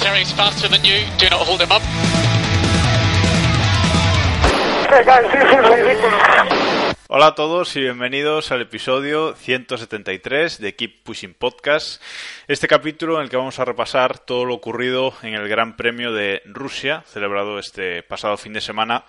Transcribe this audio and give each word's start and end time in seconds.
Valtteri's 0.00 0.32
faster 0.32 0.66
than 0.66 0.82
you. 0.82 1.04
Do 1.18 1.28
not 1.28 1.46
hold 1.46 1.60
him 1.60 1.70
up. 1.70 1.82
Hey 4.88 5.04
guys, 5.04 5.30
this 5.30 5.44
is 5.44 5.68
ridiculous. 5.68 6.59
Hola 7.12 7.26
a 7.26 7.34
todos 7.34 7.74
y 7.74 7.80
bienvenidos 7.80 8.52
al 8.52 8.62
episodio 8.62 9.34
173 9.34 10.60
de 10.60 10.76
Keep 10.76 11.02
Pushing 11.02 11.34
Podcast. 11.34 12.00
Este 12.46 12.68
capítulo 12.68 13.16
en 13.16 13.22
el 13.22 13.28
que 13.28 13.36
vamos 13.36 13.58
a 13.58 13.64
repasar 13.64 14.20
todo 14.20 14.44
lo 14.44 14.54
ocurrido 14.54 15.12
en 15.22 15.34
el 15.34 15.48
Gran 15.48 15.74
Premio 15.76 16.12
de 16.12 16.40
Rusia, 16.44 17.02
celebrado 17.08 17.58
este 17.58 18.04
pasado 18.04 18.36
fin 18.36 18.52
de 18.52 18.60
semana 18.60 19.06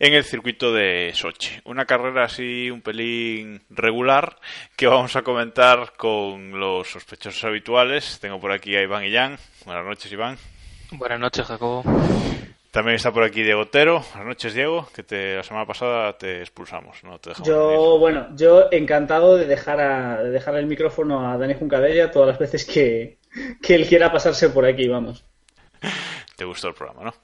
en 0.00 0.14
el 0.14 0.24
circuito 0.24 0.72
de 0.72 1.12
Sochi. 1.14 1.60
Una 1.64 1.84
carrera 1.84 2.24
así 2.24 2.72
un 2.72 2.80
pelín 2.80 3.62
regular 3.70 4.36
que 4.74 4.88
vamos 4.88 5.14
a 5.14 5.22
comentar 5.22 5.92
con 5.96 6.58
los 6.58 6.90
sospechosos 6.90 7.44
habituales. 7.44 8.18
Tengo 8.18 8.40
por 8.40 8.50
aquí 8.50 8.74
a 8.74 8.82
Iván 8.82 9.04
y 9.04 9.12
Jan. 9.12 9.38
Buenas 9.64 9.84
noches, 9.84 10.10
Iván. 10.10 10.36
Buenas 10.90 11.20
noches, 11.20 11.46
Jacobo. 11.46 11.84
También 12.74 12.96
está 12.96 13.12
por 13.12 13.22
aquí 13.22 13.44
Diego 13.44 13.60
Otero. 13.60 14.00
Buenas 14.00 14.26
noches, 14.26 14.52
Diego, 14.52 14.88
que 14.92 15.04
te, 15.04 15.36
la 15.36 15.44
semana 15.44 15.64
pasada 15.64 16.18
te 16.18 16.40
expulsamos, 16.40 17.04
no 17.04 17.20
te 17.20 17.28
dejamos 17.28 17.48
Yo, 17.48 17.68
venir. 17.68 18.00
bueno, 18.00 18.26
yo 18.34 18.66
encantado 18.72 19.36
de 19.36 19.46
dejar, 19.46 19.80
a, 19.80 20.20
de 20.24 20.30
dejar 20.30 20.56
el 20.56 20.66
micrófono 20.66 21.30
a 21.30 21.38
Dani 21.38 21.54
Juncadella 21.54 22.10
todas 22.10 22.26
las 22.30 22.38
veces 22.40 22.64
que, 22.64 23.18
que 23.62 23.76
él 23.76 23.86
quiera 23.86 24.10
pasarse 24.10 24.50
por 24.50 24.66
aquí, 24.66 24.88
vamos. 24.88 25.24
Te 26.34 26.44
gustó 26.44 26.66
el 26.66 26.74
programa, 26.74 27.04
¿no? 27.04 27.14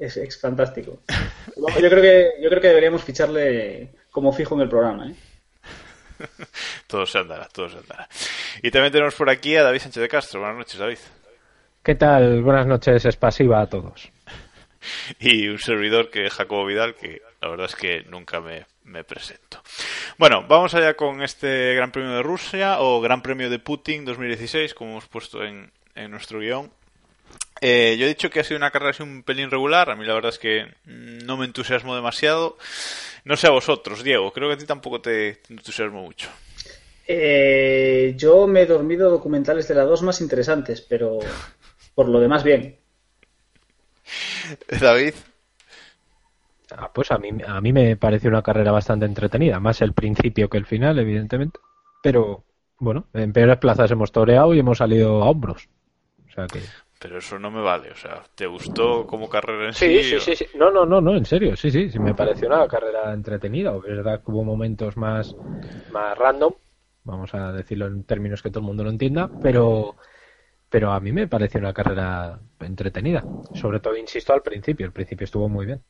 Es, 0.00 0.16
es 0.16 0.40
fantástico. 0.40 0.98
Yo 1.56 1.88
creo, 1.90 2.02
que, 2.02 2.30
yo 2.42 2.48
creo 2.48 2.60
que 2.60 2.68
deberíamos 2.68 3.04
ficharle 3.04 3.90
como 4.10 4.32
fijo 4.32 4.56
en 4.56 4.62
el 4.62 4.68
programa, 4.68 5.10
¿eh? 5.10 5.14
Todo 6.88 7.06
se 7.06 7.18
andará, 7.18 7.46
todo 7.52 7.68
se 7.68 7.78
andará. 7.78 8.08
Y 8.64 8.72
también 8.72 8.90
tenemos 8.92 9.14
por 9.14 9.30
aquí 9.30 9.54
a 9.54 9.62
David 9.62 9.78
Sánchez 9.78 10.02
de 10.02 10.08
Castro. 10.08 10.40
Buenas 10.40 10.58
noches, 10.58 10.80
David. 10.80 10.98
¿Qué 11.84 11.94
tal? 11.94 12.42
Buenas 12.42 12.66
noches, 12.66 13.04
expasiva 13.04 13.60
a 13.60 13.68
todos. 13.68 14.10
Y 15.20 15.48
un 15.48 15.58
servidor 15.58 16.10
que 16.10 16.26
es 16.26 16.32
Jacobo 16.32 16.66
Vidal, 16.66 16.94
que 16.94 17.22
la 17.40 17.48
verdad 17.48 17.66
es 17.66 17.76
que 17.76 18.02
nunca 18.08 18.40
me, 18.40 18.66
me 18.84 19.04
presento. 19.04 19.62
Bueno, 20.16 20.44
vamos 20.48 20.74
allá 20.74 20.94
con 20.94 21.22
este 21.22 21.74
Gran 21.74 21.92
Premio 21.92 22.12
de 22.12 22.22
Rusia 22.22 22.80
o 22.80 23.00
Gran 23.00 23.22
Premio 23.22 23.50
de 23.50 23.58
Putin 23.58 24.04
2016, 24.04 24.74
como 24.74 24.92
hemos 24.92 25.06
puesto 25.06 25.44
en, 25.44 25.70
en 25.94 26.10
nuestro 26.10 26.40
guion. 26.40 26.70
Eh, 27.60 27.96
yo 27.98 28.06
he 28.06 28.08
dicho 28.08 28.30
que 28.30 28.40
ha 28.40 28.44
sido 28.44 28.58
una 28.58 28.70
carrera 28.70 28.90
así 28.90 29.02
un 29.02 29.22
pelín 29.22 29.50
regular. 29.50 29.90
A 29.90 29.96
mí 29.96 30.04
la 30.04 30.14
verdad 30.14 30.30
es 30.30 30.38
que 30.38 30.66
no 30.84 31.36
me 31.36 31.44
entusiasmo 31.44 31.94
demasiado. 31.94 32.56
No 33.24 33.36
sé 33.36 33.46
a 33.46 33.50
vosotros, 33.50 34.04
Diego. 34.04 34.32
Creo 34.32 34.48
que 34.48 34.54
a 34.54 34.58
ti 34.58 34.66
tampoco 34.66 35.00
te, 35.00 35.40
entusiasmo 35.50 36.02
mucho. 36.02 36.28
Eh, 37.06 38.14
yo 38.16 38.46
me 38.46 38.62
he 38.62 38.66
dormido 38.66 39.10
documentales 39.10 39.66
de 39.66 39.74
la 39.74 39.84
2 39.84 40.02
más 40.02 40.20
interesantes, 40.20 40.80
pero 40.82 41.18
por 41.94 42.08
lo 42.08 42.20
demás 42.20 42.44
bien. 42.44 42.77
David. 44.80 45.14
Ah, 46.76 46.90
pues 46.92 47.10
a 47.10 47.18
mí, 47.18 47.30
a 47.46 47.60
mí 47.60 47.72
me 47.72 47.96
pareció 47.96 48.28
una 48.28 48.42
carrera 48.42 48.72
bastante 48.72 49.06
entretenida, 49.06 49.58
más 49.58 49.80
el 49.80 49.94
principio 49.94 50.48
que 50.50 50.58
el 50.58 50.66
final, 50.66 50.98
evidentemente. 50.98 51.58
Pero 52.02 52.44
bueno, 52.78 53.06
en 53.14 53.32
peores 53.32 53.56
plazas 53.56 53.90
hemos 53.90 54.12
toreado 54.12 54.54
y 54.54 54.58
hemos 54.58 54.78
salido 54.78 55.22
a 55.22 55.30
hombros. 55.30 55.68
O 56.28 56.32
sea 56.32 56.46
que. 56.46 56.60
Pero 57.00 57.18
eso 57.18 57.38
no 57.38 57.50
me 57.50 57.62
vale. 57.62 57.90
O 57.90 57.96
sea, 57.96 58.22
¿te 58.34 58.46
gustó 58.46 59.06
como 59.06 59.28
carrera 59.28 59.66
en 59.68 59.72
Sí, 59.72 60.02
sí? 60.02 60.02
sí, 60.10 60.16
o- 60.16 60.20
sí, 60.20 60.36
sí. 60.36 60.46
No, 60.58 60.70
no, 60.70 60.84
no, 60.84 61.00
no, 61.00 61.16
en 61.16 61.24
serio, 61.24 61.56
sí, 61.56 61.70
sí, 61.70 61.90
sí, 61.90 61.98
me 61.98 62.14
pareció 62.14 62.48
una 62.48 62.66
carrera 62.68 63.12
entretenida. 63.14 63.74
Es 63.76 63.82
verdad 63.82 64.22
que 64.22 64.30
hubo 64.30 64.44
momentos 64.44 64.96
más, 64.96 65.36
más 65.90 66.18
random, 66.18 66.52
vamos 67.04 67.32
a 67.34 67.52
decirlo 67.52 67.86
en 67.86 68.04
términos 68.04 68.42
que 68.42 68.50
todo 68.50 68.60
el 68.60 68.66
mundo 68.66 68.84
lo 68.84 68.90
entienda, 68.90 69.30
pero, 69.40 69.96
pero 70.68 70.92
a 70.92 71.00
mí 71.00 71.12
me 71.12 71.26
pareció 71.26 71.60
una 71.60 71.72
carrera 71.72 72.38
entretenida. 72.60 73.24
Sobre 73.54 73.80
todo, 73.80 73.96
insisto, 73.96 74.32
al 74.32 74.42
principio. 74.42 74.86
El 74.86 74.92
principio 74.92 75.24
estuvo 75.24 75.48
muy 75.48 75.66
bien. 75.66 75.82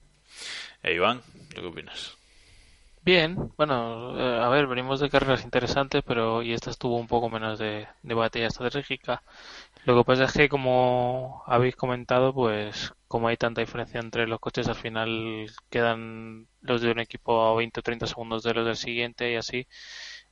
Eh, 0.83 0.95
Iván, 0.95 1.21
¿tú 1.55 1.61
qué 1.61 1.67
opinas? 1.67 2.17
Bien, 3.03 3.53
bueno, 3.57 4.19
eh, 4.19 4.45
a 4.45 4.49
ver, 4.49 4.67
venimos 4.67 5.01
de 5.01 5.09
carreras 5.09 5.43
interesantes, 5.45 6.03
pero 6.07 6.43
y 6.43 6.53
esta 6.53 6.71
estuvo 6.71 6.97
un 6.97 7.07
poco 7.07 7.31
menos 7.31 7.59
de, 7.59 7.87
de 8.03 8.15
batalla 8.15 8.49
estratégica. 8.49 9.23
Lo 9.85 9.97
que 9.97 10.05
pasa 10.05 10.25
es 10.25 10.33
que, 10.33 10.49
como 10.49 11.43
habéis 11.47 11.75
comentado, 11.75 12.35
pues 12.35 12.93
como 13.07 13.29
hay 13.29 13.39
tanta 13.39 13.63
diferencia 13.63 14.01
entre 14.01 14.27
los 14.27 14.41
coches, 14.41 14.69
al 14.69 14.75
final 14.75 15.47
quedan 15.71 16.47
los 16.61 16.83
de 16.83 16.91
un 16.91 17.01
equipo 17.01 17.43
a 17.47 17.55
20 17.57 17.81
o 17.81 17.83
30 17.83 18.07
segundos 18.07 18.43
de 18.43 18.55
los 18.55 18.67
del 18.67 18.77
siguiente 18.77 19.33
y 19.33 19.37
así. 19.37 19.67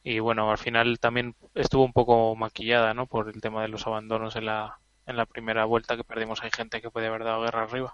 Y 0.08 0.20
bueno, 0.20 0.48
al 0.52 0.58
final 0.58 1.00
también 1.00 1.34
estuvo 1.54 1.84
un 1.84 1.92
poco 1.92 2.36
maquillada, 2.36 2.94
¿no? 2.94 3.06
Por 3.08 3.28
el 3.28 3.40
tema 3.40 3.62
de 3.62 3.68
los 3.68 3.88
abandonos 3.88 4.36
en 4.36 4.46
la, 4.46 4.78
en 5.04 5.16
la 5.16 5.26
primera 5.26 5.64
vuelta 5.64 5.96
que 5.96 6.04
perdimos. 6.04 6.42
Hay 6.44 6.50
gente 6.54 6.80
que 6.80 6.90
puede 6.90 7.08
haber 7.08 7.24
dado 7.24 7.42
guerra 7.42 7.64
arriba. 7.64 7.92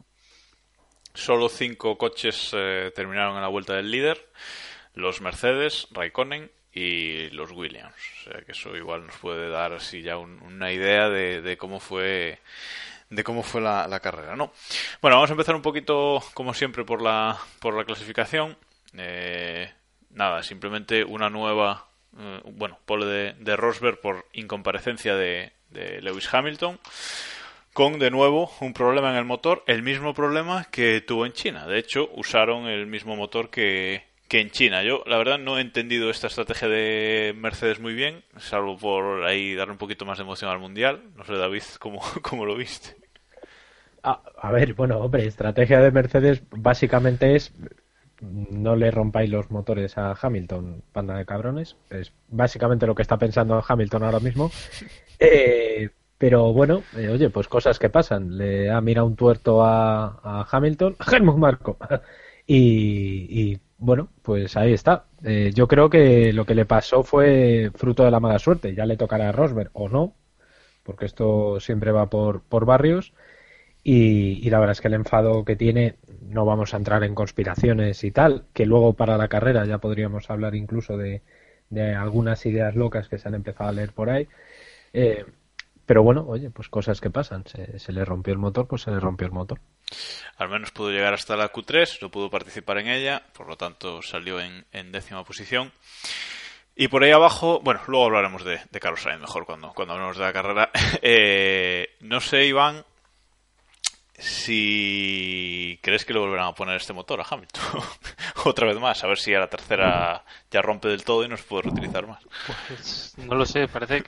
Solo 1.14 1.48
cinco 1.48 1.98
coches 1.98 2.50
eh, 2.54 2.90
terminaron 2.94 3.36
en 3.36 3.42
la 3.42 3.48
vuelta 3.48 3.74
del 3.74 3.90
líder. 3.90 4.30
Los 4.94 5.20
Mercedes, 5.20 5.88
Raikkonen 5.90 6.50
y 6.72 7.28
los 7.30 7.52
Williams. 7.52 7.94
O 8.20 8.30
sea 8.30 8.42
que 8.42 8.52
eso 8.52 8.76
igual 8.76 9.06
nos 9.06 9.16
puede 9.16 9.48
dar 9.50 9.72
así 9.74 10.02
ya 10.02 10.16
un- 10.18 10.40
una 10.42 10.72
idea 10.72 11.08
de, 11.10 11.42
de 11.42 11.56
cómo 11.58 11.80
fue 11.80 12.40
de 13.10 13.24
cómo 13.24 13.42
fue 13.42 13.60
la, 13.60 13.88
la 13.88 14.00
carrera, 14.00 14.36
¿no? 14.36 14.52
Bueno, 15.02 15.16
vamos 15.16 15.30
a 15.30 15.34
empezar 15.34 15.54
un 15.54 15.62
poquito, 15.62 16.22
como 16.34 16.54
siempre, 16.54 16.84
por 16.84 17.02
la, 17.02 17.38
por 17.60 17.74
la 17.74 17.84
clasificación. 17.84 18.56
Eh, 18.96 19.70
nada, 20.10 20.42
simplemente 20.42 21.04
una 21.04 21.28
nueva, 21.30 21.86
eh, 22.18 22.40
bueno, 22.52 22.78
pole 22.84 23.06
de, 23.06 23.34
de 23.38 23.56
Rosberg 23.56 24.00
por 24.00 24.26
incomparecencia 24.32 25.16
de, 25.16 25.52
de 25.70 26.00
Lewis 26.02 26.32
Hamilton 26.32 26.78
con 27.72 27.98
de 27.98 28.10
nuevo 28.10 28.50
un 28.60 28.74
problema 28.74 29.10
en 29.10 29.16
el 29.16 29.24
motor, 29.24 29.64
el 29.66 29.82
mismo 29.82 30.14
problema 30.14 30.66
que 30.70 31.00
tuvo 31.00 31.26
en 31.26 31.32
China. 31.32 31.66
De 31.66 31.78
hecho, 31.78 32.10
usaron 32.14 32.66
el 32.66 32.86
mismo 32.86 33.16
motor 33.16 33.48
que, 33.50 34.04
que 34.28 34.40
en 34.40 34.50
China. 34.50 34.82
Yo, 34.82 35.02
la 35.06 35.16
verdad, 35.16 35.38
no 35.38 35.58
he 35.58 35.62
entendido 35.62 36.10
esta 36.10 36.26
estrategia 36.26 36.68
de 36.68 37.34
Mercedes 37.36 37.80
muy 37.80 37.94
bien, 37.94 38.22
salvo 38.38 38.76
por 38.76 39.24
ahí 39.24 39.54
darle 39.54 39.72
un 39.72 39.78
poquito 39.78 40.04
más 40.04 40.18
de 40.18 40.24
emoción 40.24 40.50
al 40.50 40.58
Mundial. 40.58 41.02
No 41.16 41.24
sé, 41.24 41.34
David, 41.34 41.62
¿cómo, 41.78 42.00
cómo 42.22 42.44
lo 42.44 42.56
viste? 42.56 42.96
A, 44.02 44.20
a 44.40 44.50
ver, 44.50 44.74
bueno, 44.74 44.98
hombre, 44.98 45.26
estrategia 45.26 45.80
de 45.80 45.92
Mercedes 45.92 46.42
básicamente 46.50 47.36
es 47.36 47.52
no 48.22 48.76
le 48.76 48.90
rompáis 48.90 49.30
los 49.30 49.50
motores 49.50 49.98
a 49.98 50.16
Hamilton, 50.20 50.82
panda 50.92 51.16
de 51.16 51.26
cabrones. 51.26 51.76
Es 51.90 52.12
básicamente 52.28 52.86
lo 52.86 52.94
que 52.94 53.02
está 53.02 53.18
pensando 53.18 53.62
Hamilton 53.66 54.02
ahora 54.04 54.20
mismo. 54.20 54.50
Eh, 55.24 55.88
pero 56.18 56.52
bueno, 56.52 56.82
eh, 56.96 57.08
oye, 57.08 57.30
pues 57.30 57.46
cosas 57.46 57.78
que 57.78 57.88
pasan. 57.90 58.36
Le 58.36 58.70
ha 58.70 58.80
mirado 58.80 59.06
un 59.06 59.14
tuerto 59.14 59.62
a, 59.64 60.18
a 60.22 60.48
Hamilton, 60.50 60.96
Helmut 61.12 61.36
Marco. 61.36 61.76
y, 62.46 63.52
y, 63.52 63.60
bueno, 63.78 64.08
pues 64.22 64.56
ahí 64.56 64.72
está. 64.72 65.04
Eh, 65.24 65.52
yo 65.54 65.68
creo 65.68 65.90
que 65.90 66.32
lo 66.32 66.44
que 66.44 66.56
le 66.56 66.66
pasó 66.66 67.04
fue 67.04 67.70
fruto 67.76 68.04
de 68.04 68.10
la 68.10 68.20
mala 68.20 68.38
suerte. 68.40 68.74
Ya 68.74 68.84
le 68.86 68.96
tocará 68.96 69.28
a 69.28 69.32
Rosberg 69.32 69.70
o 69.74 69.88
no, 69.88 70.14
porque 70.82 71.06
esto 71.06 71.60
siempre 71.60 71.92
va 71.92 72.10
por, 72.10 72.42
por 72.42 72.66
barrios. 72.66 73.12
Y, 73.84 74.46
y 74.46 74.50
la 74.50 74.60
verdad 74.60 74.72
es 74.72 74.80
que 74.80 74.88
el 74.88 74.94
enfado 74.94 75.44
que 75.44 75.56
tiene, 75.56 75.96
no 76.20 76.44
vamos 76.44 76.72
a 76.74 76.76
entrar 76.76 77.02
en 77.04 77.14
conspiraciones 77.14 78.04
y 78.04 78.10
tal, 78.10 78.44
que 78.52 78.66
luego 78.66 78.94
para 78.94 79.16
la 79.16 79.28
carrera 79.28 79.64
ya 79.64 79.78
podríamos 79.78 80.30
hablar 80.30 80.54
incluso 80.54 80.96
de, 80.96 81.22
algunas 81.96 82.44
ideas 82.46 82.74
locas 82.74 83.08
que 83.08 83.18
se 83.18 83.28
han 83.28 83.34
empezado 83.34 83.70
a 83.70 83.72
leer 83.72 83.92
por 83.92 84.10
ahí. 84.10 84.28
Eh, 84.92 85.24
pero 85.86 86.02
bueno, 86.02 86.24
oye, 86.28 86.50
pues 86.50 86.68
cosas 86.68 87.00
que 87.00 87.10
pasan. 87.10 87.44
Se, 87.46 87.78
se 87.78 87.92
le 87.92 88.04
rompió 88.04 88.32
el 88.32 88.38
motor, 88.38 88.66
pues 88.68 88.82
se 88.82 88.90
le 88.90 89.00
rompió 89.00 89.26
el 89.26 89.32
motor. 89.32 89.58
Al 90.36 90.48
menos 90.48 90.70
pudo 90.70 90.90
llegar 90.90 91.14
hasta 91.14 91.36
la 91.36 91.52
Q3, 91.52 91.98
no 92.00 92.10
pudo 92.10 92.30
participar 92.30 92.78
en 92.78 92.88
ella, 92.88 93.22
por 93.32 93.48
lo 93.48 93.56
tanto 93.56 94.02
salió 94.02 94.40
en, 94.40 94.92
décima 94.92 95.24
posición. 95.24 95.72
Y 96.74 96.88
por 96.88 97.04
ahí 97.04 97.10
abajo, 97.10 97.60
bueno, 97.62 97.80
luego 97.86 98.06
hablaremos 98.06 98.44
de, 98.44 98.58
Carlos 98.80 99.02
Sainz 99.02 99.20
mejor 99.20 99.44
cuando, 99.44 99.72
cuando 99.74 99.94
hablemos 99.94 100.16
de 100.16 100.24
la 100.24 100.32
carrera. 100.32 100.70
Eh, 101.02 101.96
no 102.00 102.20
sé, 102.20 102.46
Iván, 102.46 102.84
si 104.22 105.80
crees 105.82 106.04
que 106.04 106.12
le 106.12 106.20
volverán 106.20 106.46
a 106.46 106.54
poner 106.54 106.76
este 106.76 106.92
motor 106.92 107.20
a 107.20 107.26
Hamilton 107.28 107.62
otra 108.44 108.68
vez 108.68 108.78
más, 108.78 109.02
a 109.02 109.08
ver 109.08 109.18
si 109.18 109.34
a 109.34 109.40
la 109.40 109.50
tercera 109.50 110.24
ya 110.48 110.62
rompe 110.62 110.88
del 110.88 111.04
todo 111.04 111.24
y 111.24 111.28
no 111.28 111.36
se 111.36 111.42
puede 111.42 111.64
reutilizar 111.64 112.06
más. 112.06 112.22
Pues 112.68 113.14
no 113.18 113.34
lo 113.34 113.44
sé, 113.44 113.66
parece 113.66 114.04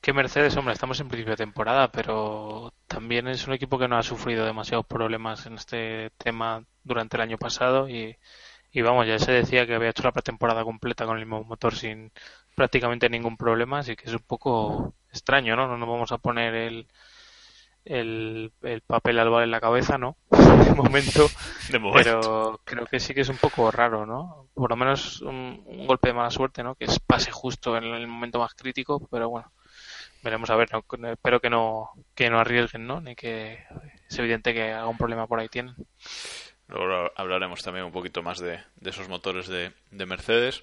que 0.00 0.12
Mercedes, 0.12 0.56
hombre, 0.56 0.74
estamos 0.74 1.00
en 1.00 1.08
principio 1.08 1.32
de 1.32 1.44
temporada, 1.44 1.90
pero 1.90 2.72
también 2.86 3.26
es 3.26 3.48
un 3.48 3.54
equipo 3.54 3.80
que 3.80 3.88
no 3.88 3.98
ha 3.98 4.02
sufrido 4.04 4.46
demasiados 4.46 4.86
problemas 4.86 5.44
en 5.46 5.54
este 5.54 6.10
tema 6.18 6.64
durante 6.84 7.16
el 7.16 7.22
año 7.22 7.36
pasado 7.36 7.88
y, 7.88 8.16
y 8.70 8.82
vamos, 8.82 9.08
ya 9.08 9.18
se 9.18 9.32
decía 9.32 9.66
que 9.66 9.74
había 9.74 9.90
hecho 9.90 10.04
la 10.04 10.12
pretemporada 10.12 10.62
completa 10.62 11.04
con 11.04 11.18
el 11.18 11.26
mismo 11.26 11.42
motor 11.42 11.74
sin 11.74 12.12
prácticamente 12.54 13.10
ningún 13.10 13.36
problema, 13.36 13.80
así 13.80 13.96
que 13.96 14.04
es 14.06 14.12
un 14.12 14.24
poco 14.24 14.94
extraño, 15.10 15.56
¿no? 15.56 15.66
No 15.66 15.76
nos 15.76 15.88
vamos 15.88 16.12
a 16.12 16.18
poner 16.18 16.54
el 16.54 16.86
el, 17.88 18.52
el 18.62 18.80
papel 18.82 19.18
al 19.18 19.42
en 19.42 19.50
la 19.50 19.60
cabeza, 19.60 19.98
¿no? 19.98 20.16
De 20.30 20.74
momento, 20.74 21.26
Pero 21.94 22.60
creo 22.64 22.86
que 22.86 23.00
sí 23.00 23.14
que 23.14 23.22
es 23.22 23.28
un 23.28 23.36
poco 23.36 23.70
raro, 23.70 24.06
¿no? 24.06 24.48
Por 24.54 24.70
lo 24.70 24.76
menos 24.76 25.22
un, 25.22 25.86
golpe 25.86 26.08
de 26.08 26.14
mala 26.14 26.30
suerte, 26.30 26.62
¿no? 26.62 26.74
Que 26.74 26.84
es 26.84 26.98
pase 27.00 27.30
justo 27.30 27.76
en 27.76 27.84
el 27.84 28.06
momento 28.06 28.38
más 28.38 28.54
crítico, 28.54 29.06
pero 29.10 29.28
bueno, 29.30 29.50
veremos 30.22 30.50
a 30.50 30.56
ver. 30.56 30.68
¿no? 30.72 31.08
Espero 31.10 31.40
que 31.40 31.50
no, 31.50 31.90
que 32.14 32.30
no 32.30 32.38
arriesguen, 32.38 32.86
¿no? 32.86 33.00
Ni 33.00 33.14
que 33.14 33.64
es 34.08 34.18
evidente 34.18 34.52
que 34.52 34.72
algún 34.72 34.98
problema 34.98 35.26
por 35.26 35.40
ahí 35.40 35.48
tienen. 35.48 35.74
Luego 36.68 37.10
hablaremos 37.16 37.62
también 37.62 37.86
un 37.86 37.92
poquito 37.92 38.22
más 38.22 38.38
de, 38.40 38.60
esos 38.84 39.08
motores 39.08 39.48
de, 39.48 39.72
Mercedes. 39.90 40.62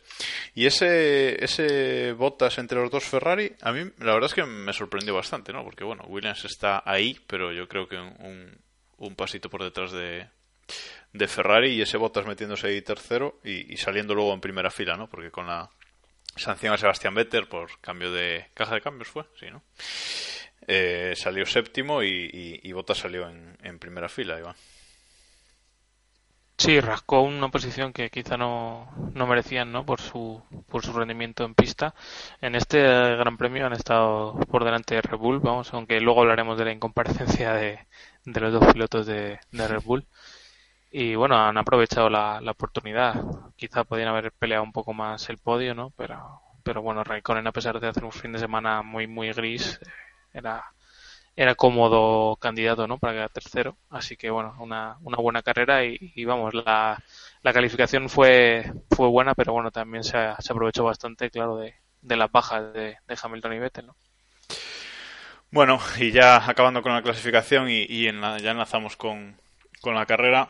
Y 0.53 0.67
ese, 0.67 1.43
ese 1.43 2.13
Bottas 2.13 2.59
entre 2.59 2.79
los 2.79 2.91
dos 2.91 3.03
Ferrari, 3.03 3.53
a 3.61 3.71
mí 3.71 3.89
la 3.99 4.13
verdad 4.13 4.29
es 4.29 4.35
que 4.35 4.45
me 4.45 4.71
sorprendió 4.71 5.15
bastante, 5.15 5.51
¿no? 5.51 5.63
Porque 5.63 5.83
bueno, 5.83 6.03
Williams 6.07 6.45
está 6.45 6.83
ahí, 6.85 7.19
pero 7.25 7.51
yo 7.51 7.67
creo 7.67 7.87
que 7.87 7.97
un, 7.97 8.55
un 8.97 9.15
pasito 9.15 9.49
por 9.49 9.63
detrás 9.63 9.91
de, 9.91 10.27
de 11.13 11.27
Ferrari 11.27 11.71
y 11.71 11.81
ese 11.81 11.97
Bottas 11.97 12.25
metiéndose 12.25 12.67
ahí 12.67 12.81
tercero 12.81 13.39
y, 13.43 13.75
saliendo 13.77 14.13
luego 14.13 14.33
en 14.33 14.41
primera 14.41 14.69
fila, 14.69 14.95
¿no? 14.95 15.09
Porque 15.09 15.31
con 15.31 15.47
la 15.47 15.69
sanción 16.35 16.73
a 16.73 16.77
Sebastián 16.77 17.15
Vettel 17.15 17.47
por 17.47 17.79
cambio 17.79 18.11
de 18.11 18.47
caja 18.53 18.75
de 18.75 18.81
cambios 18.81 19.07
fue, 19.07 19.23
sí, 19.39 19.47
¿no? 19.49 19.63
Eh, 20.67 21.13
salió 21.15 21.45
séptimo 21.45 22.03
y, 22.03 22.59
y, 22.61 22.71
Bottas 22.73 22.97
salió 22.97 23.29
en, 23.29 23.57
en 23.63 23.79
primera 23.79 24.09
fila, 24.09 24.37
Iván. 24.39 24.55
Sí, 26.57 26.79
rascó 26.79 27.21
una 27.21 27.49
posición 27.49 27.91
que 27.91 28.09
quizá 28.09 28.37
no, 28.37 28.87
no 29.13 29.27
merecían, 29.27 29.71
¿no? 29.73 29.85
Por 29.85 29.99
su, 29.99 30.41
por 30.69 30.83
su 30.85 30.93
rendimiento 30.93 31.43
en 31.43 31.53
pista. 31.53 31.93
En 32.41 32.55
este 32.55 32.81
Gran 32.81 33.37
Premio 33.37 33.65
han 33.65 33.73
estado 33.73 34.35
por 34.49 34.63
delante 34.63 34.95
de 34.95 35.01
Red 35.01 35.17
Bull, 35.17 35.39
vamos, 35.41 35.73
aunque 35.73 35.99
luego 35.99 36.21
hablaremos 36.21 36.57
de 36.57 36.65
la 36.65 36.71
incomparecencia 36.71 37.53
de, 37.53 37.79
de 38.23 38.39
los 38.39 38.53
dos 38.53 38.71
pilotos 38.73 39.05
de, 39.05 39.39
de 39.51 39.67
Red 39.67 39.81
Bull. 39.83 40.05
Y 40.91 41.15
bueno, 41.15 41.37
han 41.37 41.57
aprovechado 41.57 42.09
la, 42.09 42.41
la 42.41 42.51
oportunidad. 42.51 43.15
Quizá 43.57 43.83
podían 43.85 44.09
haber 44.09 44.31
peleado 44.33 44.63
un 44.63 44.73
poco 44.73 44.93
más 44.93 45.29
el 45.29 45.39
podio, 45.39 45.75
¿no? 45.75 45.91
Pero, 45.97 46.41
pero 46.63 46.81
bueno, 46.83 47.03
Raikkonen, 47.03 47.47
a 47.47 47.53
pesar 47.53 47.79
de 47.81 47.87
hacer 47.89 48.05
un 48.05 48.13
fin 48.13 48.33
de 48.33 48.39
semana 48.39 48.83
muy, 48.83 49.07
muy 49.07 49.31
gris, 49.33 49.79
era, 50.33 50.65
era 51.35 51.55
cómodo 51.55 52.37
candidato 52.37 52.87
¿no? 52.87 52.97
para 52.97 53.13
quedar 53.13 53.29
tercero. 53.29 53.77
Así 53.89 54.15
que 54.15 54.29
bueno, 54.29 54.55
una, 54.59 54.97
una 55.01 55.17
buena 55.17 55.41
carrera 55.41 55.83
y, 55.83 56.23
vamos, 56.25 56.53
la, 56.53 57.01
la, 57.41 57.53
calificación 57.53 58.09
fue, 58.09 58.71
fue 58.89 59.07
buena, 59.07 59.35
pero 59.35 59.53
bueno, 59.53 59.71
también 59.71 60.03
se, 60.03 60.17
se 60.39 60.53
aprovechó 60.53 60.83
bastante, 60.83 61.29
claro, 61.29 61.57
de, 61.57 61.75
de 62.01 62.15
las 62.15 62.31
bajas 62.31 62.73
de, 62.73 62.97
de, 63.07 63.17
Hamilton 63.21 63.53
y 63.53 63.59
Vettel. 63.59 63.87
¿no? 63.87 63.95
Bueno, 65.51 65.79
y 65.99 66.11
ya 66.11 66.49
acabando 66.49 66.81
con 66.81 66.93
la 66.93 67.01
clasificación 67.01 67.69
y, 67.69 67.85
y 67.89 68.07
en 68.07 68.21
ya 68.21 68.51
enlazamos 68.51 68.95
con, 68.95 69.35
con 69.81 69.95
la 69.95 70.05
carrera. 70.05 70.49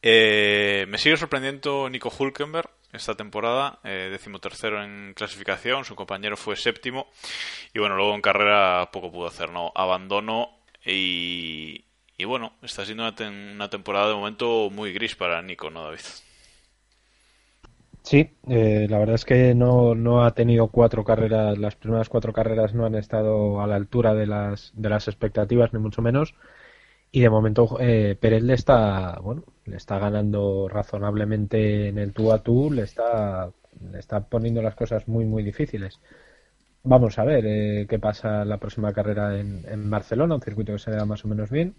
Eh, 0.00 0.86
me 0.88 0.98
sigue 0.98 1.16
sorprendiendo 1.16 1.90
Nico 1.90 2.12
Hulkenberg 2.16 2.70
esta 2.92 3.14
temporada, 3.14 3.80
eh, 3.84 4.08
decimotercero 4.10 4.82
en 4.82 5.12
clasificación, 5.14 5.84
su 5.84 5.94
compañero 5.94 6.36
fue 6.36 6.56
séptimo 6.56 7.08
y 7.74 7.78
bueno, 7.78 7.96
luego 7.96 8.14
en 8.14 8.22
carrera 8.22 8.88
poco 8.92 9.12
pudo 9.12 9.26
hacer, 9.26 9.50
¿no? 9.50 9.72
Abandono 9.74 10.50
y, 10.84 11.84
y 12.16 12.24
bueno, 12.24 12.52
está 12.62 12.84
siendo 12.84 13.04
una, 13.04 13.70
temporada 13.70 14.08
de 14.08 14.14
momento 14.14 14.70
muy 14.70 14.92
gris 14.92 15.14
para 15.14 15.40
Nico, 15.42 15.70
¿no, 15.70 15.84
David? 15.84 16.00
Sí, 18.02 18.30
eh, 18.48 18.86
la 18.88 18.98
verdad 18.98 19.16
es 19.16 19.24
que 19.24 19.54
no, 19.54 19.94
no 19.94 20.24
ha 20.24 20.34
tenido 20.34 20.68
cuatro 20.68 21.04
carreras, 21.04 21.58
las 21.58 21.76
primeras 21.76 22.08
cuatro 22.08 22.32
carreras 22.32 22.74
no 22.74 22.86
han 22.86 22.94
estado 22.94 23.60
a 23.60 23.66
la 23.66 23.76
altura 23.76 24.14
de 24.14 24.26
las, 24.26 24.72
de 24.74 24.88
las 24.88 25.08
expectativas, 25.08 25.72
ni 25.72 25.78
mucho 25.78 26.00
menos. 26.00 26.34
Y 27.12 27.20
de 27.20 27.30
momento 27.30 27.76
eh, 27.80 28.16
Pérez 28.20 28.42
le 28.42 28.54
está, 28.54 29.18
bueno, 29.22 29.44
le 29.68 29.76
está 29.76 29.98
ganando 29.98 30.68
razonablemente 30.68 31.88
en 31.88 31.98
el 31.98 32.12
tú 32.12 32.32
a 32.32 32.42
tú, 32.42 32.70
le 32.70 32.82
está, 32.82 33.50
le 33.90 33.98
está 33.98 34.20
poniendo 34.20 34.62
las 34.62 34.74
cosas 34.74 35.06
muy, 35.08 35.24
muy 35.24 35.42
difíciles. 35.42 36.00
Vamos 36.82 37.18
a 37.18 37.24
ver 37.24 37.44
eh, 37.46 37.86
qué 37.88 37.98
pasa 37.98 38.44
la 38.44 38.58
próxima 38.58 38.92
carrera 38.92 39.38
en, 39.38 39.64
en, 39.68 39.90
Barcelona, 39.90 40.36
un 40.36 40.42
circuito 40.42 40.72
que 40.72 40.78
se 40.78 40.90
da 40.90 41.04
más 41.04 41.24
o 41.24 41.28
menos 41.28 41.50
bien. 41.50 41.74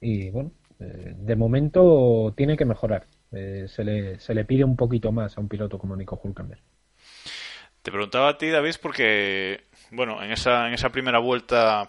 Y 0.00 0.30
bueno, 0.30 0.50
eh, 0.80 1.14
de 1.16 1.36
momento 1.36 2.34
tiene 2.36 2.56
que 2.56 2.64
mejorar. 2.64 3.06
Eh, 3.32 3.66
se, 3.68 3.84
le, 3.84 4.20
se 4.20 4.34
le 4.34 4.44
pide 4.44 4.64
un 4.64 4.76
poquito 4.76 5.12
más 5.12 5.36
a 5.36 5.40
un 5.40 5.48
piloto 5.48 5.78
como 5.78 5.96
Nico 5.96 6.20
Hulkenberg. 6.22 6.60
Te 7.82 7.92
preguntaba 7.92 8.30
a 8.30 8.38
ti, 8.38 8.48
David, 8.48 8.74
porque, 8.82 9.62
bueno, 9.92 10.22
en 10.22 10.32
esa, 10.32 10.66
en 10.68 10.74
esa 10.74 10.90
primera 10.90 11.18
vuelta 11.18 11.88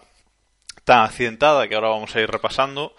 tan 0.84 1.04
accidentada 1.04 1.68
que 1.68 1.74
ahora 1.74 1.88
vamos 1.88 2.14
a 2.14 2.20
ir 2.20 2.30
repasando. 2.30 2.94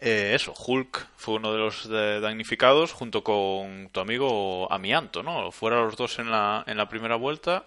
Eh, 0.00 0.32
eso, 0.34 0.54
Hulk 0.54 1.08
fue 1.16 1.34
uno 1.34 1.52
de 1.52 1.58
los 1.58 1.88
damnificados 1.88 2.92
junto 2.92 3.24
con 3.24 3.88
tu 3.90 4.00
amigo 4.00 4.70
Amianto, 4.72 5.22
¿no? 5.22 5.50
Fuera 5.50 5.80
los 5.80 5.96
dos 5.96 6.18
en 6.18 6.30
la, 6.30 6.64
en 6.66 6.76
la 6.76 6.88
primera 6.88 7.16
vuelta. 7.16 7.64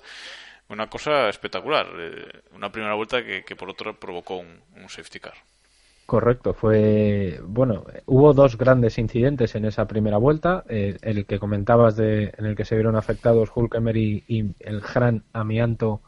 Una 0.70 0.90
cosa 0.90 1.28
espectacular. 1.28 1.88
Eh, 1.98 2.42
una 2.56 2.72
primera 2.72 2.94
vuelta 2.94 3.24
que, 3.24 3.56
por 3.56 3.70
otro 3.70 4.00
provocó 4.00 4.38
un, 4.38 4.90
safety 4.90 5.20
car. 5.20 5.34
Correcto, 6.06 6.54
fue. 6.54 7.40
Bueno, 7.44 7.86
hubo 8.06 8.34
dos 8.34 8.58
grandes 8.58 8.98
incidentes 8.98 9.56
en 9.56 9.66
esa 9.66 9.88
primera 9.88 10.18
vuelta. 10.18 10.64
Eh, 10.70 10.98
el 11.02 11.26
que 11.26 11.40
comentabas, 11.40 11.98
de, 11.98 12.34
en 12.38 12.46
el 12.46 12.56
que 12.56 12.66
se 12.66 12.76
vieron 12.76 12.96
afectados 12.96 13.52
Hulkemer 13.54 13.98
y, 13.98 14.24
y 14.28 14.46
el 14.60 14.82
gran 14.82 15.24
amianto 15.34 16.02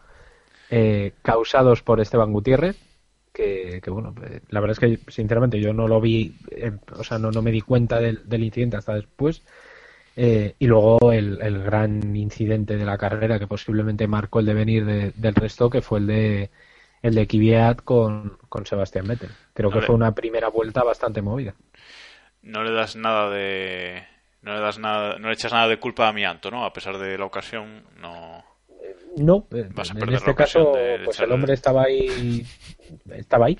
causados 1.22 1.84
por 1.84 2.00
Esteban 2.00 2.34
Gutiérrez 2.34 2.76
que, 3.34 3.82
bueno, 3.88 4.14
eh, 4.24 4.42
la 4.50 4.60
verdad 4.60 4.78
es 4.80 4.80
que 4.80 5.12
sinceramente 5.12 5.60
yo 5.60 5.74
no 5.74 5.88
lo 5.88 6.00
vi, 6.00 6.38
eh, 6.52 6.72
o 6.96 7.04
sea, 7.04 7.18
no, 7.18 7.32
no 7.32 7.42
me 7.42 7.52
di 7.52 7.62
cuenta 7.62 8.00
del, 8.00 8.22
incidente 8.44 8.78
hasta 8.78 8.94
después. 8.94 9.44
Eh, 10.16 10.54
y 10.60 10.68
luego 10.68 11.12
el, 11.12 11.42
el, 11.42 11.64
gran 11.64 12.16
incidente 12.16 12.78
de 12.78 12.86
la 12.86 13.00
carrera 13.00 13.40
que 13.40 13.48
posiblemente 13.48 14.08
marcó 14.08 14.40
el 14.40 14.46
devenir 14.46 14.86
del 14.86 15.36
resto, 15.36 15.72
que 15.72 15.82
fue 15.82 16.00
el 16.00 16.08
de 16.08 16.50
el 17.02 17.16
de 17.16 17.28
Kvyat 17.28 17.82
con, 17.82 18.38
con 18.48 18.66
Sebastián 18.66 19.08
Vettel. 19.08 19.32
Creo 19.54 19.72
que 19.72 19.82
fue 19.82 19.96
una 19.96 20.14
primera 20.14 20.48
vuelta 20.50 20.84
bastante 20.84 21.22
movida. 21.22 21.54
No 22.44 22.64
le 22.64 22.72
das 22.72 22.96
nada 22.96 23.30
de 23.30 24.04
no 24.44 24.54
le 24.54 24.60
das 24.60 24.78
nada, 24.78 25.18
no 25.18 25.28
le 25.28 25.34
echas 25.34 25.52
nada 25.52 25.68
de 25.68 25.80
culpa 25.80 26.08
a 26.08 26.14
Mianto, 26.14 26.52
¿no? 26.52 26.66
A 26.66 26.74
pesar 26.74 26.98
de 26.98 27.18
la 27.18 27.26
ocasión, 27.26 27.84
no. 28.00 28.44
No, 29.18 29.48
en 29.52 30.14
este 30.14 30.36
caso, 30.36 30.74
pues 31.04 31.20
el 31.20 31.32
hombre 31.32 31.54
estaba 31.54 31.84
ahí, 31.84 32.46
estaba 33.12 33.48
ahí. 33.48 33.58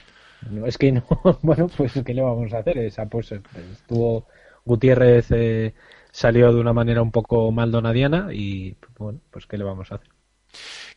No, 0.50 0.66
es 0.66 0.78
que 0.78 0.92
no, 0.92 1.06
bueno, 1.42 1.70
pues 1.76 1.94
¿qué 2.06 2.14
le 2.14 2.22
vamos 2.22 2.54
a 2.54 2.60
hacer? 2.60 2.78
Esa, 2.78 3.06
pues 3.06 3.32
estuvo 3.32 4.28
Gutiérrez 4.66 5.32
eh, 5.32 5.74
salió 6.12 6.54
de 6.54 6.60
una 6.60 6.74
manera 6.74 7.02
un 7.02 7.12
poco 7.12 7.52
maldonadiana 7.52 8.28
y 8.32 8.76
bueno, 8.98 9.20
pues 9.32 9.46
¿qué 9.46 9.58
le 9.58 9.64
vamos 9.64 9.92
a 9.92 9.96
hacer? 9.96 10.10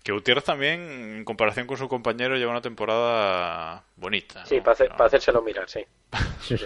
Que 0.03 0.13
Gutiérrez 0.13 0.45
también, 0.45 0.81
en 1.19 1.25
comparación 1.25 1.67
con 1.67 1.77
su 1.77 1.89
compañero, 1.89 2.37
lleva 2.37 2.53
una 2.53 2.61
temporada 2.61 3.85
bonita. 3.97 4.45
Sí, 4.47 4.61
para, 4.61 4.87
hacérselo 5.05 5.43
mirar, 5.43 5.69
sí. 5.69 5.85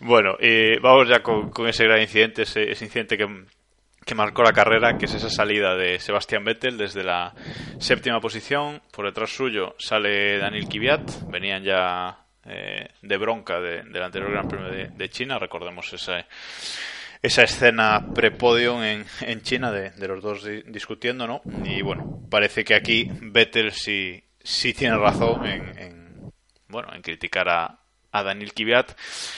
bueno, 0.00 0.36
eh, 0.40 0.78
vamos 0.82 1.08
ya 1.08 1.22
con, 1.22 1.52
ese 1.68 1.84
gran 1.84 2.00
incidente, 2.00 2.42
ese 2.42 2.84
incidente 2.84 3.16
que, 3.16 3.44
que 4.10 4.16
marcó 4.16 4.42
la 4.42 4.52
carrera, 4.52 4.98
que 4.98 5.04
es 5.04 5.14
esa 5.14 5.30
salida 5.30 5.76
de 5.76 6.00
Sebastián 6.00 6.44
Vettel 6.44 6.76
desde 6.76 7.04
la 7.04 7.32
séptima 7.78 8.20
posición. 8.20 8.82
Por 8.90 9.06
detrás 9.06 9.30
suyo 9.30 9.76
sale 9.78 10.36
Daniel 10.36 10.66
Kvyat. 10.68 11.30
Venían 11.30 11.62
ya 11.62 12.18
eh, 12.44 12.88
de 13.02 13.16
bronca 13.18 13.60
del 13.60 14.02
anterior 14.02 14.32
Gran 14.32 14.48
Premio 14.48 14.68
de, 14.68 15.10
China. 15.10 15.38
Recordemos 15.38 15.92
esa, 15.92 16.26
esa 17.22 17.44
escena 17.44 18.04
pre-podium 18.12 18.82
en, 18.82 19.06
en, 19.20 19.42
China 19.42 19.70
de, 19.70 19.92
los 20.08 20.20
dos 20.20 20.44
discutiendo, 20.66 21.28
¿no? 21.28 21.42
Y 21.64 21.80
bueno, 21.82 22.20
parece 22.28 22.64
que 22.64 22.74
aquí 22.74 23.08
Vettel 23.20 23.70
sí, 23.70 24.20
sí 24.42 24.74
tiene 24.74 24.96
razón 24.96 25.46
en, 25.46 26.32
bueno, 26.66 26.92
en 26.92 27.02
criticar 27.02 27.48
a, 27.48 27.78
a 28.10 28.22
Daniel 28.24 28.54
Kvyat, 28.54 28.90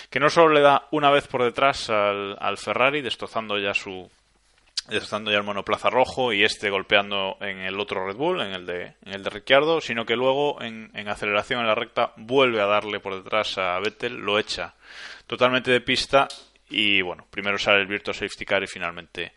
que 0.08 0.18
no 0.18 0.30
solo 0.30 0.54
le 0.54 0.62
da 0.62 0.88
una 0.92 1.10
vez 1.10 1.28
por 1.28 1.44
detrás 1.44 1.90
al, 1.90 2.38
al 2.40 2.56
Ferrari, 2.56 3.02
destrozando 3.02 3.58
ya 3.58 3.74
su 3.74 4.10
destrozando 4.88 5.30
ya 5.30 5.38
el 5.38 5.44
monoplaza 5.44 5.90
rojo 5.90 6.32
y 6.32 6.44
este 6.44 6.70
golpeando 6.70 7.36
en 7.40 7.58
el 7.60 7.78
otro 7.78 8.06
Red 8.06 8.16
Bull, 8.16 8.40
en 8.40 8.52
el 8.52 8.66
de, 8.66 8.94
en 9.04 9.12
el 9.14 9.22
de 9.22 9.30
Ricciardo, 9.30 9.80
sino 9.80 10.04
que 10.04 10.16
luego 10.16 10.60
en, 10.62 10.90
en 10.94 11.08
aceleración 11.08 11.60
en 11.60 11.66
la 11.66 11.74
recta 11.74 12.12
vuelve 12.16 12.60
a 12.60 12.66
darle 12.66 13.00
por 13.00 13.14
detrás 13.14 13.58
a 13.58 13.78
Vettel, 13.78 14.16
lo 14.16 14.38
echa 14.38 14.74
totalmente 15.26 15.70
de 15.70 15.80
pista 15.80 16.28
y 16.68 17.02
bueno, 17.02 17.26
primero 17.30 17.58
sale 17.58 17.80
el 17.80 17.86
Virtual 17.86 18.14
Safety 18.14 18.44
Car 18.44 18.62
y 18.62 18.66
finalmente 18.66 19.32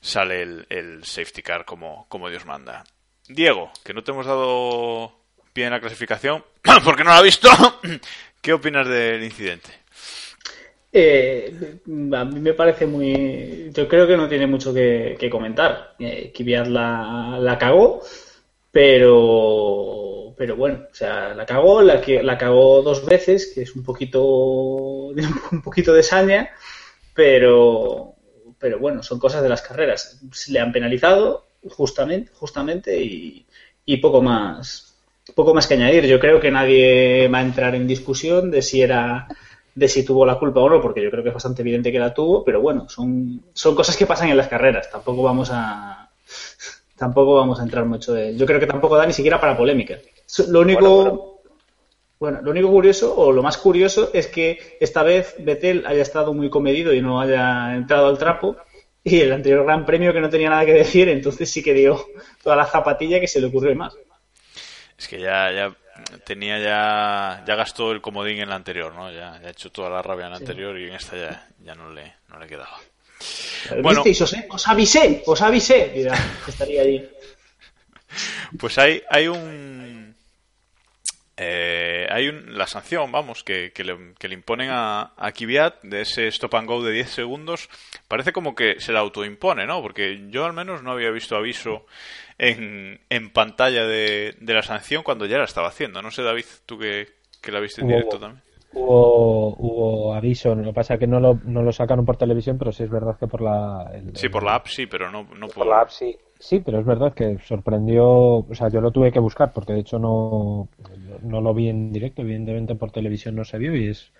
sale 0.00 0.42
el, 0.42 0.66
el 0.68 1.04
Safety 1.04 1.42
Car 1.42 1.64
como, 1.64 2.06
como 2.08 2.28
Dios 2.28 2.44
manda. 2.44 2.84
Diego, 3.28 3.70
que 3.84 3.94
no 3.94 4.02
te 4.02 4.10
hemos 4.10 4.26
dado 4.26 5.16
pie 5.52 5.66
en 5.66 5.72
la 5.72 5.80
clasificación 5.80 6.44
porque 6.84 7.04
no 7.04 7.10
lo 7.10 7.16
ha 7.16 7.22
visto, 7.22 7.48
¿qué 8.42 8.52
opinas 8.52 8.88
del 8.88 9.22
incidente? 9.22 9.70
Eh, 10.94 11.78
a 12.12 12.24
mí 12.24 12.40
me 12.40 12.52
parece 12.52 12.86
muy. 12.86 13.70
Yo 13.72 13.88
creo 13.88 14.06
que 14.06 14.16
no 14.16 14.28
tiene 14.28 14.46
mucho 14.46 14.74
que, 14.74 15.16
que 15.18 15.30
comentar. 15.30 15.94
Eh, 15.98 16.30
Kvyat 16.34 16.66
la, 16.66 17.38
la 17.40 17.58
cagó, 17.58 18.02
pero. 18.70 20.34
Pero 20.36 20.56
bueno, 20.56 20.86
o 20.90 20.94
sea, 20.94 21.34
la 21.34 21.46
cagó, 21.46 21.82
la, 21.82 22.02
la 22.22 22.38
cagó 22.38 22.82
dos 22.82 23.04
veces, 23.06 23.52
que 23.54 23.62
es 23.62 23.74
un 23.76 23.84
poquito. 23.84 24.22
un 25.52 25.62
poquito 25.62 25.92
de 25.94 26.02
saña, 26.02 26.50
pero. 27.14 28.14
Pero 28.58 28.78
bueno, 28.78 29.02
son 29.02 29.18
cosas 29.18 29.42
de 29.42 29.48
las 29.48 29.62
carreras. 29.62 30.20
Le 30.48 30.60
han 30.60 30.72
penalizado, 30.72 31.46
justamente, 31.70 32.30
justamente, 32.34 33.02
y, 33.02 33.46
y 33.86 33.96
poco 33.96 34.22
más. 34.22 34.94
Poco 35.34 35.54
más 35.54 35.66
que 35.66 35.74
añadir. 35.74 36.06
Yo 36.06 36.20
creo 36.20 36.38
que 36.40 36.50
nadie 36.50 37.28
va 37.28 37.38
a 37.38 37.42
entrar 37.42 37.74
en 37.74 37.86
discusión 37.86 38.50
de 38.50 38.60
si 38.62 38.82
era 38.82 39.28
de 39.74 39.88
si 39.88 40.04
tuvo 40.04 40.26
la 40.26 40.38
culpa 40.38 40.60
o 40.60 40.68
no, 40.68 40.80
porque 40.80 41.02
yo 41.02 41.10
creo 41.10 41.22
que 41.22 41.30
es 41.30 41.34
bastante 41.34 41.62
evidente 41.62 41.90
que 41.90 41.98
la 41.98 42.12
tuvo, 42.12 42.44
pero 42.44 42.60
bueno, 42.60 42.88
son, 42.88 43.42
son 43.52 43.74
cosas 43.74 43.96
que 43.96 44.06
pasan 44.06 44.28
en 44.28 44.36
las 44.36 44.48
carreras. 44.48 44.90
Tampoco 44.90 45.22
vamos 45.22 45.50
a 45.52 46.10
tampoco 46.96 47.36
vamos 47.36 47.60
a 47.60 47.62
entrar 47.62 47.84
mucho 47.84 48.12
de. 48.12 48.36
Yo 48.36 48.46
creo 48.46 48.60
que 48.60 48.66
tampoco 48.66 48.96
da 48.96 49.06
ni 49.06 49.12
siquiera 49.12 49.40
para 49.40 49.56
polémica. 49.56 49.98
Lo 50.48 50.60
único 50.60 51.32
bueno, 52.22 52.40
lo 52.40 52.52
único 52.52 52.70
curioso 52.70 53.16
o 53.16 53.32
lo 53.32 53.42
más 53.42 53.58
curioso 53.58 54.10
es 54.14 54.28
que 54.28 54.76
esta 54.78 55.02
vez 55.02 55.34
Betel 55.40 55.84
haya 55.88 56.02
estado 56.02 56.32
muy 56.32 56.50
comedido 56.50 56.94
y 56.94 57.02
no 57.02 57.20
haya 57.20 57.74
entrado 57.74 58.06
al 58.06 58.16
trapo. 58.16 58.56
Y 59.02 59.18
el 59.18 59.32
anterior 59.32 59.64
Gran 59.64 59.84
Premio 59.84 60.12
que 60.12 60.20
no 60.20 60.30
tenía 60.30 60.48
nada 60.48 60.64
que 60.64 60.72
decir, 60.72 61.08
entonces 61.08 61.50
sí 61.50 61.64
que 61.64 61.74
dio 61.74 62.00
toda 62.40 62.54
la 62.54 62.66
zapatilla 62.66 63.18
que 63.18 63.26
se 63.26 63.40
le 63.40 63.48
ocurrió 63.48 63.74
más. 63.74 63.96
Es 64.96 65.08
que 65.08 65.18
ya, 65.18 65.50
ya 65.50 65.74
tenía 66.24 66.58
ya, 66.58 67.44
ya 67.46 67.54
gastó 67.54 67.92
el 67.92 68.00
comodín 68.00 68.38
en 68.40 68.48
la 68.48 68.56
anterior, 68.56 68.94
¿no? 68.94 69.10
Ya, 69.10 69.40
ya 69.40 69.48
ha 69.48 69.50
hecho 69.50 69.70
toda 69.70 69.90
la 69.90 70.02
rabia 70.02 70.26
en 70.26 70.32
la 70.32 70.38
anterior 70.38 70.78
y 70.78 70.88
en 70.88 70.94
esta 70.94 71.16
ya, 71.16 71.48
ya 71.60 71.74
no 71.74 71.92
le, 71.92 72.14
no 72.28 72.38
le 72.38 72.46
quedaba. 72.46 72.78
Bueno. 73.82 74.02
¿Visteis? 74.02 74.20
Os, 74.22 74.34
os 74.50 74.68
avisé, 74.68 75.22
os 75.26 75.40
avisé. 75.42 75.92
Mira, 75.94 76.14
estaría 76.48 76.82
allí. 76.82 77.08
Pues 78.58 78.78
hay, 78.78 79.02
hay 79.08 79.28
un. 79.28 80.14
eh, 81.36 82.06
hay 82.10 82.28
un, 82.28 82.58
la 82.58 82.66
sanción, 82.66 83.10
vamos, 83.10 83.42
que, 83.42 83.72
que, 83.72 83.84
le, 83.84 84.14
que 84.18 84.28
le 84.28 84.34
imponen 84.34 84.70
a, 84.70 85.12
a 85.16 85.32
Kvyat 85.32 85.82
de 85.82 86.02
ese 86.02 86.28
stop 86.28 86.54
and 86.56 86.68
go 86.68 86.82
de 86.82 86.92
10 86.92 87.08
segundos. 87.10 87.68
Parece 88.08 88.32
como 88.32 88.54
que 88.54 88.80
se 88.80 88.92
la 88.92 89.00
autoimpone, 89.00 89.66
¿no? 89.66 89.80
Porque 89.80 90.20
yo 90.28 90.44
al 90.44 90.52
menos 90.52 90.82
no 90.82 90.92
había 90.92 91.10
visto 91.10 91.36
aviso 91.36 91.86
en, 92.38 93.00
en 93.10 93.30
pantalla 93.32 93.84
de, 93.86 94.34
de 94.40 94.54
la 94.54 94.62
sanción 94.62 95.02
cuando 95.02 95.26
ya 95.26 95.38
la 95.38 95.44
estaba 95.44 95.68
haciendo. 95.68 96.02
No 96.02 96.10
sé, 96.10 96.22
David, 96.22 96.44
tú 96.66 96.78
que, 96.78 97.06
que 97.40 97.52
la 97.52 97.60
viste 97.60 97.80
en 97.82 97.86
Hubo- 97.88 97.92
directo 97.94 98.18
también. 98.18 98.42
Hubo, 98.74 99.54
hubo 99.58 100.14
aviso, 100.14 100.54
lo 100.54 100.64
que 100.64 100.72
pasa 100.72 100.94
es 100.94 101.00
que 101.00 101.06
no 101.06 101.20
lo, 101.20 101.38
no 101.44 101.62
lo 101.62 101.72
sacaron 101.72 102.06
por 102.06 102.16
televisión, 102.16 102.56
pero 102.56 102.72
sí 102.72 102.82
es 102.84 102.90
verdad 102.90 103.18
que 103.18 103.26
por 103.26 103.42
la... 103.42 103.90
el- 103.92 104.16
Sí, 104.16 104.30
por 104.30 104.42
la 104.44 104.54
app 104.54 104.66
sí, 104.66 104.86
pero 104.86 105.10
no, 105.10 105.24
no 105.36 105.48
por 105.48 105.66
la 105.66 105.82
app 105.82 105.90
sí. 105.90 106.16
Sí, 106.38 106.60
pero 106.64 106.80
es 106.80 106.86
verdad 106.86 107.12
que 107.14 107.38
sorprendió, 107.46 108.04
o 108.08 108.54
sea, 108.54 108.68
yo 108.70 108.80
lo 108.80 108.90
tuve 108.90 109.12
que 109.12 109.20
buscar 109.20 109.52
porque 109.52 109.74
de 109.74 109.80
hecho 109.80 109.98
no, 109.98 110.68
no 111.22 111.40
lo 111.42 111.52
vi 111.54 111.68
en 111.68 111.92
directo, 111.92 112.22
evidentemente 112.22 112.74
por 112.74 112.90
televisión 112.90 113.36
no 113.36 113.44
se 113.44 113.58
vio 113.58 113.76
y 113.76 113.88
es, 113.88 114.10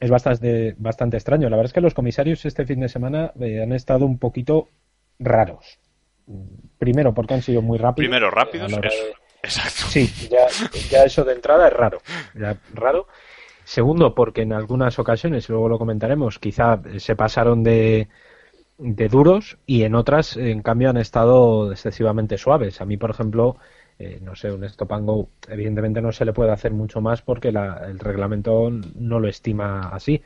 es 0.00 0.08
bastante, 0.08 0.74
bastante 0.78 1.16
extraño. 1.16 1.50
La 1.50 1.56
verdad 1.56 1.70
es 1.70 1.74
que 1.74 1.80
los 1.82 1.92
comisarios 1.92 2.46
este 2.46 2.64
fin 2.64 2.80
de 2.80 2.88
semana 2.88 3.32
eh, 3.40 3.60
han 3.62 3.72
estado 3.72 4.06
un 4.06 4.18
poquito 4.18 4.68
raros. 5.18 5.78
Primero 6.78 7.12
porque 7.12 7.34
han 7.34 7.42
sido 7.42 7.62
muy 7.62 7.78
rápidos. 7.78 8.08
Primero 8.08 8.30
rápidos, 8.30 8.72
eso. 8.72 8.80
Exacto. 9.42 9.86
Sí, 9.88 10.06
ya, 10.30 10.46
ya 10.90 11.04
eso 11.04 11.24
de 11.24 11.32
entrada 11.34 11.68
es 11.68 11.72
raro. 11.72 11.98
Ya, 12.34 12.56
raro. 12.74 13.06
Segundo, 13.64 14.14
porque 14.14 14.42
en 14.42 14.52
algunas 14.52 14.98
ocasiones, 14.98 15.48
luego 15.48 15.68
lo 15.68 15.78
comentaremos, 15.78 16.38
quizá 16.38 16.80
se 16.98 17.14
pasaron 17.16 17.62
de, 17.62 18.08
de 18.78 19.08
duros 19.08 19.58
y 19.66 19.84
en 19.84 19.94
otras, 19.94 20.36
en 20.36 20.62
cambio, 20.62 20.90
han 20.90 20.96
estado 20.96 21.70
excesivamente 21.72 22.36
suaves. 22.38 22.80
A 22.80 22.84
mí, 22.84 22.96
por 22.96 23.10
ejemplo, 23.10 23.56
eh, 23.98 24.18
no 24.22 24.34
sé, 24.34 24.50
un 24.50 24.64
stop 24.64 24.92
and 24.92 25.06
go, 25.06 25.28
evidentemente 25.48 26.00
no 26.00 26.10
se 26.12 26.24
le 26.24 26.32
puede 26.32 26.50
hacer 26.52 26.72
mucho 26.72 27.00
más 27.00 27.22
porque 27.22 27.52
la- 27.52 27.82
el 27.88 27.98
reglamento 27.98 28.70
no 28.70 29.20
lo 29.20 29.28
estima 29.28 29.88
así. 29.90 30.22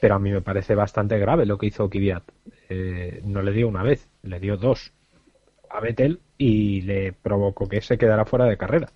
Pero 0.00 0.16
a 0.16 0.18
mí 0.18 0.30
me 0.30 0.42
parece 0.42 0.74
bastante 0.74 1.18
grave 1.18 1.46
lo 1.46 1.56
que 1.56 1.66
hizo 1.66 1.88
Kvyat. 1.88 2.24
Eh, 2.68 3.20
no 3.24 3.40
le 3.40 3.52
dio 3.52 3.68
una 3.68 3.82
vez, 3.82 4.08
le 4.22 4.38
dio 4.40 4.56
dos 4.56 4.92
a 5.74 5.80
Vettel 5.80 6.20
y 6.38 6.82
le 6.82 7.12
provocó 7.12 7.68
que 7.68 7.80
se 7.80 7.98
quedara 7.98 8.24
fuera 8.24 8.46
de 8.46 8.56
carrera. 8.56 8.90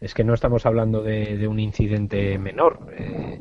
Es 0.00 0.14
que 0.14 0.24
no 0.24 0.34
estamos 0.34 0.66
hablando 0.66 1.02
de, 1.02 1.46
un 1.48 1.60
incidente 1.60 2.38
menor. 2.38 2.92
Eh, 2.92 3.40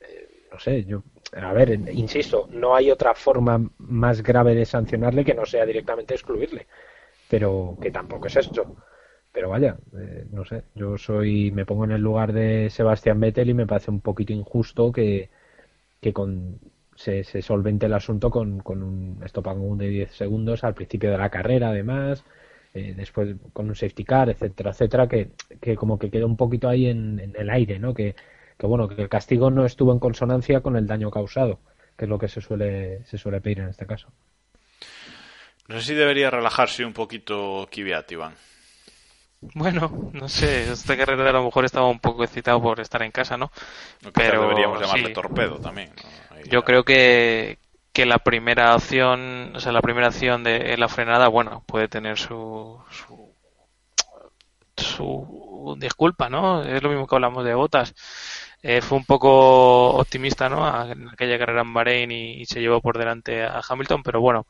eh, 0.00 0.28
no 0.50 0.58
sé, 0.58 0.84
yo. 0.84 1.02
A 1.32 1.52
ver, 1.52 1.70
insisto, 1.92 2.48
no 2.52 2.74
hay 2.74 2.90
otra 2.90 3.14
forma 3.14 3.60
más 3.78 4.22
grave 4.22 4.54
de 4.54 4.64
sancionarle 4.64 5.24
que 5.24 5.34
no 5.34 5.44
sea 5.44 5.64
directamente 5.64 6.14
excluirle. 6.14 6.66
Pero 7.28 7.76
que 7.80 7.90
tampoco 7.90 8.26
es 8.26 8.36
eso. 8.36 8.76
Pero 9.32 9.50
vaya, 9.50 9.76
eh, 9.98 10.26
no 10.30 10.44
sé, 10.44 10.64
yo 10.74 10.98
soy. 10.98 11.50
Me 11.50 11.66
pongo 11.66 11.84
en 11.84 11.92
el 11.92 12.00
lugar 12.00 12.32
de 12.32 12.70
Sebastián 12.70 13.20
Vettel 13.20 13.50
y 13.50 13.54
me 13.54 13.66
parece 13.66 13.90
un 13.90 14.00
poquito 14.00 14.32
injusto 14.32 14.92
que, 14.92 15.30
que 16.00 16.12
con 16.12 16.58
se, 16.96 17.24
se 17.24 17.42
solvente 17.42 17.86
el 17.86 17.94
asunto 17.94 18.30
con, 18.30 18.60
con 18.60 18.82
un 18.82 19.22
stop 19.24 19.48
and 19.48 19.60
go 19.60 19.76
de 19.76 19.88
10 19.88 20.10
segundos 20.12 20.64
al 20.64 20.74
principio 20.74 21.10
de 21.10 21.18
la 21.18 21.30
carrera, 21.30 21.68
además, 21.68 22.24
eh, 22.74 22.94
después 22.96 23.36
con 23.52 23.68
un 23.68 23.74
safety 23.74 24.04
car, 24.04 24.28
etcétera, 24.28 24.70
etcétera, 24.70 25.08
que, 25.08 25.30
que 25.60 25.76
como 25.76 25.98
que 25.98 26.10
queda 26.10 26.26
un 26.26 26.36
poquito 26.36 26.68
ahí 26.68 26.86
en, 26.86 27.20
en 27.20 27.34
el 27.36 27.50
aire, 27.50 27.78
¿no? 27.78 27.94
Que, 27.94 28.14
que 28.58 28.66
bueno, 28.66 28.88
que 28.88 29.00
el 29.00 29.08
castigo 29.08 29.50
no 29.50 29.64
estuvo 29.64 29.92
en 29.92 29.98
consonancia 29.98 30.60
con 30.60 30.76
el 30.76 30.86
daño 30.86 31.10
causado, 31.10 31.60
que 31.96 32.06
es 32.06 32.08
lo 32.08 32.18
que 32.18 32.28
se 32.28 32.40
suele, 32.40 33.04
se 33.04 33.18
suele 33.18 33.40
pedir 33.40 33.60
en 33.60 33.68
este 33.68 33.86
caso. 33.86 34.08
No 35.68 35.80
sé 35.80 35.88
si 35.88 35.94
debería 35.94 36.30
relajarse 36.30 36.84
un 36.84 36.92
poquito 36.92 37.68
Kvyat, 37.70 38.12
Iván. 38.12 38.34
Bueno, 39.54 40.10
no 40.12 40.28
sé, 40.28 40.70
esta 40.70 40.96
carrera 40.96 41.28
a 41.28 41.32
lo 41.32 41.44
mejor 41.44 41.64
estaba 41.64 41.88
un 41.88 42.00
poco 42.00 42.24
excitado 42.24 42.60
por 42.62 42.80
estar 42.80 43.02
en 43.02 43.10
casa, 43.10 43.36
¿no? 43.36 43.50
Pero 44.14 44.42
deberíamos 44.42 44.80
llamarle 44.80 45.08
sí. 45.08 45.12
torpedo 45.12 45.58
también. 45.58 45.90
¿no? 45.96 46.25
Yo 46.50 46.62
creo 46.64 46.84
que, 46.84 47.58
que 47.92 48.06
la 48.06 48.18
primera 48.18 48.74
opción, 48.74 49.52
o 49.56 49.60
sea, 49.60 49.72
la 49.72 49.82
primera 49.82 50.08
acción 50.08 50.42
de 50.44 50.76
la 50.76 50.88
frenada, 50.88 51.28
bueno, 51.28 51.62
puede 51.66 51.88
tener 51.88 52.18
su, 52.18 52.78
su, 52.90 53.34
su 54.76 55.76
disculpa, 55.78 56.28
¿no? 56.28 56.62
Es 56.62 56.82
lo 56.82 56.88
mismo 56.90 57.06
que 57.06 57.14
hablamos 57.16 57.44
de 57.44 57.54
Botas. 57.54 57.94
Eh, 58.62 58.80
fue 58.82 58.98
un 58.98 59.04
poco 59.04 59.90
optimista, 59.96 60.48
¿no? 60.48 60.90
En 60.90 61.08
aquella 61.08 61.38
carrera 61.38 61.62
en 61.62 61.74
Bahrein 61.74 62.10
y, 62.10 62.42
y 62.42 62.46
se 62.46 62.60
llevó 62.60 62.80
por 62.80 62.98
delante 62.98 63.42
a 63.44 63.60
Hamilton, 63.68 64.02
pero 64.02 64.20
bueno, 64.20 64.46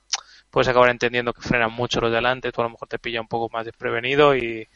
puedes 0.51 0.69
acabar 0.69 0.91
entendiendo 0.91 1.33
que 1.33 1.43
frenan 1.43 1.73
mucho 1.73 2.01
los 2.01 2.11
de 2.11 2.17
delante, 2.17 2.53
tú 2.53 2.61
a 2.63 2.65
lo 2.65 2.71
mejor 2.71 2.89
te 2.89 2.99
pilla 2.99 3.21
un 3.21 3.29
poco 3.29 3.51
más 3.53 3.65
desprevenido 3.67 4.37
y, 4.37 4.69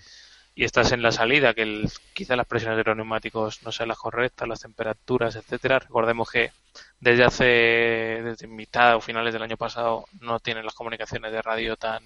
y 0.55 0.65
estás 0.65 0.93
en 0.93 1.03
la 1.03 1.13
salida, 1.13 1.55
que 1.55 1.63
el, 1.63 1.91
quizá 2.13 2.37
las 2.37 2.47
presiones 2.47 2.77
de 2.79 2.85
los 2.85 2.97
neumáticos 2.97 3.63
no 3.63 3.73
sean 3.73 3.89
las 3.89 3.99
correctas, 3.99 4.49
las 4.49 4.61
temperaturas, 4.61 5.37
etcétera. 5.37 5.79
Recordemos 5.79 6.31
que 6.31 6.53
desde 7.01 7.25
hace, 7.25 7.45
desde 7.45 8.47
mitad 8.47 8.97
o 8.97 9.01
finales 9.01 9.33
del 9.33 9.43
año 9.43 9.57
pasado, 9.57 10.05
no 10.21 10.41
tienen 10.41 10.65
las 10.65 10.75
comunicaciones 10.75 11.33
de 11.33 11.43
radio 11.43 11.77
tan, 11.77 12.03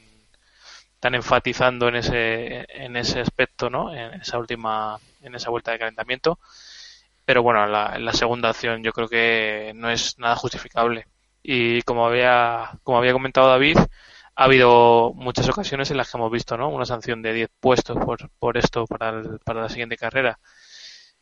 tan 1.00 1.14
enfatizando 1.14 1.88
en 1.88 1.96
ese, 1.96 2.66
en 2.68 2.96
ese 2.96 3.20
aspecto, 3.20 3.70
¿no? 3.70 3.94
En 3.94 4.14
esa 4.20 4.38
última, 4.38 4.98
en 5.22 5.34
esa 5.34 5.50
vuelta 5.50 5.72
de 5.72 5.78
calentamiento. 5.78 6.38
Pero 7.24 7.42
bueno, 7.42 7.66
la, 7.66 7.98
la 7.98 8.12
segunda 8.12 8.50
acción 8.50 8.82
yo 8.82 8.92
creo 8.92 9.08
que 9.08 9.72
no 9.74 9.90
es 9.90 10.18
nada 10.18 10.36
justificable. 10.36 11.06
Y 11.42 11.82
como 11.82 12.06
había, 12.06 12.72
como 12.82 12.98
había 12.98 13.12
comentado 13.12 13.48
David, 13.48 13.78
ha 14.36 14.44
habido 14.44 15.12
muchas 15.14 15.48
ocasiones 15.48 15.90
en 15.90 15.96
las 15.98 16.10
que 16.10 16.16
hemos 16.18 16.30
visto, 16.32 16.56
¿no? 16.56 16.68
Una 16.70 16.84
sanción 16.86 17.22
de 17.22 17.32
10 17.32 17.50
puestos 17.60 17.96
por, 18.04 18.30
por 18.38 18.56
esto 18.58 18.86
para, 18.86 19.10
el- 19.10 19.38
para 19.44 19.62
la 19.62 19.68
siguiente 19.68 19.96
carrera. 19.96 20.38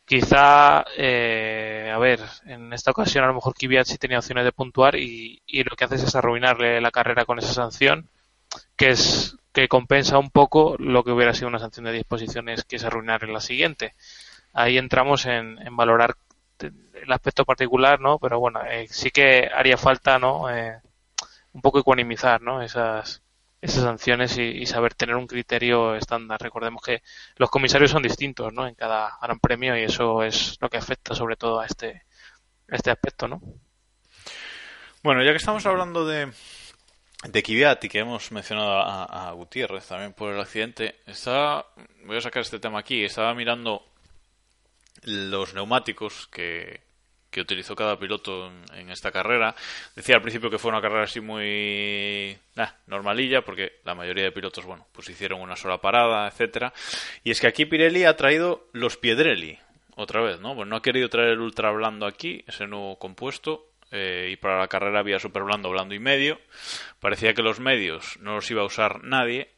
Quizá, 0.05 0.83
eh, 0.97 1.91
a 1.93 1.97
ver, 1.97 2.19
en 2.45 2.73
esta 2.73 2.91
ocasión 2.91 3.23
a 3.23 3.27
lo 3.27 3.35
mejor 3.35 3.53
Kvyat 3.55 3.85
sí 3.87 3.97
tenía 3.97 4.19
opciones 4.19 4.43
de 4.45 4.51
puntuar 4.51 4.95
y, 4.95 5.41
y 5.45 5.63
lo 5.63 5.75
que 5.77 5.85
haces 5.85 6.03
es 6.03 6.15
arruinarle 6.15 6.81
la 6.81 6.91
carrera 6.91 7.25
con 7.25 7.39
esa 7.39 7.53
sanción, 7.53 8.09
que 8.77 8.89
es 8.91 9.37
que 9.53 9.67
compensa 9.67 10.17
un 10.19 10.31
poco 10.31 10.75
lo 10.79 11.03
que 11.03 11.11
hubiera 11.11 11.33
sido 11.33 11.49
una 11.49 11.59
sanción 11.59 11.85
de 11.85 11.93
10 11.93 12.05
posiciones, 12.05 12.63
que 12.65 12.77
es 12.77 12.83
arruinarle 12.85 13.31
la 13.33 13.41
siguiente. 13.41 13.95
Ahí 14.53 14.77
entramos 14.77 15.25
en, 15.27 15.59
en 15.65 15.75
valorar 15.77 16.15
el 16.61 17.11
aspecto 17.11 17.45
particular, 17.45 17.99
¿no? 17.99 18.19
Pero 18.19 18.39
bueno, 18.39 18.61
eh, 18.65 18.87
sí 18.89 19.11
que 19.11 19.49
haría 19.53 19.77
falta, 19.77 20.19
¿no? 20.19 20.49
Eh, 20.49 20.79
un 21.53 21.61
poco 21.61 21.79
ecuanimizar, 21.79 22.41
¿no? 22.41 22.61
Esas, 22.61 23.21
esas 23.61 23.83
sanciones 23.83 24.37
y, 24.37 24.65
saber 24.65 24.93
tener 24.93 25.15
un 25.15 25.27
criterio 25.27 25.95
estándar. 25.95 26.41
Recordemos 26.41 26.81
que 26.81 27.01
los 27.37 27.49
comisarios 27.49 27.91
son 27.91 28.03
distintos, 28.03 28.51
¿no? 28.51 28.67
En 28.67 28.75
cada 28.75 29.17
gran 29.21 29.39
premio 29.39 29.77
y 29.77 29.83
eso 29.83 30.23
es 30.23 30.57
lo 30.59 30.69
que 30.69 30.77
afecta 30.77 31.15
sobre 31.15 31.37
todo 31.37 31.59
a 31.59 31.65
este, 31.65 32.03
este 32.67 32.91
aspecto, 32.91 33.27
¿no? 33.27 33.41
Bueno, 35.03 35.23
ya 35.23 35.31
que 35.31 35.37
estamos 35.37 35.65
hablando 35.65 36.05
de, 36.05 36.31
de 37.27 37.43
Kvyat 37.43 37.83
y 37.85 37.89
que 37.89 37.99
hemos 37.99 38.31
mencionado 38.31 38.79
a, 38.79 39.29
a, 39.29 39.31
Gutiérrez 39.31 39.87
también 39.87 40.13
por 40.13 40.33
el 40.33 40.41
accidente, 40.41 40.99
estaba, 41.05 41.67
voy 42.05 42.17
a 42.17 42.21
sacar 42.21 42.41
este 42.41 42.59
tema 42.59 42.79
aquí, 42.79 43.03
estaba 43.03 43.33
mirando 43.33 43.85
los 45.03 45.53
neumáticos 45.53 46.27
que, 46.27 46.81
que 47.33 47.41
utilizó 47.41 47.75
cada 47.75 47.97
piloto 47.97 48.51
en, 48.73 48.89
esta 48.91 49.11
carrera. 49.11 49.55
Decía 49.95 50.15
al 50.15 50.21
principio 50.21 50.51
que 50.51 50.59
fue 50.59 50.69
una 50.69 50.81
carrera 50.81 51.03
así 51.03 51.19
muy 51.19 52.37
normalilla, 52.85 53.41
porque 53.41 53.79
la 53.83 53.95
mayoría 53.95 54.25
de 54.25 54.31
pilotos, 54.31 54.63
bueno, 54.65 54.85
pues 54.91 55.09
hicieron 55.09 55.41
una 55.41 55.55
sola 55.55 55.79
parada, 55.79 56.27
etcétera. 56.27 56.71
Y 57.23 57.31
es 57.31 57.41
que 57.41 57.47
aquí 57.47 57.65
Pirelli 57.65 58.05
ha 58.05 58.15
traído 58.15 58.67
los 58.71 58.97
Piedrelli, 58.97 59.57
otra 59.95 60.21
vez, 60.21 60.39
¿no? 60.39 60.55
Pues 60.55 60.67
no 60.67 60.75
ha 60.75 60.81
querido 60.83 61.09
traer 61.09 61.29
el 61.29 61.39
ultra 61.39 61.71
blando 61.71 62.05
aquí, 62.05 62.43
ese 62.47 62.67
nuevo 62.67 62.99
compuesto, 62.99 63.65
eh, 63.89 64.29
y 64.31 64.35
para 64.35 64.59
la 64.59 64.67
carrera 64.67 64.99
había 64.99 65.19
super 65.19 65.41
blando, 65.41 65.71
blando 65.71 65.95
y 65.95 65.99
medio. 65.99 66.39
Parecía 66.99 67.33
que 67.33 67.41
los 67.41 67.59
medios 67.59 68.17
no 68.19 68.35
los 68.35 68.49
iba 68.51 68.61
a 68.61 68.65
usar 68.65 69.03
nadie, 69.03 69.49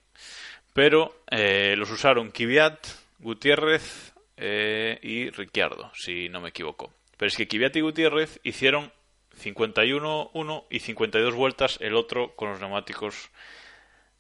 pero 0.74 1.24
eh, 1.30 1.76
los 1.78 1.92
usaron 1.92 2.32
Kvyat, 2.32 2.88
Gutiérrez 3.20 4.14
eh, 4.38 4.98
y 5.02 5.30
Ricciardo, 5.30 5.92
si 5.94 6.30
no 6.30 6.40
me 6.40 6.50
equivoco. 6.50 6.94
Pero 7.18 7.28
es 7.28 7.38
que 7.38 7.48
Kvyat 7.48 7.76
y 7.76 7.82
Gutiérrez 7.82 8.40
hicieron 8.44 8.92
51 9.36 10.32
uno 10.34 10.66
y 10.70 10.80
52 10.80 11.34
vueltas 11.34 11.78
el 11.82 11.96
otro 11.96 12.36
con 12.36 12.50
los 12.50 12.60
neumáticos 12.60 13.30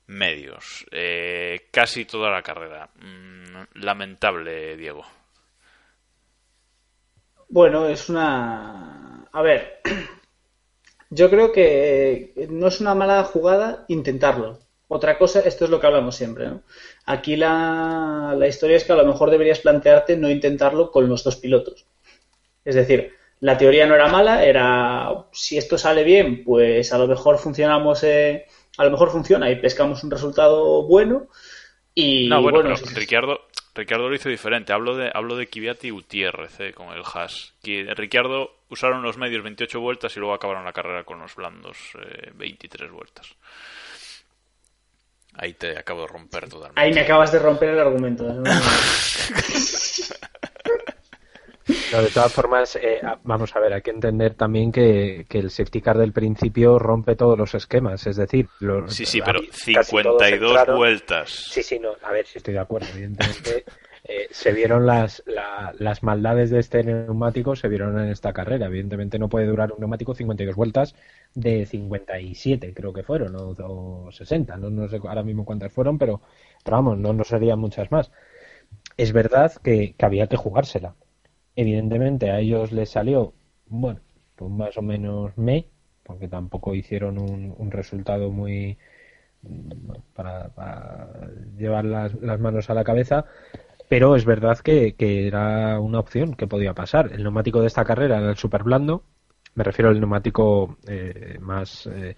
medios. 0.07 0.85
Eh, 0.91 1.67
casi 1.71 2.05
toda 2.05 2.29
la 2.29 2.41
carrera. 2.41 2.89
Mm, 2.95 3.81
lamentable, 3.83 4.77
Diego. 4.77 5.05
Bueno, 7.49 7.87
es 7.87 8.09
una... 8.09 9.27
A 9.31 9.41
ver, 9.41 9.81
yo 11.09 11.29
creo 11.29 11.51
que 11.51 12.47
no 12.49 12.67
es 12.67 12.81
una 12.81 12.95
mala 12.95 13.23
jugada 13.23 13.85
intentarlo. 13.87 14.59
Otra 14.87 15.17
cosa, 15.17 15.39
esto 15.39 15.65
es 15.65 15.71
lo 15.71 15.79
que 15.79 15.87
hablamos 15.87 16.15
siempre, 16.15 16.47
¿no? 16.47 16.61
Aquí 17.05 17.35
la, 17.35 18.35
la 18.37 18.47
historia 18.47 18.77
es 18.77 18.83
que 18.83 18.93
a 18.93 18.97
lo 18.97 19.05
mejor 19.05 19.31
deberías 19.31 19.59
plantearte 19.59 20.15
no 20.15 20.29
intentarlo 20.29 20.91
con 20.91 21.09
los 21.09 21.23
dos 21.23 21.37
pilotos. 21.37 21.87
Es 22.65 22.75
decir, 22.75 23.13
la 23.41 23.57
teoría 23.57 23.85
no 23.85 23.95
era 23.95 24.07
mala, 24.07 24.43
era 24.43 25.27
si 25.31 25.57
esto 25.57 25.77
sale 25.77 26.03
bien, 26.03 26.43
pues 26.43 26.91
a 26.91 26.97
lo 26.97 27.07
mejor 27.07 27.37
funcionamos, 27.37 28.03
eh, 28.03 28.45
a 28.77 28.83
lo 28.83 28.91
mejor 28.91 29.11
funciona 29.11 29.49
y 29.51 29.57
pescamos 29.57 30.03
un 30.03 30.11
resultado 30.11 30.83
bueno. 30.83 31.27
Y 31.93 32.27
no, 32.27 32.41
bueno, 32.41 32.61
pero 32.63 32.75
Ricciardo, 33.75 34.09
lo 34.09 34.15
hizo 34.15 34.29
diferente. 34.29 34.73
Hablo 34.73 34.97
de, 34.97 35.11
hablo 35.13 35.35
de 35.35 35.47
Kvyat 35.47 35.83
y 35.83 35.91
Gutiérrez 35.91 36.59
eh, 36.59 36.73
con 36.73 36.89
el 36.89 37.03
Haas. 37.03 37.53
Ricciardo 37.63 38.55
usaron 38.69 39.03
los 39.03 39.17
medios 39.17 39.43
28 39.43 39.79
vueltas 39.79 40.15
y 40.17 40.19
luego 40.19 40.33
acabaron 40.33 40.65
la 40.65 40.73
carrera 40.73 41.03
con 41.03 41.19
los 41.19 41.35
blandos 41.35 41.77
23 42.33 42.89
eh, 42.89 42.91
vueltas. 42.91 43.35
Ahí 45.37 45.53
te 45.53 45.77
acabo 45.77 46.01
de 46.01 46.07
romper 46.07 46.49
totalmente. 46.49 46.81
Ahí 46.81 46.93
me 46.93 47.01
acabas 47.01 47.31
de 47.31 47.39
romper 47.39 47.69
el 47.69 47.79
argumento. 47.79 48.25
de 51.65 52.09
todas 52.13 52.31
formas, 52.31 52.75
eh, 52.75 53.01
vamos 53.23 53.55
a 53.55 53.59
ver, 53.59 53.73
hay 53.73 53.81
que 53.81 53.91
entender 53.91 54.35
también 54.35 54.71
que, 54.71 55.25
el 55.29 55.49
safety 55.49 55.81
car 55.81 55.97
del 55.97 56.13
principio 56.13 56.77
rompe 56.77 57.15
todos 57.15 57.37
los 57.37 57.55
esquemas, 57.55 58.05
es 58.05 58.15
decir... 58.15 58.47
sí, 58.87 59.05
sí, 59.05 59.21
pero 59.23 59.41
52 59.51 60.75
vueltas. 60.75 61.29
Sí, 61.29 61.63
sí, 61.63 61.79
no, 61.79 61.93
a 62.03 62.11
ver 62.11 62.25
si 62.27 62.37
estoy 62.37 62.53
de 62.53 62.59
acuerdo, 62.59 62.87
evidentemente. 62.93 63.65
Eh, 64.07 64.27
se 64.29 64.51
vieron 64.51 64.85
las, 64.85 65.23
las 65.79 66.03
maldades 66.03 66.51
de 66.51 66.59
este 66.59 66.83
neumático, 66.83 67.55
se 67.55 67.67
vieron 67.67 67.97
en 67.97 68.09
esta 68.09 68.33
carrera. 68.33 68.67
Evidentemente 68.67 69.17
no 69.17 69.29
puede 69.29 69.47
durar 69.47 69.71
un 69.71 69.79
neumático 69.79 70.13
52 70.13 70.55
vueltas 70.55 70.93
de 71.33 71.65
57, 71.65 72.71
creo 72.75 72.93
que 72.93 73.01
fueron, 73.01 73.35
o, 73.35 74.11
60, 74.11 74.57
no, 74.57 74.69
no 74.69 74.87
sé 74.89 74.97
ahora 74.97 75.23
mismo 75.23 75.43
cuántas 75.43 75.73
fueron, 75.73 75.97
pero, 75.97 76.21
vamos, 76.65 76.99
no, 76.99 77.13
no 77.13 77.23
serían 77.23 77.57
muchas 77.57 77.91
más. 77.91 78.11
Es 78.95 79.11
verdad 79.11 79.51
que 79.63 79.95
había 79.97 80.27
que 80.27 80.37
jugársela 80.37 80.93
Evidentemente 81.55 82.31
a 82.31 82.39
ellos 82.39 82.71
les 82.71 82.89
salió, 82.89 83.33
bueno, 83.67 83.99
pues 84.35 84.51
más 84.51 84.77
o 84.77 84.81
menos 84.81 85.37
me, 85.37 85.67
porque 86.03 86.27
tampoco 86.27 86.75
hicieron 86.75 87.17
un, 87.17 87.71
resultado 87.71 88.29
muy 88.31 88.77
para, 90.13 90.49
llevar 91.57 91.85
las, 91.85 92.39
manos 92.39 92.69
a 92.69 92.73
la 92.73 92.83
cabeza, 92.83 93.25
pero 93.87 94.15
es 94.15 94.25
verdad 94.25 94.57
que, 94.59 94.95
era 94.99 95.79
una 95.79 95.99
opción 95.99 96.35
que 96.35 96.47
podía 96.47 96.73
pasar. 96.73 97.11
El 97.13 97.23
neumático 97.23 97.61
de 97.61 97.67
esta 97.67 97.85
carrera 97.85 98.17
era 98.19 98.29
el 98.29 98.37
super 98.37 98.63
blando, 98.63 99.03
me 99.55 99.63
refiero 99.63 99.89
al 99.89 99.99
neumático 99.99 100.77
eh, 100.87 101.37
más 101.39 101.87
eh, 101.87 102.15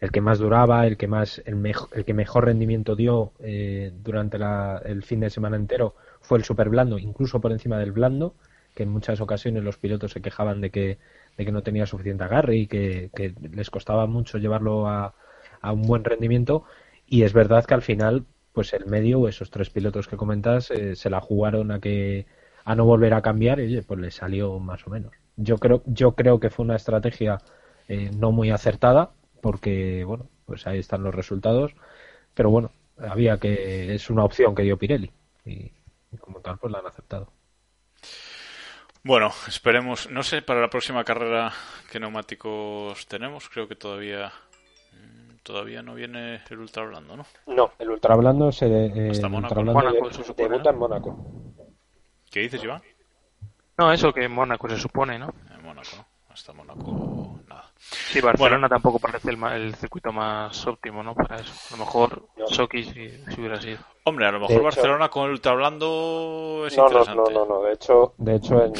el 0.00 0.10
que 0.10 0.20
más 0.20 0.40
duraba, 0.40 0.86
el 0.86 0.96
que 0.96 1.06
más 1.06 1.40
el, 1.46 1.64
el 1.92 2.04
que 2.04 2.14
mejor 2.14 2.46
rendimiento 2.46 2.96
dio 2.96 3.32
eh, 3.38 3.92
durante 4.02 4.36
el 4.84 5.04
fin 5.04 5.20
de 5.20 5.30
semana 5.30 5.56
entero 5.56 5.94
fue 6.20 6.38
el 6.38 6.44
super 6.44 6.68
blando, 6.68 6.98
incluso 6.98 7.40
por 7.40 7.52
encima 7.52 7.78
del 7.78 7.92
blando 7.92 8.34
que 8.74 8.84
en 8.84 8.90
muchas 8.90 9.20
ocasiones 9.20 9.62
los 9.62 9.78
pilotos 9.78 10.12
se 10.12 10.22
quejaban 10.22 10.60
de 10.60 10.70
que, 10.70 10.98
de 11.36 11.44
que 11.44 11.52
no 11.52 11.62
tenía 11.62 11.86
suficiente 11.86 12.24
agarre 12.24 12.56
y 12.56 12.66
que, 12.66 13.10
les 13.52 13.70
costaba 13.70 14.06
mucho 14.06 14.38
llevarlo 14.38 14.86
a, 14.88 15.14
a, 15.60 15.72
un 15.72 15.82
buen 15.82 16.04
rendimiento. 16.04 16.64
Y 17.06 17.22
es 17.24 17.32
verdad 17.32 17.64
que 17.64 17.74
al 17.74 17.82
final, 17.82 18.24
pues 18.52 18.72
el 18.72 18.86
medio, 18.86 19.28
esos 19.28 19.50
tres 19.50 19.70
pilotos 19.70 20.08
que 20.08 20.16
comentas, 20.16 20.70
eh, 20.70 20.96
se 20.96 21.10
la 21.10 21.20
jugaron 21.20 21.70
a 21.70 21.80
que 21.80 22.26
a 22.64 22.74
no 22.74 22.84
volver 22.84 23.14
a 23.14 23.22
cambiar 23.22 23.60
y 23.60 23.80
pues 23.82 24.00
le 24.00 24.10
salió 24.10 24.58
más 24.58 24.86
o 24.86 24.90
menos. 24.90 25.12
Yo 25.36 25.58
creo, 25.58 25.82
yo 25.86 26.12
creo 26.12 26.40
que 26.40 26.50
fue 26.50 26.64
una 26.64 26.76
estrategia 26.76 27.38
eh, 27.88 28.10
no 28.16 28.32
muy 28.32 28.50
acertada, 28.50 29.10
porque 29.40 30.04
bueno, 30.04 30.28
pues 30.46 30.66
ahí 30.66 30.78
están 30.78 31.02
los 31.02 31.14
resultados, 31.14 31.74
pero 32.34 32.50
bueno, 32.50 32.70
había 32.98 33.38
que, 33.38 33.94
es 33.94 34.10
una 34.10 34.24
opción 34.24 34.54
que 34.54 34.62
dio 34.62 34.78
Pirelli 34.78 35.10
y 35.44 35.72
como 36.20 36.40
tal 36.40 36.58
pues 36.58 36.72
la 36.72 36.78
han 36.78 36.86
aceptado. 36.86 37.32
Bueno, 39.04 39.30
esperemos. 39.48 40.08
No 40.10 40.22
sé 40.22 40.42
para 40.42 40.60
la 40.60 40.68
próxima 40.68 41.02
carrera 41.02 41.52
qué 41.90 41.98
neumáticos 41.98 43.06
tenemos. 43.08 43.48
Creo 43.48 43.66
que 43.66 43.74
todavía 43.74 44.32
mm, 44.92 45.38
todavía 45.42 45.82
no 45.82 45.94
viene 45.94 46.40
el 46.48 46.58
ultra 46.58 46.84
blando, 46.84 47.16
¿no? 47.16 47.26
No, 47.46 47.72
el 47.80 47.90
ultra 47.90 48.14
blando 48.14 48.52
se 48.52 48.66
eh, 48.66 49.10
Hasta 49.10 49.28
Mónaco. 49.28 50.10
se 50.12 50.22
supone, 50.22 50.56
en 50.64 50.78
Mónaco. 50.78 51.16
¿Qué 52.30 52.40
dices, 52.40 52.62
Iván? 52.62 52.80
No, 53.76 53.92
eso 53.92 54.12
que 54.12 54.24
en 54.24 54.32
Mónaco 54.32 54.68
se 54.68 54.78
supone, 54.78 55.18
¿no? 55.18 55.34
En 55.52 55.62
Mónaco, 55.64 56.06
hasta 56.30 56.52
Mónaco. 56.52 57.40
Sí, 57.92 58.20
Barcelona 58.20 58.68
tampoco 58.68 58.98
parece 58.98 59.30
el, 59.30 59.74
circuito 59.74 60.12
más 60.12 60.66
óptimo, 60.66 61.02
¿no? 61.02 61.14
Para 61.14 61.36
eso. 61.36 61.52
A 61.70 61.76
lo 61.76 61.84
mejor 61.84 62.26
Soki 62.46 62.84
si, 62.84 63.10
hubiera 63.38 63.60
sido. 63.60 63.78
Hombre, 64.04 64.26
a 64.26 64.32
lo 64.32 64.40
mejor 64.40 64.62
Barcelona 64.62 65.08
con 65.08 65.26
el 65.26 65.32
ultra 65.32 65.54
blando 65.54 66.64
es 66.66 66.76
interesante. 66.76 67.32
No, 67.32 67.44
no, 67.44 67.46
no, 67.46 67.62
De 67.62 67.72
hecho, 67.72 68.14
de 68.18 68.36
hecho 68.36 68.64
en, 68.64 68.72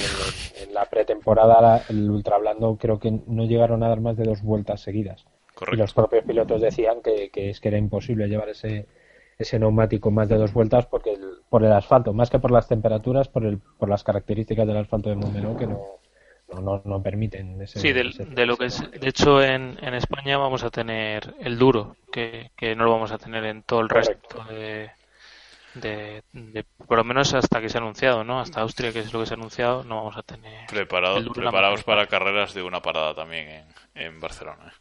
la 0.73 0.87
pretemporada 0.87 1.85
el 1.89 2.11
ultra 2.11 2.39
blando 2.39 2.77
creo 2.77 2.99
que 2.99 3.13
no 3.27 3.45
llegaron 3.45 3.83
a 3.83 3.89
dar 3.89 4.01
más 4.01 4.17
de 4.17 4.25
dos 4.25 4.43
vueltas 4.43 4.81
seguidas. 4.81 5.27
Correcto. 5.55 5.77
Y 5.77 5.79
los 5.79 5.93
propios 5.93 6.25
pilotos 6.25 6.61
decían 6.61 7.03
que, 7.03 7.31
es 7.35 7.61
que 7.61 7.69
era 7.69 7.79
imposible 7.79 8.27
llevar 8.27 8.49
ese, 8.49 8.87
ese 9.39 9.59
neumático 9.59 10.11
más 10.11 10.29
de 10.29 10.39
dos 10.39 10.53
vueltas 10.53 10.87
porque 10.87 11.19
por 11.51 11.63
el 11.63 11.73
asfalto, 11.73 12.15
más 12.15 12.31
que 12.31 12.39
por 12.39 12.51
las 12.51 12.67
temperaturas, 12.67 13.29
por, 13.29 13.45
el, 13.45 13.59
por 13.59 13.89
las 13.89 14.03
características 14.03 14.67
del 14.67 14.79
asfalto 14.79 15.11
de 15.11 15.17
Montmeló 15.17 15.57
que 15.57 15.67
no 15.67 16.02
no, 16.61 16.83
no 16.85 17.03
permiten 17.03 17.61
ese, 17.63 17.81
sí 17.81 17.93
de 17.93 18.47
lo 18.47 18.57
que 18.57 18.67
es, 18.67 18.91
de 18.91 19.09
hecho 19.09 19.43
en, 19.43 19.79
en 19.81 19.95
España 19.95 20.39
vamos 20.39 20.63
a 20.63 20.71
tener 20.71 21.35
el 21.41 21.59
duro 21.59 21.97
que, 22.11 22.51
que 22.57 22.75
no 22.75 22.85
lo 22.85 22.93
vamos 22.93 23.13
a 23.13 23.19
tener 23.19 23.45
en 23.45 23.63
todo 23.63 23.81
el 23.81 23.89
resto 23.89 24.45
de, 24.45 24.91
de, 25.75 26.23
por 26.87 26.99
lo 26.99 27.05
menos 27.05 27.33
hasta 27.35 27.61
que 27.61 27.69
se 27.69 27.79
ha 27.79 27.81
anunciado 27.81 28.25
no 28.25 28.41
hasta 28.41 28.61
Austria 28.61 28.93
que 28.93 29.01
es 29.01 29.13
lo 29.13 29.21
que 29.21 29.27
se 29.27 29.35
ha 29.35 29.37
anunciado 29.37 29.85
no 29.85 29.97
vamos 29.97 30.17
a 30.17 30.23
tener 30.23 30.67
preparados 30.67 31.25
preparados 31.35 31.85
para 31.85 32.07
carreras 32.07 32.55
de 32.55 32.63
una 32.63 32.81
parada 32.81 33.15
también 33.15 33.49
en, 33.49 33.67
en 33.95 34.21
Barcelona. 34.21 34.73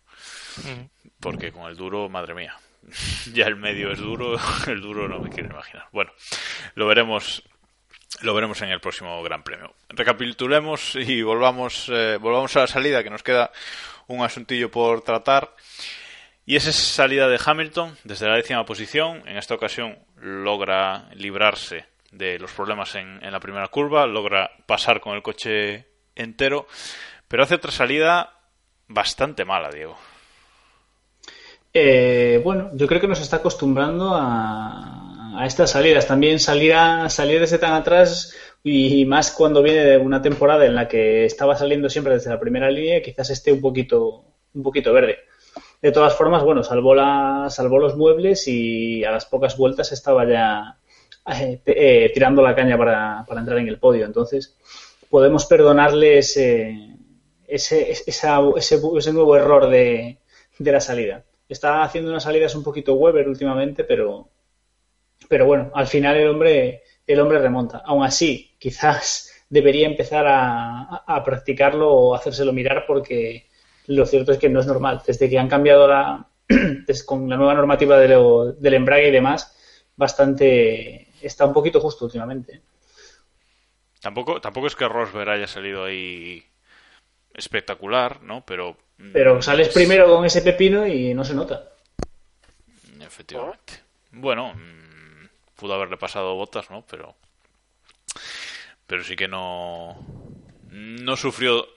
¿eh? 0.66 0.76
mm. 0.76 1.10
porque 1.20 1.52
con 1.52 1.70
el 1.70 1.78
duro 1.78 2.10
madre 2.10 2.34
mía 2.34 2.56
ya 3.34 3.46
el 3.46 3.56
medio 3.56 3.92
es 3.92 4.00
duro 4.00 4.38
el 4.68 4.82
duro 4.82 5.08
no 5.08 5.20
me 5.20 5.30
quiero 5.30 5.50
imaginar. 5.50 5.88
Bueno 5.92 6.12
lo 6.76 6.88
veremos 6.88 7.44
lo 8.22 8.34
veremos 8.34 8.62
en 8.62 8.70
el 8.70 8.80
próximo 8.80 9.22
Gran 9.24 9.44
Premio. 9.44 9.74
Recapitulemos 9.90 10.96
y 10.96 11.22
volvamos, 11.22 11.90
eh, 11.90 12.18
volvamos 12.20 12.56
a 12.56 12.62
la 12.62 12.68
salida, 12.68 13.04
que 13.04 13.10
nos 13.10 13.24
queda 13.24 13.52
un 14.08 14.24
asuntillo 14.24 14.70
por 14.70 15.02
tratar. 15.02 15.54
Y 16.46 16.56
esa 16.56 16.72
es 16.72 16.76
salida 16.76 17.28
de 17.28 17.40
Hamilton 17.44 17.98
desde 18.04 18.28
la 18.28 18.36
décima 18.36 18.66
posición. 18.66 19.24
En 19.28 19.38
esta 19.38 19.56
ocasión 19.56 19.98
logra 20.18 21.10
librarse 21.14 21.86
de 22.12 22.40
los 22.40 22.52
problemas 22.52 22.96
en, 22.96 23.20
la 23.22 23.40
primera 23.40 23.68
curva, 23.70 24.06
logra 24.06 24.52
pasar 24.66 25.00
con 25.00 25.16
el 25.16 25.22
coche 25.22 25.88
entero, 26.16 26.68
pero 27.28 27.44
hace 27.44 27.56
otra 27.56 27.72
salida 27.72 28.34
bastante 28.88 29.46
mala, 29.46 29.70
Diego. 29.70 29.98
Eh, 31.74 32.42
bueno, 32.44 32.70
yo 32.74 32.86
creo 32.86 33.00
que 33.00 33.08
nos 33.08 33.22
está 33.22 33.38
acostumbrando 33.38 34.14
a, 34.14 35.01
a 35.36 35.46
estas 35.46 35.72
salidas. 35.72 36.08
También 36.08 36.40
salir, 36.40 36.74
a, 36.74 37.10
salir 37.10 37.40
desde 37.40 37.58
tan 37.58 37.74
atrás 37.74 38.34
y 38.64 39.06
más 39.06 39.32
cuando 39.32 39.64
viene 39.64 39.84
de 39.84 39.98
una 39.98 40.22
temporada 40.22 40.66
en 40.66 40.76
la 40.76 40.88
que 40.88 41.26
estaba 41.26 41.56
saliendo 41.56 41.90
siempre 41.90 42.14
desde 42.14 42.30
la 42.30 42.40
primera 42.40 42.70
línea, 42.70 43.02
quizás 43.02 43.30
esté 43.30 43.52
un 43.52 43.62
poquito, 43.62 44.26
un 44.54 44.64
poquito 44.64 44.94
verde. 44.94 45.20
De 45.82 45.92
todas 45.92 46.16
formas, 46.16 46.44
bueno, 46.44 46.64
salvó, 46.64 46.94
la, 46.94 47.48
salvó 47.50 47.80
los 47.80 47.98
muebles 47.98 48.48
y 48.48 49.04
a 49.04 49.12
las 49.12 49.26
pocas 49.26 49.58
vueltas 49.58 49.92
estaba 49.92 50.26
ya 50.30 50.78
eh, 51.28 51.62
eh, 51.66 52.12
tirando 52.14 52.42
la 52.42 52.56
caña 52.56 52.78
para, 52.78 53.26
para, 53.28 53.42
entrar 53.42 53.58
en 53.60 53.68
el 53.68 53.80
podio. 53.80 54.06
Entonces, 54.06 54.56
podemos 55.10 55.46
perdonarle 55.48 56.20
ese, 56.20 56.98
ese, 57.48 57.92
ese, 57.92 58.30
ese 58.56 59.14
nuevo 59.14 59.36
error 59.36 59.70
de, 59.70 60.20
de 60.60 60.72
la 60.72 60.80
salida. 60.80 61.26
Está 61.50 61.84
haciendo 61.84 62.12
unas 62.12 62.24
salidas 62.24 62.56
un 62.56 62.64
poquito 62.64 62.94
Weber 62.94 63.28
últimamente, 63.28 63.84
pero, 63.84 64.30
pero 65.28 65.46
bueno, 65.46 65.72
al 65.74 65.88
final 65.88 66.18
el 66.18 66.30
hombre, 66.30 66.84
el 67.08 67.20
hombre 67.20 67.40
remonta. 67.40 67.82
Aún 67.86 68.04
así, 68.04 68.56
quizás 68.60 69.32
debería 69.50 69.88
empezar 69.88 70.26
a, 70.28 71.04
a 71.06 71.24
practicarlo 71.24 71.92
o 71.92 72.16
hacérselo 72.16 72.54
mirar 72.54 72.86
porque 72.88 73.50
lo 73.88 74.06
cierto 74.06 74.32
es 74.32 74.38
que 74.38 74.50
no 74.50 74.60
es 74.60 74.68
normal. 74.68 75.02
Desde 75.06 75.30
que 75.30 75.40
han 75.40 75.50
cambiado 75.50 75.88
la, 75.88 76.28
con 77.06 77.30
la 77.30 77.38
nueva 77.38 77.54
normativa 77.54 77.98
de 77.98 78.08
lo, 78.10 78.54
del 78.54 78.74
embrague 78.76 79.08
y 79.08 79.12
demás, 79.12 79.56
bastante 79.96 81.08
está 81.22 81.46
un 81.46 81.54
poquito 81.54 81.80
justo 81.80 82.06
últimamente. 82.06 82.62
Tampoco, 84.00 84.42
tampoco 84.42 84.68
es 84.68 84.76
que 84.76 84.88
Rosberg 84.88 85.30
haya 85.30 85.48
salido 85.48 85.84
ahí 85.84 86.44
espectacular, 87.34 88.22
¿no? 88.24 88.44
Pero. 88.46 88.78
Pero 89.14 89.42
sales 89.42 89.70
es... 89.70 89.74
primero 89.74 90.08
con 90.08 90.26
ese 90.26 90.42
pepino 90.42 90.86
y 90.86 91.14
no 91.14 91.24
se 91.24 91.36
nota. 91.36 91.70
Efectivamente. 93.00 93.82
Bueno, 94.12 94.54
pudo 95.62 95.76
haberle 95.76 95.98
pasado 95.98 96.34
botas, 96.34 96.72
¿no? 96.72 96.84
Pero. 96.90 97.14
Pero 98.88 99.04
sí 99.04 99.16
que 99.16 99.28
no. 99.28 99.96
No 100.72 101.16
sufrió 101.16 101.68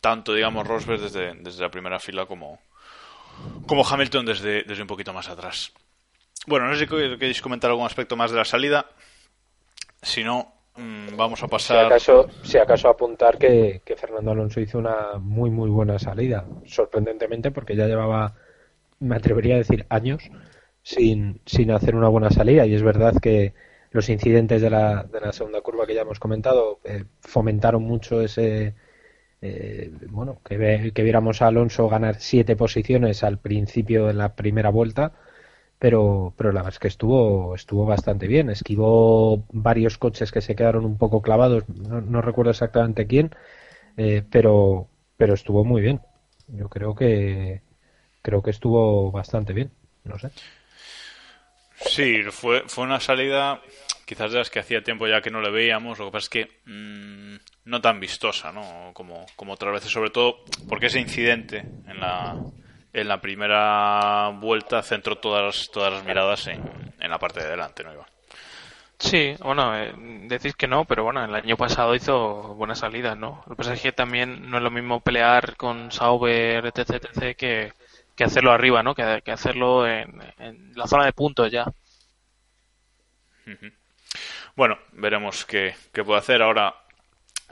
tanto, 0.00 0.32
digamos, 0.32 0.66
Rosberg 0.66 1.00
desde, 1.00 1.34
desde 1.34 1.62
la 1.62 1.70
primera 1.70 2.00
fila 2.00 2.26
como, 2.26 2.58
como 3.66 3.86
Hamilton 3.86 4.26
desde, 4.26 4.62
desde 4.62 4.82
un 4.82 4.88
poquito 4.88 5.12
más 5.12 5.28
atrás. 5.28 5.72
Bueno, 6.46 6.66
no 6.66 6.74
sé 6.74 6.80
si 6.80 6.86
queréis 6.86 7.42
comentar 7.42 7.70
algún 7.70 7.86
aspecto 7.86 8.16
más 8.16 8.30
de 8.30 8.38
la 8.38 8.44
salida. 8.44 8.86
Si 10.00 10.24
no, 10.24 10.52
mmm, 10.76 11.16
vamos 11.16 11.42
a 11.42 11.48
pasar. 11.48 11.80
Si 11.80 11.86
acaso, 11.86 12.28
si 12.42 12.58
acaso 12.58 12.88
apuntar 12.88 13.36
que, 13.36 13.82
que, 13.84 13.96
Fernando 13.96 14.30
Alonso 14.30 14.60
hizo 14.60 14.78
una 14.78 15.18
muy, 15.18 15.50
muy 15.50 15.68
buena 15.68 15.98
salida. 15.98 16.46
Sorprendentemente, 16.66 17.50
porque 17.50 17.76
ya 17.76 17.86
llevaba, 17.86 18.34
me 19.00 19.16
atrevería 19.16 19.56
a 19.56 19.58
decir, 19.58 19.84
años 19.90 20.22
sin, 20.86 21.40
sin 21.46 21.70
hacer 21.72 21.94
una 21.96 22.08
buena 22.08 22.30
salida. 22.30 22.66
Y 22.66 22.74
es 22.74 22.82
verdad 22.82 23.16
que 23.20 23.54
los 23.90 24.08
incidentes 24.08 24.62
de 24.62 24.70
la, 24.70 25.04
de 25.04 25.20
la 25.20 25.32
segunda 25.32 25.60
curva 25.62 25.86
que 25.86 25.94
ya 25.94 26.02
hemos 26.02 26.20
comentado 26.20 26.80
eh, 26.84 27.04
fomentaron 27.20 27.82
mucho 27.82 28.20
ese. 28.22 28.74
Eh, 29.42 29.92
bueno, 30.10 30.40
que, 30.44 30.56
ve, 30.58 30.92
que 30.94 31.02
viéramos 31.02 31.42
a 31.42 31.48
Alonso 31.48 31.88
ganar 31.88 32.16
siete 32.20 32.56
posiciones 32.56 33.24
al 33.24 33.38
principio 33.38 34.06
de 34.06 34.14
la 34.14 34.34
primera 34.36 34.70
vuelta 34.70 35.12
pero, 35.78 36.34
pero 36.36 36.52
la 36.52 36.60
verdad 36.62 36.74
es 36.74 36.78
que 36.80 36.88
estuvo, 36.88 37.54
estuvo 37.54 37.86
bastante 37.86 38.26
bien. 38.28 38.50
Esquivó 38.50 39.44
varios 39.52 39.98
coches 39.98 40.32
que 40.32 40.40
se 40.42 40.56
quedaron 40.56 40.84
un 40.86 40.98
poco 40.98 41.22
clavados, 41.22 41.64
no, 41.68 42.00
no 42.00 42.22
recuerdo 42.22 42.50
exactamente 42.52 43.06
quién, 43.06 43.30
eh, 43.96 44.22
pero, 44.30 44.88
pero 45.16 45.34
estuvo 45.34 45.64
muy 45.64 45.82
bien. 45.82 46.00
Yo 46.48 46.68
creo 46.68 46.94
que 46.94 47.62
creo 48.22 48.42
que 48.42 48.50
estuvo 48.50 49.10
bastante 49.12 49.52
bien, 49.54 49.70
no 50.04 50.18
sé. 50.18 50.30
Sí, 51.80 52.22
fue, 52.30 52.64
fue 52.66 52.84
una 52.84 53.00
salida 53.00 53.60
quizás 54.06 54.32
de 54.32 54.38
las 54.38 54.50
que 54.50 54.60
hacía 54.60 54.82
tiempo 54.82 55.06
ya 55.06 55.20
que 55.20 55.30
no 55.30 55.40
le 55.40 55.50
veíamos, 55.50 55.98
lo 55.98 56.06
que 56.06 56.12
pasa 56.12 56.24
es 56.24 56.28
que 56.30 56.60
mmm, 56.64 57.36
no 57.64 57.80
tan 57.80 58.00
vistosa, 58.00 58.52
¿no? 58.52 58.92
Como, 58.94 59.26
como 59.34 59.54
otras 59.54 59.74
veces, 59.74 59.90
sobre 59.90 60.10
todo 60.10 60.44
porque 60.68 60.86
ese 60.86 61.00
incidente 61.00 61.58
en 61.58 62.00
la, 62.00 62.36
en 62.92 63.08
la 63.08 63.20
primera 63.20 64.28
vuelta 64.30 64.82
centró 64.82 65.16
todas, 65.16 65.70
todas 65.72 65.92
las 65.92 66.04
miradas 66.04 66.46
en, 66.46 66.62
en 67.00 67.10
la 67.10 67.18
parte 67.18 67.42
de 67.42 67.50
delante, 67.50 67.82
¿no, 67.82 67.92
Iván? 67.92 68.06
Sí, 68.98 69.34
bueno, 69.40 69.76
eh, 69.76 69.92
decís 70.26 70.54
que 70.56 70.66
no, 70.66 70.86
pero 70.86 71.04
bueno, 71.04 71.22
el 71.22 71.34
año 71.34 71.56
pasado 71.56 71.94
hizo 71.94 72.54
buenas 72.54 72.78
salidas, 72.78 73.18
¿no? 73.18 73.42
Lo 73.46 73.54
que 73.54 73.56
pasa 73.56 73.74
es 73.74 73.82
que 73.82 73.92
también 73.92 74.48
no 74.50 74.56
es 74.56 74.62
lo 74.62 74.70
mismo 74.70 75.00
pelear 75.00 75.56
con 75.56 75.92
Sauber, 75.92 76.64
etc, 76.64 77.04
etc, 77.04 77.36
que, 77.36 77.72
que 78.16 78.24
hacerlo 78.24 78.50
arriba, 78.50 78.82
¿no? 78.82 78.94
Que, 78.94 79.20
que 79.24 79.30
hacerlo 79.30 79.86
en, 79.86 80.72
la 80.74 80.86
zona 80.86 81.04
de 81.04 81.12
puntos 81.12 81.52
ya. 81.52 81.66
Bueno, 84.56 84.78
veremos 84.92 85.44
qué, 85.44 85.76
qué, 85.92 86.02
puede 86.02 86.18
hacer. 86.18 86.42
Ahora, 86.42 86.74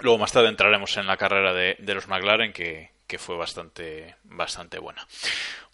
luego 0.00 0.18
más 0.18 0.33
tarde 0.33 0.48
entraremos 0.48 0.96
en 0.96 1.07
la 1.07 1.18
carrera 1.18 1.53
de, 1.53 1.77
los 1.94 2.09
McLaren, 2.09 2.53
que, 2.53 2.90
que 3.07 3.18
fue 3.18 3.37
bastante, 3.37 4.16
bastante 4.24 4.79
buena. 4.79 5.07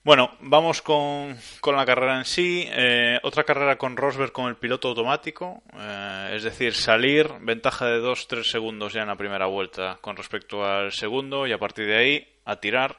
Bueno, 0.02 0.30
vamos 0.40 0.80
con, 0.80 1.38
con 1.60 1.76
la 1.76 1.84
carrera 1.84 2.16
en 2.18 2.24
sí. 2.24 2.64
Eh, 2.68 3.18
otra 3.22 3.44
carrera 3.44 3.76
con 3.76 3.98
Rosberg 3.98 4.32
con 4.32 4.48
el 4.48 4.56
piloto 4.56 4.88
automático. 4.88 5.62
Eh, 5.74 6.32
es 6.34 6.42
decir, 6.42 6.74
salir, 6.74 7.28
ventaja 7.40 7.86
de 7.86 8.00
2-3 8.00 8.44
segundos 8.44 8.94
ya 8.94 9.02
en 9.02 9.08
la 9.08 9.16
primera 9.16 9.46
vuelta 9.46 9.98
con 10.00 10.16
respecto 10.16 10.64
al 10.64 10.90
segundo 10.90 11.46
y 11.46 11.52
a 11.52 11.58
partir 11.58 11.86
de 11.86 11.96
ahí 11.96 12.28
a 12.44 12.56
tirar. 12.56 12.98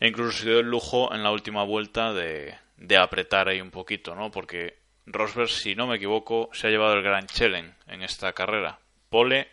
E 0.00 0.08
incluso 0.08 0.38
se 0.38 0.46
dio 0.46 0.60
el 0.60 0.66
lujo 0.66 1.14
en 1.14 1.22
la 1.22 1.30
última 1.30 1.64
vuelta 1.64 2.12
de, 2.12 2.54
de 2.76 2.96
apretar 2.96 3.48
ahí 3.48 3.60
un 3.60 3.70
poquito, 3.70 4.14
¿no? 4.14 4.30
Porque 4.30 4.78
Rosberg, 5.06 5.48
si 5.48 5.74
no 5.74 5.86
me 5.86 5.96
equivoco, 5.96 6.50
se 6.52 6.66
ha 6.66 6.70
llevado 6.70 6.94
el 6.94 7.02
Grand 7.02 7.28
Challenge 7.28 7.74
en 7.88 8.02
esta 8.02 8.32
carrera. 8.32 8.78
Pole, 9.10 9.48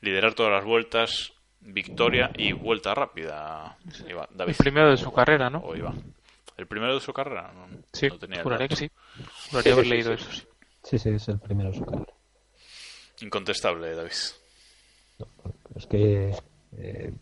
liderar 0.00 0.34
todas 0.34 0.52
las 0.52 0.64
vueltas, 0.64 1.32
victoria 1.60 2.30
y 2.34 2.52
vuelta 2.52 2.94
rápida. 2.94 3.76
Iba, 4.08 4.28
David. 4.30 4.50
El 4.50 4.56
primero 4.56 4.90
de 4.90 4.96
su 4.96 5.12
carrera, 5.12 5.50
¿no? 5.50 5.58
O 5.58 5.76
iba. 5.76 5.92
¿El 6.56 6.66
primero 6.66 6.94
de 6.94 7.00
su 7.00 7.12
carrera? 7.12 7.52
No, 7.52 7.68
sí, 7.92 8.08
no 8.08 8.18
tenía 8.18 8.42
juraría 8.42 8.68
que 8.68 8.76
sí. 8.76 8.90
Juraría 9.50 9.62
sí, 9.62 9.72
haber 9.72 9.84
sí, 9.84 9.90
leído 9.90 10.16
sí, 10.16 10.22
eso, 10.22 10.32
sí. 10.32 10.46
Sí, 10.82 10.98
sí, 10.98 11.08
es 11.10 11.28
el 11.28 11.38
primero 11.38 11.70
de 11.70 11.78
su 11.78 11.84
carrera. 11.84 12.12
Incontestable, 13.20 13.94
David. 13.94 14.12
No, 15.18 15.26
es 15.76 15.86
que 15.86 16.34
eh, 16.78 17.12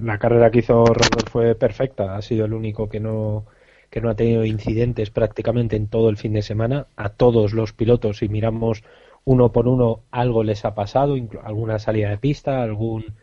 la 0.00 0.18
carrera 0.18 0.50
que 0.50 0.60
hizo 0.60 0.84
Rosberg 0.84 1.28
fue 1.30 1.54
perfecta. 1.54 2.16
Ha 2.16 2.22
sido 2.22 2.44
el 2.46 2.52
único 2.54 2.88
que 2.88 3.00
no 3.00 3.46
que 3.90 4.00
no 4.00 4.08
ha 4.10 4.14
tenido 4.14 4.44
incidentes 4.44 5.10
prácticamente 5.10 5.74
en 5.76 5.88
todo 5.88 6.10
el 6.10 6.16
fin 6.16 6.32
de 6.32 6.42
semana. 6.42 6.86
A 6.96 7.08
todos 7.10 7.52
los 7.52 7.72
pilotos, 7.72 8.18
si 8.18 8.28
miramos 8.28 8.84
uno 9.24 9.52
por 9.52 9.66
uno, 9.68 10.02
algo 10.12 10.44
les 10.44 10.64
ha 10.64 10.74
pasado, 10.74 11.16
alguna 11.42 11.78
salida 11.80 12.10
de 12.10 12.18
pista, 12.18 12.62
algún 12.62 13.16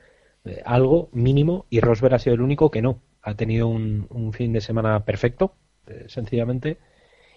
eh, 0.45 0.62
algo 0.65 1.10
mínimo, 1.13 1.65
y 1.69 1.80
Rosberg 1.82 2.15
ha 2.15 2.19
sido 2.19 2.36
el 2.36 2.41
único 2.41 2.69
que 2.71 2.82
no. 2.82 3.00
Ha 3.21 3.36
tenido 3.36 3.67
un, 3.67 4.08
un 4.10 4.34
fin 4.34 4.54
de 4.54 4.62
semana 4.62 5.04
perfecto, 5.06 5.54
eh, 5.88 6.06
sencillamente. 6.08 6.78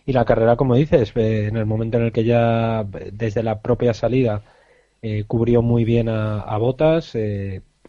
Y 0.06 0.12
la 0.12 0.24
carrera, 0.24 0.56
como 0.56 0.74
dices, 0.76 1.12
eh, 1.16 1.46
en 1.48 1.56
el 1.56 1.66
momento 1.66 1.98
en 1.98 2.04
el 2.06 2.12
que 2.12 2.24
ya 2.24 2.84
desde 3.12 3.42
la 3.42 3.60
propia 3.62 3.94
salida 3.94 4.42
eh, 5.02 5.24
cubrió 5.26 5.62
muy 5.62 5.84
bien 5.84 6.08
a, 6.08 6.40
a 6.40 6.58
Botas, 6.58 7.14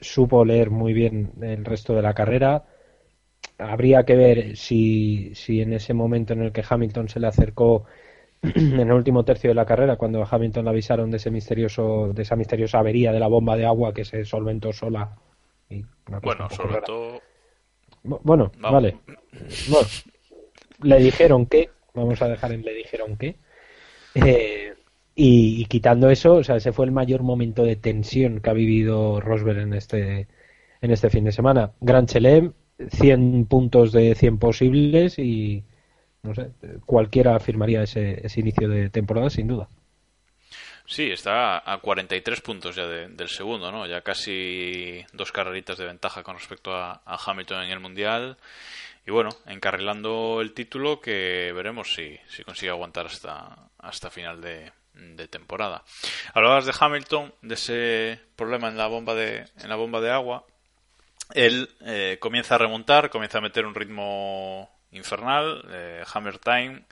supo 0.01 0.43
leer 0.43 0.69
muy 0.71 0.93
bien 0.93 1.31
el 1.41 1.63
resto 1.63 1.93
de 1.93 2.01
la 2.01 2.13
carrera. 2.13 2.65
Habría 3.57 4.03
que 4.03 4.15
ver 4.15 4.57
si, 4.57 5.33
si 5.35 5.61
en 5.61 5.73
ese 5.73 5.93
momento 5.93 6.33
en 6.33 6.41
el 6.41 6.51
que 6.51 6.63
Hamilton 6.67 7.07
se 7.07 7.19
le 7.19 7.27
acercó 7.27 7.85
en 8.41 8.79
el 8.79 8.91
último 8.91 9.23
tercio 9.23 9.51
de 9.51 9.55
la 9.55 9.65
carrera, 9.65 9.97
cuando 9.97 10.23
a 10.23 10.27
Hamilton 10.29 10.65
le 10.65 10.71
avisaron 10.71 11.11
de 11.11 11.17
ese 11.17 11.29
misterioso, 11.29 12.11
de 12.13 12.23
esa 12.23 12.35
misteriosa 12.35 12.79
avería 12.79 13.11
de 13.11 13.19
la 13.19 13.27
bomba 13.27 13.55
de 13.55 13.65
agua 13.65 13.93
que 13.93 14.03
se 14.03 14.25
solventó 14.25 14.73
sola. 14.73 15.15
Y 15.69 15.85
bueno, 16.21 16.49
solventó. 16.49 17.21
Bueno, 18.03 18.51
vale. 18.59 18.97
Bueno, 19.69 19.87
le 20.81 20.97
dijeron 20.97 21.45
que, 21.45 21.69
vamos 21.93 22.21
a 22.21 22.27
dejar 22.27 22.51
en 22.51 22.63
le 22.63 22.73
dijeron 22.73 23.15
que, 23.15 23.35
eh, 24.15 24.70
y, 25.23 25.65
quitando 25.65 26.09
eso, 26.09 26.33
o 26.33 26.43
sea, 26.43 26.55
ese 26.55 26.71
fue 26.71 26.85
el 26.85 26.91
mayor 26.91 27.21
momento 27.21 27.63
de 27.63 27.75
tensión 27.75 28.39
que 28.39 28.49
ha 28.49 28.53
vivido 28.53 29.21
Rosberg 29.21 29.59
en 29.59 29.73
este, 29.73 30.27
en 30.81 30.91
este 30.91 31.11
fin 31.11 31.25
de 31.25 31.31
semana. 31.31 31.73
Gran 31.79 32.07
Chelem, 32.07 32.53
100 32.89 33.45
puntos 33.45 33.91
de 33.91 34.15
100 34.15 34.39
posibles 34.39 35.19
y 35.19 35.63
no 36.23 36.33
sé, 36.33 36.49
cualquiera 36.87 37.39
firmaría 37.39 37.83
ese, 37.83 38.25
ese 38.25 38.39
inicio 38.39 38.67
de 38.67 38.89
temporada 38.89 39.29
sin 39.29 39.47
duda. 39.47 39.69
Sí, 40.87 41.11
está 41.11 41.71
a 41.71 41.77
43 41.77 42.41
puntos 42.41 42.75
ya 42.75 42.87
de, 42.87 43.07
del 43.09 43.29
segundo, 43.29 43.71
¿no? 43.71 43.85
Ya 43.85 44.01
casi 44.01 45.05
dos 45.13 45.31
carreritas 45.31 45.77
de 45.77 45.85
ventaja 45.85 46.23
con 46.23 46.35
respecto 46.35 46.73
a, 46.75 47.03
a, 47.05 47.19
Hamilton 47.23 47.65
en 47.65 47.69
el 47.69 47.79
Mundial. 47.79 48.37
Y 49.05 49.11
bueno, 49.11 49.29
encarrilando 49.45 50.41
el 50.41 50.53
título 50.53 50.99
que 50.99 51.51
veremos 51.53 51.93
si, 51.93 52.17
si 52.27 52.43
consigue 52.43 52.71
aguantar 52.71 53.05
hasta, 53.05 53.69
hasta 53.77 54.09
final 54.09 54.41
de, 54.41 54.71
de 54.93 55.27
temporada. 55.27 55.83
Hablabas 56.33 56.65
de 56.65 56.73
Hamilton, 56.77 57.33
de 57.41 57.53
ese 57.55 58.19
problema 58.35 58.67
en 58.67 58.77
la 58.77 58.87
bomba 58.87 59.15
de, 59.15 59.45
en 59.61 59.69
la 59.69 59.75
bomba 59.75 60.01
de 60.01 60.11
agua. 60.11 60.45
Él 61.33 61.69
eh, 61.85 62.17
comienza 62.19 62.55
a 62.55 62.57
remontar, 62.57 63.09
comienza 63.09 63.37
a 63.37 63.41
meter 63.41 63.65
un 63.65 63.75
ritmo 63.75 64.69
infernal, 64.91 65.65
eh, 65.71 66.03
Hammer 66.13 66.39
Time. 66.39 66.83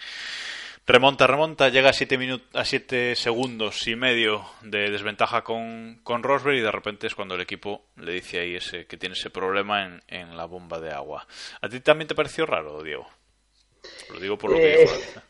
Remonta, 0.87 1.27
remonta, 1.27 1.69
llega 1.69 1.91
a 1.91 1.93
7 1.93 2.41
a 2.53 2.65
siete 2.65 3.15
segundos 3.15 3.85
y 3.87 3.95
medio 3.95 4.43
de 4.61 4.89
desventaja 4.89 5.43
con, 5.43 5.99
con 6.03 6.23
Rosberg 6.23 6.57
y 6.57 6.61
de 6.61 6.71
repente 6.71 7.05
es 7.05 7.13
cuando 7.13 7.35
el 7.35 7.41
equipo 7.41 7.85
le 7.97 8.13
dice 8.13 8.39
ahí 8.39 8.55
ese, 8.55 8.87
que 8.87 8.97
tiene 8.97 9.13
ese 9.13 9.29
problema 9.29 9.85
en, 9.85 10.01
en 10.07 10.35
la 10.35 10.45
bomba 10.45 10.79
de 10.79 10.91
agua. 10.91 11.27
¿A 11.61 11.69
ti 11.69 11.79
también 11.81 12.07
te 12.07 12.15
pareció 12.15 12.47
raro, 12.47 12.81
Diego? 12.81 13.07
Lo 14.11 14.19
digo 14.19 14.37
por 14.37 14.51
lo 14.51 14.57
que 14.57 14.77
dijo 14.77 14.95
Eh, 14.95 15.21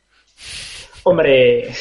Hombre, 1.04 1.74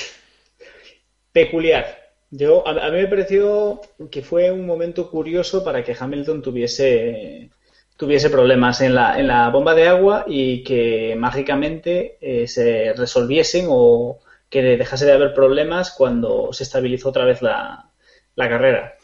peculiar. 1.32 2.08
Yo, 2.30 2.66
a, 2.66 2.90
mí 2.90 2.98
me 2.98 3.06
pareció 3.06 3.80
que 4.10 4.22
fue 4.22 4.50
un 4.50 4.66
momento 4.66 5.10
curioso 5.10 5.64
para 5.64 5.82
que 5.82 5.96
Hamilton 5.98 6.42
tuviese, 6.42 7.50
tuviese 7.96 8.28
problemas 8.30 8.80
en 8.82 8.94
la, 8.94 9.18
en 9.18 9.28
la 9.28 9.48
bomba 9.48 9.74
de 9.74 9.88
agua 9.88 10.24
y 10.28 10.62
que 10.62 11.16
mágicamente 11.16 12.18
eh, 12.20 12.46
se 12.46 12.92
resolviesen 12.94 13.66
o 13.70 14.20
que 14.50 14.62
dejase 14.62 15.06
de 15.06 15.12
haber 15.12 15.34
problemas 15.34 15.90
cuando 15.92 16.52
se 16.52 16.64
estabilizó 16.64 17.10
otra 17.10 17.24
vez 17.24 17.42
la, 17.42 17.90
la 18.34 18.48
carrera. 18.48 18.94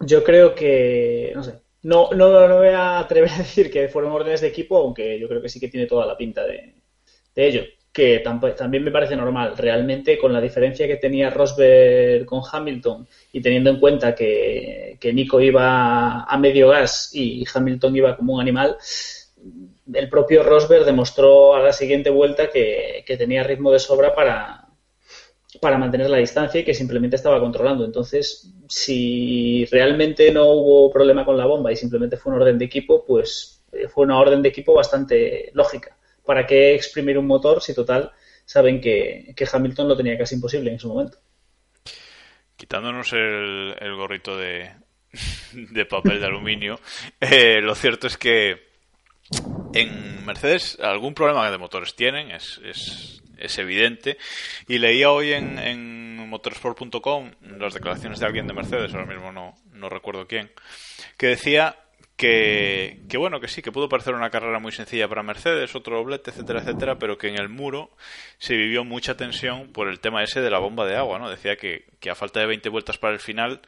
Yo 0.00 0.22
creo 0.24 0.54
que, 0.54 1.32
no 1.34 1.42
sé, 1.42 1.60
no, 1.82 2.10
no, 2.12 2.48
no 2.48 2.56
voy 2.58 2.68
a 2.68 2.98
atrever 2.98 3.30
a 3.30 3.38
decir 3.38 3.70
que 3.70 3.88
fueron 3.88 4.12
órdenes 4.12 4.40
de 4.42 4.48
equipo, 4.48 4.76
aunque 4.76 5.18
yo 5.18 5.28
creo 5.28 5.40
que 5.40 5.48
sí 5.48 5.60
que 5.60 5.68
tiene 5.68 5.86
toda 5.86 6.06
la 6.06 6.16
pinta 6.16 6.44
de 6.44 6.74
ello, 7.34 7.62
que 7.94 8.18
también 8.18 8.82
me 8.82 8.90
parece 8.90 9.14
normal. 9.14 9.56
Realmente, 9.56 10.18
con 10.18 10.32
la 10.32 10.40
diferencia 10.40 10.88
que 10.88 10.96
tenía 10.96 11.30
Rosberg 11.30 12.26
con 12.26 12.42
Hamilton 12.50 13.06
y 13.32 13.40
teniendo 13.40 13.70
en 13.70 13.78
cuenta 13.78 14.16
que, 14.16 14.96
que 14.98 15.12
Nico 15.12 15.40
iba 15.40 16.24
a 16.24 16.38
medio 16.38 16.70
gas 16.70 17.10
y 17.14 17.44
Hamilton 17.54 17.94
iba 17.94 18.16
como 18.16 18.34
un 18.34 18.40
animal, 18.40 18.76
el 19.92 20.08
propio 20.08 20.42
Rosberg 20.42 20.84
demostró 20.84 21.54
a 21.54 21.60
la 21.60 21.72
siguiente 21.72 22.10
vuelta 22.10 22.50
que, 22.50 23.04
que 23.06 23.16
tenía 23.16 23.44
ritmo 23.44 23.70
de 23.70 23.78
sobra 23.78 24.12
para, 24.12 24.66
para 25.60 25.78
mantener 25.78 26.10
la 26.10 26.18
distancia 26.18 26.62
y 26.62 26.64
que 26.64 26.74
simplemente 26.74 27.14
estaba 27.14 27.38
controlando. 27.38 27.84
Entonces, 27.84 28.52
si 28.68 29.66
realmente 29.66 30.32
no 30.32 30.48
hubo 30.48 30.90
problema 30.90 31.24
con 31.24 31.36
la 31.36 31.46
bomba 31.46 31.70
y 31.70 31.76
simplemente 31.76 32.16
fue 32.16 32.32
una 32.32 32.42
orden 32.42 32.58
de 32.58 32.64
equipo, 32.64 33.04
pues 33.04 33.62
eh, 33.70 33.86
fue 33.86 34.04
una 34.04 34.18
orden 34.18 34.42
de 34.42 34.48
equipo 34.48 34.74
bastante 34.74 35.52
lógica. 35.54 35.96
¿Para 36.24 36.46
qué 36.46 36.74
exprimir 36.74 37.18
un 37.18 37.26
motor 37.26 37.62
si 37.62 37.74
total 37.74 38.12
saben 38.44 38.80
que, 38.80 39.32
que 39.36 39.48
Hamilton 39.50 39.88
lo 39.88 39.96
tenía 39.96 40.18
casi 40.18 40.34
imposible 40.34 40.70
en 40.70 40.78
su 40.78 40.88
momento? 40.88 41.18
Quitándonos 42.56 43.12
el, 43.12 43.74
el 43.78 43.94
gorrito 43.96 44.36
de, 44.36 44.70
de 45.52 45.84
papel 45.86 46.20
de 46.20 46.26
aluminio, 46.26 46.80
eh, 47.20 47.60
lo 47.60 47.74
cierto 47.74 48.06
es 48.06 48.16
que 48.16 48.74
en 49.74 50.24
Mercedes 50.24 50.78
algún 50.80 51.14
problema 51.14 51.50
de 51.50 51.58
motores 51.58 51.94
tienen, 51.94 52.30
es, 52.30 52.60
es, 52.64 53.22
es 53.38 53.58
evidente. 53.58 54.18
Y 54.68 54.78
leía 54.78 55.10
hoy 55.10 55.32
en, 55.32 55.58
en 55.58 56.28
motorsport.com 56.28 57.32
las 57.58 57.74
declaraciones 57.74 58.20
de 58.20 58.26
alguien 58.26 58.46
de 58.46 58.54
Mercedes, 58.54 58.94
ahora 58.94 59.06
mismo 59.06 59.32
no, 59.32 59.54
no 59.72 59.88
recuerdo 59.88 60.26
quién, 60.26 60.50
que 61.16 61.28
decía 61.28 61.76
que, 62.16 63.02
que 63.08 63.18
bueno, 63.18 63.40
que 63.40 63.48
sí, 63.48 63.60
que 63.60 63.72
pudo 63.72 63.88
parecer 63.88 64.14
una 64.14 64.30
carrera 64.30 64.58
muy 64.60 64.72
sencilla 64.72 65.08
para 65.08 65.22
Mercedes, 65.22 65.74
otro 65.74 65.96
doblete, 65.96 66.30
etcétera, 66.30 66.60
etcétera, 66.60 66.98
pero 66.98 67.18
que 67.18 67.28
en 67.28 67.38
el 67.38 67.48
muro 67.48 67.90
se 68.38 68.54
vivió 68.54 68.84
mucha 68.84 69.16
tensión 69.16 69.72
por 69.72 69.88
el 69.88 69.98
tema 70.00 70.22
ese 70.22 70.40
de 70.40 70.50
la 70.50 70.58
bomba 70.58 70.86
de 70.86 70.96
agua, 70.96 71.18
¿no? 71.18 71.28
Decía 71.28 71.56
que, 71.56 71.86
que 71.98 72.10
a 72.10 72.14
falta 72.14 72.40
de 72.40 72.46
20 72.46 72.68
vueltas 72.68 72.98
para 72.98 73.14
el 73.14 73.20
final 73.20 73.60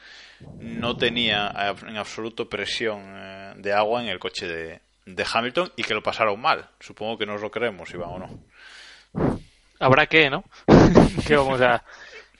no 0.61 0.97
tenía 0.97 1.53
en 1.89 1.97
absoluto 1.97 2.49
presión 2.49 3.03
eh, 3.05 3.55
de 3.57 3.73
agua 3.73 4.03
en 4.03 4.09
el 4.09 4.21
coche 4.21 4.47
de, 4.47 4.81
de 5.07 5.27
Hamilton 5.33 5.73
y 5.77 5.83
que 5.83 5.95
lo 5.95 6.03
pasaron 6.03 6.41
mal. 6.41 6.69
Supongo 6.79 7.19
que 7.19 7.27
nos 7.27 7.41
lo 7.41 7.51
creemos, 7.51 7.93
Iván, 7.93 8.11
¿o 8.11 8.19
no? 8.19 9.39
Habrá 9.81 10.07
que, 10.07 10.31
¿no? 10.31 10.45
¿Qué 11.27 11.37
vamos 11.37 11.61
a, 11.61 11.83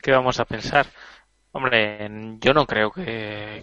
qué 0.03 0.13
vamos 0.13 0.39
a 0.39 0.45
pensar? 0.45 0.87
Hombre, 1.57 2.09
yo 2.41 2.53
no 2.55 2.67
creo 2.67 2.91
que, 2.93 3.63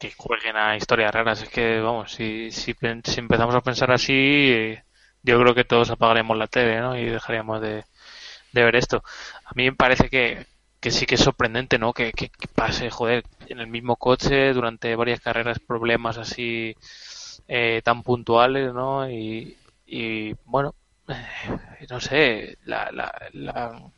que 0.00 0.12
jueguen 0.16 0.56
a 0.56 0.76
historias 0.76 1.14
raras. 1.14 1.42
Es 1.42 1.48
que, 1.48 1.80
vamos, 1.80 2.12
si, 2.12 2.50
si, 2.50 2.74
si 3.04 3.20
empezamos 3.20 3.54
a 3.54 3.60
pensar 3.60 3.90
así, 3.92 4.74
yo 5.22 5.40
creo 5.40 5.54
que 5.54 5.64
todos 5.64 5.90
apagaremos 5.90 6.36
la 6.36 6.48
tele, 6.48 6.80
¿no? 6.80 6.98
Y 6.98 7.04
dejaríamos 7.06 7.60
de, 7.60 7.84
de 8.52 8.64
ver 8.64 8.76
esto. 8.76 9.02
A 9.44 9.52
mí 9.54 9.64
me 9.70 9.76
parece 9.76 10.10
que, 10.10 10.46
que 10.80 10.90
sí 10.92 11.06
que 11.06 11.16
es 11.16 11.22
sorprendente, 11.22 11.78
¿no? 11.78 11.92
Que, 11.94 12.12
que, 12.12 12.30
que 12.30 12.48
pase, 12.48 12.90
joder, 12.90 13.24
en 13.48 13.60
el 13.60 13.68
mismo 13.68 13.96
coche 13.96 14.52
durante 14.54 14.96
varias 14.96 15.20
carreras 15.20 15.60
problemas 15.60 16.18
así 16.18 16.76
eh, 17.48 17.82
tan 17.84 18.02
puntuales, 18.02 18.72
¿no? 18.74 19.10
Y, 19.10 19.56
y 19.86 20.34
bueno, 20.46 20.74
eh, 21.08 21.86
no 21.90 22.00
sé, 22.00 22.58
la, 22.64 22.90
la, 22.92 23.12
la, 23.32 23.92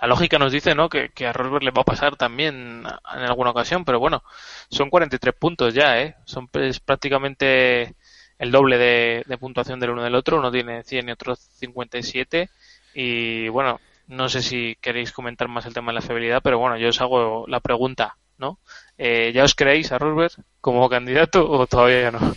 la 0.00 0.08
lógica 0.08 0.38
nos 0.38 0.52
dice, 0.52 0.74
¿no? 0.74 0.88
Que, 0.88 1.10
a 1.26 1.32
Rosberg 1.32 1.64
le 1.64 1.70
va 1.70 1.82
a 1.82 1.84
pasar 1.84 2.16
también 2.16 2.84
en 3.14 3.22
alguna 3.22 3.50
ocasión, 3.50 3.84
pero 3.84 3.98
bueno, 4.00 4.22
son 4.68 4.90
43 4.90 5.34
puntos 5.34 5.74
ya, 5.74 6.00
¿eh? 6.00 6.16
Son 6.24 6.48
pues, 6.48 6.80
prácticamente 6.80 7.94
el 8.38 8.50
doble 8.50 8.78
de, 8.78 9.22
de 9.26 9.38
puntuación 9.38 9.78
del 9.80 9.90
uno 9.90 10.02
del 10.02 10.14
otro. 10.14 10.38
Uno 10.38 10.50
tiene 10.50 10.82
100 10.82 11.08
y 11.08 11.12
otro 11.12 11.36
57. 11.36 12.50
Y 12.94 13.48
bueno, 13.48 13.80
no 14.08 14.28
sé 14.28 14.42
si 14.42 14.76
queréis 14.80 15.12
comentar 15.12 15.48
más 15.48 15.66
el 15.66 15.74
tema 15.74 15.92
de 15.92 15.96
la 15.96 16.02
fiabilidad, 16.02 16.42
pero 16.42 16.58
bueno, 16.58 16.76
yo 16.76 16.88
os 16.88 17.00
hago 17.00 17.46
la 17.46 17.60
pregunta, 17.60 18.16
¿no? 18.38 18.58
Eh, 18.98 19.32
¿Ya 19.32 19.44
os 19.44 19.54
creéis 19.54 19.92
a 19.92 19.98
Rosberg 19.98 20.32
como 20.60 20.88
candidato 20.88 21.48
o 21.48 21.66
todavía 21.66 22.10
no? 22.10 22.34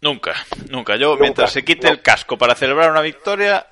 Nunca, 0.00 0.34
nunca. 0.70 0.96
Yo, 0.96 1.16
mientras 1.16 1.52
se 1.52 1.64
quite 1.64 1.88
el 1.88 2.02
casco 2.02 2.36
para 2.36 2.54
celebrar 2.54 2.90
una 2.90 3.00
victoria, 3.00 3.66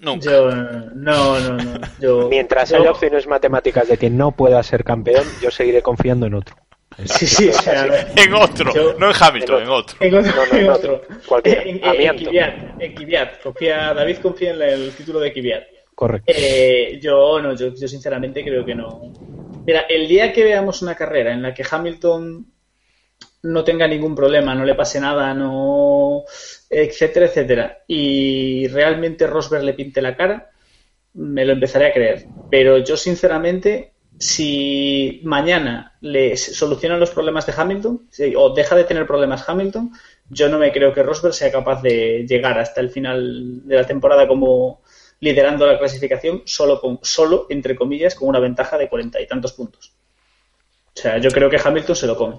nunca. 0.00 0.30
Yo, 0.30 0.50
no, 0.50 1.40
no, 1.40 1.56
no. 1.56 1.80
Yo, 2.00 2.28
Mientras 2.28 2.70
yo- 2.70 2.76
haya 2.76 2.90
opciones 2.90 3.26
matemáticas 3.26 3.88
de 3.88 3.96
que 3.96 4.10
no 4.10 4.32
pueda 4.32 4.62
ser 4.62 4.84
campeón, 4.84 5.24
yo 5.42 5.50
seguiré 5.50 5.82
confiando 5.82 6.26
en 6.26 6.34
otro. 6.34 6.56
Sí, 7.04 7.26
sí, 7.28 7.48
o 7.48 7.52
sea. 7.52 7.86
En 8.16 8.34
otro, 8.34 8.74
Yo- 8.74 8.94
no 8.98 9.10
en 9.10 9.16
Hamilton, 9.20 9.62
en 9.62 9.68
otro. 9.68 9.96
En 10.00 10.14
otro. 10.16 10.32
No, 10.34 10.46
no, 10.52 10.58
en 10.58 10.70
otro. 10.70 11.02
Confía, 13.42 13.94
David 13.94 14.16
confía 14.18 14.54
en 14.54 14.62
el 14.62 14.90
título 14.92 15.20
de 15.20 15.32
Kvyat. 15.32 15.62
Correcto. 15.94 16.32
Eh, 16.34 16.98
yo 17.02 17.40
no, 17.40 17.54
yo, 17.54 17.68
yo 17.74 17.88
sinceramente 17.88 18.42
creo 18.44 18.64
que 18.64 18.74
no. 18.74 19.12
Mira, 19.66 19.80
el 19.88 20.08
día 20.08 20.32
que 20.32 20.44
veamos 20.44 20.82
una 20.82 20.94
carrera 20.94 21.32
en 21.32 21.42
la 21.42 21.52
que 21.54 21.64
Hamilton 21.68 22.46
no 23.42 23.64
tenga 23.64 23.86
ningún 23.86 24.14
problema, 24.14 24.54
no 24.54 24.64
le 24.64 24.74
pase 24.74 25.00
nada, 25.00 25.32
no 25.34 26.24
etcétera, 26.68 27.26
etcétera, 27.26 27.78
y 27.86 28.66
realmente 28.68 29.26
Rosberg 29.26 29.64
le 29.64 29.74
pinte 29.74 30.02
la 30.02 30.16
cara, 30.16 30.50
me 31.14 31.44
lo 31.44 31.52
empezaré 31.52 31.86
a 31.86 31.92
creer. 31.92 32.26
Pero 32.50 32.78
yo 32.78 32.96
sinceramente, 32.96 33.92
si 34.18 35.20
mañana 35.24 35.96
le 36.00 36.36
solucionan 36.36 37.00
los 37.00 37.10
problemas 37.10 37.46
de 37.46 37.54
Hamilton 37.56 38.08
o 38.36 38.54
deja 38.54 38.76
de 38.76 38.84
tener 38.84 39.06
problemas 39.06 39.48
Hamilton, 39.48 39.92
yo 40.30 40.48
no 40.48 40.58
me 40.58 40.72
creo 40.72 40.92
que 40.92 41.02
Rosberg 41.02 41.34
sea 41.34 41.50
capaz 41.50 41.82
de 41.82 42.26
llegar 42.28 42.58
hasta 42.58 42.80
el 42.80 42.90
final 42.90 43.66
de 43.66 43.76
la 43.76 43.86
temporada 43.86 44.28
como 44.28 44.82
liderando 45.20 45.66
la 45.66 45.78
clasificación 45.78 46.42
solo 46.44 46.80
con 46.80 47.00
solo 47.02 47.46
entre 47.48 47.74
comillas 47.74 48.14
con 48.14 48.28
una 48.28 48.38
ventaja 48.38 48.78
de 48.78 48.88
cuarenta 48.88 49.20
y 49.20 49.26
tantos 49.26 49.52
puntos. 49.52 49.92
O 50.96 51.00
sea, 51.00 51.18
yo 51.18 51.30
creo 51.30 51.48
que 51.48 51.60
Hamilton 51.62 51.96
se 51.96 52.06
lo 52.06 52.16
come. 52.16 52.36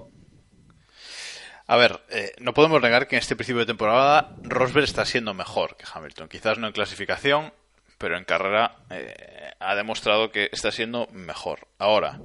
A 1.70 1.76
ver, 1.76 2.00
eh, 2.08 2.32
no 2.40 2.52
podemos 2.52 2.82
negar 2.82 3.06
que 3.06 3.14
en 3.14 3.20
este 3.20 3.36
principio 3.36 3.60
de 3.60 3.66
temporada 3.66 4.34
Rosberg 4.42 4.82
está 4.82 5.04
siendo 5.04 5.34
mejor 5.34 5.76
que 5.76 5.84
Hamilton. 5.94 6.28
Quizás 6.28 6.58
no 6.58 6.66
en 6.66 6.72
clasificación, 6.72 7.52
pero 7.96 8.18
en 8.18 8.24
carrera 8.24 8.78
eh, 8.90 9.52
ha 9.60 9.76
demostrado 9.76 10.32
que 10.32 10.48
está 10.50 10.72
siendo 10.72 11.06
mejor. 11.12 11.68
Ahora, 11.78 12.18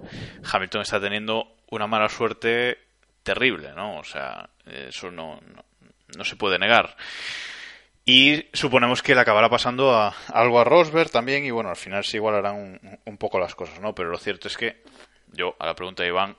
Hamilton 0.52 0.82
está 0.82 1.00
teniendo 1.00 1.48
una 1.70 1.86
mala 1.86 2.10
suerte 2.10 2.80
terrible, 3.22 3.74
¿no? 3.76 4.00
O 4.00 4.04
sea, 4.04 4.50
eso 4.66 5.12
no, 5.12 5.40
no, 6.18 6.24
se 6.24 6.38
puede 6.38 6.58
negar. 6.58 6.98
Y 8.04 8.48
suponemos 8.52 9.04
que 9.04 9.14
le 9.14 9.22
acabará 9.22 9.48
pasando 9.48 9.94
a, 9.94 10.16
algo 10.34 10.60
a 10.60 10.64
Rosberg 10.64 11.12
también, 11.12 11.46
y 11.46 11.52
bueno, 11.52 11.70
al 11.70 11.76
final 11.76 12.04
se 12.04 12.18
igualarán 12.18 12.56
un, 12.56 13.00
un 13.06 13.18
poco 13.18 13.38
las 13.38 13.54
cosas, 13.54 13.80
¿no? 13.80 13.94
Pero 13.94 14.10
lo 14.10 14.18
cierto 14.18 14.48
es 14.48 14.58
que 14.58 14.82
yo, 15.34 15.56
a 15.60 15.68
la 15.68 15.76
pregunta 15.76 16.02
de 16.02 16.10
Iván, 16.10 16.36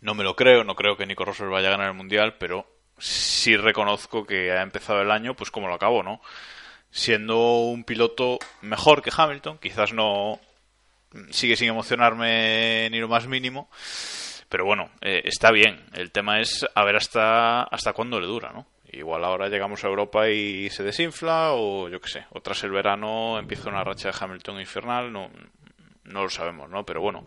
no 0.00 0.14
me 0.14 0.24
lo 0.24 0.36
creo, 0.36 0.64
no 0.64 0.74
creo 0.74 0.96
que 0.96 1.06
Nico 1.06 1.24
Rosberg 1.24 1.50
vaya 1.50 1.68
a 1.68 1.72
ganar 1.72 1.88
el 1.88 1.94
Mundial, 1.94 2.36
pero 2.38 2.66
sí 2.98 3.56
reconozco 3.56 4.26
que 4.26 4.52
ha 4.52 4.62
empezado 4.62 5.02
el 5.02 5.10
año, 5.10 5.34
pues 5.34 5.50
como 5.50 5.68
lo 5.68 5.74
acabó, 5.74 6.02
¿no? 6.02 6.20
Siendo 6.90 7.58
un 7.60 7.84
piloto 7.84 8.38
mejor 8.62 9.02
que 9.02 9.12
Hamilton, 9.14 9.58
quizás 9.58 9.92
no 9.92 10.40
sigue 11.30 11.56
sin 11.56 11.68
emocionarme 11.68 12.88
ni 12.90 12.98
lo 13.00 13.08
más 13.08 13.26
mínimo, 13.26 13.70
pero 14.48 14.64
bueno, 14.64 14.90
eh, 15.00 15.22
está 15.24 15.50
bien. 15.50 15.84
El 15.92 16.12
tema 16.12 16.40
es 16.40 16.66
a 16.74 16.84
ver 16.84 16.96
hasta, 16.96 17.62
hasta 17.64 17.92
cuándo 17.92 18.20
le 18.20 18.26
dura, 18.26 18.52
¿no? 18.52 18.66
igual 18.92 19.24
ahora 19.24 19.48
llegamos 19.48 19.84
a 19.84 19.88
Europa 19.88 20.28
y 20.30 20.70
se 20.70 20.82
desinfla, 20.82 21.52
o 21.52 21.88
yo 21.88 22.00
qué 22.00 22.08
sé, 22.08 22.24
o 22.30 22.40
tras 22.40 22.62
el 22.64 22.70
verano 22.70 23.38
empieza 23.38 23.68
una 23.68 23.84
racha 23.84 24.10
de 24.10 24.16
Hamilton 24.18 24.60
infernal, 24.60 25.12
no, 25.12 25.30
no 26.04 26.22
lo 26.22 26.30
sabemos, 26.30 26.70
¿no? 26.70 26.84
Pero 26.84 27.00
bueno, 27.00 27.24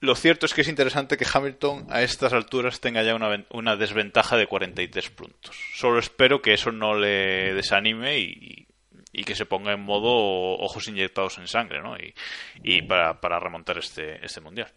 lo 0.00 0.14
cierto 0.14 0.46
es 0.46 0.54
que 0.54 0.60
es 0.60 0.68
interesante 0.68 1.16
que 1.16 1.26
Hamilton 1.32 1.86
a 1.90 2.02
estas 2.02 2.32
alturas 2.32 2.80
tenga 2.80 3.02
ya 3.02 3.14
una, 3.14 3.44
una 3.50 3.76
desventaja 3.76 4.36
de 4.36 4.46
43 4.46 5.10
puntos. 5.10 5.56
Solo 5.74 5.98
espero 5.98 6.40
que 6.40 6.54
eso 6.54 6.70
no 6.70 6.94
le 6.94 7.54
desanime 7.54 8.18
y, 8.18 8.68
y 9.12 9.24
que 9.24 9.34
se 9.34 9.46
ponga 9.46 9.72
en 9.72 9.80
modo 9.80 10.58
ojos 10.58 10.86
inyectados 10.88 11.38
en 11.38 11.48
sangre, 11.48 11.82
¿no? 11.82 11.96
Y, 11.96 12.14
y 12.62 12.82
para, 12.82 13.20
para 13.20 13.40
remontar 13.40 13.78
este, 13.78 14.24
este 14.24 14.40
mundial. 14.40 14.68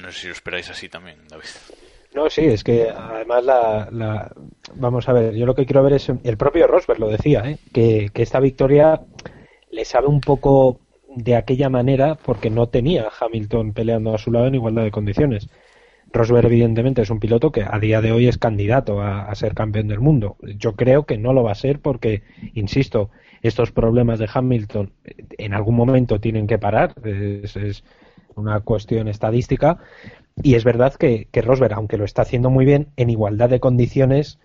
No 0.00 0.10
sé 0.10 0.20
si 0.20 0.26
lo 0.26 0.32
esperáis 0.32 0.68
así 0.68 0.88
también, 0.88 1.18
David. 1.28 1.44
No, 2.14 2.28
sí, 2.28 2.44
es 2.44 2.62
que 2.62 2.90
además 2.90 3.44
la, 3.44 3.88
la, 3.90 4.32
Vamos 4.74 5.08
a 5.08 5.12
ver, 5.12 5.34
yo 5.34 5.46
lo 5.46 5.54
que 5.54 5.64
quiero 5.64 5.82
ver 5.82 5.94
es... 5.94 6.10
El 6.24 6.36
propio 6.36 6.66
Rosberg 6.66 6.98
lo 6.98 7.08
decía, 7.08 7.42
¿eh? 7.46 7.58
que, 7.72 8.10
que 8.12 8.22
esta 8.22 8.40
victoria 8.40 9.00
le 9.70 9.84
sabe 9.84 10.08
un 10.08 10.20
poco 10.20 10.80
de 11.16 11.36
aquella 11.36 11.68
manera 11.68 12.16
porque 12.16 12.50
no 12.50 12.68
tenía 12.68 13.08
Hamilton 13.20 13.72
peleando 13.72 14.14
a 14.14 14.18
su 14.18 14.30
lado 14.30 14.46
en 14.46 14.54
igualdad 14.54 14.84
de 14.84 14.90
condiciones. 14.90 15.48
Rosberg, 16.12 16.46
evidentemente, 16.46 17.02
es 17.02 17.10
un 17.10 17.20
piloto 17.20 17.52
que 17.52 17.62
a 17.62 17.78
día 17.78 18.00
de 18.02 18.12
hoy 18.12 18.28
es 18.28 18.36
candidato 18.36 19.00
a, 19.00 19.34
ser 19.34 19.54
campeón 19.54 19.88
del 19.88 20.00
mundo. 20.00 20.36
Yo 20.58 20.74
creo 20.76 21.06
que 21.06 21.16
no 21.16 21.32
lo 21.32 21.42
va 21.42 21.52
a 21.52 21.56
ser 21.56 21.80
porque, 21.80 22.22
insisto, 22.54 23.10
estos 23.40 23.72
problemas 23.72 24.18
de 24.18 24.28
Hamilton 24.32 24.92
en 25.38 25.54
algún 25.54 25.74
momento 25.74 26.20
tienen 26.20 26.46
que 26.46 26.58
parar. 26.58 26.94
Es, 27.04 27.56
es 27.56 27.84
una 28.36 28.60
cuestión 28.60 29.08
estadística. 29.08 29.78
Y 30.42 30.54
es 30.54 30.64
verdad 30.64 30.94
que, 30.94 31.28
que, 31.30 31.40
Rosberg, 31.40 31.74
aunque 31.74 31.96
lo 31.96 32.04
está 32.04 32.22
haciendo 32.22 32.50
muy 32.50 32.66
bien, 32.66 32.88
en 32.96 33.08
igualdad 33.08 33.48
de 33.48 33.60
condiciones, 33.60 34.38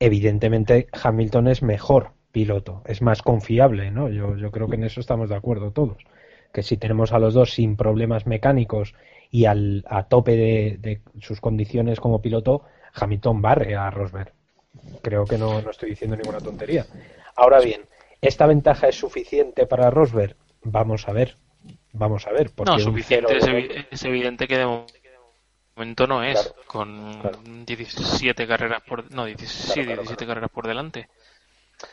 evidentemente 0.00 0.88
Hamilton 0.92 1.48
es 1.48 1.62
mejor 1.62 2.15
piloto, 2.32 2.82
es 2.86 3.02
más 3.02 3.22
confiable, 3.22 3.90
¿no? 3.90 4.08
Yo, 4.08 4.36
yo 4.36 4.50
creo 4.50 4.68
que 4.68 4.76
en 4.76 4.84
eso 4.84 5.00
estamos 5.00 5.28
de 5.28 5.36
acuerdo 5.36 5.70
todos. 5.70 5.98
Que 6.52 6.62
si 6.62 6.76
tenemos 6.76 7.12
a 7.12 7.18
los 7.18 7.34
dos 7.34 7.54
sin 7.54 7.76
problemas 7.76 8.26
mecánicos 8.26 8.94
y 9.30 9.46
al, 9.46 9.84
a 9.88 10.04
tope 10.04 10.36
de, 10.36 11.00
sus 11.20 11.40
condiciones 11.40 12.00
como 12.00 12.22
piloto, 12.22 12.62
Hamilton 12.94 13.42
barre 13.42 13.76
a 13.76 13.90
Rosberg. 13.90 14.32
Creo 15.02 15.24
que 15.24 15.38
no, 15.38 15.60
no 15.62 15.70
estoy 15.70 15.90
diciendo 15.90 16.16
ninguna 16.16 16.38
tontería. 16.38 16.86
Ahora 17.34 17.60
bien, 17.60 17.82
¿esta 18.20 18.46
ventaja 18.46 18.88
es 18.88 18.96
suficiente 18.96 19.66
para 19.66 19.90
Rosberg? 19.90 20.36
Vamos 20.62 21.08
a 21.08 21.12
ver. 21.12 21.36
Vamos 21.92 22.26
a 22.26 22.32
ver. 22.32 22.50
Porque 22.54 22.72
no, 22.72 22.78
suficiente 22.78 23.36
es, 23.90 24.04
evidente 24.04 24.46
que 24.46 24.58
de 24.58 24.86
momento 25.76 26.06
no 26.06 26.22
es. 26.22 26.54
con 26.66 27.64
17 27.64 28.46
carreras 28.46 28.82
por. 28.82 29.10
No, 29.12 29.24
17, 29.24 30.26
carreras 30.26 30.50
por 30.50 30.66
delante. 30.66 31.08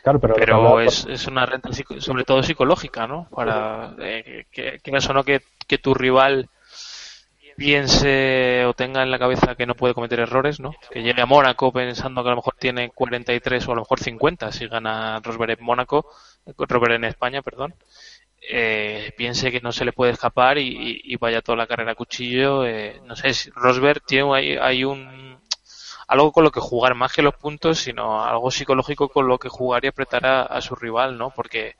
Claro, 0.02 0.20
pero, 0.20 0.36
pero 0.36 0.80
es, 0.80 1.06
es, 1.06 1.28
una 1.28 1.46
renta 1.46 1.70
sobre 2.00 2.24
todo 2.24 2.42
psicológica, 2.42 3.06
¿no? 3.06 3.28
Para 3.30 3.94
eh, 4.00 4.46
que, 4.50 4.80
que, 4.82 4.92
eso 4.98 5.14
no 5.14 5.24
que, 5.24 5.42
que 5.68 5.78
tu 5.78 5.94
rival 5.94 6.50
piense 7.56 8.66
o 8.66 8.74
tenga 8.74 9.04
en 9.04 9.12
la 9.12 9.20
cabeza 9.20 9.56
que 9.56 9.66
no 9.66 9.76
puede 9.76 9.94
cometer 9.94 10.20
errores, 10.20 10.60
¿no? 10.60 10.74
Que 10.90 11.04
llegue 11.04 11.22
a 11.22 11.26
Mónaco 11.26 11.72
pensando 11.72 12.24
que 12.24 12.30
a 12.30 12.32
lo 12.32 12.38
mejor 12.38 12.56
tiene 12.58 12.90
43 12.90 13.68
o 13.68 13.72
a 13.72 13.76
lo 13.76 13.82
mejor 13.82 14.00
50 14.00 14.52
si 14.52 14.68
gana 14.68 15.20
Rosberg 15.22 15.60
en 15.60 15.66
Mónaco, 15.66 16.10
Rosberg 16.58 16.94
en 16.94 17.06
España, 17.06 17.42
perdón. 17.42 17.76
Eh, 18.50 19.14
piense 19.18 19.52
que 19.52 19.62
no 19.62 19.72
se 19.72 19.86
le 19.86 19.94
puede 19.94 20.12
escapar 20.12 20.58
y, 20.58 21.16
vaya 21.18 21.42
toda 21.42 21.58
la 21.58 21.68
carrera 21.68 21.94
a 21.94 21.96
cuchillo. 21.96 22.66
Eh, 22.66 23.00
no 23.06 23.16
sé, 23.16 23.34
si 23.34 23.50
Rosberg 23.52 24.02
tiene 24.06 24.36
hay, 24.36 24.58
hay 24.58 24.84
un 24.84 25.33
algo 26.14 26.32
con 26.32 26.44
lo 26.44 26.52
que 26.52 26.60
jugar 26.60 26.94
más 26.94 27.12
que 27.12 27.24
los 27.24 27.34
puntos, 27.34 27.80
sino 27.80 28.24
algo 28.24 28.52
psicológico 28.52 29.10
con 29.10 29.28
lo 29.28 29.40
que 29.40 29.50
jugar 29.50 29.84
y 29.84 29.88
apretar 29.88 30.24
a, 30.28 30.62
su 30.62 30.76
rival, 30.76 31.18
¿no? 31.18 31.32
Porque 31.32 31.76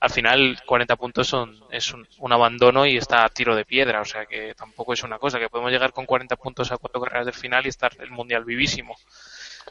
al 0.00 0.10
final 0.10 0.60
40 0.66 0.96
puntos 0.96 1.26
son 1.26 1.58
es 1.70 1.94
un, 1.94 2.32
abandono 2.32 2.84
y 2.84 2.98
está 2.98 3.24
a 3.24 3.30
tiro 3.30 3.56
de 3.56 3.64
piedra, 3.64 4.02
o 4.02 4.04
sea 4.04 4.26
que 4.26 4.54
tampoco 4.54 4.92
es 4.92 5.02
una 5.04 5.18
cosa, 5.18 5.38
que 5.38 5.48
podemos 5.48 5.72
llegar 5.72 5.94
con 5.94 6.04
40 6.04 6.36
puntos 6.36 6.70
a 6.70 6.76
cuatro 6.76 7.00
carreras 7.00 7.24
del 7.24 7.34
final 7.34 7.64
y 7.64 7.70
estar 7.70 7.92
el 7.98 8.10
mundial 8.10 8.44
vivísimo. 8.44 8.94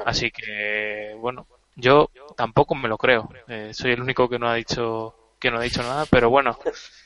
Así 0.03 0.31
que, 0.31 1.15
bueno, 1.19 1.45
yo 1.75 2.09
tampoco 2.35 2.73
me 2.73 2.87
lo 2.89 2.97
creo. 2.97 3.29
Eh, 3.47 3.69
soy 3.71 3.91
el 3.91 4.01
único 4.01 4.27
que 4.27 4.39
no 4.39 4.49
ha 4.49 4.55
dicho 4.55 5.13
que 5.39 5.51
no 5.51 5.59
ha 5.59 5.61
dicho 5.61 5.83
nada, 5.83 6.07
pero 6.09 6.31
bueno, 6.31 6.57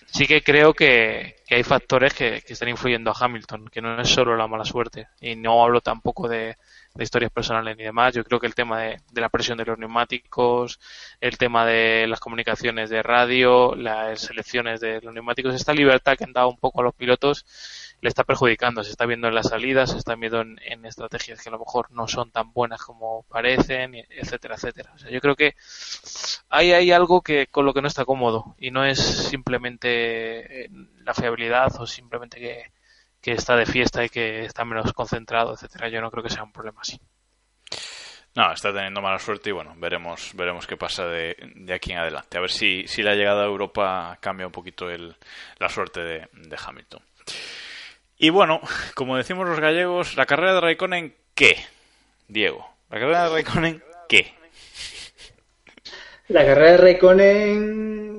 sí 0.06 0.26
que 0.26 0.42
creo 0.42 0.74
que, 0.74 1.36
que 1.46 1.56
hay 1.56 1.64
factores 1.64 2.14
que 2.14 2.42
están 2.48 2.70
influyendo 2.70 3.12
a 3.12 3.16
Hamilton, 3.20 3.68
que 3.68 3.82
no 3.82 4.00
es 4.00 4.08
solo 4.08 4.38
la 4.38 4.48
mala 4.48 4.64
suerte. 4.64 5.10
Y 5.20 5.36
no 5.36 5.62
hablo 5.62 5.82
tampoco 5.82 6.30
de, 6.30 6.56
de 6.94 7.04
historias 7.04 7.32
personales 7.32 7.78
ni 7.78 7.84
demás. 7.84 8.14
Yo 8.14 8.24
creo 8.24 8.40
que 8.40 8.48
el 8.48 8.56
tema 8.56 8.80
de, 8.82 9.02
la 9.14 9.30
presión 9.30 9.58
de 9.58 9.66
los 9.66 9.78
neumáticos, 9.78 10.80
el 11.20 11.38
tema 11.38 11.66
de 11.66 12.06
las 12.08 12.20
comunicaciones 12.20 12.90
de 12.90 13.02
radio, 13.02 13.76
las 13.76 14.22
selecciones 14.22 14.82
de 14.82 15.02
los 15.02 15.14
neumáticos, 15.14 15.56
esta 15.56 15.74
libertad 15.74 16.18
que 16.18 16.26
han 16.26 16.34
dado 16.34 16.50
un 16.50 16.58
poco 16.58 16.82
a 16.82 16.84
los 16.84 16.96
pilotos 16.96 17.46
le 18.02 18.10
está 18.10 18.24
perjudicando. 18.24 18.84
Se 18.84 18.92
está 18.92 19.06
viendo 19.06 19.28
en 19.28 19.36
las 19.36 19.50
salidas, 19.50 19.92
se 19.92 19.98
está 19.98 20.16
viendo 20.16 20.42
en, 20.42 20.86
estrategias 20.86 21.42
que 21.42 21.50
a 21.50 21.52
lo 21.52 21.60
mejor 21.60 21.92
no 21.92 22.08
son 22.08 22.32
tan 22.32 22.52
buenas 22.54 22.82
como 22.82 23.24
parecen, 23.30 23.96
etcétera, 24.10 24.56
etcétera. 24.56 24.92
O 24.94 24.98
sea, 24.98 25.10
yo 25.12 25.22
creo 25.22 25.36
que 25.36 25.56
hay, 26.50 26.74
hay 26.74 26.92
algo 26.92 27.22
que 27.22 27.48
con 27.48 27.66
lo 27.66 27.74
que 27.74 27.82
no 27.82 27.88
está 27.88 28.06
cómodo 28.06 28.56
y 28.58 28.72
no 28.72 28.84
es 28.84 29.00
simplemente 29.00 30.66
eh, 30.66 30.70
la 31.04 31.14
fiabilidad 31.14 31.72
o 31.80 31.88
simplemente 31.88 32.40
que 32.40 32.72
que 33.22 33.34
está 33.34 33.56
de 33.56 33.66
fiesta 33.66 34.04
y 34.04 34.10
que 34.10 34.46
está 34.46 34.66
menos 34.66 34.92
concentrado, 34.94 35.54
etcétera. 35.54 35.90
Yo 35.90 36.02
no 36.02 36.10
creo 36.10 36.24
que 36.24 36.30
sea 36.30 36.44
un 36.44 36.52
problema 36.52 36.82
así. 36.82 37.00
No, 38.34 38.52
está 38.54 38.74
teniendo 38.74 39.02
mala 39.02 39.20
suerte 39.20 39.50
y 39.50 39.54
bueno, 39.54 39.74
veremos, 39.78 40.32
veremos 40.36 40.66
qué 40.66 40.78
pasa 40.78 41.06
de, 41.06 41.36
aquí 41.74 41.92
en 41.92 41.98
adelante. 41.98 42.38
A 42.38 42.42
ver 42.42 42.50
si, 42.50 42.88
si 42.88 43.04
la 43.04 43.14
llegada 43.14 43.44
a 43.44 43.48
Europa 43.48 44.18
cambia 44.22 44.46
un 44.46 44.54
poquito 44.54 44.90
el, 44.90 45.16
la 45.60 45.68
suerte 45.68 46.02
de, 46.02 46.28
Hamilton. 46.66 47.02
Y 48.18 48.30
bueno, 48.30 48.62
como 48.96 49.18
decimos 49.18 49.48
los 49.48 49.60
gallegos, 49.60 50.16
la 50.16 50.26
carrera 50.26 50.54
de 50.54 50.62
Raikkonen, 50.62 51.14
¿qué? 51.36 51.58
Diego, 52.30 52.74
la 52.90 53.00
carrera 53.00 53.24
de 53.24 53.30
Raikkonen, 53.34 53.84
¿qué? 54.08 54.34
La 56.30 56.46
carrera 56.46 56.72
de 56.72 56.78
Raikkonen 56.78 58.11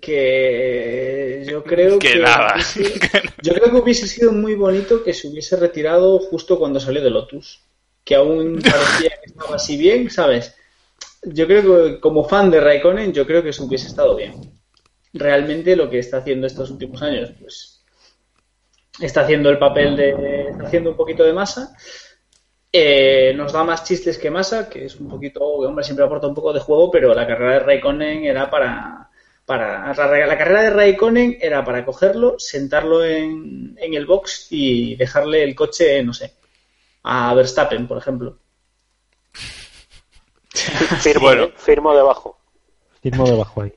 que 0.00 1.44
yo 1.48 1.62
creo 1.64 1.98
que, 1.98 2.18
yo 3.42 3.54
creo 3.54 3.70
que 3.70 3.76
hubiese 3.76 4.06
sido 4.06 4.32
muy 4.32 4.54
bonito 4.54 5.02
que 5.02 5.14
se 5.14 5.28
hubiese 5.28 5.56
retirado 5.56 6.18
justo 6.18 6.58
cuando 6.58 6.80
salió 6.80 7.02
de 7.02 7.10
Lotus, 7.10 7.62
que 8.04 8.14
aún 8.14 8.60
parecía 8.62 9.10
que 9.10 9.30
estaba 9.30 9.56
así 9.56 9.76
bien, 9.76 10.10
¿sabes? 10.10 10.54
Yo 11.22 11.46
creo 11.46 11.62
que 11.62 12.00
como 12.00 12.24
fan 12.24 12.50
de 12.50 12.60
Raikkonen, 12.60 13.12
yo 13.12 13.26
creo 13.26 13.42
que 13.42 13.50
eso 13.50 13.64
hubiese 13.64 13.88
estado 13.88 14.16
bien. 14.16 14.34
Realmente 15.12 15.76
lo 15.76 15.90
que 15.90 15.98
está 15.98 16.18
haciendo 16.18 16.46
estos 16.46 16.70
últimos 16.70 17.02
años, 17.02 17.32
pues 17.38 17.84
está 19.00 19.22
haciendo 19.22 19.50
el 19.50 19.58
papel 19.58 19.96
de 19.96 20.48
está 20.50 20.66
haciendo 20.66 20.90
un 20.90 20.96
poquito 20.96 21.24
de 21.24 21.32
masa 21.32 21.74
eh, 22.72 23.32
nos 23.34 23.52
da 23.52 23.64
más 23.64 23.82
chistes 23.82 24.16
que 24.16 24.30
masa, 24.30 24.68
que 24.68 24.84
es 24.84 24.94
un 25.00 25.08
poquito, 25.08 25.44
hombre, 25.44 25.84
siempre 25.84 26.04
aporta 26.04 26.28
un 26.28 26.34
poco 26.34 26.52
de 26.52 26.60
juego, 26.60 26.88
pero 26.90 27.12
la 27.12 27.26
carrera 27.26 27.54
de 27.54 27.60
Raikkonen 27.60 28.24
era 28.24 28.48
para, 28.48 29.09
para 29.50 29.88
la, 29.88 30.38
carrera 30.38 30.62
de 30.62 30.70
Raikkonen 30.70 31.38
era 31.40 31.64
para 31.64 31.84
cogerlo, 31.84 32.38
sentarlo 32.38 33.04
en, 33.04 33.76
en 33.80 33.94
el 33.94 34.06
box 34.06 34.46
y 34.50 34.94
dejarle 34.94 35.42
el 35.42 35.56
coche, 35.56 36.04
no 36.04 36.14
sé, 36.14 36.34
a 37.02 37.34
Verstappen, 37.34 37.88
por 37.88 37.98
ejemplo. 37.98 38.38
Firmo, 41.00 41.22
bueno. 41.22 41.48
firmo 41.56 41.96
debajo. 41.96 42.38
Firmo 43.02 43.28
debajo 43.28 43.62
ahí. 43.62 43.72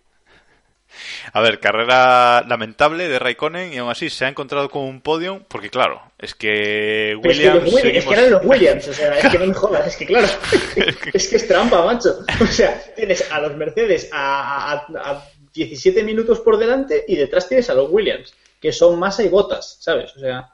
A 1.32 1.42
ver, 1.42 1.60
carrera 1.60 2.44
lamentable 2.48 3.08
de 3.08 3.18
Raikkonen 3.18 3.74
y 3.74 3.78
aún 3.80 3.90
así 3.90 4.12
se 4.12 4.26
ha 4.26 4.30
encontrado 4.30 4.70
con 4.70 4.84
un 4.84 5.02
podio 5.02 5.42
porque 5.48 5.72
claro, 5.72 6.04
es 6.20 6.36
que 6.36 7.18
Williams... 7.24 7.66
Es 7.66 7.82
que, 7.82 7.98
es 7.98 8.06
que 8.06 8.14
eran 8.14 8.30
los 8.30 8.46
Williams, 8.46 8.88
o 8.88 8.94
sea, 8.94 9.18
es 9.18 9.32
que 9.32 9.40
no 9.40 9.48
me 9.48 9.54
jodas, 9.56 9.88
es 9.88 9.98
que 9.98 10.06
claro, 10.06 10.28
es 11.14 11.28
que 11.28 11.36
es 11.36 11.48
trampa, 11.48 11.84
macho. 11.84 12.20
O 12.40 12.46
sea, 12.46 12.80
tienes 12.96 13.32
a 13.32 13.40
los 13.40 13.56
Mercedes 13.58 14.10
a, 14.12 14.74
a, 14.74 15.24
17 15.54 16.04
minutos 16.04 16.40
por 16.40 16.58
delante 16.58 17.06
y 17.08 17.16
detrás 17.16 17.48
tienes 17.48 17.70
a 17.70 17.74
los 17.74 17.90
Williams, 17.90 18.34
que 18.60 18.72
son 18.72 19.00
masa 19.00 19.24
y 19.24 19.30
botas, 19.30 19.78
¿sabes? 19.80 20.16
O 20.16 20.20
sea, 20.20 20.50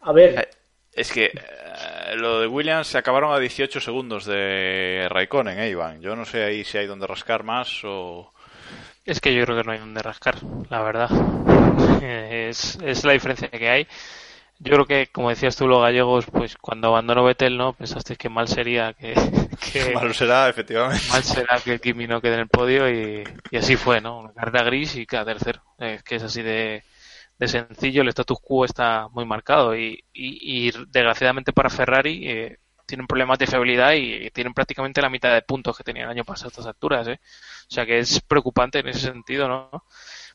a 0.00 0.12
ver... 0.12 0.38
Eh, 0.38 0.48
es 0.94 1.10
que 1.10 1.26
eh, 1.26 2.16
lo 2.16 2.40
de 2.40 2.46
Williams 2.46 2.86
se 2.86 2.98
acabaron 2.98 3.32
a 3.32 3.38
18 3.38 3.80
segundos 3.80 4.26
de 4.26 5.06
Raikkonen, 5.08 5.58
¿eh, 5.58 5.70
Iván? 5.70 6.00
Yo 6.00 6.14
no 6.16 6.24
sé 6.24 6.44
ahí 6.44 6.64
si 6.64 6.78
hay 6.78 6.86
donde 6.86 7.06
rascar 7.06 7.44
más 7.44 7.80
o... 7.84 8.30
Es 9.04 9.20
que 9.20 9.34
yo 9.34 9.44
creo 9.44 9.56
que 9.56 9.64
no 9.64 9.72
hay 9.72 9.78
donde 9.78 10.02
rascar, 10.02 10.36
la 10.68 10.82
verdad. 10.82 11.10
Es, 12.02 12.78
es 12.84 13.04
la 13.04 13.12
diferencia 13.12 13.48
que 13.48 13.68
hay. 13.68 13.86
Yo 14.64 14.74
creo 14.74 14.86
que, 14.86 15.08
como 15.08 15.28
decías 15.28 15.56
tú, 15.56 15.66
los 15.66 15.82
gallegos, 15.82 16.26
pues 16.26 16.56
cuando 16.56 16.88
abandonó 16.88 17.24
Betel, 17.24 17.58
¿no? 17.58 17.72
Pensaste 17.72 18.14
que 18.14 18.28
mal 18.28 18.46
sería 18.46 18.92
que... 18.92 19.12
que 19.72 19.90
mal 19.94 20.14
será, 20.14 20.48
efectivamente. 20.48 21.04
Mal 21.10 21.24
será 21.24 21.58
que 21.58 21.80
Kimi 21.80 22.06
no 22.06 22.20
quede 22.20 22.34
en 22.34 22.40
el 22.40 22.48
podio 22.48 22.88
y, 22.88 23.24
y 23.50 23.56
así 23.56 23.74
fue, 23.74 24.00
¿no? 24.00 24.20
Una 24.20 24.32
carrera 24.32 24.64
gris 24.64 24.94
y 24.94 25.04
cada 25.04 25.24
tercero. 25.24 25.62
Es 25.78 26.04
que 26.04 26.14
es 26.14 26.22
así 26.22 26.42
de, 26.42 26.84
de 27.38 27.48
sencillo, 27.48 28.02
el 28.02 28.08
status 28.08 28.38
quo 28.40 28.64
está 28.64 29.08
muy 29.08 29.24
marcado 29.24 29.76
y, 29.76 30.04
y, 30.12 30.68
y 30.68 30.72
desgraciadamente 30.90 31.52
para 31.52 31.68
Ferrari, 31.68 32.28
eh, 32.28 32.58
tienen 32.86 33.06
problemas 33.06 33.38
de 33.38 33.46
fiabilidad 33.48 33.94
y 33.94 34.30
tienen 34.30 34.54
prácticamente 34.54 35.02
la 35.02 35.08
mitad 35.08 35.32
de 35.32 35.42
puntos 35.42 35.76
que 35.76 35.82
tenían 35.82 36.04
el 36.04 36.12
año 36.12 36.24
pasado 36.24 36.48
a 36.48 36.50
estas 36.50 36.66
alturas. 36.66 37.08
¿eh? 37.08 37.20
O 37.68 37.74
sea 37.74 37.84
que 37.84 37.98
es 37.98 38.20
preocupante 38.20 38.78
en 38.78 38.88
ese 38.88 39.00
sentido, 39.00 39.48
¿no? 39.48 39.70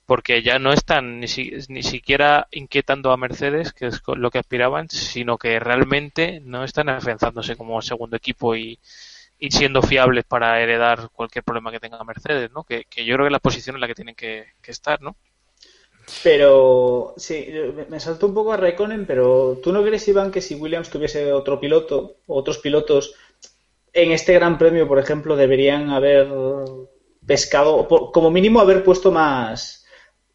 Porque 0.08 0.42
ya 0.42 0.58
no 0.58 0.74
están 0.74 1.20
ni, 1.20 1.28
ni 1.68 1.84
siquiera 1.84 2.48
inquietando 2.50 3.12
a 3.12 3.18
Mercedes, 3.18 3.74
que 3.74 3.86
es 3.86 4.02
lo 4.08 4.32
que 4.32 4.40
aspiraban, 4.40 4.90
sino 4.90 5.38
que 5.38 5.60
realmente 5.60 6.42
no 6.44 6.64
están 6.64 6.90
afianzándose 6.90 7.56
como 7.56 7.80
segundo 7.84 8.16
equipo 8.16 8.56
y, 8.56 8.80
y 9.40 9.52
siendo 9.52 9.82
fiables 9.82 10.26
para 10.26 10.62
heredar 10.62 11.10
cualquier 11.14 11.44
problema 11.44 11.72
que 11.72 11.80
tenga 11.80 12.04
Mercedes, 12.04 12.52
¿no? 12.52 12.64
Que, 12.64 12.86
que 12.86 13.06
yo 13.06 13.16
creo 13.16 13.26
que 13.26 13.28
es 13.28 13.34
la 13.34 13.40
posición 13.40 13.76
en 13.76 13.82
la 13.82 13.88
que 13.88 13.96
tienen 13.96 14.16
que, 14.16 14.46
estar, 14.66 15.02
¿no? 15.02 15.16
Pero 16.24 17.14
sí, 17.18 17.48
me 17.90 18.00
saltó 18.00 18.28
un 18.28 18.34
poco 18.34 18.54
a 18.54 18.58
Raikkonen, 18.58 19.06
pero 19.06 19.60
¿tú 19.62 19.72
no 19.74 19.84
crees, 19.84 20.08
Iván, 20.08 20.32
que 20.32 20.42
si 20.42 20.56
Williams 20.56 20.90
tuviese 20.90 21.32
otro 21.34 21.60
piloto, 21.60 22.18
otros 22.28 22.60
pilotos, 22.60 23.14
en 23.94 24.12
este 24.12 24.34
Gran 24.34 24.58
Premio, 24.58 24.88
por 24.88 25.00
ejemplo, 25.00 25.36
deberían 25.36 25.90
haber 25.90 26.30
pescado, 27.26 27.88
como 27.88 28.32
mínimo 28.32 28.62
haber 28.62 28.84
puesto 28.84 29.12
más 29.12 29.86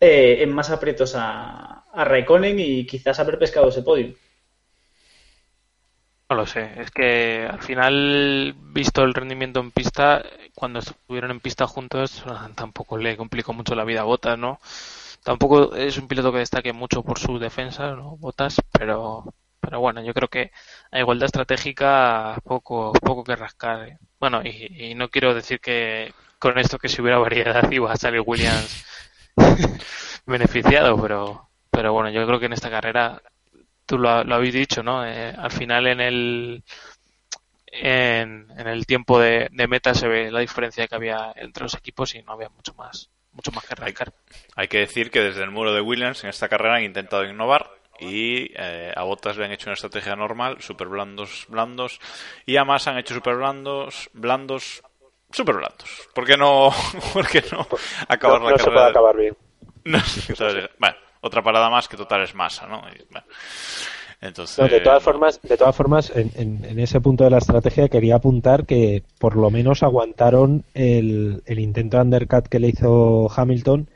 eh, 0.04 0.42
en 0.42 0.52
más 0.52 0.68
aprietos 0.70 1.14
a, 1.14 1.84
a 1.92 2.04
Raikkonen 2.04 2.58
y 2.58 2.84
quizás 2.84 3.20
haber 3.20 3.38
pescado 3.38 3.68
ese 3.68 3.82
podio? 3.82 4.14
No 6.28 6.36
lo 6.36 6.46
sé, 6.46 6.72
es 6.80 6.90
que 6.90 7.46
al 7.48 7.62
final, 7.62 8.54
visto 8.72 9.04
el 9.04 9.14
rendimiento 9.14 9.60
en 9.60 9.70
pista, 9.70 10.24
cuando 10.56 10.80
estuvieron 10.80 11.30
en 11.30 11.40
pista 11.40 11.66
juntos, 11.68 12.24
tampoco 12.56 12.96
le 12.98 13.16
complicó 13.16 13.52
mucho 13.52 13.76
la 13.76 13.84
vida 13.84 14.00
a 14.00 14.04
Botas, 14.04 14.36
¿no? 14.36 14.58
Tampoco 15.22 15.76
es 15.76 15.98
un 15.98 16.08
piloto 16.08 16.32
que 16.32 16.38
destaque 16.38 16.72
mucho 16.72 17.02
por 17.04 17.18
su 17.18 17.38
defensa. 17.38 17.94
Botas, 17.94 18.60
pero, 18.72 19.32
pero 19.60 19.78
bueno, 19.78 20.02
yo 20.02 20.14
creo 20.14 20.28
que 20.28 20.50
a 20.90 20.98
igualdad 20.98 21.26
estratégica 21.26 22.38
poco, 22.44 22.92
poco 22.92 23.22
que 23.22 23.36
rascar. 23.36 23.88
¿eh? 23.88 23.98
Bueno, 24.18 24.42
y, 24.42 24.94
no 24.96 25.10
quiero 25.10 25.34
decir 25.34 25.60
que 25.60 26.12
con 26.40 26.58
esto 26.58 26.78
que 26.78 26.88
si 26.88 27.00
hubiera 27.02 27.18
variedad 27.18 27.70
iba 27.70 27.92
a 27.92 27.96
salir 27.96 28.22
Williams 28.26 28.84
beneficiado, 30.26 31.00
pero, 31.00 31.48
pero 31.70 31.92
bueno, 31.92 32.10
yo 32.10 32.26
creo 32.26 32.40
que 32.40 32.46
en 32.46 32.52
esta 32.52 32.70
carrera, 32.70 33.22
tú 33.86 33.98
lo, 33.98 34.10
habéis 34.10 34.54
dicho, 34.54 34.82
¿no? 34.82 35.04
Eh, 35.06 35.34
al 35.36 35.50
final 35.50 35.86
en 35.86 36.00
el, 36.00 36.64
en, 37.66 38.48
en 38.56 38.66
el 38.66 38.86
tiempo 38.86 39.18
de, 39.18 39.48
de, 39.50 39.68
meta 39.68 39.94
se 39.94 40.08
ve 40.08 40.30
la 40.30 40.40
diferencia 40.40 40.86
que 40.86 40.94
había 40.94 41.32
entre 41.36 41.64
los 41.64 41.74
equipos 41.74 42.14
y 42.14 42.22
no 42.22 42.32
había 42.32 42.48
mucho 42.50 42.74
más 42.74 43.10
mucho 43.32 43.50
más 43.52 43.64
que 43.64 43.72
arrancar. 43.72 44.12
Hay, 44.56 44.68
que 44.68 44.78
decir 44.78 45.10
que 45.10 45.20
desde 45.20 45.42
el 45.42 45.50
muro 45.50 45.72
de 45.72 45.80
Williams 45.80 46.22
en 46.24 46.30
esta 46.30 46.48
carrera 46.48 46.76
han 46.76 46.84
intentado 46.84 47.24
innovar 47.24 47.70
y 47.98 48.52
eh, 48.56 48.92
a 48.94 49.02
Bottas 49.04 49.36
le 49.36 49.44
han 49.44 49.52
hecho 49.52 49.68
una 49.68 49.74
estrategia 49.74 50.16
normal, 50.16 50.60
super 50.60 50.88
blandos, 50.88 51.46
blandos, 51.48 52.00
y 52.46 52.56
a 52.56 52.64
Massa 52.64 52.90
han 52.90 52.98
hecho 52.98 53.14
super 53.14 53.36
blandos, 53.36 54.10
blandos, 54.12 54.82
super 55.32 55.56
blandos. 55.56 56.08
¿Por 56.14 56.26
qué 56.26 56.36
no, 56.36 56.70
por 57.12 57.26
qué 57.26 57.42
no 57.50 57.66
acabar 58.08 58.40
no, 58.40 58.46
la 58.46 58.52
no 58.52 58.56
carrera? 58.56 58.64
se 58.64 58.70
puede 58.70 58.90
acabar 58.90 59.16
bien. 59.16 59.36
No, 59.84 59.98
bueno, 60.78 60.96
otra 61.22 61.42
parada 61.42 61.68
más 61.68 61.88
que 61.88 61.96
total 61.96 62.22
es 62.22 62.36
Massa, 62.36 62.68
¿no? 62.68 62.82
Y, 62.88 63.02
bueno. 63.10 63.26
Entonces, 64.20 64.56
no, 64.56 64.68
de 64.68 64.80
todas 64.80 65.02
formas, 65.02 65.42
de 65.42 65.56
todas 65.56 65.74
formas 65.74 66.12
en, 66.14 66.30
en, 66.36 66.64
en, 66.64 66.78
ese 66.78 67.00
punto 67.00 67.24
de 67.24 67.30
la 67.30 67.38
estrategia 67.38 67.88
quería 67.88 68.14
apuntar 68.14 68.66
que 68.66 69.02
por 69.18 69.34
lo 69.34 69.50
menos 69.50 69.82
aguantaron 69.82 70.62
el, 70.74 71.42
el, 71.44 71.58
intento 71.58 71.96
de 71.96 72.04
undercut 72.04 72.46
que 72.46 72.60
le 72.60 72.68
hizo 72.68 73.28
Hamilton. 73.34 73.88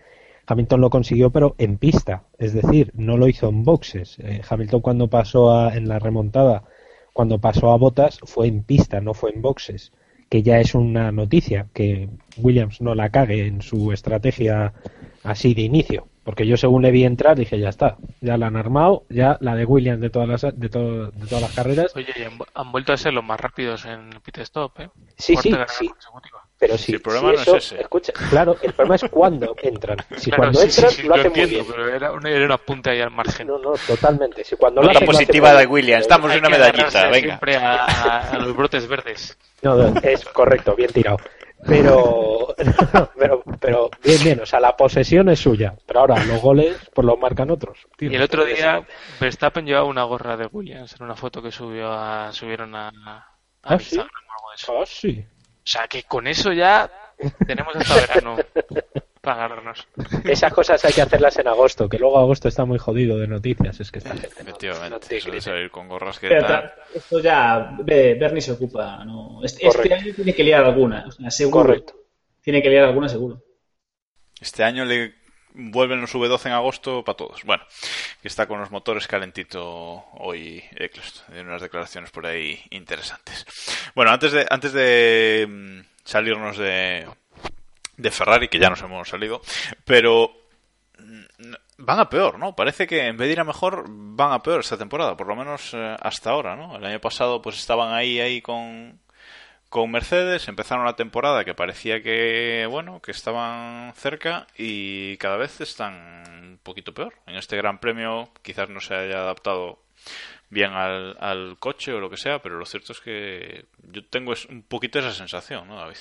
Hamilton 0.49 0.81
lo 0.81 0.91
consiguió, 0.91 1.31
pero 1.31 1.55
en 1.59 1.79
pista, 1.79 2.25
es 2.39 2.55
decir, 2.55 2.91
no 2.95 3.17
lo 3.17 3.29
hizo 3.29 3.49
en 3.49 3.63
boxes. 3.63 4.19
Eh, 4.19 4.43
Hamilton 4.49 4.81
cuando 4.81 5.07
pasó 5.07 5.53
a, 5.53 5.77
en 5.77 5.87
la 5.87 6.01
remontada, 6.01 6.65
cuando 7.13 7.39
pasó 7.39 7.71
a 7.71 7.77
botas, 7.77 8.19
fue 8.25 8.49
en 8.49 8.65
pista, 8.65 9.01
no 9.01 9.15
fue 9.15 9.31
en 9.31 9.43
boxes, 9.43 9.93
que 10.29 10.43
ya 10.43 10.59
es 10.59 10.75
una 10.75 11.13
noticia 11.13 11.67
que 11.73 12.09
Williams 12.37 12.81
no 12.81 12.95
la 12.95 13.11
cague 13.11 13.47
en 13.47 13.63
su 13.63 13.93
estrategia 13.93 14.73
así 15.23 15.55
de 15.55 15.63
inicio. 15.63 16.09
Porque 16.25 16.45
yo 16.45 16.57
según 16.57 16.83
le 16.83 16.91
vi 16.91 17.05
entrar 17.05 17.39
dije, 17.39 17.61
ya 17.61 17.69
está, 17.69 17.99
ya 18.21 18.37
la 18.37 18.49
han 18.49 18.57
armado, 18.57 19.05
ya 19.09 19.39
la 19.41 19.55
de 19.55 19.65
Williams 19.65 20.01
de 20.01 20.11
todas 20.11 20.29
las 20.29 20.59
de, 20.59 20.69
todo, 20.69 21.13
de 21.13 21.27
todas 21.27 21.43
las 21.43 21.55
carreras. 21.55 21.95
Oye, 21.95 22.13
y 22.17 22.23
han, 22.23 22.39
han, 22.53 22.73
vuelto 22.73 22.93
a 22.93 22.97
ser 22.97 23.15
los 23.15 23.23
más 23.23 23.41
rápidos 23.41 23.85
en 23.85 24.13
el 24.13 24.21
pit 24.21 24.39
stop, 24.39 24.81
¿eh? 24.81 24.91
Sí, 25.17 25.37
sí, 25.37 25.55
sí. 25.69 25.89
Pero 26.59 26.79
si, 26.79 26.85
sí, 26.85 26.93
el 26.95 27.03
problema 27.03 27.37
si 27.37 27.51
no 27.51 27.57
es 27.57 27.65
ese. 27.67 27.81
Escucha, 27.83 28.13
claro, 28.31 28.57
el 28.63 28.73
problema 28.73 28.95
es 28.95 29.05
cuando 29.11 29.55
entran. 29.63 29.99
Si 30.17 30.31
claro, 30.31 30.43
cuando 30.45 30.61
sí, 30.61 30.67
entran 30.69 30.91
sí, 30.91 30.97
sí, 31.03 31.07
lo 31.07 31.15
hacen 31.15 31.27
entiendo, 31.27 31.57
muy 31.57 31.65
bien. 31.65 31.77
pero 31.77 31.95
era 31.95 32.13
una, 32.13 32.31
era 32.31 32.45
una 32.47 32.57
punta 32.57 32.91
ahí 32.91 33.01
al 33.01 33.11
margen. 33.11 33.47
No, 33.47 33.59
no, 33.59 33.73
totalmente. 33.87 34.43
Si 34.43 34.57
cuando 34.57 34.81
hacen 34.81 35.07
positiva 35.07 35.53
de. 35.55 35.67
Williams, 35.67 36.09
damos 36.09 36.31
Hay 36.31 36.39
una 36.39 36.49
medallita, 36.49 37.09
venga. 37.09 37.27
Siempre 37.27 37.57
a, 37.57 38.39
los 38.41 38.57
brotes 38.57 38.89
verdes. 38.89 39.37
No, 39.63 39.75
no, 39.77 40.01
es 40.01 40.25
correcto, 40.27 40.75
bien 40.75 40.91
tirado. 40.93 41.19
Pero, 41.67 42.55
pero, 43.19 43.43
pero 43.61 43.91
bien, 44.03 44.23
bien, 44.23 44.41
o 44.41 44.47
sea, 44.47 44.61
la 44.61 44.77
posesión 44.77 45.29
es 45.29 45.41
suya. 45.41 45.75
Pero 45.87 46.01
ahora 46.01 46.25
los 46.25 46.41
goles, 46.41 46.77
pues 46.95 47.07
los 47.07 47.19
marcan 47.19 47.51
otros. 47.51 47.87
Y 47.99 48.15
el 48.15 48.23
otro 48.23 48.45
día 48.45 48.87
Verstappen 49.21 49.67
llevaba 49.67 49.87
una 49.87 50.05
gorra 50.05 50.37
de 50.37 50.47
Williams 50.47 50.95
en 50.99 51.05
una 51.05 51.17
foto 51.17 51.43
que 51.43 51.51
subió 51.51 51.91
a, 51.91 52.33
subieron 52.33 52.75
a, 52.75 52.89
a 52.89 53.27
¿Ah? 53.63 53.75
Instagram 53.75 54.09
o 54.09 54.33
algo 54.37 54.51
de 54.51 54.57
eso. 54.57 54.81
Ah, 54.81 54.87
sí. 54.87 55.25
O 55.67 55.69
sea 55.69 55.89
que 55.89 56.05
con 56.05 56.27
eso 56.29 56.53
ya 56.53 56.89
tenemos 57.47 57.75
hasta 57.75 57.95
verano 57.97 58.37
para 59.21 59.45
agarrarnos. 59.47 59.89
Esas 60.25 60.53
cosas 60.53 60.85
hay 60.85 60.93
que 60.93 61.03
hacerlas 61.03 61.37
en 61.39 61.49
agosto, 61.49 61.89
que 61.89 61.99
luego 61.99 62.19
agosto 62.21 62.47
está 62.47 62.65
muy 62.65 62.79
jodido 62.79 63.19
de 63.19 63.27
noticias. 63.27 63.81
Es 63.81 63.91
que 63.91 63.99
esta 63.99 64.11
gente 64.11 64.29
no- 64.29 64.35
no 64.37 64.41
Efectivamente, 64.43 64.97
eso 64.97 65.09
de 65.09 65.21
criterio. 65.33 65.41
salir 65.41 65.71
con 65.73 65.89
gorras 65.89 66.21
que 66.21 66.29
Pero 66.29 66.47
tal. 66.47 66.63
ta- 66.63 66.75
esto 66.95 67.19
ya 67.19 67.77
Be- 67.83 68.15
Bernie 68.15 68.41
se 68.41 68.53
ocupa. 68.53 69.05
¿no? 69.05 69.41
Este, 69.43 69.67
este 69.67 69.93
año 69.93 70.15
tiene 70.15 70.33
que 70.35 70.45
liar 70.45 70.65
alguna, 70.65 71.05
o 71.09 71.11
sea, 71.11 71.31
seguro. 71.33 71.65
Correcto. 71.67 71.95
Tiene 72.41 72.63
que 72.63 72.71
liar 72.71 72.85
alguna 72.85 73.09
seguro. 73.09 73.43
Este 74.41 74.63
año 74.63 74.85
le 74.85 75.15
vuelven 75.57 76.01
los 76.01 76.15
V12 76.15 76.47
en 76.47 76.53
agosto 76.53 77.03
para 77.03 77.17
todos. 77.17 77.43
Bueno, 77.45 77.65
que 78.21 78.29
está 78.29 78.47
con 78.47 78.61
los 78.61 78.71
motores 78.71 79.09
calentito 79.09 80.05
hoy 80.13 80.63
Eccleston. 80.73 81.27
Tiene 81.27 81.49
unas 81.49 81.63
declaraciones 81.63 82.11
por 82.11 82.27
ahí 82.27 82.61
interesantes. 82.71 83.47
Bueno, 83.95 84.11
antes 84.11 84.33
de, 84.33 84.47
antes 84.49 84.73
de 84.73 85.47
mm, 85.49 85.81
salirnos 86.05 86.59
de, 86.59 87.07
de 87.97 88.11
Ferrari, 88.11 88.49
que 88.49 88.59
ya 88.59 88.71
nos 88.71 88.83
hemos 88.83 89.09
salido, 89.09 89.41
pero 89.85 90.31
mm, 90.99 91.55
van 91.79 92.01
a 92.01 92.09
peor, 92.09 92.39
¿no? 92.39 92.55
Parece 92.55 92.87
que 92.87 93.07
en 93.07 93.17
vez 93.17 93.29
de 93.29 93.33
ir 93.33 93.41
a 93.41 93.45
mejor, 93.45 93.85
van 93.89 94.33
a 94.33 94.43
peor 94.43 94.61
esta 94.61 94.79
temporada, 94.79 95.17
por 95.17 95.27
lo 95.27 95.37
menos 95.37 95.73
eh, 95.75 95.97
hasta 96.01 96.31
ahora, 96.31 96.57
¿no? 96.57 96.77
El 96.77 96.85
año 96.85 97.01
pasado 97.01 97.41
pues 97.41 97.57
estaban 97.57 97.93
ahí, 97.93 98.21
ahí 98.21 98.43
con, 98.43 99.01
con 99.69 99.91
Mercedes, 99.91 100.49
empezaron 100.49 100.85
la 100.85 100.97
temporada 100.97 101.45
que 101.45 101.55
parecía 101.55 102.03
que, 102.03 102.67
bueno, 102.71 103.01
que 103.01 103.11
estaban 103.11 103.93
cerca 103.95 104.47
y 104.57 105.17
cada 105.19 105.37
vez 105.37 105.61
están 105.61 106.23
un 106.43 106.59
poquito 106.63 106.95
peor. 106.95 107.15
En 107.27 107.37
este 107.37 107.57
Gran 107.57 107.79
Premio 107.79 108.31
quizás 108.43 108.69
no 108.69 108.81
se 108.81 108.95
haya 108.95 109.19
adaptado 109.19 109.79
bien 110.49 110.73
al, 110.73 111.57
coche 111.59 111.93
o 111.93 112.01
lo 112.01 112.11
que 112.11 112.17
sea, 112.17 112.41
pero 112.41 112.59
lo 112.59 112.67
cierto 112.67 112.93
es 112.93 113.01
que 113.01 113.65
yo 113.93 114.05
tengo 114.05 114.33
un 114.51 114.63
poquito 114.63 114.99
esa 114.99 115.13
sensación, 115.13 115.67
¿no, 115.67 115.77
David? 115.77 115.97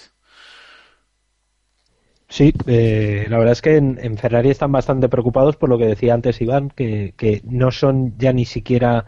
Sí, 2.28 2.54
eh, 2.68 3.26
la 3.30 3.38
verdad 3.38 3.54
es 3.54 3.62
que 3.62 3.78
en, 3.78 4.00
en 4.02 4.18
Ferrari 4.18 4.50
están 4.50 4.72
bastante 4.72 5.10
preocupados 5.10 5.58
por 5.58 5.70
lo 5.70 5.78
que 5.78 5.86
decía 5.86 6.14
antes 6.14 6.42
Iván, 6.42 6.70
que 6.70 7.42
no 7.44 7.72
son 7.72 8.18
ya 8.18 8.34
ni 8.34 8.46
siquiera 8.46 9.06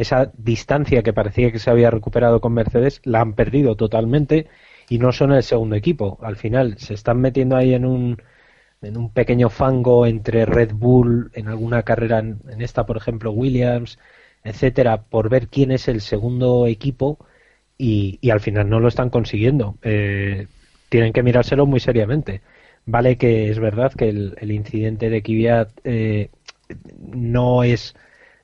esa 0.00 0.32
distancia 0.36 1.02
que 1.02 1.12
parecía 1.12 1.52
que 1.52 1.58
se 1.58 1.70
había 1.70 1.90
recuperado 1.90 2.40
con 2.40 2.54
Mercedes, 2.54 3.00
la 3.04 3.20
han 3.20 3.34
perdido 3.34 3.76
totalmente 3.76 4.46
y 4.88 4.98
no 4.98 5.12
son 5.12 5.32
el 5.32 5.42
segundo 5.42 5.76
equipo. 5.76 6.18
Al 6.22 6.36
final 6.36 6.78
se 6.78 6.94
están 6.94 7.20
metiendo 7.20 7.56
ahí 7.56 7.74
en 7.74 7.84
un, 7.84 8.22
en 8.82 8.96
un 8.96 9.12
pequeño 9.12 9.50
fango 9.50 10.06
entre 10.06 10.46
Red 10.46 10.72
Bull, 10.74 11.30
en 11.34 11.48
alguna 11.48 11.82
carrera, 11.82 12.20
en, 12.20 12.40
esta 12.60 12.86
por 12.86 12.96
ejemplo 12.96 13.32
Williams, 13.32 13.98
etcétera, 14.44 15.02
por 15.02 15.28
ver 15.28 15.48
quién 15.48 15.70
es 15.70 15.88
el 15.88 16.00
segundo 16.00 16.66
equipo 16.66 17.18
y, 17.78 18.18
y 18.22 18.30
al 18.30 18.40
final 18.40 18.68
no 18.70 18.80
lo 18.80 18.88
están 18.88 19.10
consiguiendo. 19.10 19.76
Eh, 19.82 20.46
tienen 20.88 21.12
que 21.12 21.22
mirárselo 21.22 21.66
muy 21.66 21.80
seriamente. 21.80 22.42
Vale 22.86 23.18
que 23.18 23.50
es 23.50 23.58
verdad 23.58 23.92
que 23.92 24.08
el, 24.08 24.34
el 24.40 24.50
incidente 24.52 25.10
de 25.10 25.22
Kvyat 25.22 25.70
eh, 25.84 26.30
no 26.98 27.62
es, 27.64 27.94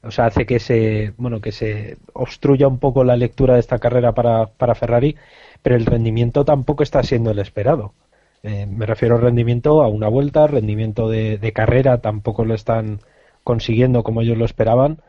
o 0.06 0.10
sea, 0.10 0.26
hace 0.26 0.46
que 0.46 0.58
se, 0.60 1.12
bueno, 1.18 1.40
que 1.40 1.52
se 1.52 1.98
obstruya 2.14 2.68
un 2.68 2.78
poco 2.78 3.04
la 3.04 3.16
lectura 3.16 3.54
de 3.54 3.60
esta 3.60 3.78
carrera 3.78 4.12
para, 4.14 4.46
para 4.46 4.74
Ferrari, 4.74 5.16
pero 5.62 5.76
el 5.76 5.86
rendimiento 5.86 6.44
tampoco 6.44 6.82
está 6.82 7.02
siendo 7.02 7.30
el 7.30 7.38
esperado. 7.38 7.94
Eh, 8.42 8.66
me 8.66 8.86
refiero 8.86 9.16
al 9.16 9.22
rendimiento 9.22 9.82
a 9.82 9.88
una 9.88 10.08
vuelta, 10.08 10.46
rendimiento 10.46 11.08
de, 11.08 11.38
de 11.38 11.52
carrera 11.52 12.00
tampoco 12.00 12.44
lo 12.44 12.54
están 12.54 13.00
consiguiendo 13.44 14.02
como 14.02 14.22
ellos 14.22 14.38
lo 14.38 14.44
esperaban 14.44 15.00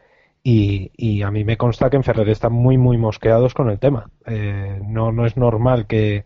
y, 0.44 0.92
y 0.96 1.22
a 1.24 1.32
mí 1.32 1.44
me 1.44 1.58
consta 1.58 1.90
que 1.90 1.98
en 1.98 2.04
Ferrari 2.04 2.32
están 2.32 2.54
muy 2.54 2.78
muy 2.78 2.98
mosqueados 2.98 3.54
con 3.54 3.70
el 3.70 3.80
tema. 3.80 4.10
Eh, 4.26 4.80
no, 4.86 5.12
no 5.12 5.26
es 5.26 5.38
normal 5.38 5.88
que, 5.88 6.26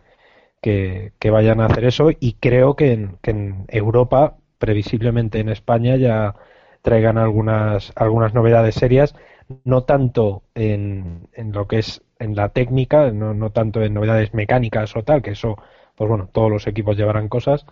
que, 0.62 1.14
que 1.20 1.30
vayan 1.32 1.62
a 1.62 1.66
hacer 1.68 1.86
eso 1.86 2.10
y 2.20 2.34
creo 2.34 2.76
que 2.76 2.94
en, 2.94 3.18
que 3.22 3.32
en 3.32 3.66
Europa, 3.70 4.38
previsiblemente 4.60 5.40
en 5.40 5.50
España, 5.50 5.96
ya 5.98 6.36
traigan 6.82 7.18
algunas, 7.18 7.92
algunas 7.96 8.34
novedades 8.34 8.76
serias, 8.76 9.16
no 9.64 9.84
tanto 9.84 10.44
en, 10.56 11.28
en 11.34 11.52
lo 11.52 11.68
que 11.68 11.80
es 11.80 12.02
en 12.20 12.36
la 12.36 12.50
técnica, 12.50 13.12
no, 13.12 13.34
no 13.34 13.52
tanto 13.52 13.82
en 13.82 13.94
novedades 13.94 14.34
mecánicas 14.34 14.96
o 14.96 15.04
tal, 15.04 15.22
que 15.22 15.32
eso, 15.32 15.58
pues 15.96 16.10
bueno, 16.10 16.30
todos 16.32 16.52
los 16.52 16.68
equipos 16.68 16.98
llevarán 16.98 17.30
cosas, 17.30 17.66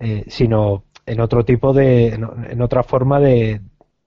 eh, 0.00 0.24
sino 0.28 0.84
en 1.06 1.20
otro 1.20 1.44
tipo 1.44 1.72
de, 1.72 2.08
en, 2.08 2.62
otra 2.62 2.82
forma 2.82 3.20
de, 3.20 3.60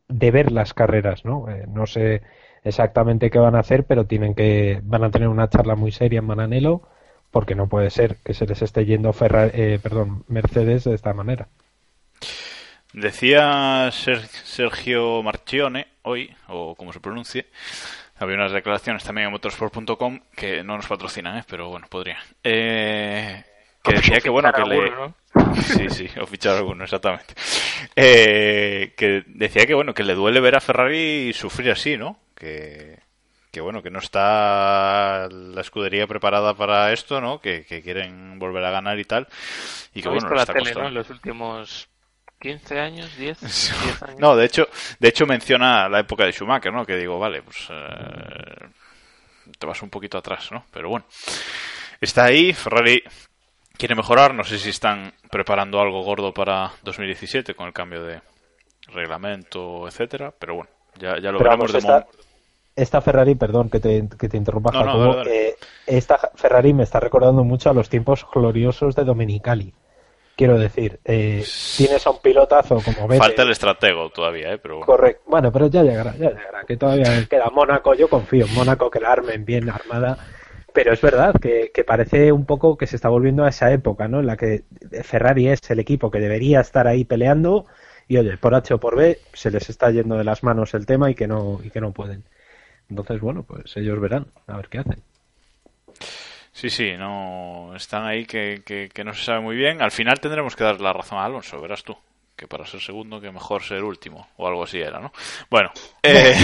de 0.08 0.32
ver 0.32 0.52
las 0.52 0.74
carreras, 0.74 1.26
¿no? 1.26 1.50
Eh, 1.50 1.66
no 1.68 1.86
sé 1.88 2.22
exactamente 2.64 3.30
qué 3.32 3.40
van 3.40 3.56
a 3.56 3.60
hacer, 3.60 3.86
pero 3.86 4.06
tienen 4.06 4.36
que, 4.36 4.80
van 4.84 5.04
a 5.04 5.12
tener 5.12 5.28
una 5.28 5.50
charla 5.50 5.76
muy 5.76 5.92
seria 5.92 6.20
en 6.20 6.26
Mananelo, 6.26 6.84
porque 7.32 7.56
no 7.56 7.68
puede 7.68 7.90
ser 7.90 8.18
que 8.24 8.34
se 8.34 8.46
les 8.46 8.62
esté 8.62 8.86
yendo 8.86 9.14
Ferrari, 9.14 9.52
eh, 9.54 9.80
perdón, 9.82 10.24
Mercedes 10.28 10.84
de 10.86 10.96
esta 10.96 11.14
manera. 11.14 11.48
Decía 12.94 13.90
Sergio 13.92 15.24
Marchione 15.24 15.88
hoy, 16.02 16.36
o 16.48 16.76
como 16.76 16.92
se 16.92 17.00
pronuncie, 17.00 17.48
había 18.18 18.36
unas 18.36 18.52
declaraciones 18.52 19.04
también 19.04 19.28
en 19.28 19.32
motorsport.com 19.32 20.20
que 20.36 20.64
no 20.64 20.76
nos 20.76 20.88
patrocinan, 20.88 21.38
¿eh? 21.38 21.44
pero 21.48 21.70
bueno, 21.70 21.88
podrían. 21.90 22.20
Eh, 22.44 23.44
que 23.82 23.94
decía 23.94 24.20
que 24.20 24.30
bueno, 24.30 24.52
que 24.52 24.64
le... 24.64 24.92
Sí, 25.62 25.90
sí, 25.90 26.10
o 26.20 26.28
fichar 26.28 26.58
alguno, 26.58 26.84
exactamente. 26.84 27.34
Eh, 27.96 28.94
que 28.98 29.24
decía 29.26 29.66
que 29.66 29.74
bueno, 29.74 29.94
que 29.94 30.04
le 30.04 30.14
duele 30.14 30.42
ver 30.42 30.56
a 30.56 30.62
Ferrari 30.62 31.32
sufrir 31.34 31.72
así, 31.72 31.98
¿no? 31.98 32.20
Que, 32.36 33.00
que 33.52 33.62
bueno, 33.62 33.82
que 33.82 33.90
no 33.90 34.00
está 34.00 35.30
la 35.30 35.62
escudería 35.62 36.08
preparada 36.08 36.54
para 36.54 36.92
esto, 36.92 37.22
¿no? 37.22 37.40
Que, 37.40 37.64
quieren 37.64 38.40
volver 38.40 38.66
a 38.66 38.72
ganar 38.72 39.00
y 39.00 39.06
tal. 39.06 39.28
Y 39.94 40.02
que 40.02 40.10
bueno, 40.10 40.30
la 40.30 40.46
tele, 40.46 40.74
¿no? 40.74 40.88
En 40.88 40.94
los 40.94 41.10
últimos 41.10 41.88
15 42.42 42.80
años, 42.80 43.18
10, 43.18 44.02
años. 44.02 44.20
No, 44.20 44.36
de 44.36 44.46
hecho, 44.46 44.68
de 45.00 45.08
hecho 45.08 45.26
menciona 45.26 45.88
la 45.88 46.00
época 46.00 46.26
de 46.26 46.32
Schumacher, 46.32 46.74
¿no? 46.74 46.86
Que 46.86 46.98
digo, 46.98 47.20
vale, 47.20 47.44
pues 47.44 47.68
eh, 47.70 48.68
te 49.58 49.68
vas 49.68 49.82
un 49.84 49.90
poquito 49.90 50.18
atrás, 50.18 50.52
¿no? 50.52 50.66
Pero 50.72 50.90
bueno, 50.90 51.06
está 52.00 52.26
ahí, 52.26 52.52
Ferrari 52.54 53.04
quiere 53.78 53.96
mejorar, 53.96 54.34
no 54.34 54.44
sé 54.44 54.58
si 54.58 54.70
están 54.70 55.14
preparando 55.30 55.80
algo 55.80 56.04
gordo 56.04 56.34
para 56.34 56.72
2017 56.84 57.54
con 57.54 57.68
el 57.68 57.74
cambio 57.74 58.04
de 58.04 58.22
reglamento, 58.88 59.88
etcétera, 59.88 60.34
pero 60.38 60.56
bueno, 60.56 60.70
ya, 61.00 61.20
ya 61.20 61.32
lo 61.32 61.40
veremos 61.40 61.72
de 61.72 61.80
esta, 61.80 62.08
esta 62.76 63.02
Ferrari, 63.02 63.36
perdón 63.36 63.70
que 63.70 63.80
te, 63.80 64.08
que 64.20 64.30
te 64.30 64.38
interrumpa, 64.38 64.72
eh, 65.26 65.56
esta 65.88 66.32
Ferrari 66.36 66.74
me 66.74 66.84
está 66.84 67.00
recordando 67.00 67.44
mucho 67.44 67.70
a 67.70 67.74
los 67.74 67.90
tiempos 67.90 68.26
gloriosos 68.32 68.96
de 68.96 69.04
Domenicali 69.04 69.74
quiero 70.42 70.58
decir, 70.58 71.00
eh, 71.06 71.46
tienes 71.78 72.08
a 72.08 72.10
un 72.10 72.20
pilotazo 72.20 72.82
como 72.84 73.08
ves. 73.08 73.20
Falta 73.20 73.44
el 73.44 73.52
estratego 73.52 74.10
todavía, 74.10 74.54
¿eh? 74.54 74.58
Pero 74.58 74.78
bueno. 74.78 74.88
Correcto. 74.88 75.22
Bueno, 75.28 75.52
pero 75.52 75.68
ya 75.68 75.84
llegará, 75.84 76.16
ya 76.18 76.30
llegará. 76.30 76.64
Que 76.66 76.78
todavía 76.78 77.26
queda 77.30 77.52
Mónaco. 77.52 77.94
Yo 77.94 78.10
confío 78.10 78.48
en 78.48 78.54
Mónaco 78.56 78.90
que 78.90 79.00
la 79.00 79.12
armen 79.12 79.46
bien 79.46 79.70
armada. 79.70 80.18
Pero 80.74 80.94
es 80.94 81.02
verdad 81.02 81.36
que, 81.40 81.70
que, 81.72 81.84
parece 81.84 82.32
un 82.32 82.46
poco 82.46 82.76
que 82.76 82.88
se 82.88 82.96
está 82.96 83.10
volviendo 83.10 83.44
a 83.44 83.50
esa 83.50 83.72
época, 83.72 84.08
¿no? 84.08 84.22
En 84.22 84.26
la 84.26 84.36
que 84.36 84.64
Ferrari 85.04 85.50
es 85.50 85.60
el 85.70 85.80
equipo 85.80 86.10
que 86.10 86.20
debería 86.20 86.62
estar 86.62 86.88
ahí 86.88 87.04
peleando 87.04 87.68
y 88.08 88.18
oye, 88.18 88.38
por 88.38 88.56
H 88.56 88.74
o 88.74 88.80
por 88.80 88.96
B 88.96 89.20
se 89.34 89.52
les 89.52 89.70
está 89.70 89.92
yendo 89.92 90.16
de 90.18 90.24
las 90.24 90.44
manos 90.44 90.74
el 90.74 90.88
tema 90.88 91.12
y 91.12 91.14
que 91.14 91.28
no 91.28 91.60
y 91.64 91.70
que 91.70 91.82
no 91.82 91.92
pueden. 91.92 92.24
Entonces, 92.90 93.22
bueno, 93.22 93.44
pues 93.44 93.78
ellos 93.78 94.00
verán 94.00 94.26
a 94.48 94.58
ver 94.58 94.70
qué 94.70 94.80
hacen. 94.80 95.04
Sí, 96.54 96.70
sí, 96.70 96.94
no 96.98 97.74
están 97.76 98.06
ahí 98.06 98.26
que, 98.26 98.62
que, 98.66 99.04
no 99.04 99.14
se 99.14 99.24
sabe 99.24 99.40
muy 99.40 99.56
bien. 99.56 99.82
Al 99.82 99.92
final 99.92 100.20
tendremos 100.20 100.56
que 100.56 100.64
dar 100.64 100.82
la 100.82 100.94
razón 100.94 101.18
a 101.18 101.26
Alonso, 101.26 101.60
verás 101.62 101.84
tú. 101.84 101.96
Que 102.36 102.48
para 102.48 102.66
ser 102.66 102.82
segundo, 102.82 103.22
que 103.22 103.32
mejor 103.32 103.64
ser 103.64 103.84
último. 103.84 104.28
O 104.38 104.48
algo 104.48 104.64
así 104.64 104.80
era, 104.80 105.00
¿no? 105.00 105.14
Bueno, 105.50 105.72
eh, 106.04 106.36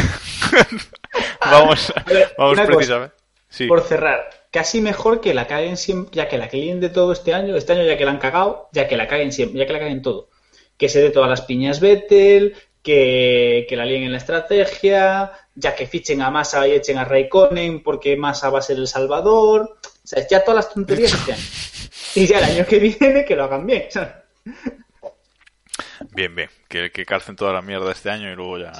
vamos, 1.41 1.93
vamos 2.37 2.59
precisamente. 2.61 3.15
Por 3.67 3.81
cerrar, 3.81 4.29
casi 4.51 4.81
mejor 4.81 5.21
que 5.21 5.33
la 5.33 5.47
caguen 5.47 5.77
siempre, 5.77 6.15
ya 6.15 6.27
que 6.27 6.37
la 6.37 6.49
caguen 6.49 6.79
de 6.79 6.89
todo 6.89 7.11
este 7.13 7.33
año, 7.33 7.55
este 7.55 7.73
año 7.73 7.83
ya 7.83 7.97
que 7.97 8.05
la 8.05 8.11
han 8.11 8.19
cagado, 8.19 8.69
ya 8.73 8.87
que 8.87 8.97
la 8.97 9.07
caguen 9.07 9.31
siempre, 9.31 9.59
ya 9.59 9.65
que 9.65 9.73
la 9.73 9.79
caguen 9.79 10.01
todo. 10.01 10.29
Que 10.77 10.89
se 10.89 11.01
dé 11.01 11.09
todas 11.09 11.29
las 11.29 11.41
piñas 11.41 11.79
Vettel, 11.79 12.55
que, 12.83 13.65
que 13.67 13.75
la 13.75 13.85
líen 13.85 14.03
en 14.03 14.11
la 14.11 14.17
estrategia, 14.17 15.31
ya 15.55 15.75
que 15.75 15.87
fichen 15.87 16.21
a 16.21 16.29
Massa 16.29 16.67
y 16.67 16.71
echen 16.71 16.97
a 16.97 17.05
Raikkonen 17.05 17.81
porque 17.81 18.15
Massa 18.15 18.49
va 18.49 18.59
a 18.59 18.61
ser 18.61 18.77
el 18.77 18.87
salvador. 18.87 19.77
O 20.07 20.09
sea, 20.09 20.25
ya 20.25 20.41
todas 20.41 20.63
las 20.63 20.73
tonterías 20.73 21.13
este 21.13 21.33
año. 21.33 21.43
Y 22.15 22.27
ya 22.27 22.37
el 22.39 22.45
año 22.45 22.65
que 22.65 22.79
viene 22.79 23.25
que 23.25 23.35
lo 23.35 23.43
hagan 23.43 23.67
bien. 23.67 23.89
Bien, 26.15 26.33
bien. 26.33 26.49
Que, 26.69 26.91
que 26.91 27.05
calcen 27.05 27.35
toda 27.35 27.51
la 27.51 27.61
mierda 27.61 27.91
este 27.91 28.09
año 28.09 28.31
y 28.31 28.35
luego 28.37 28.57
ya. 28.57 28.71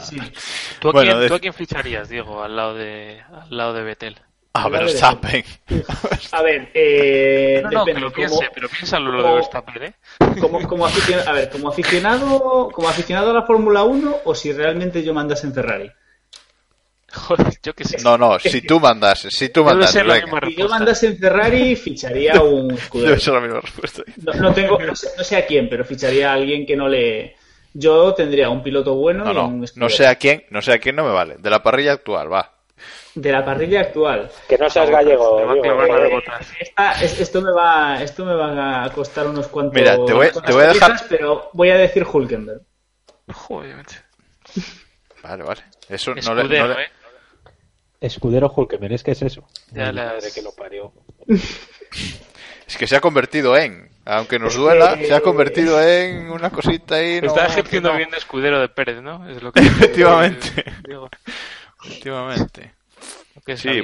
¿Tú, 0.80 0.98
a 0.98 1.40
quién, 1.40 1.54
ficharías, 1.54 2.08
Diego, 2.08 2.42
al 2.42 2.56
lado 2.56 2.76
de, 2.76 3.22
al 3.30 3.58
lado 3.58 3.74
de 3.74 3.84
Betel? 3.84 4.18
A 4.54 4.70
Verstappen. 4.70 5.44
A 6.32 6.42
ver, 6.42 6.72
eh, 6.74 7.62
no, 7.62 7.72
no, 7.72 7.86
que 7.86 7.94
lo 7.96 8.14
piense, 8.14 8.48
pero 8.54 8.70
piénsalo 8.70 9.12
lo 9.12 9.22
de 9.28 9.34
Verstappen, 9.34 9.84
¿eh? 9.84 9.94
Como, 10.40 10.66
como, 10.66 10.86
aficionado, 10.86 11.30
a 11.30 11.34
ver, 11.34 11.50
como 11.50 11.68
aficionado, 11.68 12.72
como 12.72 12.88
aficionado 12.88 13.32
a 13.32 13.34
la 13.34 13.44
Fórmula 13.44 13.84
1 13.84 14.16
o 14.24 14.34
si 14.34 14.54
realmente 14.54 15.04
yo 15.04 15.14
mandas 15.14 15.44
en 15.44 15.54
Ferrari. 15.54 15.92
Joder, 17.14 17.54
yo 17.64 17.74
qué 17.74 17.86
sé. 17.86 17.98
No, 18.04 18.18
no, 18.18 18.38
si 18.38 18.62
tú 18.62 18.80
mandas, 18.80 19.20
si 19.30 19.50
tú 19.50 19.64
mandas. 19.64 19.92
Si 19.92 20.56
yo 20.56 20.68
mandas 20.68 21.02
en 21.04 21.18
Ferrari, 21.18 21.76
ficharía 21.76 22.42
un 22.42 22.72
escudero. 22.74 23.10
Debe 23.10 23.22
ser 23.22 23.34
la 23.34 23.42
misma 23.42 23.62
respuesta. 23.62 24.04
No, 24.40 24.54
tengo, 24.54 24.78
no 24.80 24.96
sé, 24.96 25.38
a 25.38 25.46
quién, 25.46 25.70
pero 25.70 25.86
ficharía 25.86 26.32
a 26.32 26.34
alguien 26.34 26.66
que 26.66 26.76
no 26.76 26.88
le. 26.88 27.36
Yo 27.74 28.14
tendría 28.14 28.50
un 28.50 28.64
piloto 28.64 28.96
bueno 28.96 29.24
no, 29.24 29.32
y 29.32 29.36
no, 29.36 29.48
un 29.48 29.66
No 29.76 29.90
sé 29.90 30.08
a 30.08 30.16
quién, 30.16 30.46
no 30.50 30.62
sé 30.62 30.74
a 30.74 30.80
quién 30.80 30.96
no 30.96 31.04
me 31.04 31.12
vale. 31.12 31.36
De 31.38 31.50
la 31.50 31.62
parrilla 31.62 31.94
actual, 31.94 32.32
va. 32.32 32.54
De 33.14 33.32
la 33.32 33.46
parrilla 33.46 33.82
actual. 33.82 34.30
Que 34.48 34.58
no 34.58 34.70
seas 34.70 34.90
gallego. 34.90 35.40
esto 37.02 37.42
me 37.42 37.52
va, 37.52 38.02
esto 38.02 38.26
me 38.26 38.34
va 38.36 38.84
a 38.84 38.90
costar 38.90 39.28
unos 39.28 39.48
cuantos. 39.48 39.76
Mira, 39.76 39.96
te 40.06 40.14
voy, 40.14 40.28
te 40.46 40.52
voy 40.52 40.64
a 40.64 40.68
dejar. 40.68 41.00
Pero 41.08 41.50
voy 41.54 41.70
a 41.70 41.78
decir 41.78 42.06
Hulkenberg. 42.12 42.62
Joder. 43.32 43.76
Vale, 45.24 45.44
vale. 45.44 45.64
Eso 45.90 46.14
no 46.14 46.36
le, 46.36 46.60
no 46.60 46.68
le... 46.68 46.84
¿eh? 46.84 46.88
Escudero 48.00 48.52
Hulkenberg, 48.56 48.94
es 48.94 49.04
que 49.04 49.12
es 49.12 49.22
eso. 49.22 49.48
Ya 49.72 49.92
las... 49.92 50.34
que 50.34 50.42
lo 50.42 50.52
parió. 50.52 50.94
es 51.28 52.78
que 52.78 52.88
se 52.88 52.96
ha 52.96 53.02
convertido 53.02 53.58
en, 53.58 53.90
aunque 54.06 54.40
nos 54.40 54.56
duela, 54.56 54.98
se 54.98 55.14
ha 55.14 55.22
convertido 55.22 55.82
en 55.82 56.30
una 56.30 56.50
cosita 56.50 56.96
ahí. 56.96 57.20
Está 57.24 57.48
ejerciendo 57.48 57.94
bien 57.96 58.10
de 58.10 58.18
escudero 58.18 58.60
de 58.60 58.70
Pérez, 58.70 59.02
¿no? 59.02 59.28
Es 59.30 59.42
lo 59.42 59.52
que 59.52 59.60
Efectivamente. 59.62 60.66
Efectivamente. 61.84 62.74
Sí, 63.56 63.82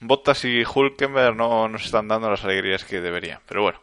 Bottas 0.00 0.44
y 0.44 0.64
Hulkenberg 0.64 1.36
no 1.36 1.68
nos 1.68 1.84
están 1.84 2.08
dando 2.08 2.28
las 2.30 2.42
alegrías 2.44 2.84
que 2.84 3.00
deberían, 3.00 3.40
pero 3.46 3.62
bueno. 3.62 3.80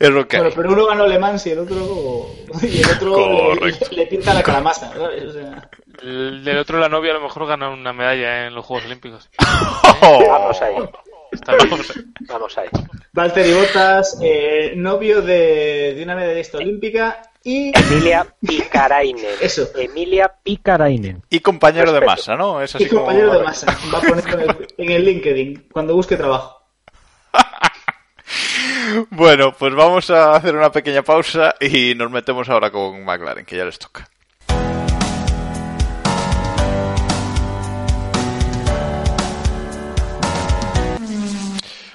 Es 0.00 0.08
lo 0.08 0.26
que 0.26 0.38
bueno, 0.38 0.52
pero 0.56 0.72
uno 0.72 0.86
ganó 0.86 1.06
Le 1.06 1.18
Mans 1.18 1.46
y 1.46 1.50
el 1.50 1.58
otro, 1.58 2.26
y 2.62 2.80
el 2.80 2.90
otro 2.90 3.54
le, 3.90 4.06
pinta 4.06 4.32
la 4.32 4.42
calamasa, 4.42 4.90
¿sabes? 4.94 5.24
O 5.24 5.32
sea... 5.32 5.68
El 6.02 6.42
del 6.42 6.56
otro, 6.56 6.78
la 6.78 6.88
novia, 6.88 7.10
a 7.10 7.16
lo 7.16 7.20
mejor 7.20 7.46
gana 7.46 7.68
una 7.68 7.92
medalla 7.92 8.46
en 8.46 8.54
los 8.54 8.64
Juegos 8.64 8.86
Olímpicos. 8.86 9.28
Vamos 10.00 10.62
ahí. 10.62 10.74
Vamos 12.26 12.56
ahí. 12.56 12.68
Valtteri 13.12 13.52
Bottas, 13.52 14.18
eh, 14.22 14.72
novio 14.74 15.20
de, 15.20 15.92
de 15.94 16.02
una 16.02 16.16
medallista 16.16 16.56
olímpica 16.56 17.20
y... 17.44 17.70
Emilia 17.78 18.26
Picarainen. 18.40 19.34
Eso. 19.42 19.68
Emilia 19.76 20.32
Picarainen. 20.42 21.22
Y 21.28 21.40
compañero 21.40 21.92
de 21.92 22.00
masa, 22.00 22.36
¿no? 22.36 22.62
Es 22.62 22.74
así 22.74 22.84
y 22.84 22.88
compañero 22.88 23.34
de 23.34 23.44
masa. 23.44 23.66
Va 23.92 23.98
a 23.98 24.00
poner 24.00 24.24
en 24.26 24.40
el, 24.40 24.66
en 24.78 24.90
el 24.92 25.04
LinkedIn 25.04 25.68
cuando 25.70 25.94
busque 25.94 26.16
trabajo. 26.16 26.62
bueno, 29.10 29.52
pues 29.52 29.74
vamos 29.74 30.10
a 30.10 30.34
hacer 30.34 30.56
una 30.56 30.72
pequeña 30.72 31.02
pausa 31.02 31.54
y 31.60 31.94
nos 31.94 32.10
metemos 32.10 32.48
ahora 32.48 32.70
con 32.70 33.04
McLaren, 33.04 33.44
que 33.44 33.56
ya 33.56 33.64
les 33.64 33.78
toca. 33.78 34.08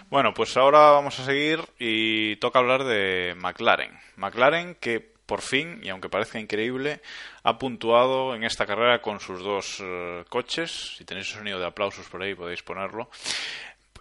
Bueno, 0.09 0.33
pues 0.33 0.55
ahora 0.55 0.91
vamos 0.91 1.19
a 1.19 1.25
seguir 1.25 1.59
y 1.77 2.37
toca 2.37 2.59
hablar 2.59 2.85
de 2.85 3.35
McLaren. 3.37 3.91
McLaren 4.15 4.75
que 4.75 5.15
por 5.25 5.41
fin, 5.41 5.81
y 5.83 5.89
aunque 5.89 6.07
parezca 6.07 6.39
increíble, 6.39 7.01
ha 7.43 7.57
puntuado 7.57 8.35
en 8.35 8.43
esta 8.43 8.65
carrera 8.65 9.01
con 9.01 9.19
sus 9.19 9.41
dos 9.41 9.79
eh, 9.81 10.23
coches. 10.29 10.95
Si 10.97 11.03
tenéis 11.03 11.29
sonido 11.29 11.59
de 11.59 11.65
aplausos 11.65 12.07
por 12.07 12.21
ahí 12.21 12.35
podéis 12.35 12.61
ponerlo. 12.63 13.09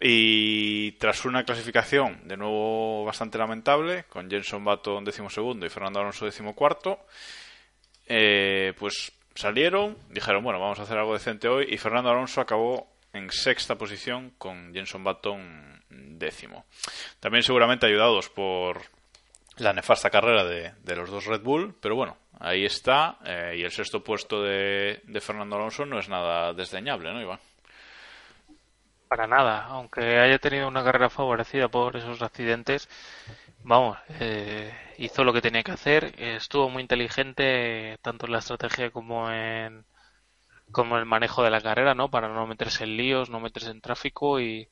Y 0.00 0.92
tras 0.92 1.24
una 1.24 1.44
clasificación 1.44 2.26
de 2.26 2.36
nuevo 2.36 3.04
bastante 3.04 3.38
lamentable, 3.38 4.04
con 4.04 4.28
Jenson 4.28 4.64
Button 4.64 5.04
décimo 5.04 5.30
segundo 5.30 5.64
y 5.66 5.70
Fernando 5.70 6.00
Alonso 6.00 6.24
décimo 6.24 6.54
cuarto, 6.54 7.06
eh, 8.06 8.74
pues 8.78 9.12
salieron, 9.34 9.96
dijeron, 10.10 10.42
bueno, 10.42 10.60
vamos 10.60 10.78
a 10.78 10.82
hacer 10.82 10.98
algo 10.98 11.14
decente 11.14 11.48
hoy, 11.48 11.66
y 11.70 11.78
Fernando 11.78 12.10
Alonso 12.10 12.40
acabó 12.40 12.88
en 13.12 13.30
sexta 13.30 13.76
posición 13.76 14.30
con 14.36 14.74
Jenson 14.74 15.04
Button 15.04 15.82
décimo. 15.88 16.64
También 17.20 17.42
seguramente 17.42 17.86
ayudados 17.86 18.28
por 18.28 18.82
la 19.56 19.72
nefasta 19.72 20.10
carrera 20.10 20.44
de, 20.44 20.96
los 20.96 21.10
dos 21.10 21.26
Red 21.26 21.42
Bull, 21.42 21.74
pero 21.80 21.94
bueno, 21.94 22.16
ahí 22.40 22.64
está. 22.64 23.18
Eh, 23.24 23.56
y 23.58 23.62
el 23.62 23.70
sexto 23.70 24.02
puesto 24.02 24.42
de, 24.42 25.00
Fernando 25.20 25.56
Alonso 25.56 25.86
no 25.86 25.98
es 25.98 26.08
nada 26.08 26.52
desdeñable, 26.52 27.12
¿no, 27.12 27.20
Iván? 27.20 27.38
Para 29.14 29.28
nada. 29.28 29.66
Aunque 29.66 30.18
haya 30.18 30.40
tenido 30.40 30.66
una 30.66 30.82
carrera 30.82 31.08
favorecida 31.08 31.68
por 31.68 31.96
esos 31.96 32.20
accidentes, 32.20 32.88
vamos, 33.62 33.96
eh, 34.20 34.72
hizo 34.98 35.22
lo 35.22 35.32
que 35.32 35.40
tenía 35.40 35.62
que 35.62 35.70
hacer. 35.70 36.14
Estuvo 36.18 36.68
muy 36.68 36.82
inteligente 36.82 37.96
tanto 38.02 38.26
en 38.26 38.32
la 38.32 38.40
estrategia 38.40 38.90
como 38.90 39.30
en 39.30 39.84
como 40.72 40.98
el 40.98 41.06
manejo 41.06 41.42
de 41.44 41.50
la 41.50 41.60
carrera, 41.62 41.94
¿no? 41.94 42.10
Para 42.10 42.28
no 42.28 42.46
meterse 42.46 42.84
en 42.84 42.96
líos, 42.96 43.30
no 43.30 43.40
meterse 43.40 43.70
en 43.70 43.80
tráfico 43.80 44.40
y, 44.40 44.68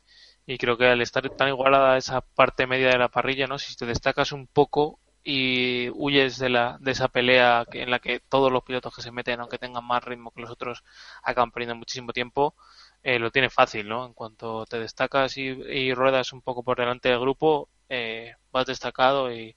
y 0.47 0.59
creo 0.59 0.77
que 0.79 0.89
al 0.89 1.03
estar 1.03 1.29
tan 1.31 1.49
igualada 1.49 1.97
esa 1.97 2.21
parte 2.23 2.67
media 2.67 2.89
de 2.91 2.99
la 2.99 3.09
parrilla, 3.09 3.47
¿no? 3.47 3.59
Si 3.59 3.77
te 3.77 3.87
destacas 3.87 4.33
un 4.33 4.47
poco 4.49 4.99
y 5.25 5.89
huyes 5.91 6.39
de 6.39 6.49
la 6.49 6.79
de 6.81 6.91
esa 6.93 7.09
pelea 7.09 7.65
en 7.73 7.91
la 7.91 8.01
que 8.01 8.21
todos 8.21 8.51
los 8.53 8.65
pilotos 8.65 8.95
que 8.95 9.03
se 9.03 9.13
meten, 9.13 9.41
aunque 9.41 9.59
tengan 9.59 9.85
más 9.87 10.05
ritmo 10.05 10.33
que 10.33 10.41
los 10.43 10.51
otros, 10.51 10.85
acaban 11.23 11.53
perdiendo 11.53 11.77
muchísimo 11.77 12.13
tiempo, 12.13 12.55
eh, 13.03 13.19
lo 13.19 13.31
tiene 13.31 13.51
fácil, 13.51 13.89
¿no? 13.89 14.07
En 14.07 14.15
cuanto 14.15 14.67
te 14.67 14.79
destacas 14.79 15.37
y, 15.37 15.93
ruedas 15.95 16.33
un 16.33 16.43
poco 16.43 16.63
por 16.63 16.79
delante 16.79 17.09
del 17.09 17.21
grupo, 17.21 17.69
eh, 17.89 18.35
vas 18.53 18.67
destacado 18.67 19.33
y, 19.33 19.57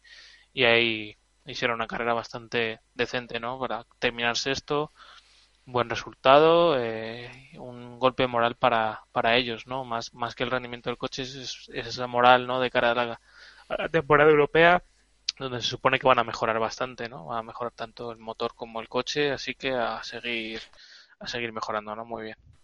y 0.54 0.64
ahí 0.66 1.18
hicieron 1.46 1.76
una 1.76 1.88
carrera 1.88 2.14
bastante 2.14 2.82
decente, 2.93 3.39
¿no? 3.39 3.60
Para 3.60 3.86
terminar 4.00 4.38
sexto, 4.38 4.91
buen 5.66 5.89
resultado, 5.89 6.78
eh, 6.80 7.30
un 7.58 8.00
golpe 8.00 8.28
moral 8.28 8.56
para, 8.56 9.04
para 9.12 9.36
ellos, 9.36 9.68
¿no? 9.68 9.84
Más, 9.86 10.14
más 10.14 10.36
que 10.36 10.43
el 10.43 10.52
rendimiento 10.52 10.89
del 10.89 10.98
coche 10.98 11.24
es, 11.24 11.70
esa 11.74 12.08
moral, 12.08 12.48
¿no? 12.48 12.60
De 12.60 12.70
cara 12.72 12.91
a 12.91 13.06
la, 13.06 13.89
temporada 13.89 14.30
europea, 14.32 14.84
donde 15.39 15.62
se 15.62 15.68
supone 15.70 16.00
que 16.00 16.08
van 16.08 16.20
a 16.20 16.24
mejorar 16.24 16.60
bastante, 16.60 17.10
¿no? 17.10 17.26
Van 17.26 17.39
a 17.39 17.43
mejorar 17.43 17.74
tanto 17.74 18.12
el 18.12 18.20
motor 18.20 18.54
como 18.56 18.82
el 18.82 18.89
coche, 18.89 19.32
así 19.32 19.56
que 19.56 19.72
a 19.74 20.04
seguir, 20.04 20.62
a 21.20 21.28
seguir 21.28 21.52
mejorando, 21.54 21.96
¿no? 21.96 22.06
Muy 22.06 22.24
bien. 22.26 22.55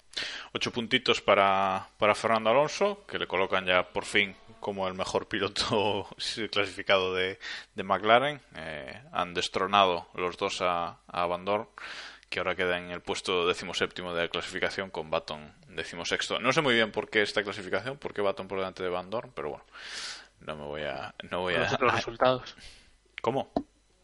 Ocho 0.53 0.71
puntitos 0.71 1.21
para, 1.21 1.87
para 1.97 2.15
Fernando 2.15 2.49
Alonso, 2.49 3.05
que 3.07 3.19
le 3.19 3.27
colocan 3.27 3.65
ya 3.65 3.83
por 3.83 4.05
fin 4.05 4.35
como 4.59 4.87
el 4.87 4.93
mejor 4.93 5.27
piloto 5.27 6.07
clasificado 6.51 7.13
de, 7.13 7.39
de 7.75 7.83
McLaren. 7.83 8.41
Eh, 8.55 9.01
han 9.11 9.33
destronado 9.33 10.07
los 10.13 10.37
dos 10.37 10.61
a, 10.61 10.97
a 11.07 11.25
Van 11.25 11.45
Dorn 11.45 11.67
que 12.31 12.39
ahora 12.39 12.55
queda 12.55 12.77
en 12.77 12.91
el 12.91 13.01
puesto 13.01 13.45
decimoséptimo 13.45 14.13
de 14.13 14.23
la 14.23 14.29
clasificación 14.29 14.89
con 14.89 15.09
Baton 15.09 15.53
decimosexto. 15.67 16.39
No 16.39 16.53
sé 16.53 16.61
muy 16.61 16.73
bien 16.73 16.89
por 16.89 17.09
qué 17.09 17.21
esta 17.21 17.43
clasificación, 17.43 17.97
por 17.97 18.13
qué 18.13 18.21
Baton 18.21 18.47
por 18.47 18.57
delante 18.57 18.81
de 18.83 18.89
Van 18.89 19.09
Dorn, 19.09 19.31
pero 19.35 19.49
bueno, 19.49 19.65
no 20.39 20.55
me 20.55 20.63
voy 20.63 20.83
a... 20.83 21.13
No 21.29 21.41
voy 21.41 21.55
a... 21.55 21.69
los 21.77 21.93
resultados. 21.93 22.55
¿Cómo? 23.21 23.51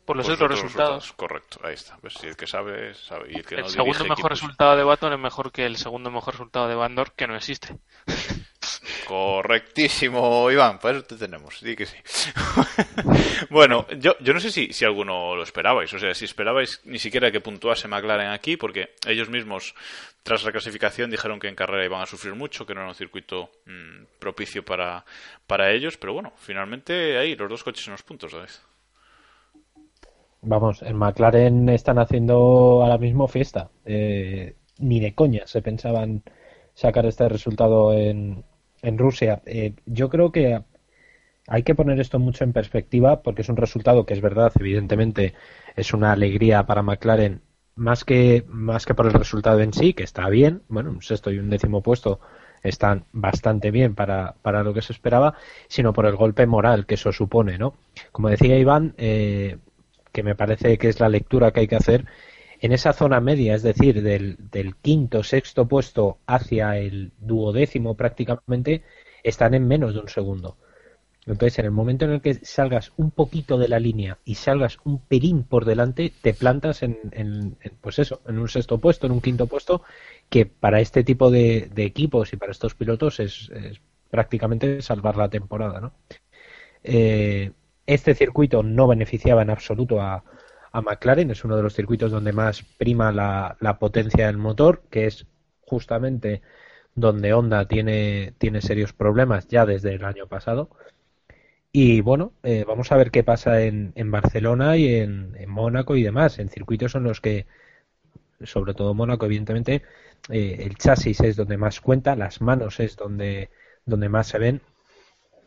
Por 0.08 0.16
los 0.16 0.30
otros 0.30 0.50
resultados. 0.50 1.12
Correcto, 1.18 1.60
ahí 1.64 1.74
está. 1.74 1.98
Pues 1.98 2.14
si 2.14 2.28
el 2.28 2.38
que 2.38 2.48
sabe, 2.48 2.94
sabe. 2.94 3.30
Y 3.30 3.40
el, 3.40 3.46
que 3.46 3.56
el 3.56 3.68
segundo 3.68 4.06
mejor 4.06 4.32
resultado 4.32 4.78
de 4.78 4.86
Baton 4.86 5.12
es 5.12 5.20
mejor 5.20 5.52
que 5.52 5.66
el 5.66 5.76
segundo 5.76 6.10
mejor 6.10 6.36
resultado 6.36 6.70
de 6.70 6.76
Van 6.76 6.96
Dorn, 6.96 7.12
que 7.14 7.28
no 7.28 7.36
existe. 7.36 7.76
Correctísimo, 9.06 10.50
Iván, 10.50 10.80
para 10.80 10.98
eso 10.98 11.08
te 11.08 11.18
tenemos, 11.18 11.58
sí 11.60 11.76
que 11.76 11.86
sí. 11.86 11.98
bueno, 13.50 13.86
yo, 13.98 14.16
yo 14.22 14.34
no 14.34 14.40
sé 14.40 14.50
si, 14.50 14.72
si 14.72 14.86
alguno 14.86 15.36
lo 15.36 15.44
esperabais, 15.44 15.94
o 15.94 16.00
sea, 16.00 16.14
si 16.14 16.24
esperabais 16.24 16.80
ni 16.86 17.00
siquiera 17.00 17.30
que 17.30 17.42
puntuase 17.42 17.90
McLaren 17.90 18.30
aquí, 18.30 18.56
porque 18.56 18.96
ellos 19.06 19.28
mismos, 19.30 19.76
tras 20.24 20.46
la 20.46 20.54
clasificación, 20.54 21.12
dijeron 21.12 21.38
que 21.38 21.50
en 21.50 21.56
carrera 21.56 21.84
iban 21.84 22.02
a 22.02 22.06
sufrir 22.06 22.34
mucho, 22.34 22.66
que 22.66 22.74
no 22.74 22.80
era 22.80 22.90
un 22.90 22.96
circuito 22.96 23.52
mm, 23.66 24.20
propicio 24.20 24.64
para, 24.64 25.04
para 25.48 25.70
ellos, 25.74 25.98
pero 25.98 26.14
bueno, 26.14 26.32
finalmente 26.38 27.18
ahí 27.18 27.36
los 27.36 27.50
dos 27.50 27.64
coches 27.66 27.86
en 27.88 27.92
los 27.92 28.04
puntos, 28.04 28.32
¿sabes? 28.32 28.62
Vamos, 30.42 30.82
en 30.82 30.96
McLaren 30.96 31.70
están 31.70 32.00
haciendo 32.00 32.36
ahora 32.84 32.98
mismo 32.98 33.28
fiesta. 33.28 33.70
Eh, 33.86 34.56
ni 34.80 35.00
de 35.00 35.14
coña 35.16 35.48
se 35.48 35.62
pensaban 35.62 36.24
sacar 36.74 37.06
este 37.06 37.28
resultado 37.28 37.94
en, 37.94 38.44
en 38.82 38.98
Rusia. 38.98 39.42
Eh, 39.46 39.74
yo 39.86 40.10
creo 40.10 40.32
que 40.32 40.62
hay 41.48 41.64
que 41.64 41.76
poner 41.76 42.00
esto 42.00 42.20
mucho 42.20 42.44
en 42.44 42.54
perspectiva 42.54 43.22
porque 43.24 43.42
es 43.42 43.50
un 43.50 43.58
resultado 43.58 44.06
que 44.06 44.14
es 44.14 44.22
verdad, 44.22 44.52
evidentemente 44.60 45.34
es 45.76 45.94
una 45.94 46.12
alegría 46.12 46.66
para 46.66 46.84
McLaren 46.84 47.42
más 47.76 48.04
que 48.04 48.44
más 48.48 48.86
que 48.86 48.96
por 48.96 49.06
el 49.06 49.14
resultado 49.14 49.60
en 49.62 49.72
sí, 49.74 49.94
que 49.94 50.04
está 50.04 50.28
bien, 50.30 50.64
bueno, 50.68 50.90
un 50.90 51.02
sexto 51.02 51.32
y 51.32 51.40
un 51.40 51.50
décimo 51.50 51.82
puesto 51.82 52.20
están 52.64 53.06
bastante 53.12 53.72
bien 53.72 53.96
para, 53.96 54.36
para 54.42 54.64
lo 54.64 54.74
que 54.74 54.82
se 54.82 54.94
esperaba, 54.94 55.36
sino 55.68 55.94
por 55.94 56.06
el 56.06 56.16
golpe 56.16 56.48
moral 56.48 56.86
que 56.86 56.96
eso 56.96 57.12
supone, 57.12 57.58
¿no? 57.58 57.76
Como 58.12 58.30
decía 58.30 58.58
Iván, 58.58 58.96
eh, 58.98 59.58
que 60.18 60.24
me 60.24 60.34
parece 60.34 60.80
que 60.80 60.90
es 60.90 61.00
la 61.00 61.10
lectura 61.10 61.52
que 61.52 61.60
hay 61.60 61.68
que 61.68 61.76
hacer, 61.76 62.06
en 62.60 62.72
esa 62.72 62.92
zona 62.92 63.20
media, 63.22 63.54
es 63.54 63.62
decir, 63.62 64.02
del, 64.02 64.76
quinto, 64.82 65.22
sexto 65.22 65.68
puesto 65.68 66.18
hacia 66.26 66.76
el 66.80 67.12
duodécimo 67.20 67.96
prácticamente, 67.96 68.84
están 69.22 69.54
en 69.54 69.68
menos 69.68 69.94
de 69.94 70.00
un 70.00 70.10
segundo. 70.10 70.58
Entonces, 71.28 71.60
en 71.60 71.66
el 71.66 71.72
momento 71.72 72.06
en 72.06 72.14
el 72.14 72.22
que 72.22 72.34
salgas 72.34 72.94
un 72.98 73.12
poquito 73.12 73.60
de 73.60 73.68
la 73.68 73.80
línea 73.80 74.18
y 74.26 74.34
salgas 74.34 74.80
un 74.86 75.02
pelín 75.02 75.44
por 75.44 75.66
delante, 75.66 76.12
te 76.24 76.34
plantas 76.34 76.82
en, 76.82 76.98
en, 77.12 77.56
pues 77.80 78.00
eso, 78.00 78.22
en 78.28 78.40
un 78.40 78.50
sexto 78.50 78.80
puesto, 78.80 79.06
en 79.06 79.14
un 79.14 79.22
quinto 79.22 79.46
puesto, 79.46 79.84
que 80.30 80.48
para 80.48 80.80
este 80.80 81.04
tipo 81.04 81.30
de, 81.30 81.70
de 81.72 81.84
equipos 81.84 82.34
y 82.34 82.38
para 82.38 82.54
estos 82.54 82.74
pilotos 82.74 83.20
es, 83.20 83.52
es, 83.52 83.80
prácticamente 84.10 84.82
salvar 84.82 85.16
la 85.16 85.30
temporada, 85.30 85.80
¿no? 85.80 85.94
Eh, 86.84 87.52
este 87.88 88.14
circuito 88.14 88.62
no 88.64 88.88
beneficiaba 88.88 89.42
en 89.42 89.50
absoluto 89.50 90.02
a, 90.02 90.24
a 90.72 90.82
McLaren. 90.82 91.32
Es 91.32 91.44
uno 91.44 91.58
de 91.58 91.64
los 91.64 91.74
circuitos 91.74 92.12
donde 92.12 92.34
más 92.34 92.64
prima 92.78 93.12
la, 93.12 93.78
potencia 93.80 94.28
del 94.28 94.38
motor, 94.38 94.84
que 94.90 95.08
es 95.08 95.26
justamente 95.62 96.42
donde 96.96 97.34
Honda 97.34 97.68
tiene, 97.68 98.34
tiene 98.38 98.62
serios 98.62 98.94
problemas 98.94 99.48
ya 99.48 99.66
desde 99.66 99.94
el 99.94 100.06
año 100.06 100.28
pasado. 100.28 100.70
Y 101.72 102.02
bueno, 102.02 102.34
eh, 102.44 102.66
vamos 102.68 102.92
a 102.92 102.98
ver 102.98 103.12
qué 103.12 103.24
pasa 103.24 103.62
en, 103.62 103.92
en 103.96 104.12
Barcelona 104.12 104.78
y 104.78 104.96
en, 104.96 105.34
Mónaco 105.48 105.96
y 105.96 106.04
demás, 106.04 106.40
en 106.40 106.50
circuitos 106.50 106.96
en 106.96 107.04
los 107.04 107.22
que, 107.22 107.46
sobre 108.44 108.74
todo 108.74 108.94
Mónaco, 108.94 109.26
evidentemente, 109.26 109.84
eh, 110.30 110.58
el 110.62 110.76
chasis 110.78 111.22
es 111.22 111.36
donde 111.36 111.58
más 111.58 111.82
cuenta, 111.82 112.16
las 112.16 112.42
manos 112.42 112.80
es 112.80 112.96
donde, 112.96 113.50
donde 113.86 114.10
más 114.10 114.28
se 114.28 114.40
ven 114.40 114.62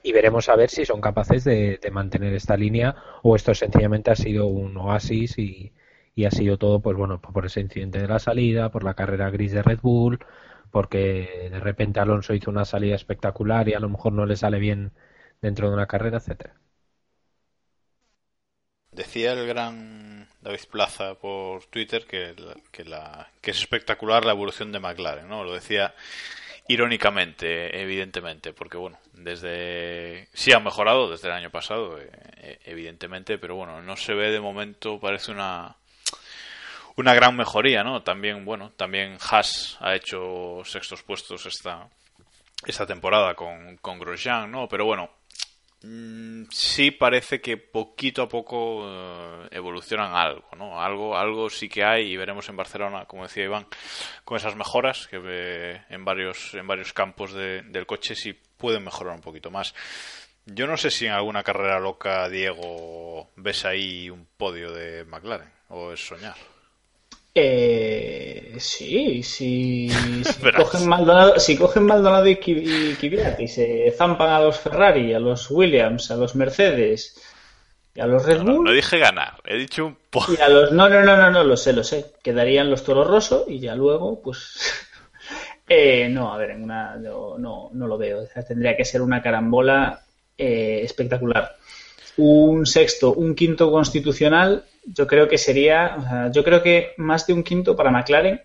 y 0.02 0.12
veremos 0.12 0.48
a 0.48 0.56
ver 0.56 0.70
si 0.70 0.84
son 0.84 1.00
capaces 1.00 1.44
de, 1.44 1.78
mantener 1.92 2.34
esta 2.34 2.56
línea 2.56 2.94
o 3.22 3.36
esto 3.36 3.54
sencillamente 3.54 4.10
ha 4.10 4.16
sido 4.16 4.46
un 4.46 4.76
oasis 4.76 5.38
y, 5.38 5.72
ha 6.26 6.30
sido 6.30 6.58
todo 6.58 6.80
pues 6.80 6.98
bueno 6.98 7.18
por 7.18 7.46
ese 7.46 7.60
incidente 7.60 7.98
de 7.98 8.06
la 8.06 8.18
salida 8.18 8.70
por 8.70 8.84
la 8.84 8.92
carrera 8.92 9.30
gris 9.30 9.52
de 9.52 9.62
Red 9.62 9.78
Bull 9.80 10.18
porque 10.70 11.48
de 11.50 11.60
repente 11.60 11.98
Alonso 11.98 12.34
hizo 12.34 12.50
una 12.50 12.66
salida 12.66 12.94
espectacular 12.94 13.70
y 13.70 13.72
a 13.72 13.80
lo 13.80 13.88
mejor 13.88 14.12
no 14.12 14.26
le 14.26 14.36
sale 14.36 14.58
bien 14.58 14.92
dentro 15.40 15.68
de 15.68 15.74
una 15.74 15.86
carrera 15.86 16.18
etcétera. 16.18 16.56
Decía 18.92 19.32
el 19.32 19.46
gran 19.46 20.28
David 20.42 20.60
Plaza 20.70 21.14
por 21.14 21.64
Twitter 21.66 22.04
que, 22.04 22.34
que, 22.70 22.84
la, 22.84 23.30
que 23.40 23.52
es 23.52 23.58
espectacular 23.58 24.26
la 24.26 24.32
evolución 24.32 24.72
de 24.72 24.80
McLaren 24.80 25.26
no 25.26 25.42
lo 25.42 25.54
decía 25.54 25.94
irónicamente, 26.70 27.82
evidentemente, 27.82 28.52
porque 28.52 28.76
bueno, 28.76 28.96
desde 29.12 30.28
sí 30.32 30.52
ha 30.52 30.60
mejorado 30.60 31.10
desde 31.10 31.26
el 31.26 31.34
año 31.34 31.50
pasado, 31.50 31.98
eh, 31.98 32.08
eh, 32.36 32.58
evidentemente, 32.64 33.38
pero 33.38 33.56
bueno, 33.56 33.82
no 33.82 33.96
se 33.96 34.14
ve 34.14 34.30
de 34.30 34.40
momento, 34.40 35.00
parece 35.00 35.32
una 35.32 35.74
una 36.94 37.12
gran 37.12 37.34
mejoría, 37.36 37.82
¿no? 37.82 38.02
También, 38.02 38.44
bueno, 38.44 38.70
también 38.76 39.18
Haas 39.20 39.78
ha 39.80 39.96
hecho 39.96 40.62
sextos 40.64 41.02
puestos 41.02 41.44
esta 41.44 41.88
esta 42.64 42.86
temporada 42.86 43.34
con 43.34 43.76
con 43.78 43.98
Grosjean, 43.98 44.48
¿no? 44.48 44.68
Pero 44.68 44.84
bueno, 44.84 45.10
sí 45.82 46.90
parece 46.90 47.40
que 47.40 47.56
poquito 47.56 48.22
a 48.22 48.28
poco 48.28 48.82
eh, 48.84 49.48
evolucionan 49.52 50.14
algo, 50.14 50.48
¿no? 50.56 50.80
Algo, 50.80 51.16
algo 51.16 51.48
sí 51.48 51.68
que 51.68 51.84
hay 51.84 52.12
y 52.12 52.16
veremos 52.16 52.48
en 52.48 52.56
Barcelona, 52.56 53.06
como 53.06 53.22
decía 53.22 53.44
Iván, 53.44 53.66
con 54.24 54.36
esas 54.36 54.56
mejoras 54.56 55.06
que 55.08 55.18
ve 55.18 55.82
en 55.88 56.04
varios, 56.04 56.54
en 56.54 56.66
varios 56.66 56.92
campos 56.92 57.32
del 57.32 57.86
coche 57.86 58.14
si 58.14 58.32
pueden 58.32 58.84
mejorar 58.84 59.14
un 59.14 59.22
poquito 59.22 59.50
más. 59.50 59.74
Yo 60.46 60.66
no 60.66 60.76
sé 60.76 60.90
si 60.90 61.06
en 61.06 61.12
alguna 61.12 61.42
carrera 61.42 61.80
loca, 61.80 62.28
Diego, 62.28 63.30
ves 63.36 63.64
ahí 63.64 64.10
un 64.10 64.26
podio 64.36 64.72
de 64.72 65.04
McLaren 65.04 65.50
o 65.68 65.92
es 65.92 66.06
soñar. 66.06 66.36
Eh, 67.34 68.56
sí, 68.58 69.22
si, 69.22 69.90
cogen 70.56 70.88
Maldonado, 70.88 71.38
si 71.38 71.56
cogen 71.56 71.84
Maldonado 71.84 72.26
y, 72.26 72.38
y, 72.46 72.98
y 73.38 73.48
se 73.48 73.94
zampan 73.96 74.30
a 74.30 74.40
los 74.40 74.58
Ferrari, 74.58 75.14
a 75.14 75.20
los 75.20 75.50
Williams, 75.50 76.10
a 76.10 76.16
los 76.16 76.34
Mercedes 76.34 77.20
y 77.94 78.00
a 78.00 78.06
los 78.06 78.24
Red 78.24 78.42
Bull. 78.42 78.64
No, 78.64 78.72
dije 78.72 78.98
ganar, 78.98 79.40
he 79.44 79.56
dicho 79.56 79.86
un 79.86 79.96
poco. 80.10 80.32
Y 80.32 80.40
a 80.40 80.48
los, 80.48 80.72
no, 80.72 80.88
no, 80.88 81.02
no, 81.02 81.16
no, 81.16 81.30
no, 81.30 81.44
lo 81.44 81.56
sé, 81.56 81.72
lo 81.72 81.84
sé. 81.84 82.12
Quedarían 82.22 82.70
los 82.70 82.84
Toros 82.84 83.06
Rosso 83.06 83.46
y 83.48 83.60
ya 83.60 83.76
luego, 83.76 84.20
pues. 84.20 84.58
eh, 85.68 86.08
no, 86.08 86.32
a 86.32 86.38
ver, 86.38 86.50
en 86.50 86.64
una, 86.64 86.96
no, 86.96 87.38
no, 87.72 87.86
lo 87.86 87.98
veo. 87.98 88.26
tendría 88.46 88.76
que 88.76 88.84
ser 88.84 89.02
una 89.02 89.22
carambola 89.22 90.02
eh, 90.36 90.80
espectacular 90.82 91.56
un 92.20 92.66
sexto, 92.66 93.14
un 93.14 93.34
quinto 93.34 93.70
constitucional, 93.70 94.64
yo 94.92 95.06
creo 95.06 95.28
que 95.28 95.38
sería, 95.38 96.30
yo 96.32 96.42
creo 96.44 96.62
que 96.62 96.92
más 96.96 97.26
de 97.26 97.32
un 97.32 97.42
quinto 97.42 97.76
para 97.76 97.90
McLaren 97.90 98.40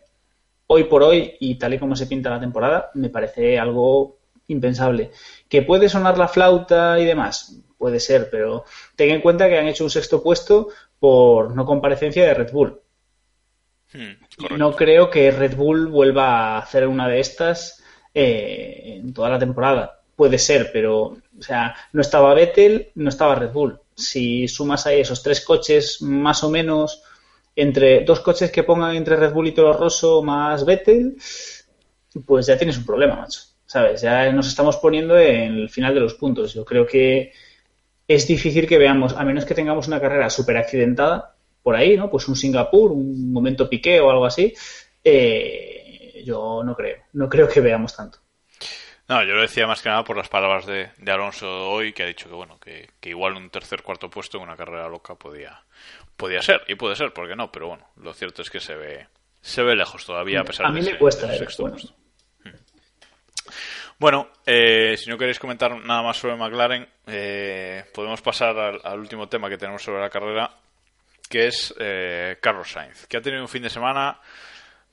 hoy 0.68 0.86
por 0.86 1.04
hoy 1.04 1.36
y 1.40 1.56
tal 1.56 1.74
y 1.74 1.80
como 1.80 1.96
se 1.96 2.08
pinta 2.08 2.30
la 2.30 2.40
temporada, 2.40 2.92
me 2.94 3.10
parece 3.10 3.60
algo 3.60 4.18
impensable. 4.48 5.12
¿Que 5.50 5.62
puede 5.62 5.90
sonar 5.90 6.18
la 6.18 6.28
flauta 6.28 7.00
y 7.00 7.06
demás? 7.06 7.60
Puede 7.78 8.00
ser, 8.00 8.30
pero 8.30 8.66
ten 8.96 9.12
en 9.12 9.22
cuenta 9.22 9.48
que 9.48 9.58
han 9.58 9.68
hecho 9.68 9.84
un 9.84 9.90
sexto 9.90 10.24
puesto 10.24 10.70
por 11.00 11.56
no 11.56 11.66
comparecencia 11.66 12.26
de 12.26 12.34
Red 12.34 12.52
Bull. 12.52 12.80
Hmm, 13.94 14.58
no 14.58 14.76
creo 14.76 15.10
que 15.10 15.32
Red 15.32 15.56
Bull 15.56 15.88
vuelva 15.88 16.26
a 16.26 16.58
hacer 16.60 16.88
una 16.88 17.08
de 17.08 17.20
estas 17.20 17.84
eh, 18.14 18.98
en 18.98 19.14
toda 19.14 19.30
la 19.30 19.40
temporada. 19.40 20.02
Puede 20.16 20.38
ser, 20.38 20.72
pero 20.72 21.18
o 21.38 21.42
sea, 21.42 21.76
no 21.92 22.02
estaba 22.02 22.34
Vettel, 22.34 22.92
no 22.96 23.10
estaba 23.10 23.36
Red 23.36 23.52
Bull. 23.52 23.80
Si 23.96 24.48
sumas 24.48 24.86
ahí 24.86 25.02
esos 25.02 25.24
tres 25.24 25.42
coches 25.42 26.02
más 26.02 26.44
o 26.44 26.50
menos 26.50 27.02
entre 27.56 28.04
dos 28.04 28.20
coches 28.20 28.52
que 28.52 28.64
pongan 28.64 28.96
entre 28.96 29.16
Red 29.16 29.34
Bull 29.34 29.48
y 29.48 29.54
Toro 29.54 29.74
Rosso 29.74 30.22
más 30.22 30.66
Vettel, 30.66 31.18
pues 32.26 32.46
ya 32.48 32.58
tienes 32.58 32.78
un 32.78 32.86
problema, 32.86 33.16
macho. 33.16 33.42
¿Sabes? 33.66 34.02
Ya 34.02 34.32
nos 34.32 34.48
estamos 34.48 34.78
poniendo 34.78 35.18
en 35.18 35.54
el 35.56 35.70
final 35.70 35.94
de 35.94 36.02
los 36.02 36.14
puntos. 36.14 36.54
Yo 36.54 36.64
creo 36.64 36.86
que 36.86 37.32
es 38.08 38.28
difícil 38.28 38.68
que 38.68 38.78
veamos, 38.78 39.14
a 39.14 39.24
menos 39.24 39.46
que 39.46 39.56
tengamos 39.56 39.88
una 39.88 40.00
carrera 40.00 40.30
súper 40.30 40.58
accidentada 40.58 41.36
por 41.64 41.76
ahí, 41.76 41.98
¿no? 41.98 42.10
Pues 42.10 42.28
un 42.28 42.36
Singapur, 42.36 42.92
un 42.92 43.34
momento 43.34 43.68
piqué 43.68 44.00
o 44.00 44.12
algo 44.12 44.26
así. 44.26 44.54
Eh, 45.04 46.22
yo 46.24 46.62
no 46.64 46.76
creo. 46.76 46.98
No 47.14 47.28
creo 47.28 47.48
que 47.48 47.62
veamos 47.62 47.96
tanto. 47.96 48.20
No, 49.08 49.24
yo 49.24 49.36
lo 49.36 49.42
decía 49.42 49.68
más 49.68 49.82
que 49.84 49.90
nada 49.90 50.04
por 50.04 50.18
las 50.18 50.30
palabras 50.30 50.66
de, 50.66 50.90
Alonso 51.12 51.70
hoy, 51.70 51.94
que 51.94 52.04
ha 52.04 52.08
dicho 52.08 52.28
que 52.28 52.34
bueno, 52.34 52.60
que, 52.60 52.90
igual 53.04 53.36
un 53.36 53.52
tercer 53.52 53.84
cuarto 53.84 54.10
puesto 54.10 54.38
en 54.38 54.44
una 54.44 54.56
carrera 54.56 54.90
loca 54.90 55.14
podía, 55.14 55.62
podía 56.18 56.42
ser, 56.42 56.64
y 56.68 56.76
puede 56.76 56.96
ser, 56.96 57.14
porque 57.14 57.36
no, 57.36 57.52
pero 57.52 57.68
bueno, 57.68 57.88
lo 57.98 58.14
cierto 58.14 58.42
es 58.42 58.50
que 58.50 58.60
se 58.60 58.74
ve, 58.74 59.08
se 59.42 59.62
ve 59.62 59.76
lejos 59.76 60.06
todavía 60.06 60.42
a 60.42 60.44
pesar 60.44 60.66
a 60.66 60.72
mí 60.72 60.82
de 60.82 60.94
me 60.94 60.98
cuesta, 60.98 61.32
eh, 61.34 61.38
sexto 61.38 61.70
puesto. 61.70 61.94
Bueno, 63.98 64.30
eh, 64.46 64.98
si 64.98 65.10
no 65.10 65.18
queréis 65.18 65.40
comentar 65.40 65.74
nada 65.86 66.02
más 66.02 66.18
sobre 66.18 66.36
McLaren, 66.36 66.86
eh, 67.08 67.86
podemos 67.94 68.22
pasar 68.22 68.58
al, 68.84 69.00
último 69.00 69.30
tema 69.30 69.50
que 69.50 69.58
tenemos 69.58 69.84
sobre 69.84 70.02
la 70.02 70.10
carrera, 70.10 70.52
que 71.30 71.48
es 71.48 71.74
Carlos 72.42 72.72
Sainz, 72.72 73.06
que 73.08 73.18
ha 73.18 73.22
tenido 73.22 73.44
un 73.44 73.48
fin 73.48 73.64
de 73.64 73.70
semana 73.70 74.20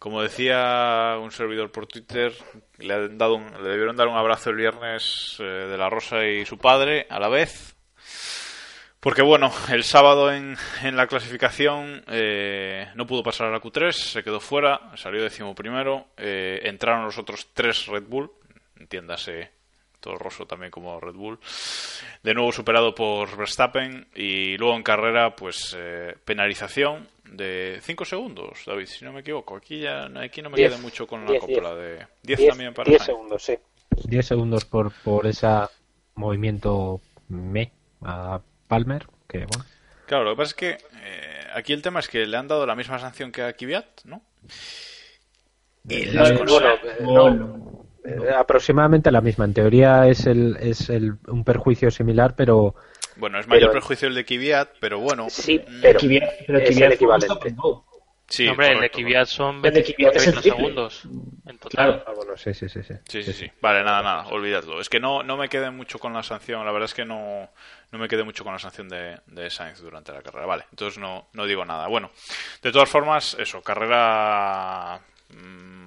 como 0.02 0.20
decía 0.20 1.16
un 1.22 1.30
servidor 1.30 1.70
por 1.70 1.86
Twitter, 1.86 2.32
le, 2.78 2.92
han 2.92 3.18
dado 3.18 3.38
le 3.38 3.68
debieron 3.68 3.94
dar 3.94 4.08
un 4.08 4.16
abrazo 4.16 4.50
el 4.50 4.56
viernes 4.56 5.36
eh, 5.38 5.44
de 5.44 5.78
la 5.78 5.88
Rosa 5.88 6.26
y 6.26 6.44
su 6.44 6.58
padre 6.58 7.06
a 7.08 7.20
la 7.20 7.28
vez. 7.28 7.76
Porque 8.98 9.22
bueno, 9.22 9.52
el 9.70 9.84
sábado 9.84 10.32
en, 10.32 10.56
en 10.82 10.96
la 10.96 11.06
clasificación 11.06 12.02
eh, 12.08 12.88
no 12.96 13.06
pudo 13.06 13.22
pasar 13.22 13.46
a 13.46 13.52
la 13.52 13.60
Q3, 13.60 13.92
se 13.92 14.24
quedó 14.24 14.40
fuera, 14.40 14.90
salió 14.96 15.22
décimo 15.22 15.54
primero, 15.54 16.08
eh, 16.16 16.58
entraron 16.64 17.04
los 17.04 17.18
otros 17.18 17.50
tres 17.54 17.86
Red 17.86 18.08
Bull, 18.08 18.32
entiéndase 18.80 19.52
todo 20.00 20.16
Rosso 20.16 20.46
también 20.46 20.72
como 20.72 20.98
Red 20.98 21.14
Bull. 21.14 21.38
De 22.24 22.34
nuevo 22.34 22.50
superado 22.50 22.92
por 22.92 23.36
Verstappen 23.36 24.08
y 24.16 24.56
luego 24.56 24.74
en 24.74 24.82
carrera, 24.82 25.36
pues 25.36 25.76
penalización 26.24 27.06
de 27.24 27.78
5 27.82 28.04
segundos, 28.04 28.62
David, 28.66 28.86
si 28.86 29.04
no 29.04 29.12
me 29.12 29.20
equivoco. 29.20 29.56
Aquí 29.56 29.80
ya 29.80 30.10
aquí 30.20 30.42
no 30.42 30.50
me 30.50 30.56
queda 30.56 30.78
mucho 30.78 31.06
con 31.06 31.24
la 31.24 31.38
copla 31.38 31.74
de 31.74 32.06
10 32.22 32.48
también 32.48 32.74
para 32.74 32.90
10 32.90 33.02
segundos, 33.02 33.42
sí. 33.44 33.58
10 34.04 34.26
segundos 34.26 34.64
por, 34.64 34.92
por 35.02 35.26
ese 35.26 35.48
movimiento 36.14 37.00
me 37.28 37.72
a 38.02 38.40
Palmer, 38.68 39.06
que 39.28 39.38
bueno. 39.38 39.64
Claro, 40.06 40.24
lo 40.24 40.30
que 40.32 40.36
pasa 40.36 40.48
es 40.48 40.54
que 40.54 40.70
eh, 40.70 41.46
aquí 41.54 41.72
el 41.72 41.82
tema 41.82 42.00
es 42.00 42.08
que 42.08 42.26
le 42.26 42.36
han 42.36 42.48
dado 42.48 42.66
la 42.66 42.74
misma 42.74 42.98
sanción 42.98 43.32
que 43.32 43.42
a 43.42 43.52
Kvyat, 43.52 44.04
¿no? 44.04 44.22
Y 45.88 45.94
eh, 45.94 46.12
las 46.12 46.32
cosas... 46.32 46.78
no, 47.00 47.86
eh, 48.04 48.30
aproximadamente 48.36 49.10
la 49.10 49.20
misma. 49.20 49.44
En 49.44 49.54
teoría 49.54 50.08
es, 50.08 50.26
el, 50.26 50.56
es 50.60 50.90
el, 50.90 51.14
un 51.28 51.44
perjuicio 51.44 51.90
similar, 51.90 52.34
pero 52.36 52.74
bueno, 53.16 53.38
es 53.38 53.46
mayor 53.46 53.72
perjuicio 53.72 54.08
el 54.08 54.14
de 54.14 54.24
Kvyat, 54.24 54.70
pero 54.80 54.98
bueno. 54.98 55.28
Sí, 55.30 55.58
mm, 55.58 55.80
pero, 55.80 55.98
Kvyat, 55.98 56.30
pero 56.46 56.58
es 56.58 56.76
el 56.76 56.92
equivalente. 56.92 57.54
Sí, 58.28 58.48
hombre, 58.48 58.72
el 58.72 58.80
de 58.80 58.90
Kvyat 58.90 59.26
son 59.26 59.60
25 59.60 60.18
segundos 60.40 61.04
en 61.04 61.58
total. 61.58 61.70
Claro. 61.70 62.04
Ah, 62.06 62.12
bueno, 62.16 62.36
sí, 62.36 62.54
sí, 62.54 62.66
sí, 62.68 62.82
sí. 62.82 62.94
Sí, 63.06 63.22
sí, 63.22 63.32
sí. 63.34 63.50
Vale, 63.60 63.84
nada, 63.84 64.02
nada, 64.02 64.26
olvidadlo. 64.28 64.80
Es 64.80 64.88
que 64.88 65.00
no, 65.00 65.22
no 65.22 65.36
me 65.36 65.50
quedé 65.50 65.70
mucho 65.70 65.98
con 65.98 66.14
la 66.14 66.22
sanción, 66.22 66.64
la 66.64 66.72
verdad 66.72 66.86
es 66.86 66.94
que 66.94 67.04
no, 67.04 67.50
no 67.90 67.98
me 67.98 68.08
quedé 68.08 68.24
mucho 68.24 68.42
con 68.42 68.54
la 68.54 68.58
sanción 68.58 68.88
de, 68.88 69.18
de 69.26 69.50
Sainz 69.50 69.80
durante 69.80 70.12
la 70.12 70.22
carrera. 70.22 70.46
Vale, 70.46 70.64
entonces 70.70 70.98
no, 70.98 71.28
no 71.34 71.44
digo 71.44 71.64
nada. 71.66 71.88
Bueno, 71.88 72.10
de 72.62 72.72
todas 72.72 72.88
formas, 72.88 73.36
eso, 73.38 73.60
carrera 73.60 75.02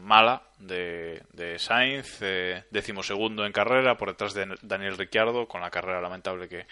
mala 0.05 0.43
de, 0.59 1.23
de 1.33 1.57
Sainz, 1.57 2.19
eh, 2.21 2.63
decimosegundo 2.69 3.45
en 3.45 3.51
carrera 3.51 3.97
por 3.97 4.09
detrás 4.09 4.33
de 4.33 4.55
Daniel 4.61 4.97
Ricciardo 4.97 5.47
con 5.47 5.61
la 5.61 5.71
carrera 5.71 5.99
lamentable 5.99 6.47
que, 6.47 6.65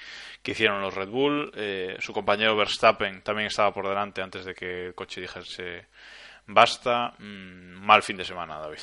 hicieron 0.46 0.82
los 0.82 0.94
Red 0.94 1.10
Bull. 1.10 1.52
Eh, 1.56 1.96
su 2.00 2.14
compañero 2.14 2.56
Verstappen 2.56 3.22
también 3.22 3.48
estaba 3.48 3.74
por 3.74 3.88
delante 3.88 4.22
antes 4.22 4.46
de 4.46 4.54
que 4.54 4.88
el 4.88 4.96
coche 4.96 5.20
dijese 5.20 5.88
basta. 6.48 7.14
Mm, 7.18 7.84
mal 7.84 8.04
fin 8.04 8.18
de 8.18 8.24
semana, 8.24 8.60
David. 8.60 8.80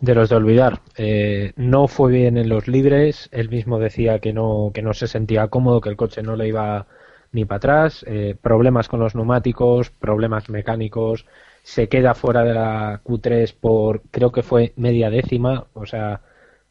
De 0.00 0.14
los 0.14 0.28
de 0.28 0.36
olvidar, 0.36 0.80
eh, 0.96 1.52
no 1.56 1.88
fue 1.88 2.12
bien 2.12 2.38
en 2.38 2.48
los 2.48 2.68
libres. 2.68 3.28
Él 3.32 3.50
mismo 3.50 3.78
decía 3.78 4.18
que 4.18 4.32
no, 4.32 4.70
que 4.72 4.82
no 4.82 4.94
se 4.94 5.08
sentía 5.08 5.48
cómodo, 5.48 5.80
que 5.80 5.90
el 5.90 5.96
coche 5.96 6.22
no 6.22 6.36
le 6.36 6.48
iba 6.48 6.86
ni 7.32 7.44
para 7.44 7.56
atrás. 7.56 8.06
problemas 8.40 8.88
con 8.88 9.00
los 9.00 9.14
neumáticos, 9.14 9.90
problemas 9.90 10.48
mecánicos 10.48 11.26
se 11.64 11.88
queda 11.88 12.14
fuera 12.14 12.44
de 12.44 12.54
la 12.54 13.02
Q3 13.04 13.54
por 13.58 14.02
creo 14.10 14.30
que 14.32 14.42
fue 14.44 14.74
media 14.76 15.10
décima, 15.10 15.66
o 15.74 15.86
sea, 15.86 16.22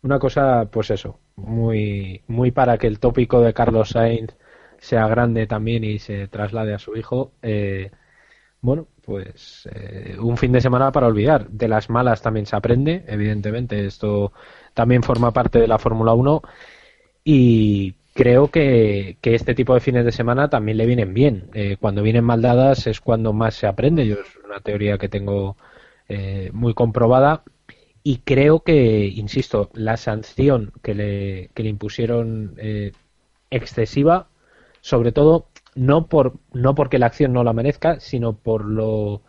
una 0.04 0.20
cosa 0.20 0.70
pues 0.72 0.92
eso, 0.92 1.20
muy 1.36 2.24
muy 2.28 2.52
para 2.52 2.78
que 2.78 2.88
el 2.88 3.00
tópico 3.00 3.42
de 3.42 3.54
Carlos 3.54 3.90
Sainz 3.92 4.36
sea 4.80 5.08
grande 5.08 5.48
también 5.48 5.84
y 5.84 6.00
se 6.00 6.28
traslade 6.28 6.74
a 6.74 6.80
su 6.80 6.96
hijo. 6.98 7.34
Eh, 7.42 7.92
bueno, 8.62 8.88
pues 9.06 9.68
eh, 9.74 10.18
un 10.20 10.38
fin 10.38 10.52
de 10.52 10.62
semana 10.62 10.92
para 10.92 11.08
olvidar. 11.08 11.50
De 11.50 11.68
las 11.68 11.90
malas 11.90 12.22
también 12.22 12.46
se 12.46 12.56
aprende, 12.56 13.04
evidentemente. 13.08 13.86
Esto 13.86 14.34
también 14.74 15.04
forma 15.04 15.32
parte 15.32 15.60
de 15.60 15.68
la 15.68 15.80
Fórmula 15.80 16.14
1 16.14 16.42
y 17.24 17.96
creo 18.14 18.50
que, 18.52 19.18
este 19.22 19.56
tipo 19.56 19.74
de 19.74 19.80
fines 19.80 20.06
de 20.06 20.12
semana 20.12 20.50
también 20.50 20.78
le 20.78 20.86
vienen 20.86 21.14
bien. 21.14 21.50
Eh, 21.54 21.78
cuando 21.80 22.04
vienen 22.04 22.24
mal 22.24 22.42
dadas 22.42 22.88
es 22.88 23.02
cuando 23.02 23.34
más 23.34 23.56
se 23.56 23.68
aprende. 23.68 24.08
Yo 24.08 24.16
es 24.16 24.38
una 24.46 24.60
teoría 24.62 24.98
que 24.98 25.10
tengo 25.10 25.58
eh, 26.10 26.50
muy 26.54 26.74
comprobada. 26.74 27.44
Y 28.04 28.18
creo 28.20 28.62
que, 28.62 29.06
insisto, 29.08 29.70
la 29.74 29.98
sanción 29.98 30.74
que 30.82 30.94
le, 30.94 31.50
que 31.54 31.64
le 31.64 31.70
impusieron 31.70 32.56
eh, 32.58 32.92
excesiva, 33.50 34.28
sobre 34.82 35.12
todo 35.12 35.48
no 35.76 36.08
por 36.08 36.34
no 36.54 36.76
porque 36.76 37.00
la 37.00 37.08
acción 37.08 37.34
no 37.34 37.44
la 37.44 37.54
merezca, 37.54 38.00
sino 38.00 38.34
por 38.34 38.66
lo 38.66 39.24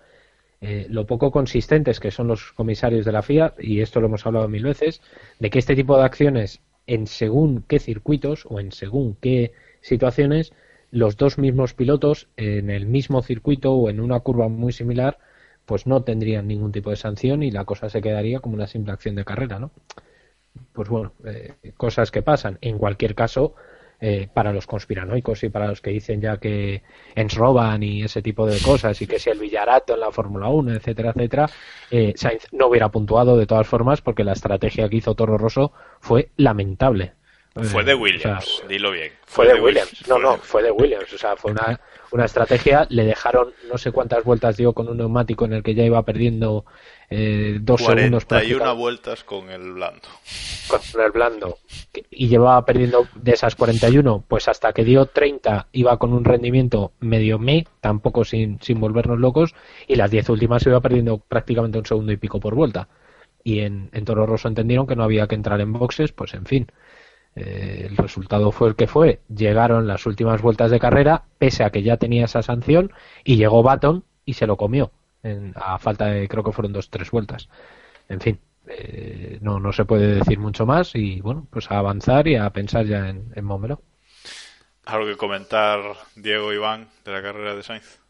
lo 0.88 1.06
poco 1.06 1.30
consistentes 1.30 2.00
que 2.00 2.10
son 2.10 2.26
los 2.28 2.52
comisarios 2.52 3.04
de 3.04 3.12
la 3.12 3.20
FIA, 3.20 3.52
y 3.58 3.82
esto 3.82 4.00
lo 4.00 4.06
hemos 4.06 4.26
hablado 4.26 4.48
mil 4.48 4.64
veces, 4.64 5.02
de 5.38 5.50
que 5.50 5.58
este 5.58 5.76
tipo 5.76 5.94
de 5.98 6.04
acciones 6.04 6.62
en 6.86 7.06
según 7.06 7.64
qué 7.66 7.78
circuitos 7.78 8.46
o 8.48 8.60
en 8.60 8.72
según 8.72 9.16
qué 9.20 9.52
situaciones 9.80 10.52
los 10.90 11.16
dos 11.16 11.38
mismos 11.38 11.74
pilotos 11.74 12.28
en 12.36 12.70
el 12.70 12.86
mismo 12.86 13.22
circuito 13.22 13.72
o 13.72 13.90
en 13.90 14.00
una 14.00 14.20
curva 14.20 14.48
muy 14.48 14.72
similar 14.72 15.18
pues 15.66 15.86
no 15.86 16.02
tendrían 16.02 16.46
ningún 16.46 16.72
tipo 16.72 16.90
de 16.90 16.96
sanción 16.96 17.42
y 17.42 17.50
la 17.50 17.64
cosa 17.64 17.88
se 17.88 18.02
quedaría 18.02 18.40
como 18.40 18.54
una 18.54 18.66
simple 18.66 18.92
acción 18.92 19.14
de 19.14 19.24
carrera, 19.24 19.58
¿no? 19.58 19.70
Pues 20.72 20.88
bueno, 20.88 21.12
eh, 21.24 21.54
cosas 21.76 22.10
que 22.10 22.22
pasan. 22.22 22.58
En 22.60 22.78
cualquier 22.78 23.14
caso, 23.14 23.54
eh, 24.00 24.28
para 24.32 24.52
los 24.52 24.66
conspiranoicos 24.66 25.44
y 25.44 25.48
para 25.48 25.68
los 25.68 25.80
que 25.80 25.90
dicen 25.90 26.20
ya 26.20 26.38
que 26.38 26.82
ens 27.14 27.34
roban 27.34 27.82
y 27.82 28.02
ese 28.02 28.22
tipo 28.22 28.46
de 28.46 28.60
cosas 28.60 29.00
y 29.00 29.06
que 29.06 29.18
si 29.18 29.30
el 29.30 29.38
Villarato 29.38 29.94
en 29.94 30.00
la 30.00 30.10
Fórmula 30.10 30.48
1, 30.48 30.72
etcétera, 30.72 31.10
etcétera, 31.10 31.48
eh, 31.90 32.12
Sainz 32.16 32.46
no 32.52 32.66
hubiera 32.66 32.88
puntuado 32.90 33.36
de 33.36 33.46
todas 33.46 33.66
formas 33.66 34.00
porque 34.00 34.24
la 34.24 34.32
estrategia 34.32 34.88
que 34.88 34.96
hizo 34.96 35.14
Toro 35.14 35.38
Rosso 35.38 35.72
fue 36.00 36.30
lamentable. 36.36 37.12
Fue 37.62 37.84
de 37.84 37.94
Williams, 37.94 38.64
dilo 38.68 38.90
bien. 38.90 39.12
Fue, 39.26 39.46
de, 39.46 39.60
Williams. 39.60 40.08
No, 40.08 40.18
no, 40.18 40.38
fue 40.38 40.60
de 40.60 40.72
Williams. 40.72 41.12
O 41.12 41.18
sea, 41.18 41.36
fue 41.36 41.52
una, 41.52 41.78
una 42.10 42.24
estrategia. 42.24 42.84
Le 42.90 43.04
dejaron 43.04 43.52
no 43.70 43.78
sé 43.78 43.92
cuántas 43.92 44.24
vueltas 44.24 44.56
dio 44.56 44.72
con 44.72 44.88
un 44.88 44.96
neumático 44.96 45.44
en 45.44 45.52
el 45.52 45.62
que 45.62 45.74
ya 45.74 45.84
iba 45.84 46.02
perdiendo 46.02 46.64
eh, 47.16 47.58
dos 47.60 47.80
segundos. 47.80 48.24
41 48.24 48.74
vueltas 48.74 49.22
con 49.22 49.48
el 49.48 49.74
blando. 49.74 50.08
Con 50.66 51.00
el 51.00 51.12
blando. 51.12 51.58
Y 52.10 52.26
llevaba 52.26 52.64
perdiendo 52.64 53.06
de 53.14 53.32
esas 53.32 53.54
41, 53.54 54.24
pues 54.26 54.48
hasta 54.48 54.72
que 54.72 54.82
dio 54.82 55.06
30 55.06 55.68
iba 55.70 55.96
con 55.96 56.12
un 56.12 56.24
rendimiento 56.24 56.90
medio 56.98 57.38
me, 57.38 57.68
tampoco 57.80 58.24
sin, 58.24 58.60
sin 58.60 58.80
volvernos 58.80 59.20
locos, 59.20 59.54
y 59.86 59.94
las 59.94 60.10
10 60.10 60.30
últimas 60.30 60.66
iba 60.66 60.80
perdiendo 60.80 61.18
prácticamente 61.18 61.78
un 61.78 61.86
segundo 61.86 62.10
y 62.10 62.16
pico 62.16 62.40
por 62.40 62.56
vuelta. 62.56 62.88
Y 63.44 63.60
en, 63.60 63.90
en 63.92 64.04
Toro 64.04 64.26
Rosso 64.26 64.48
entendieron 64.48 64.88
que 64.88 64.96
no 64.96 65.04
había 65.04 65.28
que 65.28 65.36
entrar 65.36 65.60
en 65.60 65.72
boxes, 65.72 66.10
pues 66.10 66.34
en 66.34 66.46
fin. 66.46 66.66
Eh, 67.36 67.86
el 67.90 67.96
resultado 67.96 68.50
fue 68.50 68.70
el 68.70 68.74
que 68.74 68.88
fue. 68.88 69.20
Llegaron 69.28 69.86
las 69.86 70.04
últimas 70.06 70.42
vueltas 70.42 70.72
de 70.72 70.80
carrera, 70.80 71.26
pese 71.38 71.62
a 71.62 71.70
que 71.70 71.84
ya 71.84 71.96
tenía 71.96 72.24
esa 72.24 72.42
sanción, 72.42 72.92
y 73.22 73.36
llegó 73.36 73.62
Baton 73.62 74.04
y 74.24 74.34
se 74.34 74.48
lo 74.48 74.56
comió. 74.56 74.90
En- 75.24 75.52
a 75.56 75.78
falta 75.78 76.06
de, 76.06 76.28
creo 76.28 76.44
que 76.44 76.52
fueron 76.52 76.72
dos, 76.72 76.90
tres 76.90 77.10
vueltas. 77.10 77.48
En 78.08 78.20
fin, 78.20 78.40
eh, 78.68 79.38
no, 79.42 79.60
no 79.60 79.72
se 79.72 79.84
puede 79.86 80.16
decir 80.16 80.38
mucho 80.40 80.66
más 80.66 80.94
y 80.96 81.20
bueno, 81.22 81.48
pues 81.50 81.70
a 81.70 81.78
avanzar 81.78 82.28
y 82.28 82.36
a 82.36 82.50
pensar 82.52 82.86
ya 82.86 83.08
en, 83.10 83.32
en 83.36 83.44
Momelo. 83.46 83.82
¿Algo 84.86 85.06
que 85.06 85.18
comentar, 85.18 85.80
Diego 86.14 86.50
Iván, 86.54 86.88
de 87.04 87.12
la 87.12 87.20
carrera 87.22 87.54
de 87.54 87.62
Sainz? 87.62 88.00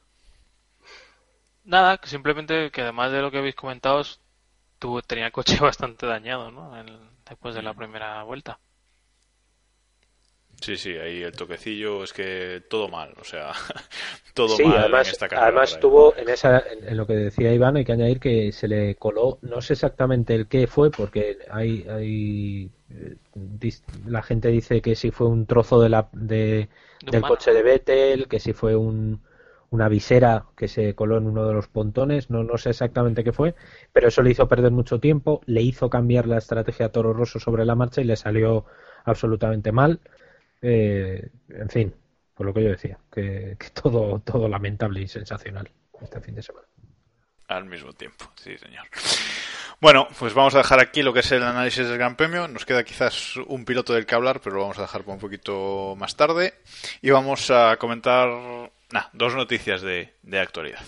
Nada, 1.65 2.01
simplemente 2.05 2.71
que 2.71 2.83
además 2.83 3.11
de 3.13 3.21
lo 3.21 3.31
que 3.31 3.39
habéis 3.39 3.55
comentado, 3.55 4.03
tuvo, 4.79 5.03
tenía 5.03 5.27
el 5.27 5.33
coche 5.33 5.59
bastante 5.61 6.07
dañado, 6.07 6.51
¿no? 6.51 6.77
El- 6.79 7.01
después 7.29 7.55
de 7.55 7.63
la 7.63 7.75
primera 7.75 8.23
vuelta. 8.25 8.61
Sí, 10.65 10.77
sí, 10.77 10.97
ahí 10.97 11.23
el 11.23 11.33
toquecillo 11.33 12.03
es 12.05 12.13
que 12.13 12.63
todo 12.69 12.89
mal, 12.89 13.15
o 13.21 13.25
sea, 13.25 13.53
todo 14.35 14.59
Sí, 14.59 14.59
mal 14.59 14.81
además, 14.81 15.09
en 15.09 15.11
esta 15.11 15.29
carrera. 15.29 15.51
además 15.51 15.79
tuvo 15.81 16.15
en 16.17 16.29
esa 16.29 16.59
en, 16.61 16.87
en 16.89 16.97
lo 16.97 17.07
que 17.07 17.15
decía 17.15 17.53
Iván 17.55 17.77
hay 17.77 17.85
que 17.85 17.93
añadir 17.93 18.21
que 18.21 18.53
se 18.53 18.69
le 18.69 18.97
coló 18.97 19.39
no 19.43 19.61
sé 19.63 19.73
exactamente 19.75 20.35
el 20.35 20.49
qué 20.49 20.67
fue 20.67 20.91
porque 20.91 21.39
hay 21.51 21.87
hay 21.89 22.71
eh, 22.91 23.17
la 24.07 24.23
gente 24.23 24.49
dice 24.49 24.81
que 24.83 24.95
si 24.95 25.11
fue 25.11 25.27
un 25.29 25.47
trozo 25.47 25.81
de 25.81 25.89
la 25.89 26.09
de, 26.13 26.69
del 27.11 27.21
mano. 27.21 27.25
coche 27.25 27.53
de 27.53 27.63
Vettel 27.63 28.29
que 28.29 28.41
si 28.41 28.53
fue 28.53 28.77
un 28.77 29.21
una 29.71 29.89
visera 29.89 30.47
que 30.57 30.69
se 30.69 30.95
coló 30.95 31.17
en 31.19 31.27
uno 31.27 31.47
de 31.47 31.55
los 31.55 31.69
pontones 31.69 32.31
no 32.31 32.45
no 32.45 32.59
sé 32.59 32.71
exactamente 32.71 33.25
qué 33.25 33.33
fue 33.33 33.55
pero 33.93 34.09
eso 34.09 34.23
le 34.23 34.31
hizo 34.31 34.47
perder 34.49 34.73
mucho 34.73 35.01
tiempo 35.01 35.41
le 35.47 35.63
hizo 35.63 35.91
cambiar 35.91 36.27
la 36.27 36.39
estrategia 36.39 36.87
a 36.87 36.93
Toro 36.93 37.13
Rosso 37.13 37.41
sobre 37.41 37.65
la 37.65 37.75
marcha 37.75 38.01
y 38.01 38.05
le 38.05 38.17
salió 38.17 38.67
absolutamente 39.05 39.73
mal 39.73 40.01
eh, 40.63 41.31
en 41.49 41.69
fin, 41.69 41.95
por 42.35 42.47
lo 42.47 42.55
que 42.55 42.63
yo 42.63 42.71
decía, 42.71 42.99
que, 43.13 43.57
todo, 43.73 44.21
todo 44.21 44.49
lamentable 44.49 45.03
y 45.03 45.09
sensacional 45.09 45.71
este 46.01 46.21
fin 46.21 46.35
de 46.35 46.43
semana. 46.43 46.67
Al 47.49 47.67
mismo 47.67 47.93
tiempo, 47.93 48.31
sí, 48.37 48.57
señor. 48.59 48.87
Bueno, 49.81 50.09
pues 50.19 50.33
vamos 50.33 50.55
a 50.55 50.59
dejar 50.59 50.81
aquí 50.81 51.03
lo 51.03 51.13
que 51.13 51.21
es 51.21 51.33
el 51.33 51.43
análisis 51.43 51.87
del 51.87 51.99
Gran 51.99 52.17
Premio. 52.17 52.49
Nos 52.49 52.65
queda 52.65 52.85
quizás 52.85 53.37
un 53.37 53.65
piloto 53.65 53.93
del 53.93 54.07
que 54.07 54.15
hablar, 54.15 54.41
pero 54.41 54.57
lo 54.57 54.63
vamos 54.63 54.79
a 54.79 54.83
dejar 54.83 55.03
para 55.03 55.15
un 55.15 55.21
poquito 55.21 55.95
más 55.97 56.17
tarde. 56.17 56.55
Y 57.03 57.11
vamos 57.11 57.51
a 57.51 57.77
comentar 57.77 58.71
dos 59.13 59.35
noticias 59.35 59.83
de, 59.83 60.15
de 60.23 60.41
actualidad. 60.41 60.81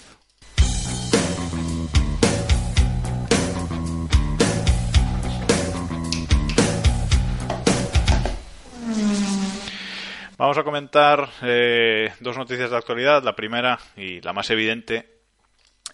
Vamos 10.38 10.58
a 10.58 10.64
comentar 10.64 11.30
eh, 11.40 12.12
dos 12.20 12.36
noticias 12.36 12.70
de 12.70 12.76
actualidad. 12.76 13.22
La 13.22 13.34
primera 13.34 13.78
y 13.96 14.20
la 14.20 14.34
más 14.34 14.50
evidente 14.50 15.08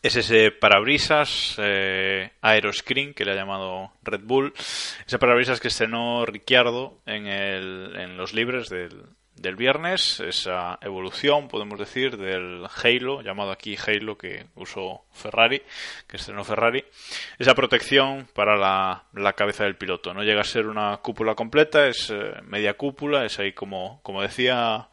es 0.02 0.16
ese 0.16 0.50
parabrisas 0.50 1.54
eh, 1.58 2.32
Aeroscreen 2.40 3.14
que 3.14 3.24
le 3.24 3.30
ha 3.30 3.36
llamado 3.36 3.92
Red 4.02 4.22
Bull. 4.24 4.52
Ese 5.06 5.20
parabrisas 5.20 5.60
que 5.60 5.68
estrenó 5.68 6.26
Ricciardo 6.26 6.98
en, 7.06 7.28
el, 7.28 7.94
en 7.94 8.16
los 8.16 8.34
libres 8.34 8.68
del, 8.68 9.04
del 9.36 9.56
viernes. 9.56 10.20
Esa 10.20 10.78
evolución, 10.80 11.48
podemos 11.48 11.78
decir, 11.78 12.16
del 12.16 12.66
Halo, 12.82 13.22
llamado 13.22 13.50
aquí 13.50 13.76
Halo, 13.76 14.16
que 14.16 14.46
usó 14.54 15.04
Ferrari, 15.12 15.62
que 16.06 16.16
estrenó 16.16 16.44
Ferrari. 16.44 16.84
Esa 17.38 17.54
protección 17.54 18.28
para 18.34 18.56
la, 18.56 19.04
la 19.14 19.32
cabeza 19.34 19.64
del 19.64 19.76
piloto. 19.76 20.14
No 20.14 20.22
llega 20.22 20.40
a 20.40 20.44
ser 20.44 20.66
una 20.66 20.98
cúpula 20.98 21.34
completa, 21.34 21.86
es 21.88 22.10
eh, 22.10 22.34
media 22.44 22.74
cúpula, 22.74 23.24
es 23.24 23.38
ahí 23.38 23.52
como, 23.52 24.00
como 24.02 24.22
decía 24.22 24.88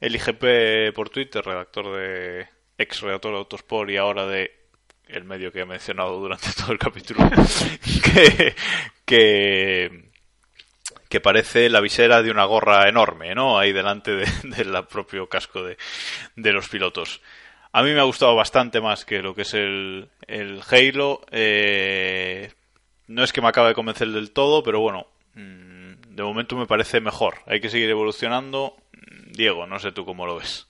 el 0.00 0.16
IGP 0.16 0.94
por 0.94 1.10
Twitter, 1.10 1.44
redactor 1.44 1.96
de 1.96 2.48
ex 2.78 3.00
redactor 3.02 3.32
de 3.32 3.38
Autosport 3.38 3.90
y 3.90 3.96
ahora 3.96 4.26
de 4.26 4.60
el 5.12 5.24
medio 5.24 5.52
que 5.52 5.60
he 5.60 5.66
mencionado 5.66 6.18
durante 6.18 6.48
todo 6.56 6.72
el 6.72 6.78
capítulo, 6.78 7.28
que, 8.04 8.54
que, 9.04 10.09
que 11.10 11.20
parece 11.20 11.68
la 11.68 11.80
visera 11.80 12.22
de 12.22 12.30
una 12.30 12.44
gorra 12.46 12.88
enorme, 12.88 13.34
¿no? 13.34 13.58
Ahí 13.58 13.72
delante 13.72 14.12
de- 14.12 14.26
del 14.44 14.72
propio 14.86 15.28
casco 15.28 15.62
de, 15.62 15.76
de 16.36 16.52
los 16.52 16.68
pilotos. 16.70 17.20
A 17.72 17.82
mí 17.82 17.90
me 17.92 18.00
ha 18.00 18.04
gustado 18.04 18.34
bastante 18.34 18.80
más 18.80 19.04
que 19.04 19.20
lo 19.20 19.34
que 19.34 19.42
es 19.42 19.52
el, 19.54 20.08
el 20.26 20.60
Halo. 20.70 21.20
Eh, 21.30 22.50
no 23.08 23.22
es 23.22 23.32
que 23.32 23.40
me 23.42 23.48
acabe 23.48 23.68
de 23.68 23.74
convencer 23.74 24.08
del 24.08 24.30
todo, 24.32 24.62
pero 24.62 24.80
bueno, 24.80 25.06
mm, 25.34 26.14
de 26.14 26.22
momento 26.22 26.56
me 26.56 26.66
parece 26.66 27.00
mejor. 27.00 27.34
Hay 27.46 27.60
que 27.60 27.68
seguir 27.70 27.90
evolucionando. 27.90 28.76
Diego, 29.26 29.66
no 29.66 29.78
sé 29.78 29.92
tú 29.92 30.04
cómo 30.04 30.26
lo 30.26 30.36
ves. 30.36 30.66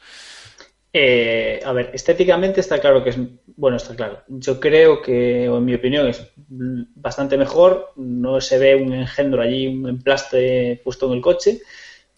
Eh, 0.93 1.61
a 1.65 1.73
ver, 1.73 1.91
estéticamente 1.95 2.61
está 2.61 2.81
claro 2.81 3.05
que 3.05 3.11
es, 3.11 3.19
bueno, 3.57 3.77
está 3.77 3.95
claro. 3.95 4.23
Yo 4.29 4.59
creo 4.59 5.01
que, 5.01 5.49
o 5.49 5.59
en 5.59 5.65
mi 5.65 5.75
opinión, 5.75 6.09
es 6.09 6.33
bastante 6.37 7.37
mejor. 7.37 7.93
No 7.97 8.41
se 8.41 8.59
ve 8.59 8.75
un 8.75 8.93
engendro 8.93 9.43
allí, 9.43 9.67
un 9.69 9.89
emplaste 9.89 10.81
puesto 10.83 11.07
en 11.07 11.13
el 11.13 11.21
coche. 11.21 11.61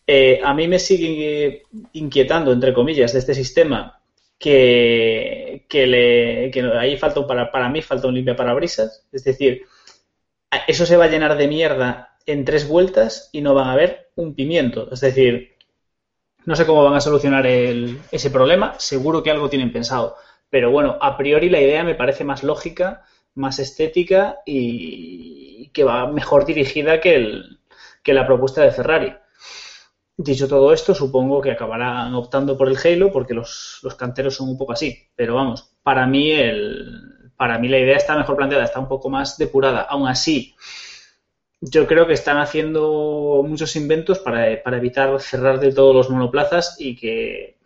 Eh, 0.07 0.41
a 0.43 0.55
mí 0.55 0.69
me 0.69 0.79
sigue 0.79 1.65
inquietando, 1.93 2.53
entre 2.53 2.73
comillas, 2.73 3.13
de 3.13 3.19
este 3.19 3.35
sistema 3.35 4.01
que, 4.39 5.67
que, 5.69 5.87
le, 5.87 6.51
ahí 6.79 6.97
falta 6.97 7.21
un 7.21 7.27
para, 7.27 7.51
para 7.53 7.69
mí 7.69 7.83
falta 7.83 8.09
un 8.09 8.15
limpia 8.15 8.37
parabrisas. 8.37 9.07
Es 9.13 9.25
decir, 9.25 9.63
eso 10.67 10.87
se 10.87 10.97
va 10.97 11.05
a 11.05 11.09
llenar 11.09 11.37
de 11.37 11.49
mierda 11.49 12.17
en 12.27 12.45
tres 12.45 12.69
vueltas 12.69 13.29
y 13.33 13.41
no 13.41 13.55
van 13.55 13.69
a 13.69 13.77
ver 13.77 14.11
un 14.17 14.35
pimiento. 14.35 14.89
Es 14.93 15.01
decir, 15.01 15.52
no 16.47 16.57
sé 16.57 16.67
cómo 16.67 16.85
van 16.85 16.95
a 16.95 17.01
solucionar 17.01 17.47
el- 17.47 18.01
ese 18.11 18.31
problema, 18.31 18.75
seguro 18.79 19.23
que 19.23 19.31
algo 19.31 19.49
tienen 19.51 19.73
pensado. 19.73 20.17
Pero 20.51 20.71
bueno, 20.71 20.99
a 21.01 21.17
priori 21.17 21.49
la 21.49 21.61
idea 21.61 21.85
me 21.85 21.95
parece 21.95 22.25
más 22.25 22.43
lógica, 22.43 23.03
más 23.35 23.59
estética 23.59 24.39
y 24.47 25.69
que 25.73 25.85
va 25.85 26.07
mejor 26.09 26.45
dirigida 26.45 27.01
que, 27.01 27.15
el, 27.17 27.61
que 28.03 28.13
la 28.15 28.27
propuesta 28.27 28.63
de 28.63 28.73
Ferrari. 28.73 29.15
Dicho 30.17 30.47
todo 30.47 30.73
esto, 30.73 30.95
supongo 30.95 31.41
que 31.41 31.51
acabarán 31.51 32.15
optando 32.15 32.57
por 32.57 32.69
el 32.69 32.77
Halo 32.83 33.11
porque 33.11 33.35
los, 33.35 33.81
canteros 33.99 34.37
son 34.37 34.49
un 34.51 34.59
poco 34.59 34.73
así. 34.73 35.09
Pero 35.17 35.35
vamos, 35.35 35.75
para 35.83 36.07
mí, 36.07 36.31
el, 36.31 37.31
para 37.37 37.59
mí 37.59 37.69
la 37.69 37.79
idea 37.79 37.97
está 37.97 38.17
mejor 38.17 38.37
planteada, 38.37 38.65
está 38.65 38.79
un 38.79 38.89
poco 38.89 39.09
más 39.09 39.37
depurada. 39.39 39.83
Aún 39.83 40.07
así, 40.09 40.55
yo 41.63 41.87
creo 41.87 42.07
que 42.07 42.13
están 42.15 42.39
haciendo 42.39 43.45
muchos 43.47 43.77
inventos 43.77 44.19
para, 44.19 44.63
para 44.63 44.77
evitar 44.79 45.19
cerrar 45.21 45.61
del 45.61 45.75
todo 45.75 45.95
los 45.95 46.11
monoplazas 46.11 46.77
y 46.79 46.97
que 46.97 47.57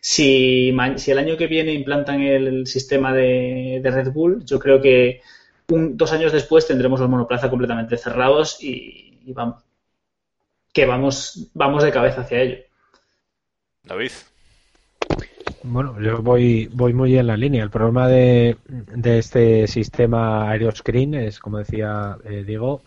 si, 0.00 0.74
si 0.96 1.10
el 1.10 1.18
año 1.18 1.36
que 1.36 1.46
viene 1.46 1.72
implantan 1.72 2.20
el 2.22 2.66
sistema 2.66 3.12
de, 3.14 3.80
de 3.82 3.90
Red 3.90 4.12
Bull, 4.12 4.44
yo 4.44 4.58
creo 4.58 4.80
que 4.80 5.22
un- 5.70 5.96
dos 5.96 6.12
años 6.12 6.32
después 6.32 6.66
tendremos 6.66 7.00
los 7.00 7.08
monoplazas 7.08 7.50
completamente 7.50 7.96
cerrados 7.96 8.62
y, 8.62 9.18
y 9.24 9.32
vamos, 9.32 9.64
que 10.72 10.86
vamos, 10.86 11.50
vamos 11.54 11.82
de 11.82 11.92
cabeza 11.92 12.20
hacia 12.20 12.42
ello. 12.42 12.58
David. 13.84 14.12
Bueno, 15.62 16.00
yo 16.00 16.22
voy, 16.22 16.68
voy 16.72 16.92
muy 16.94 17.16
en 17.18 17.26
la 17.26 17.36
línea. 17.36 17.62
El 17.62 17.70
problema 17.70 18.08
de, 18.08 18.56
de 18.66 19.18
este 19.18 19.66
sistema 19.66 20.50
aeroscreen 20.50 21.14
es, 21.14 21.38
como 21.38 21.58
decía 21.58 22.16
eh, 22.24 22.44
Diego, 22.46 22.82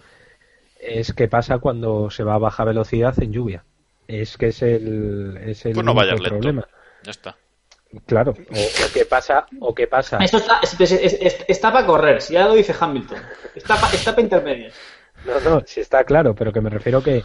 es 0.86 1.13
que 1.13 1.27
pasa 1.27 1.59
cuando 1.59 2.09
se 2.09 2.23
va 2.23 2.36
a 2.36 2.39
baja 2.39 2.63
velocidad 2.63 3.13
en 3.21 3.31
lluvia. 3.34 3.63
Es 4.07 4.38
que 4.38 4.47
es 4.47 4.61
el, 4.61 5.38
es 5.45 5.65
el 5.65 5.73
Pues 5.73 5.86
no 5.86 5.93
lento. 6.23 6.29
problema. 6.29 6.67
Ya 7.03 7.11
está. 7.11 7.36
Claro, 8.07 8.31
o, 8.31 8.55
o 8.55 8.93
que 8.93 9.05
pasa, 9.05 9.45
o 9.59 9.73
que 9.75 9.88
pasa. 9.88 10.17
Esto 10.17 10.38
está, 10.38 10.59
es- 10.63 10.79
es- 10.79 10.91
es- 10.91 11.17
es- 11.21 11.45
está 11.47 11.71
para 11.71 11.86
correr, 11.86 12.21
si 12.21 12.34
ya 12.34 12.47
lo 12.47 12.55
dice 12.55 12.73
Hamilton. 12.77 13.19
Está 13.55 13.75
para 13.75 13.93
está 13.93 14.15
pa 14.15 14.21
intermedias. 14.21 14.73
No, 15.25 15.39
no, 15.49 15.63
sí 15.65 15.79
está 15.79 16.03
claro, 16.03 16.34
pero 16.34 16.51
que 16.51 16.59
me 16.59 16.69
refiero 16.71 17.01
que 17.03 17.23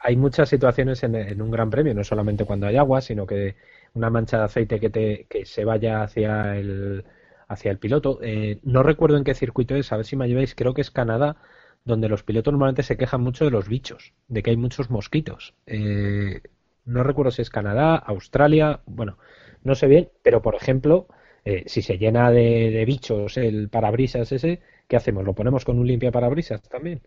hay 0.00 0.16
muchas 0.16 0.48
situaciones 0.48 1.02
en, 1.02 1.14
en 1.14 1.40
un 1.40 1.50
gran 1.50 1.70
premio, 1.70 1.94
no 1.94 2.04
solamente 2.04 2.44
cuando 2.44 2.66
hay 2.66 2.76
agua, 2.76 3.00
sino 3.00 3.26
que 3.26 3.56
una 3.94 4.10
mancha 4.10 4.38
de 4.38 4.44
aceite 4.44 4.78
que, 4.80 4.90
te, 4.90 5.26
que 5.30 5.46
se 5.46 5.64
vaya 5.64 6.02
hacia 6.02 6.56
el, 6.56 7.04
hacia 7.48 7.70
el 7.70 7.78
piloto. 7.78 8.18
Eh, 8.22 8.58
no 8.64 8.82
recuerdo 8.82 9.16
en 9.16 9.24
qué 9.24 9.34
circuito 9.34 9.74
es, 9.76 9.92
a 9.92 9.96
ver 9.96 10.04
si 10.04 10.16
me 10.16 10.26
ayudáis, 10.26 10.54
creo 10.54 10.74
que 10.74 10.82
es 10.82 10.90
Canadá, 10.90 11.36
donde 11.84 12.08
los 12.08 12.22
pilotos 12.22 12.52
normalmente 12.52 12.82
se 12.82 12.96
quejan 12.96 13.22
mucho 13.22 13.44
de 13.44 13.50
los 13.50 13.68
bichos, 13.68 14.12
de 14.28 14.42
que 14.42 14.50
hay 14.50 14.56
muchos 14.56 14.90
mosquitos. 14.90 15.54
Eh, 15.66 16.40
no 16.84 17.02
recuerdo 17.02 17.30
si 17.30 17.42
es 17.42 17.50
Canadá, 17.50 17.96
Australia, 17.96 18.80
bueno, 18.86 19.18
no 19.64 19.74
sé 19.74 19.86
bien, 19.86 20.10
pero 20.22 20.42
por 20.42 20.54
ejemplo, 20.54 21.06
eh, 21.44 21.64
si 21.66 21.82
se 21.82 21.98
llena 21.98 22.30
de, 22.30 22.84
bichos 22.86 23.36
el 23.36 23.68
parabrisas 23.68 24.32
ese, 24.32 24.60
¿qué 24.88 24.96
hacemos? 24.96 25.24
¿Lo 25.24 25.34
ponemos 25.34 25.64
con 25.64 25.78
un 25.78 25.86
limpia 25.86 26.12
parabrisas 26.12 26.62
también? 26.62 27.02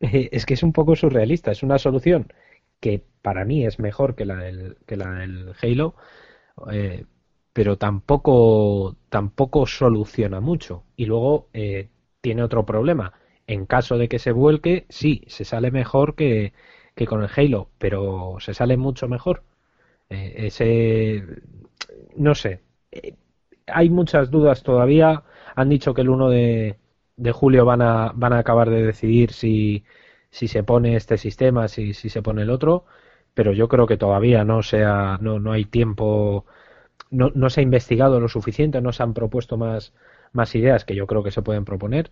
Eh, 0.00 0.28
es 0.32 0.46
que 0.46 0.54
es 0.54 0.62
un 0.62 0.72
poco 0.72 0.96
surrealista. 0.96 1.50
Es 1.52 1.62
una 1.62 1.78
solución 1.78 2.32
que 2.80 3.02
para 3.22 3.44
mí 3.44 3.66
es 3.66 3.78
mejor 3.78 4.14
que 4.14 4.26
la 4.26 4.36
del, 4.36 4.76
que 4.86 4.96
la 4.96 5.10
del 5.12 5.54
Halo, 5.62 5.94
eh, 6.72 7.04
pero 7.52 7.78
tampoco, 7.78 8.96
tampoco 9.08 9.66
soluciona 9.66 10.40
mucho. 10.40 10.84
Y 10.96 11.06
luego 11.06 11.48
tiene 12.20 12.42
otro 12.42 12.66
problema. 12.66 13.12
En 13.46 13.66
caso 13.66 13.98
de 13.98 14.08
que 14.08 14.18
se 14.18 14.32
vuelque, 14.32 14.86
sí, 14.88 15.22
se 15.28 15.44
sale 15.44 15.70
mejor 15.70 16.14
que, 16.14 16.52
que 16.94 17.06
con 17.06 17.22
el 17.22 17.30
Halo, 17.36 17.70
pero 17.78 18.36
se 18.40 18.54
sale 18.54 18.76
mucho 18.76 19.08
mejor. 19.08 19.42
Eh, 20.10 20.34
ese, 20.48 21.24
no 22.16 22.34
sé. 22.34 22.60
Eh, 22.92 23.14
hay 23.66 23.90
muchas 23.90 24.30
dudas 24.30 24.62
todavía. 24.62 25.24
Han 25.56 25.68
dicho 25.68 25.94
que 25.94 26.02
el 26.02 26.08
1 26.10 26.28
de, 26.30 26.78
de 27.16 27.32
julio 27.32 27.64
van 27.64 27.82
a, 27.82 28.12
van 28.14 28.32
a 28.32 28.38
acabar 28.38 28.70
de 28.70 28.82
decidir 28.84 29.32
si, 29.32 29.84
si 30.30 30.48
se 30.48 30.62
pone 30.62 30.96
este 30.96 31.18
sistema, 31.18 31.68
si, 31.68 31.94
si 31.94 32.08
se 32.08 32.22
pone 32.22 32.42
el 32.42 32.50
otro, 32.50 32.84
pero 33.34 33.52
yo 33.52 33.68
creo 33.68 33.86
que 33.86 33.96
todavía 33.96 34.44
no, 34.44 34.62
sea, 34.62 35.18
no, 35.20 35.38
no 35.40 35.52
hay 35.52 35.64
tiempo, 35.64 36.46
no, 37.10 37.30
no 37.34 37.50
se 37.50 37.60
ha 37.60 37.62
investigado 37.64 38.20
lo 38.20 38.28
suficiente, 38.28 38.80
no 38.80 38.92
se 38.92 39.02
han 39.02 39.14
propuesto 39.14 39.56
más, 39.56 39.94
más 40.32 40.54
ideas 40.54 40.84
que 40.84 40.94
yo 40.96 41.06
creo 41.06 41.22
que 41.22 41.30
se 41.30 41.42
pueden 41.42 41.64
proponer. 41.64 42.10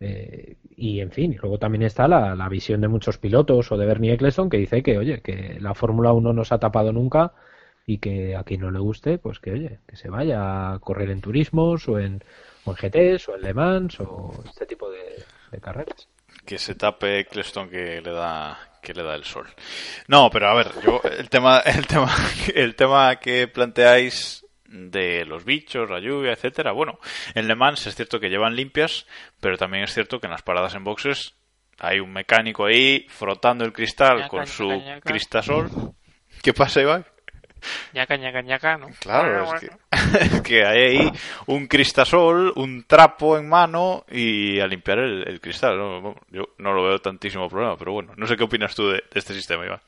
Eh, 0.00 0.56
y 0.76 1.00
en 1.00 1.10
fin, 1.10 1.36
luego 1.40 1.58
también 1.58 1.82
está 1.82 2.08
la, 2.08 2.34
la, 2.34 2.48
visión 2.48 2.80
de 2.80 2.88
muchos 2.88 3.18
pilotos 3.18 3.70
o 3.70 3.76
de 3.76 3.84
Bernie 3.84 4.14
Eccleston 4.14 4.48
que 4.48 4.56
dice 4.56 4.82
que, 4.82 4.96
oye, 4.96 5.20
que 5.20 5.58
la 5.60 5.74
Fórmula 5.74 6.12
1 6.14 6.32
no 6.32 6.44
se 6.44 6.54
ha 6.54 6.58
tapado 6.58 6.90
nunca 6.90 7.34
y 7.86 7.98
que 7.98 8.34
a 8.34 8.44
quien 8.44 8.62
no 8.62 8.70
le 8.70 8.78
guste, 8.78 9.18
pues 9.18 9.40
que, 9.40 9.52
oye, 9.52 9.80
que 9.86 9.96
se 9.96 10.08
vaya 10.08 10.72
a 10.72 10.78
correr 10.78 11.10
en 11.10 11.20
turismos 11.20 11.86
o 11.88 11.98
en, 11.98 12.24
o 12.64 12.70
en 12.70 12.76
GTs 12.76 13.28
o 13.28 13.36
en 13.36 13.42
Le 13.42 13.52
Mans 13.52 14.00
o 14.00 14.42
este 14.46 14.64
tipo 14.64 14.90
de, 14.90 15.22
de 15.50 15.60
carreras. 15.60 16.08
Que 16.46 16.58
se 16.58 16.74
tape 16.74 17.20
Eccleston 17.20 17.68
que 17.68 18.00
le 18.00 18.12
da 18.12 18.58
que 18.80 18.94
le 18.94 19.02
da 19.02 19.14
el 19.14 19.24
sol. 19.24 19.46
No, 20.08 20.30
pero 20.30 20.48
a 20.48 20.54
ver, 20.54 20.68
yo 20.82 21.02
el 21.04 21.28
tema 21.28 21.58
el 21.60 21.86
tema 21.86 22.10
el 22.54 22.74
tema 22.74 23.16
que 23.16 23.46
planteáis 23.48 24.46
de 24.70 25.24
los 25.26 25.44
bichos, 25.44 25.90
la 25.90 26.00
lluvia, 26.00 26.32
etcétera. 26.32 26.72
Bueno, 26.72 26.98
en 27.34 27.48
Le 27.48 27.54
Mans 27.54 27.86
es 27.86 27.94
cierto 27.94 28.20
que 28.20 28.28
llevan 28.28 28.54
limpias, 28.54 29.06
pero 29.40 29.56
también 29.56 29.84
es 29.84 29.92
cierto 29.92 30.20
que 30.20 30.26
en 30.26 30.32
las 30.32 30.42
paradas 30.42 30.74
en 30.74 30.84
boxes 30.84 31.34
hay 31.78 31.98
un 31.98 32.12
mecánico 32.12 32.66
ahí 32.66 33.06
frotando 33.08 33.64
el 33.64 33.72
cristal 33.72 34.18
ñaca, 34.18 34.28
con 34.28 34.46
su 34.46 34.66
ñaca. 34.66 35.00
cristasol. 35.00 35.70
¿Qué 36.42 36.52
pasa, 36.54 36.80
Iván? 36.80 37.04
ñaca, 37.92 38.16
ñaca, 38.16 38.40
ñaca, 38.40 38.78
¿no? 38.78 38.88
Claro, 39.00 39.44
bueno, 39.44 39.54
es, 39.56 39.60
que, 39.60 40.24
es, 40.36 40.40
que, 40.42 40.64
hay 40.64 40.98
ahí 40.98 41.12
un 41.46 41.66
cristasol, 41.66 42.52
un 42.56 42.84
trapo 42.84 43.36
en 43.36 43.48
mano 43.48 44.04
y 44.10 44.60
a 44.60 44.66
limpiar 44.66 45.00
el, 45.00 45.28
el 45.28 45.40
cristal. 45.40 45.76
¿no? 45.76 46.14
Yo 46.30 46.54
no 46.58 46.72
lo 46.72 46.84
veo 46.84 46.98
tantísimo 47.00 47.48
problema, 47.48 47.76
pero 47.76 47.92
bueno, 47.92 48.12
no 48.16 48.26
sé 48.26 48.36
qué 48.36 48.44
opinas 48.44 48.74
tú 48.74 48.88
de, 48.88 48.94
de 48.94 49.18
este 49.18 49.34
sistema, 49.34 49.66
Iván. 49.66 49.80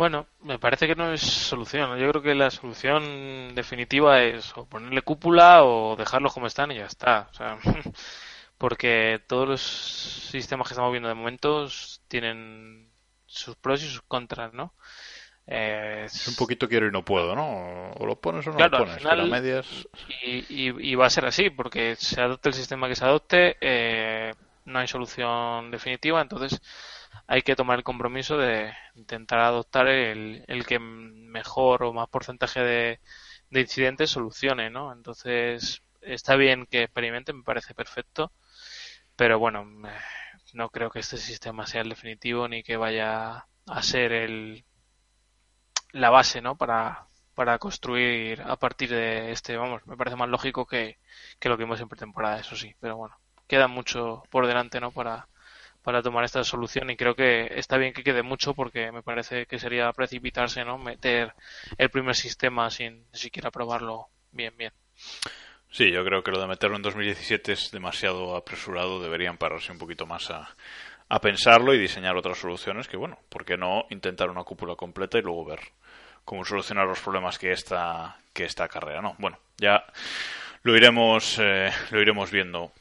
Bueno, 0.00 0.26
me 0.44 0.58
parece 0.58 0.86
que 0.86 0.94
no 0.94 1.12
es 1.12 1.20
solución. 1.20 1.98
Yo 1.98 2.08
creo 2.08 2.22
que 2.22 2.34
la 2.34 2.50
solución 2.50 3.54
definitiva 3.54 4.22
es 4.22 4.56
o 4.56 4.64
ponerle 4.64 5.02
cúpula 5.02 5.62
o 5.62 5.94
dejarlos 5.94 6.32
como 6.32 6.46
están 6.46 6.72
y 6.72 6.76
ya 6.76 6.86
está. 6.86 7.28
O 7.30 7.34
sea, 7.34 7.58
porque 8.56 9.20
todos 9.26 9.46
los 9.46 9.60
sistemas 9.60 10.66
que 10.66 10.72
estamos 10.72 10.90
viendo 10.90 11.10
de 11.10 11.14
momento 11.14 11.68
tienen 12.08 12.88
sus 13.26 13.56
pros 13.56 13.82
y 13.82 13.90
sus 13.90 14.00
contras, 14.00 14.54
¿no? 14.54 14.72
Eh, 15.46 16.04
es 16.06 16.28
un 16.28 16.36
poquito 16.36 16.66
quiero 16.66 16.88
y 16.88 16.92
no 16.92 17.04
puedo, 17.04 17.36
¿no? 17.36 17.90
O 17.90 18.06
lo 18.06 18.18
pones 18.18 18.46
o 18.46 18.52
no 18.52 18.56
claro, 18.56 18.78
lo 18.78 18.84
pones, 18.86 19.02
final, 19.02 19.18
pero 19.18 19.36
a 19.36 19.38
medias... 19.38 19.86
Y, 20.24 20.46
y, 20.48 20.92
y, 20.92 20.94
va 20.94 21.08
a 21.08 21.10
ser 21.10 21.26
así, 21.26 21.50
porque 21.50 21.94
se 21.96 22.22
adopte 22.22 22.48
el 22.48 22.54
sistema 22.54 22.88
que 22.88 22.96
se 22.96 23.04
adopte, 23.04 23.58
eh, 23.60 24.32
no 24.64 24.78
hay 24.78 24.88
solución 24.88 25.70
definitiva, 25.70 26.22
entonces 26.22 26.62
hay 27.26 27.42
que 27.42 27.56
tomar 27.56 27.78
el 27.78 27.84
compromiso 27.84 28.38
de 28.38 28.72
intentar 28.94 29.40
adoptar 29.40 29.88
el, 29.88 30.44
el 30.48 30.66
que 30.66 30.78
mejor 30.78 31.82
o 31.84 31.92
más 31.92 32.08
porcentaje 32.08 32.60
de, 32.60 33.00
de, 33.50 33.60
incidentes 33.60 34.10
solucione, 34.10 34.70
¿no? 34.70 34.92
Entonces, 34.92 35.82
está 36.00 36.36
bien 36.36 36.66
que 36.66 36.82
experimente, 36.84 37.32
me 37.32 37.42
parece 37.44 37.74
perfecto, 37.74 38.32
pero 39.16 39.38
bueno, 39.38 39.66
no 40.54 40.70
creo 40.70 40.90
que 40.90 41.00
este 41.00 41.16
sistema 41.18 41.66
sea 41.66 41.82
el 41.82 41.88
definitivo 41.90 42.48
ni 42.48 42.62
que 42.62 42.76
vaya 42.76 43.46
a 43.66 43.82
ser 43.82 44.12
el 44.12 44.64
la 45.92 46.10
base, 46.10 46.40
¿no? 46.40 46.56
Para, 46.56 47.06
para 47.34 47.58
construir 47.58 48.42
a 48.42 48.56
partir 48.56 48.90
de 48.90 49.32
este, 49.32 49.56
vamos, 49.56 49.86
me 49.86 49.96
parece 49.96 50.16
más 50.16 50.28
lógico 50.28 50.66
que, 50.66 50.98
que 51.38 51.48
lo 51.48 51.56
que 51.56 51.64
vimos 51.64 51.80
en 51.80 51.88
pretemporada, 51.88 52.38
eso 52.40 52.56
sí, 52.56 52.74
pero 52.80 52.96
bueno, 52.96 53.16
queda 53.48 53.68
mucho 53.68 54.22
por 54.30 54.46
delante, 54.46 54.80
¿no? 54.80 54.90
Para, 54.92 55.28
para 55.82 56.02
tomar 56.02 56.24
esta 56.24 56.44
solución 56.44 56.90
y 56.90 56.96
creo 56.96 57.14
que 57.14 57.50
está 57.56 57.76
bien 57.76 57.92
que 57.92 58.04
quede 58.04 58.22
mucho 58.22 58.54
porque 58.54 58.92
me 58.92 59.02
parece 59.02 59.46
que 59.46 59.58
sería 59.58 59.92
precipitarse, 59.92 60.64
¿no? 60.64 60.78
Meter 60.78 61.32
el 61.78 61.90
primer 61.90 62.14
sistema 62.14 62.70
sin 62.70 63.04
siquiera 63.12 63.50
probarlo 63.50 64.08
bien, 64.32 64.54
bien. 64.56 64.72
Sí, 65.70 65.90
yo 65.90 66.04
creo 66.04 66.22
que 66.22 66.32
lo 66.32 66.40
de 66.40 66.48
meterlo 66.48 66.76
en 66.76 66.82
2017 66.82 67.52
es 67.52 67.70
demasiado 67.70 68.36
apresurado, 68.36 69.00
deberían 69.00 69.38
pararse 69.38 69.70
un 69.70 69.78
poquito 69.78 70.04
más 70.04 70.30
a, 70.30 70.54
a 71.08 71.20
pensarlo 71.20 71.74
y 71.74 71.78
diseñar 71.78 72.16
otras 72.16 72.38
soluciones 72.38 72.88
que, 72.88 72.96
bueno, 72.96 73.18
¿por 73.28 73.44
qué 73.44 73.56
no 73.56 73.86
intentar 73.90 74.30
una 74.30 74.44
cúpula 74.44 74.76
completa 74.76 75.18
y 75.18 75.22
luego 75.22 75.44
ver 75.44 75.60
cómo 76.24 76.44
solucionar 76.44 76.86
los 76.86 77.00
problemas 77.00 77.38
que 77.38 77.52
esta, 77.52 78.16
que 78.32 78.44
esta 78.44 78.68
carrera, 78.68 79.02
¿no? 79.02 79.16
Bueno, 79.18 79.38
ya 79.56 79.84
lo 80.62 80.76
iremos, 80.76 81.38
eh, 81.40 81.70
lo 81.90 82.00
iremos 82.00 82.30
viendo 82.30 82.72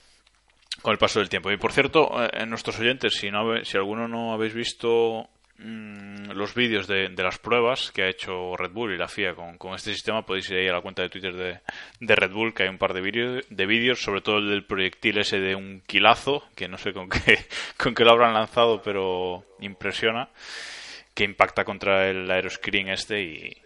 con 0.82 0.92
el 0.92 0.98
paso 0.98 1.20
del 1.20 1.30
tiempo. 1.30 1.52
Y 1.52 1.58
por 1.58 1.72
cierto, 1.72 2.10
eh, 2.24 2.46
nuestros 2.46 2.80
oyentes, 2.80 3.16
si, 3.16 3.30
no, 3.32 3.64
si 3.64 3.78
alguno 3.78 4.08
no 4.08 4.34
habéis 4.34 4.54
visto 4.54 5.30
mmm, 5.58 6.32
los 6.32 6.54
vídeos 6.54 6.88
de, 6.88 7.10
de, 7.10 7.24
las 7.24 7.38
pruebas 7.40 7.92
que 7.92 8.04
ha 8.04 8.10
hecho 8.10 8.56
Red 8.56 8.72
Bull 8.72 8.94
y 8.94 8.98
la 8.98 9.08
FIA 9.08 9.36
con, 9.36 9.58
con, 9.58 9.74
este 9.74 9.94
sistema, 9.94 10.26
podéis 10.26 10.50
ir 10.50 10.58
ahí 10.58 10.68
a 10.68 10.74
la 10.74 10.82
cuenta 10.82 11.02
de 11.02 11.10
Twitter 11.10 11.34
de, 11.34 11.60
de 12.00 12.16
Red 12.16 12.32
Bull, 12.32 12.54
que 12.54 12.64
hay 12.64 12.70
un 12.70 12.78
par 12.78 12.94
de, 12.94 13.02
vídeos 13.02 13.46
de 13.50 13.66
vídeos, 13.66 14.02
sobre 14.02 14.22
todo 14.22 14.38
el 14.38 14.50
del 14.50 14.66
proyectil 14.66 15.20
ese 15.20 15.40
de 15.40 15.56
un 15.56 15.82
kilazo, 15.86 16.44
que 16.56 16.68
no 16.68 16.78
sé 16.78 16.94
con 16.94 17.10
qué, 17.10 17.40
con 17.78 17.94
qué 17.94 18.04
lo 18.04 18.12
habrán 18.12 18.34
lanzado, 18.34 18.82
pero 18.82 19.46
impresiona, 19.60 20.30
que 21.14 21.24
impacta 21.24 21.66
contra 21.66 22.10
el 22.10 22.30
aeroscreen 22.30 22.90
este 22.90 23.22
y, 23.22 23.58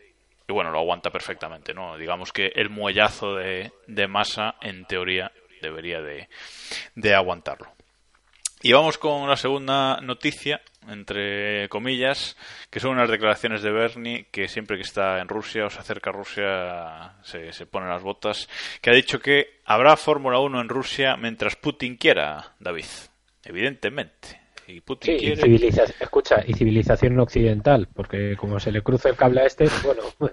y 0.47 0.53
bueno, 0.53 0.71
lo 0.71 0.79
aguanta 0.79 1.09
perfectamente, 1.09 1.73
¿no? 1.73 1.97
Digamos 1.97 2.33
que 2.33 2.51
el 2.55 2.69
muellazo 2.69 3.35
de, 3.35 3.71
de 3.87 4.07
masa, 4.07 4.55
en 4.61 4.85
teoría, 4.85 5.31
debería 5.67 6.01
de, 6.01 6.29
de 6.95 7.15
aguantarlo. 7.15 7.73
Y 8.65 8.71
vamos 8.71 8.97
con 8.97 9.27
la 9.27 9.35
segunda 9.35 9.99
noticia, 9.99 10.61
entre 10.87 11.67
comillas, 11.67 12.37
que 12.69 12.79
son 12.79 12.91
unas 12.91 13.09
declaraciones 13.09 13.61
de 13.61 13.71
Bernie 13.71 14.27
que 14.31 14.47
siempre 14.47 14.77
que 14.77 14.83
está 14.83 15.19
en 15.19 15.27
Rusia 15.27 15.65
o 15.65 15.69
se 15.69 15.79
acerca 15.79 16.11
a 16.11 16.13
Rusia 16.13 17.13
se, 17.23 17.51
se 17.51 17.65
pone 17.65 17.89
las 17.89 18.03
botas, 18.03 18.47
que 18.81 18.89
ha 18.89 18.93
dicho 18.93 19.19
que 19.19 19.59
habrá 19.65 19.97
Fórmula 19.97 20.39
1 20.39 20.61
en 20.61 20.69
Rusia 20.69 21.17
mientras 21.17 21.57
Putin 21.57 21.97
quiera, 21.97 22.55
David. 22.57 22.85
Evidentemente. 23.43 24.39
Y 24.67 24.79
Putin 24.79 25.15
sí, 25.15 25.19
quiere... 25.19 25.41
y 25.41 25.43
civilización, 25.43 25.97
escucha, 25.99 26.43
y 26.47 26.53
civilización 26.53 27.19
occidental, 27.19 27.89
porque 27.93 28.37
como 28.37 28.61
se 28.61 28.71
le 28.71 28.81
cruza 28.81 29.09
el 29.09 29.17
cable 29.17 29.41
a 29.41 29.45
este, 29.45 29.65
bueno, 29.83 30.03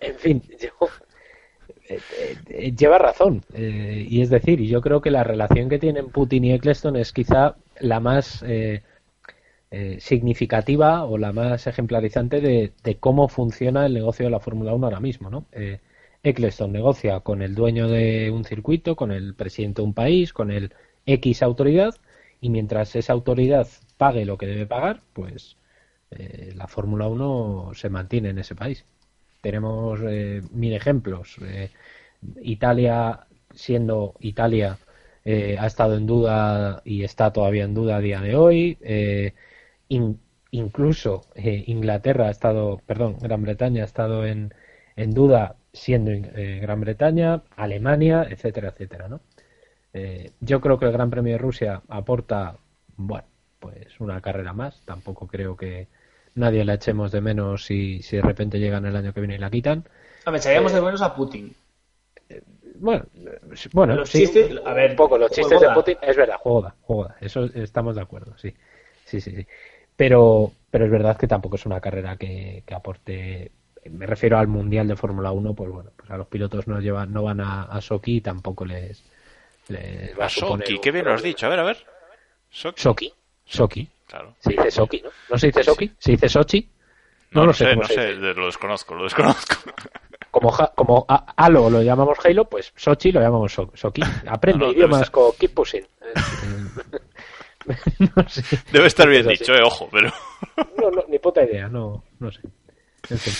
en 0.00 0.18
fin, 0.18 0.42
yo, 0.58 0.70
lleva 2.76 2.98
razón. 2.98 3.42
Eh, 3.54 4.06
y 4.08 4.22
es 4.22 4.30
decir, 4.30 4.60
yo 4.62 4.80
creo 4.80 5.00
que 5.00 5.10
la 5.10 5.24
relación 5.24 5.68
que 5.68 5.78
tienen 5.78 6.10
Putin 6.10 6.44
y 6.44 6.52
Eccleston 6.52 6.96
es 6.96 7.12
quizá 7.12 7.56
la 7.80 8.00
más 8.00 8.42
eh, 8.46 8.82
eh, 9.70 9.98
significativa 10.00 11.04
o 11.04 11.18
la 11.18 11.32
más 11.32 11.66
ejemplarizante 11.66 12.40
de, 12.40 12.72
de, 12.82 12.96
cómo 12.98 13.28
funciona 13.28 13.86
el 13.86 13.94
negocio 13.94 14.26
de 14.26 14.30
la 14.30 14.40
Fórmula 14.40 14.74
1 14.74 14.86
ahora 14.86 15.00
mismo. 15.00 15.30
¿no? 15.30 15.46
Eccleston 16.22 16.72
negocia 16.72 17.20
con 17.20 17.42
el 17.42 17.54
dueño 17.54 17.88
de 17.88 18.30
un 18.30 18.44
circuito, 18.44 18.96
con 18.96 19.12
el 19.12 19.34
presidente 19.34 19.82
de 19.82 19.86
un 19.86 19.94
país, 19.94 20.32
con 20.32 20.50
el 20.50 20.72
X 21.06 21.42
autoridad, 21.42 21.94
y 22.40 22.50
mientras 22.50 22.96
esa 22.96 23.12
autoridad 23.12 23.68
pague 23.98 24.24
lo 24.24 24.38
que 24.38 24.46
debe 24.46 24.66
pagar, 24.66 25.02
pues 25.12 25.58
la 26.54 26.68
Fórmula 26.68 27.08
1 27.08 27.72
se 27.74 27.90
mantiene 27.90 28.30
en 28.30 28.38
ese 28.38 28.54
país 28.54 28.86
tenemos 29.44 30.00
eh, 30.08 30.42
mil 30.52 30.72
ejemplos. 30.72 31.36
Eh, 31.42 31.70
Italia, 32.42 33.26
siendo 33.52 34.14
Italia, 34.20 34.78
eh, 35.24 35.56
ha 35.60 35.66
estado 35.66 35.96
en 35.98 36.06
duda 36.06 36.80
y 36.84 37.04
está 37.04 37.30
todavía 37.30 37.64
en 37.64 37.74
duda 37.74 37.96
a 37.96 38.00
día 38.00 38.20
de 38.22 38.36
hoy. 38.36 38.78
In, 39.88 40.18
incluso 40.50 41.26
Inglaterra 41.36 42.28
ha 42.28 42.30
estado, 42.30 42.80
perdón, 42.86 43.18
Gran 43.20 43.42
Bretaña 43.42 43.82
ha 43.82 43.86
estado 43.86 44.26
en, 44.26 44.54
en 44.96 45.10
duda 45.12 45.56
siendo 45.74 46.10
Gran 46.62 46.80
Bretaña, 46.80 47.42
Alemania, 47.56 48.26
etcétera, 48.30 48.70
etcétera, 48.70 49.08
¿no? 49.08 49.20
yo 50.40 50.60
creo 50.60 50.78
que 50.78 50.86
el 50.86 50.92
Gran 50.92 51.10
Premio 51.10 51.32
de 51.34 51.38
Rusia 51.38 51.82
aporta, 51.88 52.56
bueno, 52.96 53.26
pues 53.60 54.00
una 54.00 54.20
carrera 54.20 54.52
más. 54.52 54.80
Tampoco 54.86 55.26
creo 55.26 55.56
que, 55.56 55.88
nadie 56.34 56.64
la 56.64 56.74
echemos 56.74 57.12
de 57.12 57.20
menos 57.20 57.64
si, 57.64 58.02
si 58.02 58.16
de 58.16 58.22
repente 58.22 58.58
llegan 58.58 58.86
el 58.86 58.96
año 58.96 59.12
que 59.12 59.20
viene 59.20 59.36
y 59.36 59.38
la 59.38 59.50
quitan. 59.50 59.84
A 60.24 60.30
ver, 60.30 60.40
echaríamos 60.40 60.72
eh, 60.72 60.76
de 60.76 60.82
menos 60.82 61.02
a 61.02 61.14
Putin. 61.14 61.54
Eh, 62.28 62.42
bueno, 62.76 63.04
bueno 63.72 63.94
los 63.94 64.08
sí, 64.08 64.20
chistes, 64.20 64.60
a 64.64 64.72
ver, 64.72 64.90
un 64.90 64.96
poco 64.96 65.18
los 65.18 65.30
chistes 65.30 65.60
de 65.60 65.70
Putin, 65.70 65.96
es 66.02 66.16
verdad, 66.16 66.36
joda, 66.42 66.74
joda, 66.82 67.16
eso 67.20 67.44
estamos 67.54 67.94
de 67.94 68.02
acuerdo, 68.02 68.36
sí, 68.38 68.54
sí, 69.04 69.20
sí, 69.20 69.30
sí. 69.34 69.46
Pero, 69.96 70.52
pero 70.70 70.86
es 70.86 70.90
verdad 70.90 71.16
que 71.16 71.28
tampoco 71.28 71.56
es 71.56 71.66
una 71.66 71.80
carrera 71.80 72.16
que, 72.16 72.64
que 72.66 72.74
aporte, 72.74 73.52
me 73.90 74.06
refiero 74.06 74.38
al 74.38 74.48
mundial 74.48 74.88
de 74.88 74.96
Fórmula 74.96 75.30
1, 75.30 75.54
pues 75.54 75.70
bueno, 75.70 75.90
pues 75.96 76.10
a 76.10 76.16
los 76.16 76.26
pilotos 76.26 76.66
no 76.66 76.80
llevan, 76.80 77.12
no 77.12 77.22
van 77.22 77.40
a, 77.40 77.62
a 77.64 77.80
Soki 77.80 78.16
y 78.16 78.20
tampoco 78.20 78.64
les, 78.64 79.04
les 79.68 80.18
va 80.18 80.24
a, 80.24 80.26
a 80.26 80.30
Soki, 80.30 80.80
qué 80.80 80.90
bien 80.90 81.04
lo 81.04 81.12
has 81.12 81.22
dicho, 81.22 81.46
a 81.46 81.50
ver, 81.50 81.60
a 81.60 81.64
ver. 81.64 81.76
Soki. 82.50 82.82
Soki. 82.82 83.12
Soki. 83.44 83.88
Claro. 84.06 84.36
Se 84.38 84.50
dice 84.50 84.70
Soki, 84.70 85.00
¿no? 85.02 85.10
¿No 85.30 85.38
se 85.38 85.46
dice 85.48 85.64
Soki? 85.64 85.90
¿Se 85.98 86.12
dice 86.12 86.28
Sochi? 86.28 86.70
No, 87.30 87.40
No 87.40 87.46
lo 87.48 87.52
sé 87.52 87.64
sé, 87.64 87.76
no 87.76 87.84
sé, 87.84 88.12
lo 88.14 88.46
desconozco, 88.46 88.94
lo 88.94 89.04
desconozco. 89.04 89.56
Como, 90.30 90.50
Ja- 90.50 90.72
como 90.74 91.06
Halo 91.36 91.70
lo 91.70 91.80
llamamos 91.80 92.18
Halo, 92.24 92.46
pues 92.48 92.72
Sochi 92.74 93.12
lo 93.12 93.20
llamamos 93.20 93.52
So- 93.52 93.70
Soki. 93.74 94.02
Aprende 94.26 94.66
No, 94.66 94.66
no, 94.66 94.72
idiomas 94.72 95.08
con 95.10 95.30
Keep 95.38 95.54
Pushing. 95.54 95.86
no 98.16 98.28
sé. 98.28 98.42
Debe 98.72 98.86
estar 98.88 99.08
bien 99.08 99.30
Es 99.30 99.38
dicho, 99.38 99.54
eh, 99.54 99.62
ojo, 99.62 99.88
pero... 99.92 100.12
No, 100.76 100.90
no, 100.90 101.04
ni 101.08 101.18
puta 101.18 101.42
idea, 101.44 101.68
no, 101.68 102.02
no 102.18 102.30
sé. 102.32 102.40
En 103.10 103.18
fin. 103.18 103.32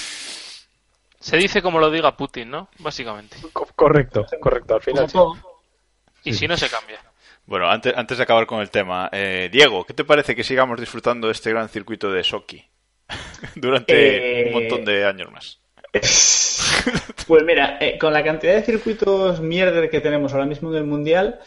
Se 1.18 1.36
dice 1.36 1.62
como 1.62 1.78
lo 1.78 1.90
diga 1.90 2.16
Putin, 2.16 2.50
¿no? 2.50 2.68
Básicamente. 2.78 3.36
Co- 3.52 3.68
correcto, 3.74 4.24
correcto, 4.40 4.74
al 4.76 4.82
final. 4.82 5.10
Sí. 5.10 5.18
Y 6.24 6.32
si 6.32 6.46
no 6.46 6.56
se 6.56 6.68
cambia. 6.68 7.00
Bueno, 7.46 7.68
antes, 7.68 7.92
antes 7.96 8.16
de 8.16 8.22
acabar 8.24 8.46
con 8.46 8.60
el 8.60 8.70
tema, 8.70 9.10
eh, 9.12 9.48
Diego, 9.52 9.84
¿qué 9.84 9.92
te 9.92 10.04
parece 10.04 10.34
que 10.34 10.44
sigamos 10.44 10.80
disfrutando 10.80 11.26
de 11.26 11.32
este 11.32 11.50
gran 11.50 11.68
circuito 11.68 12.10
de 12.10 12.24
Soki 12.24 12.64
durante 13.56 14.42
Eh, 14.42 14.46
un 14.46 14.52
montón 14.52 14.84
de 14.84 15.04
años 15.04 15.30
más? 15.30 15.60
Pues 17.26 17.42
mira, 17.44 17.78
eh, 17.80 17.96
con 17.98 18.12
la 18.12 18.22
cantidad 18.22 18.54
de 18.54 18.62
circuitos 18.62 19.40
mierder 19.40 19.88
que 19.88 20.00
tenemos 20.02 20.32
ahora 20.32 20.44
mismo 20.44 20.70
en 20.70 20.76
el 20.76 20.84
Mundial, 20.84 21.40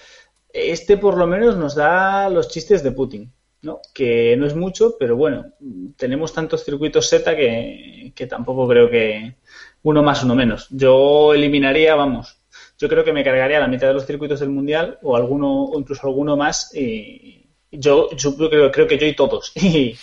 este 0.52 0.98
por 0.98 1.18
lo 1.18 1.28
menos 1.28 1.56
nos 1.56 1.76
da 1.76 2.30
los 2.30 2.50
chistes 2.50 2.82
de 2.82 2.92
Putin, 2.92 3.32
¿no? 3.62 3.82
Que 3.94 4.36
no 4.38 4.48
es 4.48 4.56
mucho, 4.56 4.96
pero 4.98 5.16
bueno, 5.16 5.54
tenemos 5.96 6.34
tantos 6.34 6.64
circuitos 6.66 7.10
Z 7.10 7.36
que, 7.36 8.12
que 8.16 8.26
tampoco 8.26 8.68
creo 8.68 8.90
que 8.90 9.36
uno 9.84 10.02
más, 10.02 10.24
uno 10.24 10.34
menos. 10.34 10.68
Yo 10.72 11.34
eliminaría, 11.36 11.94
vamos, 11.94 12.37
yo 12.78 12.88
creo 12.88 13.04
que 13.04 13.14
me 13.14 13.24
cargaría 13.24 13.60
la 13.60 13.68
mitad 13.68 13.88
de 13.88 13.94
los 13.94 14.06
circuitos 14.06 14.40
del 14.40 14.50
Mundial 14.50 15.00
o 15.02 15.16
alguno, 15.16 15.66
o 15.66 15.80
incluso 15.80 16.08
alguno 16.08 16.38
más 16.38 16.74
y 16.76 17.48
yo, 17.72 18.10
yo 18.16 18.36
creo, 18.36 18.72
creo 18.72 18.88
que 18.88 18.98
yo 18.98 19.08
y 19.08 19.16
todos. 19.16 19.54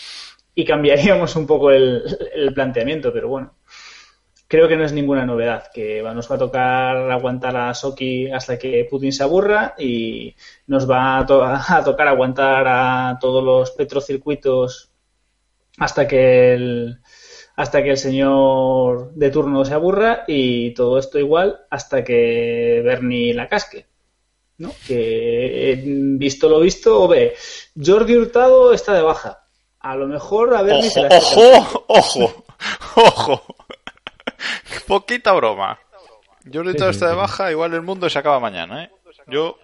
Y, 0.57 0.64
cambiaríamos 0.64 1.35
un 1.35 1.49
poco 1.49 1.72
el, 1.72 2.05
planteamiento, 2.55 3.12
pero 3.12 3.27
bueno 3.29 3.55
creo 4.47 4.68
que 4.68 4.77
no 4.77 4.85
es 4.85 4.93
ninguna 4.93 5.27
novedad, 5.27 5.64
que 5.75 6.01
nos 6.01 6.31
va 6.31 6.37
a 6.37 6.39
tocar 6.39 7.11
aguantar 7.11 7.57
a 7.57 7.75
Soki 7.75 8.31
hasta 8.31 8.57
que 8.57 8.87
Putin 8.89 9.12
se 9.12 9.25
aburra 9.25 9.75
y 9.77 10.33
nos 10.68 10.89
va 10.89 11.18
a 11.18 11.83
tocar 11.85 12.07
aguantar 12.07 12.64
a 12.68 13.18
todos 13.20 13.43
los 13.43 13.72
petrocircuitos 13.72 14.93
hasta 15.79 16.07
que 16.07 16.55
el 16.55 17.01
hasta 17.57 17.83
que 17.83 17.91
el 17.91 17.97
señor 17.97 19.13
de 19.15 19.31
turno 19.31 19.65
se 19.65 19.75
aburra 19.75 20.25
y 20.27 20.75
todo 20.75 20.99
esto 20.99 21.19
igual 21.19 21.61
hasta 21.71 22.03
que 22.03 22.83
Bernie 22.85 23.35
la 23.35 23.49
casque. 23.49 23.87
¿no? 24.59 24.73
Que 24.87 25.73
eh, 25.73 25.83
visto 25.85 26.49
lo 26.49 26.61
visto, 26.61 27.09
ve, 27.09 27.35
Jordi 27.81 28.17
Hurtado 28.17 28.73
está 28.73 28.95
de 28.95 29.03
baja. 29.03 29.41
A 29.81 29.97
lo 29.97 30.07
mejor 30.07 30.55
a 30.55 30.63
Bernie 30.63 30.91
se 30.91 31.01
Ojo, 31.01 31.11
la 31.11 31.19
ojo, 31.19 31.85
ojo, 31.89 32.45
ojo. 32.97 33.43
Poquita 34.87 35.33
broma. 35.33 35.79
Jordi 36.53 36.73
Sí, 36.73 36.79
sí, 36.79 36.85
está 36.85 37.09
de 37.09 37.15
baja, 37.15 37.51
igual 37.51 37.75
el 37.75 37.83
mundo 37.83 38.09
se 38.09 38.19
acaba 38.19 38.39
mañana, 38.39 38.85
¿eh? 38.85 38.91
Yo, 39.27 39.59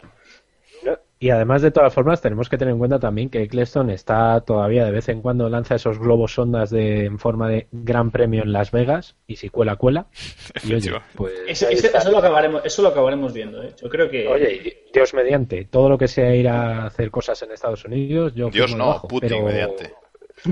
Y 1.23 1.29
además, 1.29 1.61
de 1.61 1.71
todas 1.71 1.93
formas, 1.93 2.23
tenemos 2.23 2.49
que 2.49 2.57
tener 2.57 2.73
en 2.73 2.79
cuenta 2.79 2.99
también 2.99 3.29
que 3.29 3.43
Eccleston 3.43 3.91
está 3.91 4.41
todavía 4.41 4.87
de 4.87 4.91
vez 4.91 5.07
en 5.11 5.21
cuando 5.21 5.51
lanza 5.51 5.75
esos 5.75 5.99
globos 5.99 6.33
sondas 6.33 6.71
de, 6.71 7.05
en 7.05 7.19
forma 7.19 7.47
de 7.47 7.69
gran 7.73 8.11
premio 8.11 8.43
en 8.43 8.53
Las 8.53 8.71
Vegas 8.71 9.17
y 9.27 9.37
si 9.37 9.51
cuela, 9.51 9.77
cuela. 9.77 10.07
Y 10.65 10.73
oye, 10.73 10.93
pues. 11.15 11.35
Eso, 11.47 11.67
lo 12.11 12.19
acabaremos, 12.19 12.63
eso 12.65 12.81
lo 12.81 12.89
acabaremos 12.89 13.35
viendo. 13.35 13.63
¿eh? 13.63 13.75
Yo 13.83 13.91
creo 13.91 14.09
que. 14.09 14.27
Oye, 14.29 14.85
Dios 14.95 15.13
mediante, 15.13 15.67
todo 15.67 15.91
lo 15.91 15.99
que 15.99 16.09
sea 16.09 16.35
ir 16.35 16.49
a 16.49 16.87
hacer 16.87 17.11
cosas 17.11 17.41
en 17.43 17.53
Estados 17.53 17.85
Unidos, 17.85 18.33
yo 18.35 18.49
Dios 18.49 18.75
no, 18.75 18.87
debajo, 18.87 19.07
Putin 19.09 19.29
pero- 19.29 19.45
mediante. 19.45 19.93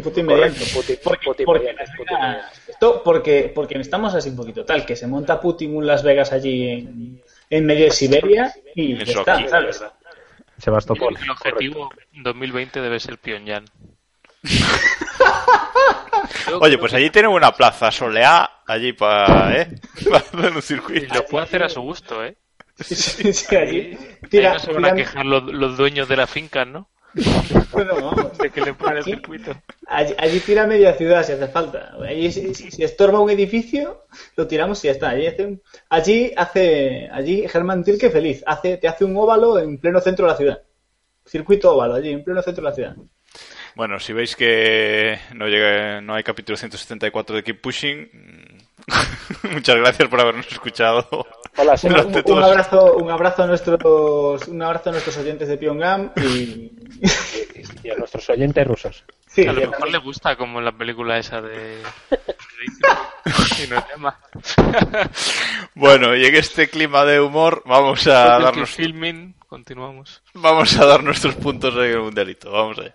Putin 0.02 0.26
mediante. 0.26 0.60
Putin- 0.66 0.98
porque, 1.02 1.24
Putin 1.24 1.46
porque 1.46 1.60
mediante, 1.68 1.92
Putin 1.96 2.16
mediante. 2.20 2.46
esto 2.68 3.02
porque, 3.02 3.52
porque 3.54 3.78
estamos 3.78 4.14
así 4.14 4.28
un 4.28 4.36
poquito 4.36 4.66
tal, 4.66 4.84
que 4.84 4.96
se 4.96 5.06
monta 5.06 5.40
Putin 5.40 5.74
un 5.74 5.86
Las 5.86 6.02
Vegas 6.02 6.30
allí 6.30 6.68
en, 6.68 7.22
en 7.48 7.64
medio 7.64 7.86
de 7.86 7.90
Siberia 7.92 8.52
y 8.74 8.92
En 8.92 8.98
ya 8.98 9.04
está. 9.20 9.94
Sebastopol. 10.58 11.16
El 11.22 11.30
objetivo 11.30 11.90
2020 12.12 12.80
debe 12.80 13.00
ser 13.00 13.18
Pyongyang. 13.18 13.64
Oye, 16.60 16.78
pues 16.78 16.94
allí 16.94 17.10
tienen 17.10 17.30
una 17.30 17.52
plaza 17.52 17.90
soleá, 17.90 18.50
allí 18.66 18.92
para, 18.92 19.60
¿eh? 19.60 19.68
Para 20.04 20.18
hacer 20.18 20.50
un 20.52 20.58
Y 20.58 20.62
circuito. 20.62 21.14
lo 21.14 21.24
puede 21.26 21.44
hacer 21.44 21.62
a 21.62 21.68
su 21.68 21.80
gusto, 21.80 22.24
¿eh? 22.24 22.36
Sí, 22.80 22.94
sí, 23.32 23.56
allí. 23.56 23.78
Ahí 23.78 24.18
Tira, 24.30 24.54
no 24.54 24.58
se 24.60 24.72
van 24.72 24.84
a 24.84 24.94
quejar 24.94 25.26
los, 25.26 25.42
los 25.44 25.76
dueños 25.76 26.08
de 26.08 26.16
la 26.16 26.26
finca, 26.26 26.64
¿no? 26.64 26.88
Bueno, 27.72 27.94
vamos. 27.96 28.38
De 28.38 28.50
que 28.50 28.60
le 28.60 28.74
ponen 28.74 28.98
el 28.98 29.04
circuito. 29.04 29.52
Allí, 29.86 30.14
allí 30.18 30.40
tira 30.40 30.66
media 30.66 30.94
ciudad 30.94 31.24
si 31.24 31.32
hace 31.32 31.48
falta. 31.48 31.92
Allí, 32.06 32.30
si, 32.32 32.82
estorba 32.82 33.20
un 33.20 33.30
edificio, 33.30 34.04
lo 34.36 34.46
tiramos 34.46 34.82
y 34.84 34.88
ya 34.88 34.92
está. 34.92 35.10
Allí 35.10 35.26
hace, 35.26 35.44
un- 35.46 35.62
allí, 35.88 36.32
hace, 36.36 37.08
allí 37.12 37.48
Germán 37.48 37.84
Tilke 37.84 38.10
feliz. 38.10 38.42
Hace, 38.46 38.76
te 38.76 38.88
hace 38.88 39.04
un 39.04 39.16
óvalo 39.16 39.58
en 39.58 39.78
pleno 39.78 40.00
centro 40.00 40.26
de 40.26 40.32
la 40.32 40.36
ciudad. 40.36 40.62
Circuito 41.24 41.74
óvalo 41.74 41.94
allí, 41.94 42.10
en 42.10 42.24
pleno 42.24 42.42
centro 42.42 42.62
de 42.64 42.70
la 42.70 42.74
ciudad. 42.74 42.96
Bueno, 43.74 44.00
si 44.00 44.12
veis 44.12 44.34
que 44.34 45.18
no 45.34 45.46
llega, 45.46 46.00
no 46.00 46.14
hay 46.14 46.24
capítulo 46.24 46.56
174 46.56 47.36
de 47.36 47.42
Keep 47.44 47.60
Pushing, 47.60 48.10
muchas 49.52 49.76
gracias 49.76 50.08
por 50.08 50.20
habernos 50.20 50.50
escuchado. 50.50 51.06
Hola, 51.56 51.74
Un, 51.82 52.22
un 52.32 52.42
abrazo, 52.42 52.94
un 52.96 53.10
abrazo 53.10 53.42
a 53.42 53.46
nuestros, 53.46 54.46
un 54.48 54.62
abrazo 54.62 54.90
a 54.90 54.92
nuestros 54.92 55.16
oyentes 55.16 55.48
de 55.48 55.56
Pyongyang 55.58 56.12
y 56.16 56.70
y 57.82 57.90
a 57.90 57.96
nuestros 57.96 58.28
oyentes 58.30 58.66
rusos. 58.66 59.04
sí, 59.26 59.42
A 59.46 59.52
lo 59.52 59.60
mejor 59.60 59.72
también- 59.76 59.92
le 59.92 59.98
gusta 59.98 60.36
como 60.36 60.58
en 60.60 60.64
la 60.64 60.72
película 60.72 61.18
esa 61.18 61.40
de... 61.40 61.80
y 63.64 63.68
nos 63.70 63.88
llama. 63.88 64.18
Bueno, 65.74 66.14
y 66.16 66.24
en 66.24 66.34
este 66.36 66.68
clima 66.68 67.04
de 67.04 67.20
humor 67.20 67.62
vamos 67.66 68.06
a 68.06 68.38
darnos, 68.40 68.70
Filming, 68.70 69.34
continuamos. 69.48 70.22
vamos 70.34 70.76
a 70.78 70.84
dar 70.86 71.02
nuestros 71.02 71.34
puntos 71.36 71.74
en 71.74 71.82
el 71.82 72.00
mundialito. 72.00 72.50
Vamos 72.50 72.78
allá. 72.78 72.94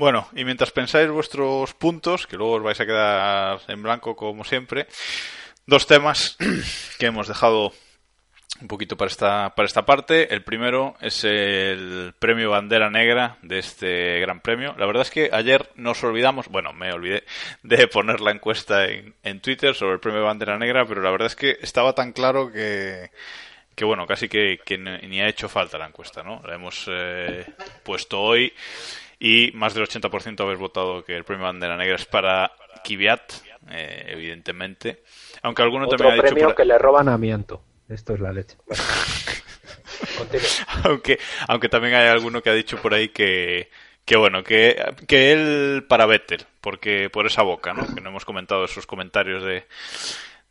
Bueno, 0.00 0.26
y 0.34 0.46
mientras 0.46 0.70
pensáis 0.70 1.10
vuestros 1.10 1.74
puntos, 1.74 2.26
que 2.26 2.38
luego 2.38 2.54
os 2.54 2.62
vais 2.62 2.80
a 2.80 2.86
quedar 2.86 3.60
en 3.68 3.82
blanco 3.82 4.16
como 4.16 4.44
siempre, 4.44 4.86
dos 5.66 5.86
temas 5.86 6.38
que 6.98 7.04
hemos 7.04 7.28
dejado 7.28 7.74
un 8.62 8.66
poquito 8.66 8.96
para 8.96 9.10
esta, 9.10 9.54
para 9.54 9.66
esta 9.66 9.84
parte. 9.84 10.32
El 10.32 10.42
primero 10.42 10.96
es 11.02 11.22
el 11.24 12.14
premio 12.18 12.48
Bandera 12.48 12.88
Negra 12.88 13.36
de 13.42 13.58
este 13.58 14.20
Gran 14.20 14.40
Premio. 14.40 14.74
La 14.78 14.86
verdad 14.86 15.02
es 15.02 15.10
que 15.10 15.28
ayer 15.34 15.68
nos 15.74 16.02
olvidamos, 16.02 16.48
bueno, 16.48 16.72
me 16.72 16.90
olvidé 16.94 17.24
de 17.62 17.86
poner 17.92 18.22
la 18.22 18.30
encuesta 18.30 18.86
en, 18.86 19.14
en 19.22 19.42
Twitter 19.42 19.74
sobre 19.74 19.92
el 19.92 20.00
premio 20.00 20.24
Bandera 20.24 20.56
Negra, 20.56 20.86
pero 20.86 21.02
la 21.02 21.10
verdad 21.10 21.26
es 21.26 21.36
que 21.36 21.58
estaba 21.60 21.94
tan 21.94 22.14
claro 22.14 22.50
que, 22.50 23.10
que 23.74 23.84
bueno, 23.84 24.06
casi 24.06 24.30
que, 24.30 24.60
que 24.64 24.78
ni 24.78 25.20
ha 25.20 25.28
hecho 25.28 25.50
falta 25.50 25.76
la 25.76 25.88
encuesta, 25.88 26.22
¿no? 26.22 26.40
La 26.46 26.54
hemos 26.54 26.86
eh, 26.90 27.44
puesto 27.84 28.18
hoy 28.18 28.50
y 29.20 29.52
más 29.54 29.74
del 29.74 29.84
80% 29.86 30.40
habéis 30.42 30.58
votado 30.58 31.04
que 31.04 31.14
el 31.14 31.24
premio 31.24 31.44
Bandera 31.44 31.76
Negra 31.76 31.96
es 31.96 32.06
para 32.06 32.50
Kvyat, 32.82 33.32
eh, 33.70 34.06
evidentemente. 34.08 35.02
Aunque 35.42 35.62
alguno 35.62 35.84
Otro 35.84 35.98
también 35.98 36.14
ha 36.14 36.22
dicho 36.22 36.34
premio 36.34 36.48
por- 36.48 36.56
que 36.56 36.64
le 36.64 36.78
roban 36.78 37.08
a 37.08 37.18
Mianto. 37.18 37.62
Esto 37.88 38.14
es 38.14 38.20
la 38.20 38.32
leche. 38.32 38.56
Aunque 40.84 41.18
aunque 41.48 41.68
también 41.68 41.94
hay 41.94 42.08
alguno 42.08 42.42
que 42.42 42.50
ha 42.50 42.54
dicho 42.54 42.80
por 42.80 42.94
ahí 42.94 43.08
que 43.08 43.70
que 44.04 44.16
bueno 44.16 44.42
que, 44.42 44.76
que 45.06 45.32
él 45.32 45.84
para 45.88 46.06
Vettel 46.06 46.44
porque 46.60 47.10
por 47.10 47.26
esa 47.26 47.42
boca 47.42 47.72
no 47.74 47.86
que 47.94 48.00
no 48.00 48.10
hemos 48.10 48.24
comentado 48.24 48.64
esos 48.64 48.86
comentarios 48.86 49.42
de 49.42 49.66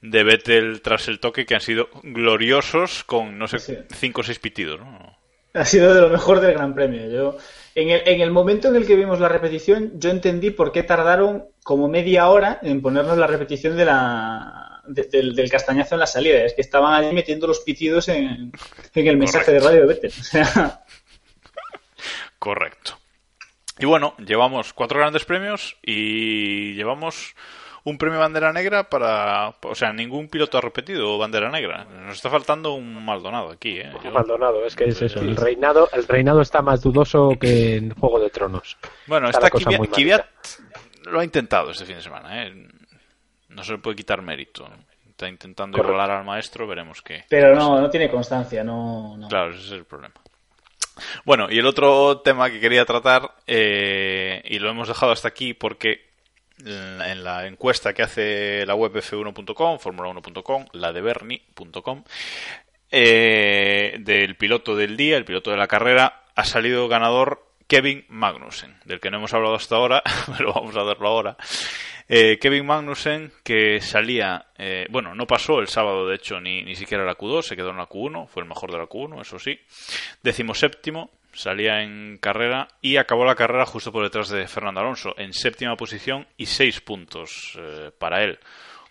de 0.02 0.24
Vettel 0.24 0.82
tras 0.82 1.08
el 1.08 1.20
toque 1.20 1.46
que 1.46 1.56
han 1.56 1.62
sido 1.62 1.90
gloriosos 2.04 3.04
con 3.04 3.38
no 3.38 3.48
sé 3.48 3.60
Sí. 3.60 3.78
cinco 3.96 4.22
o 4.22 4.24
seis 4.24 4.40
pitidos 4.40 4.80
¿no? 4.80 5.18
ha 5.54 5.66
sido 5.66 5.94
de 5.94 6.02
lo 6.02 6.10
mejor 6.10 6.40
del 6.42 6.54
Gran 6.54 6.76
Premio. 6.76 7.10
Yo, 7.10 7.38
en, 7.82 7.90
el, 7.90 8.02
en 8.06 8.22
el 8.22 8.32
momento 8.32 8.68
en 8.70 8.76
el 8.76 8.86
que 8.88 8.96
vimos 8.96 9.20
la 9.20 9.30
repetición, 9.30 10.00
yo 10.00 10.10
entendí 10.10 10.52
por 10.52 10.72
qué 10.72 10.84
tardaron 10.84 11.46
como 11.64 11.88
media 11.88 12.30
hora 12.30 12.60
en 12.62 12.82
ponernos 12.82 13.18
la 13.18 13.28
repetición 13.28 13.78
de 13.78 13.86
la, 13.86 14.82
de- 14.88 15.04
del, 15.04 15.36
del 15.36 15.50
castañazo 15.52 15.96
en 15.96 16.00
la 16.00 16.08
salida. 16.08 16.44
Es 16.44 16.54
que 16.54 16.62
estaban 16.62 16.94
allí 16.94 17.14
metiendo 17.14 17.48
los 17.48 17.60
pitidos 17.62 18.08
en, 18.10 18.52
en 18.96 19.08
el 19.08 19.18
mensaje 19.18 19.52
de 19.52 19.60
radio 19.60 19.82
de 19.82 19.88
Vettel. 19.88 20.12
O 20.20 20.24
sea, 20.24 20.84
correcto 22.38 22.98
y 23.78 23.86
bueno 23.86 24.16
llevamos 24.18 24.74
cuatro 24.74 25.00
grandes 25.00 25.26
premios 25.26 25.78
y 25.84 26.74
llevamos 26.74 27.36
un 27.84 27.98
premio 27.98 28.20
bandera 28.20 28.52
negra 28.54 28.84
para 28.90 29.54
o 29.62 29.76
sea 29.76 29.92
ningún 29.94 30.28
piloto 30.28 30.58
ha 30.58 30.62
repetido 30.62 31.18
bandera 31.18 31.50
negra 31.50 31.86
nos 31.86 32.16
está 32.16 32.30
faltando 32.30 32.74
un 32.74 33.04
Maldonado 33.06 33.52
aquí 33.52 33.80
¿eh? 33.80 33.92
Yo- 34.04 34.12
Maldonado, 34.12 34.66
es 34.66 34.76
que 34.76 34.86
es 34.86 35.02
eso. 35.02 35.20
El 35.20 35.36
reinado, 35.36 35.90
el 35.94 36.08
reinado 36.08 36.42
está 36.42 36.62
más 36.62 36.82
dudoso 36.82 37.32
que 37.40 37.78
en 37.78 37.94
Juego 37.96 38.20
de 38.20 38.30
Tronos. 38.30 38.78
Bueno, 39.08 39.30
Está 39.30 39.48
está 39.48 39.78
Kvyat, 39.92 40.26
lo 41.06 41.20
ha 41.20 41.24
intentado 41.24 41.72
este 41.72 41.86
fin 41.86 41.96
de 41.96 42.02
semana, 42.02 42.46
¿eh? 42.46 42.68
No 43.50 43.64
se 43.64 43.72
le 43.74 43.78
puede 43.80 43.96
quitar 43.96 44.22
mérito. 44.22 44.70
está 45.10 45.28
intentando 45.28 45.78
igualar 45.78 46.12
al 46.12 46.24
maestro, 46.26 46.68
veremos 46.68 47.02
qué. 47.02 47.26
Pero 47.30 47.56
no, 47.56 47.80
no 47.82 47.90
tiene 47.90 48.10
constancia, 48.10 48.64
no, 48.64 49.18
no. 49.18 49.28
Claro, 49.28 49.52
ese 49.52 49.66
es 49.66 49.72
el 49.72 49.86
problema. 49.86 50.14
Bueno, 51.26 51.48
y 51.50 51.58
el 51.58 51.66
otro 51.66 52.20
tema 52.20 52.50
que 52.50 52.60
quería 52.60 52.86
tratar, 52.86 53.32
eh, 53.48 54.42
y 54.46 54.60
lo 54.60 54.70
hemos 54.70 54.88
dejado 54.88 55.12
hasta 55.12 55.28
aquí 55.30 55.54
porque 55.54 56.09
en 56.66 57.24
la 57.24 57.48
encuesta 57.48 57.94
que 57.94 58.04
hace 58.04 58.66
la 58.66 58.76
web 58.76 58.94
f1.com, 58.94 59.78
formula1.com, 59.78 60.66
la 60.74 60.92
de 60.92 61.02
bernie.com, 61.02 62.04
eh, 62.92 63.98
del 64.00 64.36
piloto 64.36 64.76
del 64.76 64.98
día, 64.98 65.18
el 65.18 65.26
piloto 65.26 65.52
de 65.52 65.58
la 65.58 65.68
carrera, 65.68 66.24
ha 66.36 66.44
salido 66.44 66.88
ganador 66.88 67.46
Kevin 67.68 68.06
Magnussen, 68.10 68.76
del 68.86 69.00
que 69.00 69.12
no 69.12 69.18
hemos 69.18 69.34
hablado 69.34 69.56
hasta 69.56 69.76
ahora, 69.76 70.02
pero 70.38 70.54
vamos 70.54 70.76
a 70.76 70.84
verlo 70.84 71.08
ahora. 71.08 71.38
Eh, 72.08 72.40
Kevin 72.40 72.66
Magnussen, 72.66 73.32
que 73.44 73.80
salía, 73.82 74.48
eh, 74.58 74.88
bueno, 74.90 75.14
no 75.14 75.28
pasó 75.28 75.60
el 75.60 75.68
sábado, 75.68 76.08
de 76.08 76.16
hecho, 76.16 76.42
ni, 76.42 76.64
ni 76.64 76.76
siquiera 76.76 77.06
la 77.06 77.16
Q2, 77.16 77.44
se 77.44 77.56
quedó 77.56 77.70
en 77.70 77.78
la 77.78 77.88
Q1, 77.88 78.28
fue 78.28 78.42
el 78.42 78.50
mejor 78.50 78.72
de 78.72 78.80
la 78.80 78.86
Q1, 78.86 79.22
eso 79.22 79.38
sí. 79.38 79.60
Décimo 80.24 80.56
séptimo, 80.56 81.12
salía 81.34 81.82
en 81.82 82.18
carrera 82.18 82.68
y 82.82 82.98
acabó 82.98 83.26
la 83.26 83.36
carrera 83.36 83.66
justo 83.66 83.92
por 83.92 84.04
detrás 84.04 84.30
de 84.30 84.48
Fernando 84.48 84.82
Alonso, 84.82 85.14
en 85.18 85.34
séptima 85.34 85.76
posición 85.76 86.28
y 86.38 86.46
seis 86.46 86.82
puntos 86.82 87.58
eh, 87.58 87.92
para 87.98 88.24
él, 88.24 88.40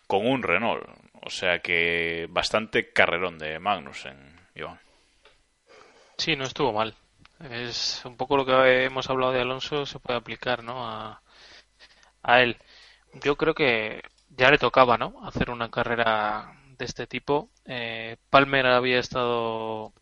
con 0.06 0.26
un 0.26 0.42
Renault. 0.42 0.84
O 1.22 1.30
sea 1.30 1.58
que 1.60 2.26
bastante 2.30 2.92
carrerón 2.92 3.38
de 3.38 3.58
Magnussen, 3.58 4.16
Iván. 4.54 4.78
Sí, 6.16 6.36
no 6.36 6.44
estuvo 6.44 6.72
mal. 6.72 6.94
Es 7.50 8.02
un 8.04 8.16
poco 8.16 8.36
lo 8.36 8.44
que 8.44 8.84
hemos 8.84 9.08
hablado 9.08 9.32
de 9.32 9.40
Alonso, 9.40 9.86
se 9.86 10.00
puede 10.00 10.18
aplicar 10.18 10.64
¿no? 10.64 10.88
a, 10.88 11.22
a 12.22 12.42
él. 12.42 12.56
Yo 13.22 13.36
creo 13.36 13.54
que 13.54 14.02
ya 14.30 14.50
le 14.50 14.58
tocaba 14.58 14.98
¿no? 14.98 15.20
hacer 15.24 15.50
una 15.50 15.70
carrera 15.70 16.52
de 16.76 16.84
este 16.84 17.06
tipo. 17.06 17.50
Eh, 17.64 18.16
Palmer 18.30 18.66
había 18.66 18.98
estado 19.00 19.92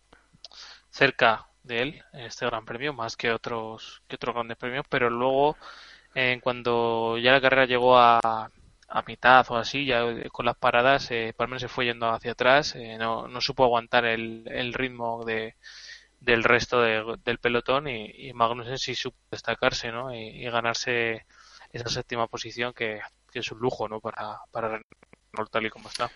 cerca 0.91 1.47
de 1.67 1.83
él 1.83 2.03
en 2.13 2.21
este 2.27 2.47
Gran 2.47 2.65
Premio, 2.65 2.93
más 2.95 3.17
que 3.17 3.33
otros 3.33 4.03
que 4.09 4.17
otros 4.17 4.35
grandes 4.35 4.57
premios, 4.59 4.87
pero 4.89 5.11
luego 5.11 5.59
eh, 6.15 6.41
cuando 6.43 7.19
ya 7.19 7.33
la 7.33 7.41
carrera 7.41 7.67
llegó 7.67 7.99
a, 7.99 8.21
a 8.89 9.03
mitad 9.07 9.47
o 9.51 9.57
así, 9.57 9.87
ya 9.87 10.05
con 10.31 10.47
las 10.47 10.57
paradas, 10.57 11.11
eh, 11.11 11.35
Palmer 11.37 11.61
se 11.61 11.69
fue 11.69 11.87
yendo 11.87 12.09
hacia 12.11 12.33
atrás, 12.33 12.75
eh, 12.77 12.97
no, 12.99 13.29
no 13.29 13.41
supo 13.41 13.65
aguantar 13.65 14.05
el, 14.07 14.45
el 14.49 14.75
ritmo 14.75 15.25
de, 15.25 15.57
del 16.21 16.45
resto 16.45 16.81
de- 16.83 17.17
del 17.25 17.39
pelotón 17.39 17.89
y, 17.89 18.07
y 18.29 18.33
Magnussen 18.35 18.79
sí 18.79 18.95
supo 18.95 19.19
destacarse 19.31 19.93
¿no? 19.93 20.15
y, 20.15 20.43
ganarse 20.45 21.27
esa 21.73 21.89
séptima 21.89 22.27
posición 22.29 22.73
que, 22.75 23.01
que 23.33 23.41
es 23.41 23.53
un 23.53 23.59
lujo 23.61 23.89
¿no? 23.89 24.01
para, 24.01 24.39
para 24.51 24.69
Renault 25.33 25.51
tal 25.51 25.67
y 25.67 25.71
como 25.71 25.89
está. 25.89 26.13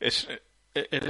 Es, 0.00 0.24
eh, 0.28 0.34
eh, 0.34 0.42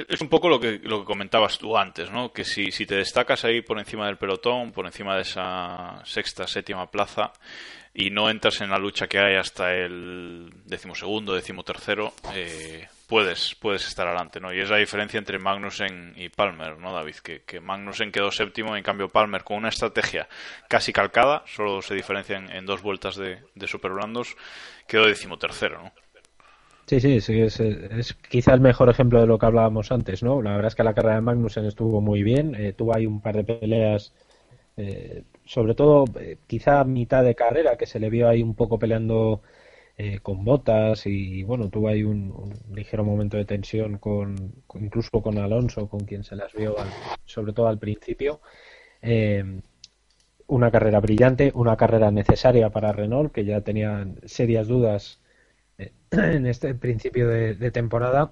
es 0.09 0.21
un 0.21 0.29
poco 0.29 0.49
lo 0.49 0.59
que, 0.59 0.79
lo 0.83 0.99
que 0.99 1.05
comentabas 1.05 1.57
tú 1.57 1.77
antes, 1.77 2.11
¿no? 2.11 2.31
Que 2.31 2.43
si, 2.43 2.71
si 2.71 2.85
te 2.85 2.95
destacas 2.95 3.43
ahí 3.45 3.61
por 3.61 3.79
encima 3.79 4.05
del 4.07 4.17
pelotón, 4.17 4.71
por 4.71 4.85
encima 4.85 5.15
de 5.15 5.21
esa 5.21 6.01
sexta, 6.05 6.47
séptima 6.47 6.89
plaza, 6.89 7.33
y 7.93 8.09
no 8.09 8.29
entras 8.29 8.61
en 8.61 8.69
la 8.69 8.77
lucha 8.77 9.07
que 9.07 9.19
hay 9.19 9.35
hasta 9.35 9.73
el 9.73 10.51
decimosegundo, 10.65 11.33
decimotercero, 11.33 12.13
eh, 12.33 12.87
puedes, 13.07 13.55
puedes 13.55 13.87
estar 13.87 14.07
adelante, 14.07 14.39
¿no? 14.39 14.53
Y 14.53 14.59
es 14.59 14.69
la 14.69 14.77
diferencia 14.77 15.17
entre 15.17 15.39
Magnussen 15.39 16.13
y 16.15 16.29
Palmer, 16.29 16.77
¿no, 16.77 16.93
David? 16.93 17.15
Que, 17.15 17.41
que 17.41 17.59
Magnussen 17.59 18.11
quedó 18.11 18.31
séptimo, 18.31 18.75
en 18.77 18.83
cambio 18.83 19.09
Palmer 19.09 19.43
con 19.43 19.57
una 19.57 19.69
estrategia 19.69 20.27
casi 20.67 20.93
calcada, 20.93 21.43
solo 21.47 21.81
se 21.81 21.95
diferencian 21.95 22.51
en 22.51 22.65
dos 22.65 22.81
vueltas 22.81 23.15
de, 23.15 23.39
de 23.55 23.67
superblandos, 23.67 24.35
quedó 24.87 25.07
decimotercero, 25.07 25.81
¿no? 25.81 25.93
Sí, 26.87 27.01
sí, 27.01 27.19
sí, 27.19 27.41
es, 27.41 27.59
es 27.59 28.13
quizá 28.13 28.53
el 28.53 28.61
mejor 28.61 28.89
ejemplo 28.89 29.19
de 29.19 29.27
lo 29.27 29.37
que 29.37 29.45
hablábamos 29.45 29.91
antes, 29.91 30.23
¿no? 30.23 30.41
La 30.41 30.51
verdad 30.51 30.67
es 30.69 30.75
que 30.75 30.83
la 30.83 30.93
carrera 30.93 31.15
de 31.15 31.21
Magnussen 31.21 31.65
estuvo 31.65 31.99
muy 31.99 32.23
bien, 32.23 32.55
eh, 32.55 32.71
tuvo 32.71 32.95
ahí 32.95 33.05
un 33.05 33.19
par 33.19 33.35
de 33.35 33.43
peleas, 33.43 34.13
eh, 34.77 35.23
sobre 35.45 35.75
todo 35.75 36.05
eh, 36.19 36.37
quizá 36.47 36.79
a 36.81 36.85
mitad 36.85 37.23
de 37.23 37.35
carrera, 37.35 37.77
que 37.77 37.85
se 37.87 37.99
le 37.99 38.09
vio 38.09 38.29
ahí 38.29 38.41
un 38.43 38.55
poco 38.55 38.79
peleando 38.79 39.41
eh, 39.97 40.19
con 40.21 40.45
botas 40.45 41.07
y 41.07 41.43
bueno, 41.43 41.69
tuvo 41.69 41.89
ahí 41.89 42.03
un, 42.03 42.31
un 42.31 42.75
ligero 42.75 43.03
momento 43.05 43.37
de 43.37 43.45
tensión 43.45 43.97
con, 43.99 44.35
incluso 44.75 45.21
con 45.21 45.37
Alonso, 45.39 45.89
con 45.89 46.01
quien 46.01 46.23
se 46.23 46.35
las 46.37 46.53
vio 46.53 46.79
al- 46.79 46.95
sobre 47.25 47.53
todo 47.53 47.67
al 47.67 47.79
principio. 47.79 48.41
Eh, 49.01 49.61
una 50.47 50.71
carrera 50.71 50.99
brillante, 50.99 51.51
una 51.55 51.75
carrera 51.77 52.11
necesaria 52.11 52.69
para 52.69 52.91
Renault, 52.93 53.31
que 53.33 53.45
ya 53.45 53.61
tenían 53.61 54.19
serias 54.25 54.67
dudas 54.67 55.19
en 56.11 56.45
este 56.45 56.73
principio 56.75 57.27
de, 57.27 57.71
temporada. 57.71 58.31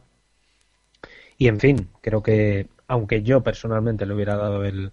Y 1.38 1.48
en 1.48 1.60
fin, 1.60 1.90
creo 2.02 2.24
que 2.24 2.68
aunque 2.88 3.24
yo 3.24 3.44
personalmente 3.44 4.06
le 4.06 4.14
hubiera 4.14 4.36
dado 4.38 4.64
el, 4.64 4.92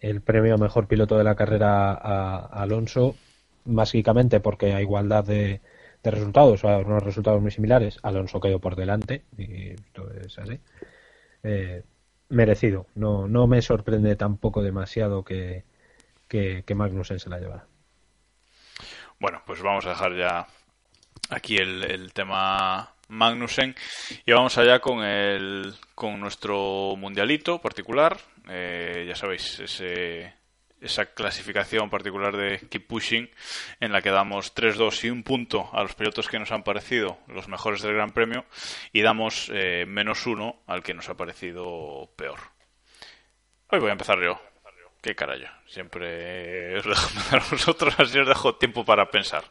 el 0.00 0.20
premio 0.20 0.54
a 0.54 0.58
mejor 0.58 0.86
piloto 0.86 1.18
de 1.18 1.24
la 1.24 1.34
carrera 1.34 1.92
a, 1.92 2.46
Alonso, 2.62 3.16
básicamente 3.64 4.40
porque 4.40 4.74
a 4.74 4.80
igualdad 4.80 5.24
de, 5.24 5.60
de 6.02 6.10
resultados, 6.10 6.64
o 6.64 6.68
a 6.68 6.78
unos 6.78 7.02
resultados 7.02 7.40
muy 7.42 7.50
similares, 7.50 7.98
Alonso 8.02 8.40
quedó 8.40 8.60
por 8.60 8.76
delante, 8.76 9.24
y 9.36 9.70
esto 9.70 10.10
es 10.12 10.38
así. 10.38 10.60
Eh, 11.42 11.82
merecido. 12.28 12.86
No, 12.94 13.28
no 13.28 13.46
me 13.46 13.62
sorprende 13.62 14.16
tampoco 14.16 14.62
demasiado 14.62 15.24
que, 15.24 15.64
que, 16.28 16.62
que 16.64 16.74
Magnussen 16.74 17.18
se 17.18 17.30
la 17.30 17.40
llevara. 17.40 17.66
Bueno, 19.18 19.42
pues 19.46 19.60
vamos 19.62 19.84
a 19.86 19.90
dejar 19.90 20.16
ya 20.16 20.46
aquí 21.30 21.56
el, 21.56 21.84
el 21.84 22.12
tema 22.12 22.94
Magnussen 23.08 23.74
y 24.24 24.32
vamos 24.32 24.56
allá 24.58 24.78
con 24.80 25.04
el 25.04 25.74
con 25.94 26.20
nuestro 26.20 26.94
mundialito 26.96 27.60
particular. 27.60 28.18
Eh, 28.48 29.04
ya 29.08 29.16
sabéis, 29.16 29.60
ese, 29.60 30.32
esa 30.80 31.06
clasificación 31.06 31.90
particular 31.90 32.36
de 32.36 32.60
Keep 32.68 32.86
Pushing 32.86 33.30
en 33.80 33.92
la 33.92 34.00
que 34.00 34.10
damos 34.10 34.54
3-2 34.54 35.04
y 35.04 35.10
un 35.10 35.22
punto 35.22 35.68
a 35.72 35.82
los 35.82 35.94
pilotos 35.94 36.28
que 36.28 36.38
nos 36.38 36.52
han 36.52 36.62
parecido 36.62 37.18
los 37.26 37.48
mejores 37.48 37.82
del 37.82 37.94
Gran 37.94 38.10
Premio 38.10 38.44
y 38.92 39.02
damos 39.02 39.50
eh, 39.52 39.84
menos 39.86 40.26
uno 40.26 40.62
al 40.66 40.82
que 40.82 40.94
nos 40.94 41.08
ha 41.08 41.16
parecido 41.16 42.10
peor. 42.16 42.38
Hoy 43.68 43.80
voy 43.80 43.90
a 43.90 43.92
empezar 43.92 44.20
yo. 44.22 44.40
Qué 45.02 45.14
carajo. 45.14 45.52
Siempre 45.66 46.76
os 46.78 46.84
dejo 46.84 47.08
empezar 47.08 47.42
vosotros, 47.50 47.94
así 47.98 48.18
os 48.18 48.28
dejo 48.28 48.56
tiempo 48.56 48.84
para 48.84 49.10
pensar. 49.10 49.44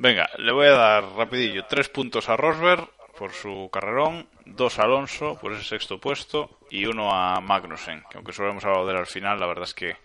Venga, 0.00 0.30
le 0.38 0.52
voy 0.52 0.68
a 0.68 0.74
dar 0.74 1.04
rapidillo 1.16 1.64
tres 1.64 1.88
puntos 1.88 2.28
a 2.28 2.36
Rosberg 2.36 2.88
por 3.18 3.32
su 3.32 3.68
carrerón, 3.72 4.28
dos 4.44 4.78
a 4.78 4.84
Alonso 4.84 5.36
por 5.40 5.52
ese 5.52 5.64
sexto 5.64 5.98
puesto 5.98 6.60
y 6.70 6.86
uno 6.86 7.12
a 7.12 7.40
Magnussen, 7.40 8.04
que 8.08 8.16
aunque 8.16 8.32
solo 8.32 8.50
hemos 8.50 8.64
hablado 8.64 8.86
de 8.86 8.92
él 8.92 8.98
al 9.00 9.08
final, 9.08 9.40
la 9.40 9.48
verdad 9.48 9.64
es 9.64 9.74
que 9.74 9.96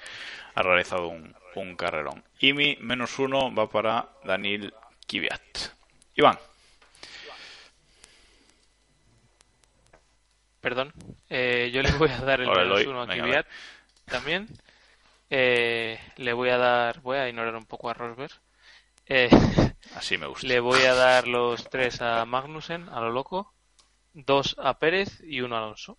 ha 0.56 0.64
realizado 0.64 1.10
un, 1.10 1.36
un 1.54 1.76
carrerón. 1.76 2.24
Y 2.40 2.54
mi 2.54 2.76
menos 2.82 3.20
uno 3.20 3.54
va 3.54 3.70
para 3.70 4.10
Daniel 4.24 4.74
Kvyat. 5.08 5.60
Iván, 6.16 6.40
Perdón, 10.60 10.92
eh, 11.30 11.70
yo 11.72 11.84
le 11.84 11.92
voy 11.92 12.10
a 12.10 12.18
dar 12.18 12.42
el 12.42 12.48
Ahora 12.50 12.64
menos 12.64 12.86
uno 12.88 13.04
a 13.04 13.06
venga, 13.06 13.26
Kvyat 13.26 13.48
también. 14.06 14.48
Eh, 15.30 16.00
le 16.18 16.34
voy 16.34 16.50
a 16.50 16.58
dar, 16.58 17.00
voy 17.02 17.18
a 17.18 17.30
ignorar 17.30 17.56
un 17.56 17.66
poco 17.66 17.92
a 17.92 17.94
Rosberg. 17.94 18.34
Eh, 19.06 19.30
así 19.96 20.18
me 20.18 20.28
gusta. 20.28 20.48
le 20.48 20.60
voy 20.60 20.82
a 20.82 20.94
dar 20.94 21.28
los 21.28 21.70
tres 21.70 22.02
a 22.02 22.26
Magnussen, 22.26 22.90
a 22.90 23.00
lo 23.02 23.12
loco, 23.12 23.54
dos 24.14 24.56
a 24.60 24.78
Pérez 24.80 25.22
y 25.24 25.42
uno 25.42 25.56
a 25.56 25.60
Alonso. 25.60 25.98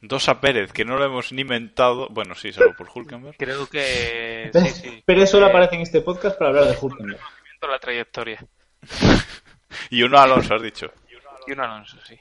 Dos 0.00 0.28
a 0.28 0.40
Pérez, 0.40 0.72
que 0.72 0.84
no 0.84 0.96
lo 0.96 1.04
hemos 1.04 1.32
ni 1.32 1.42
mentado. 1.44 2.06
Bueno, 2.10 2.34
sí, 2.36 2.52
salvo 2.52 2.72
por 2.78 2.88
Hulkenberg. 2.94 3.36
Creo 3.36 3.66
que 3.68 4.50
sí, 4.52 5.02
eso 5.06 5.26
solo 5.26 5.46
Eh, 5.46 5.50
aparece 5.50 5.74
en 5.74 5.80
este 5.82 6.00
podcast 6.02 6.38
para 6.38 6.50
hablar 6.50 6.66
de 6.66 6.76
Hulkenberg. 6.80 7.20
la 7.62 7.78
trayectoria. 7.78 8.44
Y 9.90 10.02
uno 10.02 10.18
a 10.18 10.22
Alonso, 10.22 10.54
has 10.54 10.62
dicho. 10.62 10.90
Y 11.46 11.52
uno 11.52 11.62
a 11.62 11.66
Alonso, 11.66 11.98
sí. 12.06 12.18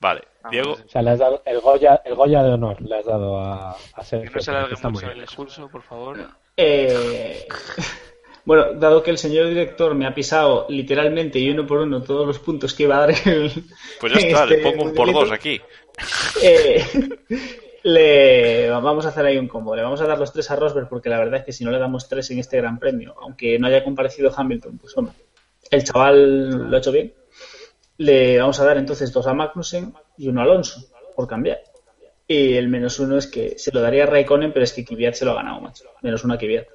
Vale, 0.00 0.22
Vamos, 0.42 0.50
Diego. 0.50 0.72
O 0.72 0.88
sea, 0.88 1.02
le 1.02 1.10
has 1.10 1.18
dado 1.20 1.40
el 1.44 1.60
Goya, 1.60 2.02
el 2.04 2.14
Goya 2.16 2.42
de 2.42 2.50
honor, 2.52 2.80
le 2.82 2.96
has 2.98 3.04
dado 3.04 3.38
a, 3.38 3.70
a 3.72 3.76
Que 3.98 4.04
Sergio. 4.04 4.30
no 4.34 4.40
se 4.40 4.50
Pérez, 4.52 4.88
muy 4.88 5.02
mucho 5.02 5.10
el 5.12 5.20
expulso, 5.22 5.68
por 5.68 5.82
favor. 5.82 6.30
Eh, 6.56 7.46
bueno, 8.44 8.74
dado 8.74 9.02
que 9.02 9.10
el 9.10 9.18
señor 9.18 9.48
director 9.48 9.94
me 9.94 10.06
ha 10.06 10.14
pisado 10.14 10.66
literalmente 10.68 11.38
y 11.38 11.50
uno 11.50 11.66
por 11.66 11.78
uno 11.80 12.02
todos 12.02 12.26
los 12.26 12.38
puntos 12.38 12.74
que 12.74 12.84
iba 12.84 12.96
a 12.96 13.00
dar 13.00 13.10
el, 13.10 13.52
Pues 14.00 14.12
ya 14.12 14.18
está, 14.18 14.46
le 14.46 14.56
este 14.56 14.70
pongo 14.70 14.84
un 14.84 14.94
por 14.94 15.12
dos 15.12 15.30
aquí. 15.30 15.60
eh, 16.42 16.84
le 17.82 18.70
vamos 18.70 19.06
a 19.06 19.08
hacer 19.08 19.24
ahí 19.26 19.38
un 19.38 19.48
combo. 19.48 19.74
Le 19.76 19.82
vamos 19.82 20.00
a 20.00 20.06
dar 20.06 20.18
los 20.18 20.32
tres 20.32 20.50
a 20.50 20.56
Rosberg 20.56 20.88
porque 20.88 21.08
la 21.08 21.18
verdad 21.18 21.40
es 21.40 21.44
que 21.46 21.52
si 21.52 21.64
no 21.64 21.70
le 21.70 21.78
damos 21.78 22.08
tres 22.08 22.30
en 22.30 22.38
este 22.38 22.56
Gran 22.56 22.78
Premio, 22.78 23.14
aunque 23.20 23.58
no 23.58 23.66
haya 23.66 23.84
comparecido 23.84 24.32
Hamilton, 24.34 24.78
pues 24.78 24.96
hombre, 24.96 25.14
el 25.70 25.84
chaval 25.84 26.70
lo 26.70 26.76
ha 26.76 26.78
hecho 26.78 26.92
bien. 26.92 27.14
Le 27.98 28.38
vamos 28.38 28.58
a 28.60 28.64
dar 28.64 28.78
entonces 28.78 29.12
dos 29.12 29.26
a 29.26 29.34
Magnussen 29.34 29.92
y 30.16 30.28
uno 30.28 30.40
a 30.40 30.44
Alonso, 30.44 30.80
por 31.14 31.28
cambiar. 31.28 31.60
Y 32.26 32.54
el 32.54 32.68
menos 32.68 32.98
uno 32.98 33.18
es 33.18 33.26
que 33.26 33.58
se 33.58 33.72
lo 33.72 33.80
daría 33.80 34.04
a 34.04 34.06
Raikkonen, 34.06 34.52
pero 34.52 34.64
es 34.64 34.72
que 34.72 34.84
Kvyat 34.84 35.14
se 35.14 35.24
lo 35.24 35.32
ha 35.32 35.34
ganado, 35.34 35.60
macho. 35.60 35.84
Menos 36.00 36.24
uno 36.24 36.34
a 36.34 36.38
Kvyat. 36.38 36.66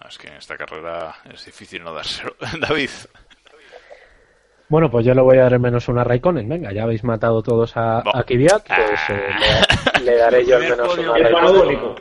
No, 0.00 0.08
es 0.08 0.18
que 0.18 0.28
en 0.28 0.34
esta 0.34 0.56
carrera 0.56 1.14
es 1.32 1.44
difícil 1.44 1.82
no 1.82 1.92
dárselo. 1.92 2.34
David. 2.68 2.90
Bueno, 4.68 4.90
pues 4.90 5.06
yo 5.06 5.14
le 5.14 5.22
voy 5.22 5.38
a 5.38 5.42
dar 5.44 5.54
el 5.54 5.60
menos 5.60 5.88
uno 5.88 6.02
a 6.02 6.04
Raikkonen. 6.04 6.46
Venga, 6.48 6.72
ya 6.72 6.82
habéis 6.82 7.02
matado 7.02 7.42
todos 7.42 7.74
a, 7.76 8.02
Bo. 8.02 8.14
a 8.14 8.22
Kvyat, 8.22 8.66
pues 8.66 9.00
eh, 9.08 9.30
le, 9.98 10.04
le 10.04 10.16
daré 10.18 10.44
yo 10.44 10.56
el 10.58 10.66
Primer 10.66 10.78
menos 10.78 10.98
uno 10.98 11.14
a 11.14 11.18
Raikkonen. 11.18 11.94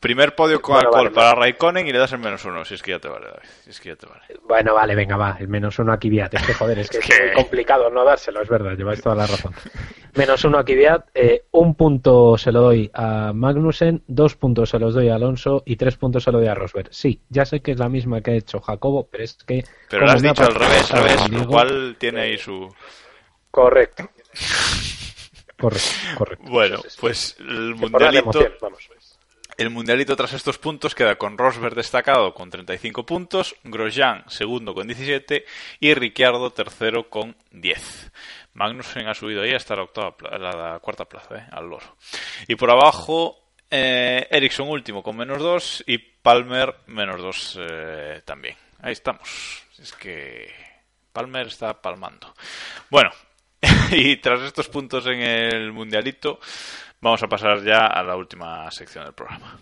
Primer 0.00 0.34
podio 0.34 0.62
con 0.62 0.74
Bueno, 0.74 0.88
alcohol 0.88 1.04
vale, 1.06 1.14
para 1.14 1.34
Raikkonen 1.34 1.86
y 1.88 1.92
le 1.92 1.98
das 1.98 2.12
el 2.12 2.18
menos 2.20 2.44
uno, 2.44 2.64
si 2.64 2.74
es 2.74 2.82
que 2.82 2.92
ya 2.92 3.00
te 3.00 3.08
vale, 3.08 3.26
David. 3.26 3.48
Si 3.64 3.70
es 3.70 3.80
que 3.80 3.88
ya 3.88 3.96
te 3.96 4.06
vale. 4.06 4.22
Bueno, 4.46 4.74
vale, 4.74 4.94
venga, 4.94 5.16
va, 5.16 5.36
el 5.40 5.48
menos 5.48 5.76
uno 5.80 5.92
a 5.92 5.98
Kvyat. 5.98 6.34
Es 6.34 6.46
que, 6.46 6.54
joder, 6.54 6.78
es 6.78 6.88
que 6.88 6.98
es 6.98 7.34
complicado 7.34 7.90
no 7.90 8.04
dárselo, 8.04 8.40
es 8.40 8.48
verdad, 8.48 8.76
lleváis 8.76 9.02
toda 9.02 9.16
la 9.16 9.26
razón. 9.26 9.52
Menos 10.14 10.44
uno 10.44 10.58
a 10.58 10.64
Kvyat, 10.64 11.08
eh, 11.14 11.44
un 11.50 11.74
punto 11.74 12.38
se 12.38 12.52
lo 12.52 12.60
doy 12.62 12.90
a 12.94 13.32
Magnussen, 13.34 14.02
dos 14.06 14.36
puntos 14.36 14.70
se 14.70 14.78
los 14.78 14.94
doy 14.94 15.08
a 15.08 15.16
Alonso 15.16 15.62
y 15.66 15.74
tres 15.76 15.96
puntos 15.96 16.22
se 16.22 16.30
lo 16.32 16.38
doy 16.38 16.46
a 16.48 16.54
Rosberg. 16.54 16.88
Sí, 16.92 17.20
ya 17.28 17.44
sé 17.44 17.60
que 17.60 17.72
es 17.72 17.78
la 17.78 17.88
misma 17.88 18.20
que 18.20 18.30
ha 18.30 18.34
hecho 18.34 18.60
Jacobo, 18.60 19.08
pero 19.10 19.24
es 19.24 19.34
que... 19.46 19.64
Pero 19.90 20.06
lo 20.06 20.12
has 20.12 20.22
dicho 20.22 20.44
al 20.44 20.54
revés, 20.54 20.82
pasado 20.82 21.02
revés, 21.02 21.22
conmigo- 21.22 21.42
lo 21.44 21.50
cual 21.50 21.96
tiene 21.98 22.20
ahí 22.20 22.38
su... 22.38 22.72
Correcto. 23.50 24.08
Correcto, 25.58 25.88
correcto. 26.16 26.44
Bueno, 26.48 26.78
pues 27.00 27.34
el 27.40 27.74
mundialito... 27.74 28.22
emoción, 28.22 28.52
vamos. 28.60 28.88
El 29.58 29.70
mundialito 29.70 30.14
tras 30.14 30.34
estos 30.34 30.56
puntos 30.56 30.94
queda 30.94 31.16
con 31.16 31.36
Rosberg 31.36 31.74
destacado 31.74 32.32
con 32.32 32.48
35 32.48 33.04
puntos, 33.04 33.56
Grosjean 33.64 34.22
segundo 34.28 34.72
con 34.72 34.86
17 34.86 35.44
y 35.80 35.94
Ricciardo 35.94 36.52
tercero 36.52 37.10
con 37.10 37.34
10. 37.50 38.12
Magnussen 38.54 39.08
ha 39.08 39.14
subido 39.14 39.42
ahí 39.42 39.54
hasta 39.54 39.74
la, 39.74 39.82
octava, 39.82 40.14
la 40.38 40.78
cuarta 40.78 41.06
plaza, 41.06 41.38
eh, 41.38 41.46
al 41.50 41.68
loro. 41.68 41.96
Y 42.46 42.54
por 42.54 42.70
abajo, 42.70 43.50
eh, 43.68 44.28
Ericsson 44.30 44.68
último 44.68 45.02
con 45.02 45.16
menos 45.16 45.42
2 45.42 45.84
y 45.88 45.98
Palmer 45.98 46.76
menos 46.86 47.20
2 47.20 47.58
eh, 47.60 48.22
también. 48.24 48.54
Ahí 48.80 48.92
estamos. 48.92 49.64
Es 49.76 49.92
que 49.92 50.52
Palmer 51.12 51.48
está 51.48 51.82
palmando. 51.82 52.32
Bueno, 52.90 53.10
y 53.90 54.18
tras 54.18 54.40
estos 54.42 54.68
puntos 54.68 55.04
en 55.06 55.20
el 55.20 55.72
mundialito, 55.72 56.38
vamos 57.00 57.22
a 57.22 57.28
pasar 57.28 57.62
ya 57.62 57.86
a 57.86 58.02
la 58.02 58.16
última 58.16 58.70
sección 58.70 59.04
del 59.04 59.14
programa. 59.14 59.58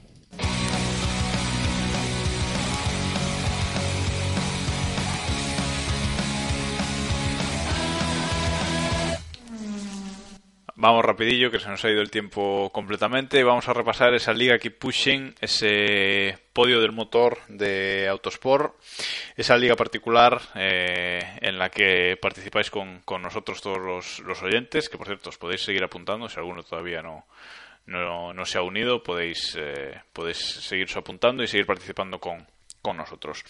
Vamos 10.79 11.07
rapidillo, 11.07 11.51
que 11.51 11.59
se 11.59 11.71
nos 11.71 11.83
ha 11.87 11.91
ido 11.91 12.03
el 12.03 12.11
tiempo 12.11 12.69
completamente. 12.71 13.43
Vamos 13.43 13.67
a 13.67 13.73
repasar 13.73 14.13
esa 14.13 14.35
liga 14.35 14.59
Keep 14.59 14.79
Pushing, 14.79 15.35
ese 15.41 16.39
podio 16.53 16.83
del 16.83 16.93
motor 16.93 17.39
de 17.49 18.07
Autosport, 18.11 18.75
esa 19.39 19.57
liga 19.57 19.75
particular 19.75 20.39
eh, 20.55 21.39
en 21.41 21.59
la 21.59 21.71
que 21.71 22.19
participáis 22.21 22.71
con, 22.71 23.01
con 23.07 23.23
nosotros 23.23 23.63
todos 23.63 23.79
los, 23.79 24.19
los 24.19 24.43
oyentes, 24.43 24.91
que 24.91 24.99
por 24.99 25.07
cierto 25.07 25.31
os 25.31 25.39
podéis 25.39 25.63
seguir 25.63 25.83
apuntando 25.83 26.29
si 26.29 26.39
alguno 26.39 26.63
todavía 26.63 27.01
no, 27.01 27.25
no, 27.87 28.35
no 28.35 28.45
se 28.45 28.59
ha 28.59 28.63
unido, 28.63 29.03
podéis, 29.03 29.57
eh, 29.59 29.99
podéis 30.13 30.37
seguirse 30.37 30.99
apuntando 30.99 31.43
y 31.43 31.49
seguir 31.49 31.65
participando 31.65 32.21
con, 32.21 32.47
con 32.83 32.99
nosotros. 32.99 33.43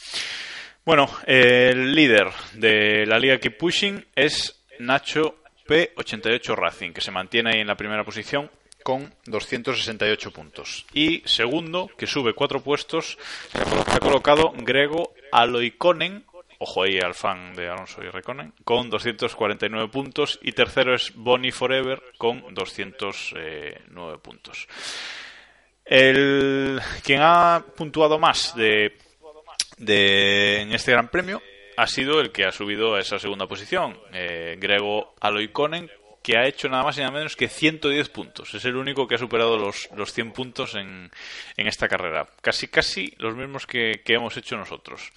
Bueno, 0.84 1.10
el 1.26 1.92
líder 1.92 2.28
de 2.52 3.04
la 3.04 3.18
liga 3.18 3.38
Keep 3.38 3.58
Pushing 3.58 4.06
es 4.14 4.64
Nacho 4.78 5.40
P88 5.66 6.54
Racing, 6.54 6.92
que 6.92 7.00
se 7.00 7.10
mantiene 7.10 7.50
ahí 7.50 7.60
en 7.60 7.66
la 7.66 7.76
primera 7.76 8.04
posición 8.04 8.50
con 8.82 9.12
268 9.26 10.30
puntos. 10.30 10.86
Y 10.92 11.22
segundo, 11.24 11.90
que 11.98 12.06
sube 12.06 12.34
cuatro 12.34 12.60
puestos, 12.60 13.18
se 13.52 13.96
ha 13.96 14.00
colocado 14.00 14.52
Grego 14.56 15.12
Aloiconen, 15.32 16.24
ojo 16.58 16.84
ahí 16.84 16.98
al 16.98 17.14
fan 17.14 17.54
de 17.54 17.68
Alonso 17.68 18.02
y 18.02 18.08
Reconen, 18.08 18.52
con 18.64 18.88
249 18.88 19.88
puntos. 19.88 20.38
Y 20.42 20.52
tercero 20.52 20.94
es 20.94 21.12
Bonnie 21.14 21.52
Forever 21.52 22.00
con 22.16 22.54
209 22.54 24.18
puntos. 24.18 24.68
El 25.84 26.80
quien 27.02 27.20
ha 27.22 27.64
puntuado 27.76 28.18
más 28.18 28.54
de 28.56 28.96
de, 29.78 30.62
en 30.62 30.72
este 30.72 30.92
Gran 30.92 31.08
Premio 31.08 31.42
ha 31.76 31.86
sido 31.86 32.20
el 32.20 32.32
que 32.32 32.44
ha 32.44 32.52
subido 32.52 32.94
a 32.94 33.00
esa 33.00 33.18
segunda 33.18 33.46
posición, 33.46 33.98
eh, 34.12 34.56
Grego 34.58 35.14
Aloiconen, 35.20 35.90
que 36.22 36.36
ha 36.36 36.46
hecho 36.46 36.68
nada 36.68 36.82
más 36.82 36.96
y 36.96 37.02
nada 37.02 37.12
menos 37.12 37.36
que 37.36 37.48
110 37.48 38.08
puntos. 38.08 38.52
Es 38.52 38.64
el 38.64 38.74
único 38.74 39.06
que 39.06 39.14
ha 39.14 39.18
superado 39.18 39.56
los, 39.56 39.88
los 39.94 40.12
100 40.12 40.32
puntos 40.32 40.74
en, 40.74 41.10
en 41.56 41.66
esta 41.68 41.86
carrera. 41.86 42.26
Casi, 42.40 42.66
casi 42.66 43.14
los 43.18 43.36
mismos 43.36 43.64
que, 43.64 44.02
que 44.04 44.14
hemos 44.14 44.36
hecho 44.36 44.56
nosotros. 44.56 45.12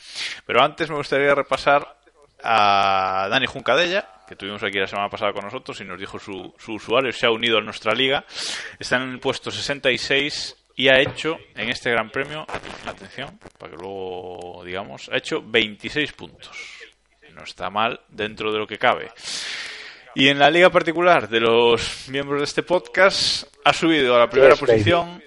Pero 0.45 0.61
antes 0.61 0.87
me 0.87 0.97
gustaría 0.97 1.33
repasar 1.33 1.97
a 2.43 3.27
Dani 3.29 3.47
Juncadella, 3.47 4.07
que 4.27 4.35
tuvimos 4.35 4.61
aquí 4.61 4.77
la 4.77 4.85
semana 4.85 5.09
pasada 5.09 5.33
con 5.33 5.43
nosotros 5.43 5.81
y 5.81 5.83
nos 5.83 5.99
dijo 5.99 6.19
su, 6.19 6.53
su 6.59 6.73
usuario, 6.73 7.11
se 7.11 7.25
ha 7.25 7.31
unido 7.31 7.57
a 7.57 7.61
nuestra 7.61 7.93
liga. 7.93 8.23
Está 8.77 8.97
en 8.97 9.09
el 9.09 9.19
puesto 9.19 9.49
66 9.49 10.55
y 10.79 10.87
ha 10.87 10.97
hecho 10.97 11.37
en 11.55 11.67
este 11.69 11.91
Gran 11.91 12.09
Premio, 12.09 12.45
atención, 12.87 13.37
para 13.57 13.71
que 13.71 13.77
luego 13.77 14.61
digamos, 14.65 15.09
ha 15.11 15.17
hecho 15.17 15.43
26 15.45 16.13
puntos. 16.13 16.57
No 17.35 17.43
está 17.43 17.69
mal 17.69 17.99
dentro 18.07 18.49
de 18.53 18.59
lo 18.59 18.65
que 18.65 18.77
cabe. 18.77 19.11
Y 20.15 20.29
en 20.29 20.39
la 20.39 20.49
liga 20.49 20.69
particular 20.69 21.27
de 21.27 21.41
los 21.41 22.07
miembros 22.07 22.39
de 22.39 22.45
este 22.45 22.63
podcast 22.63 23.43
ha 23.65 23.73
subido 23.73 24.15
a 24.15 24.19
la 24.19 24.29
primera 24.29 24.53
Yes, 24.55 24.61
baby. 24.61 24.71
posición 24.71 25.23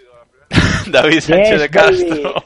David 0.87 1.21
Sánchez 1.21 1.61
de 1.61 1.69
Castro 1.69 2.45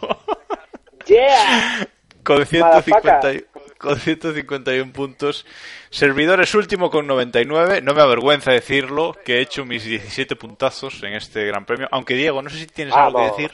Yeah. 1.07 1.89
con 2.25 2.45
150 2.45 3.33
y- 3.35 3.45
con 3.87 3.99
151 4.01 4.93
puntos. 4.93 5.47
Servidores 5.91 6.55
último 6.55 6.91
con 6.91 7.07
99. 7.07 7.81
No 7.83 7.95
me 7.95 8.03
avergüenza 8.03 8.51
decirlo 8.51 9.17
que 9.25 9.39
he 9.39 9.41
hecho 9.41 9.65
mis 9.65 9.85
17 9.85 10.35
puntazos 10.37 11.03
en 11.05 11.15
este 11.15 11.47
Gran 11.47 11.65
Premio. 11.65 11.89
Aunque 11.93 12.15
Diego, 12.15 12.43
no 12.43 12.51
sé 12.51 12.59
si 12.59 12.67
tienes 12.67 12.95
algo 12.95 13.19
que 13.19 13.43
decir. 13.43 13.51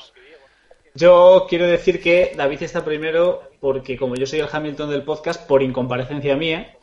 Yo 0.95 1.47
quiero 1.49 1.67
decir 1.67 2.03
que 2.03 2.33
David 2.37 2.63
está 2.63 2.85
primero 2.85 3.51
porque 3.61 3.97
como 3.97 4.15
yo 4.17 4.27
soy 4.27 4.41
el 4.41 4.49
Hamilton 4.51 4.91
del 4.91 5.03
podcast, 5.03 5.47
por 5.47 5.63
incomparecencia 5.63 6.35
mía, 6.35 6.77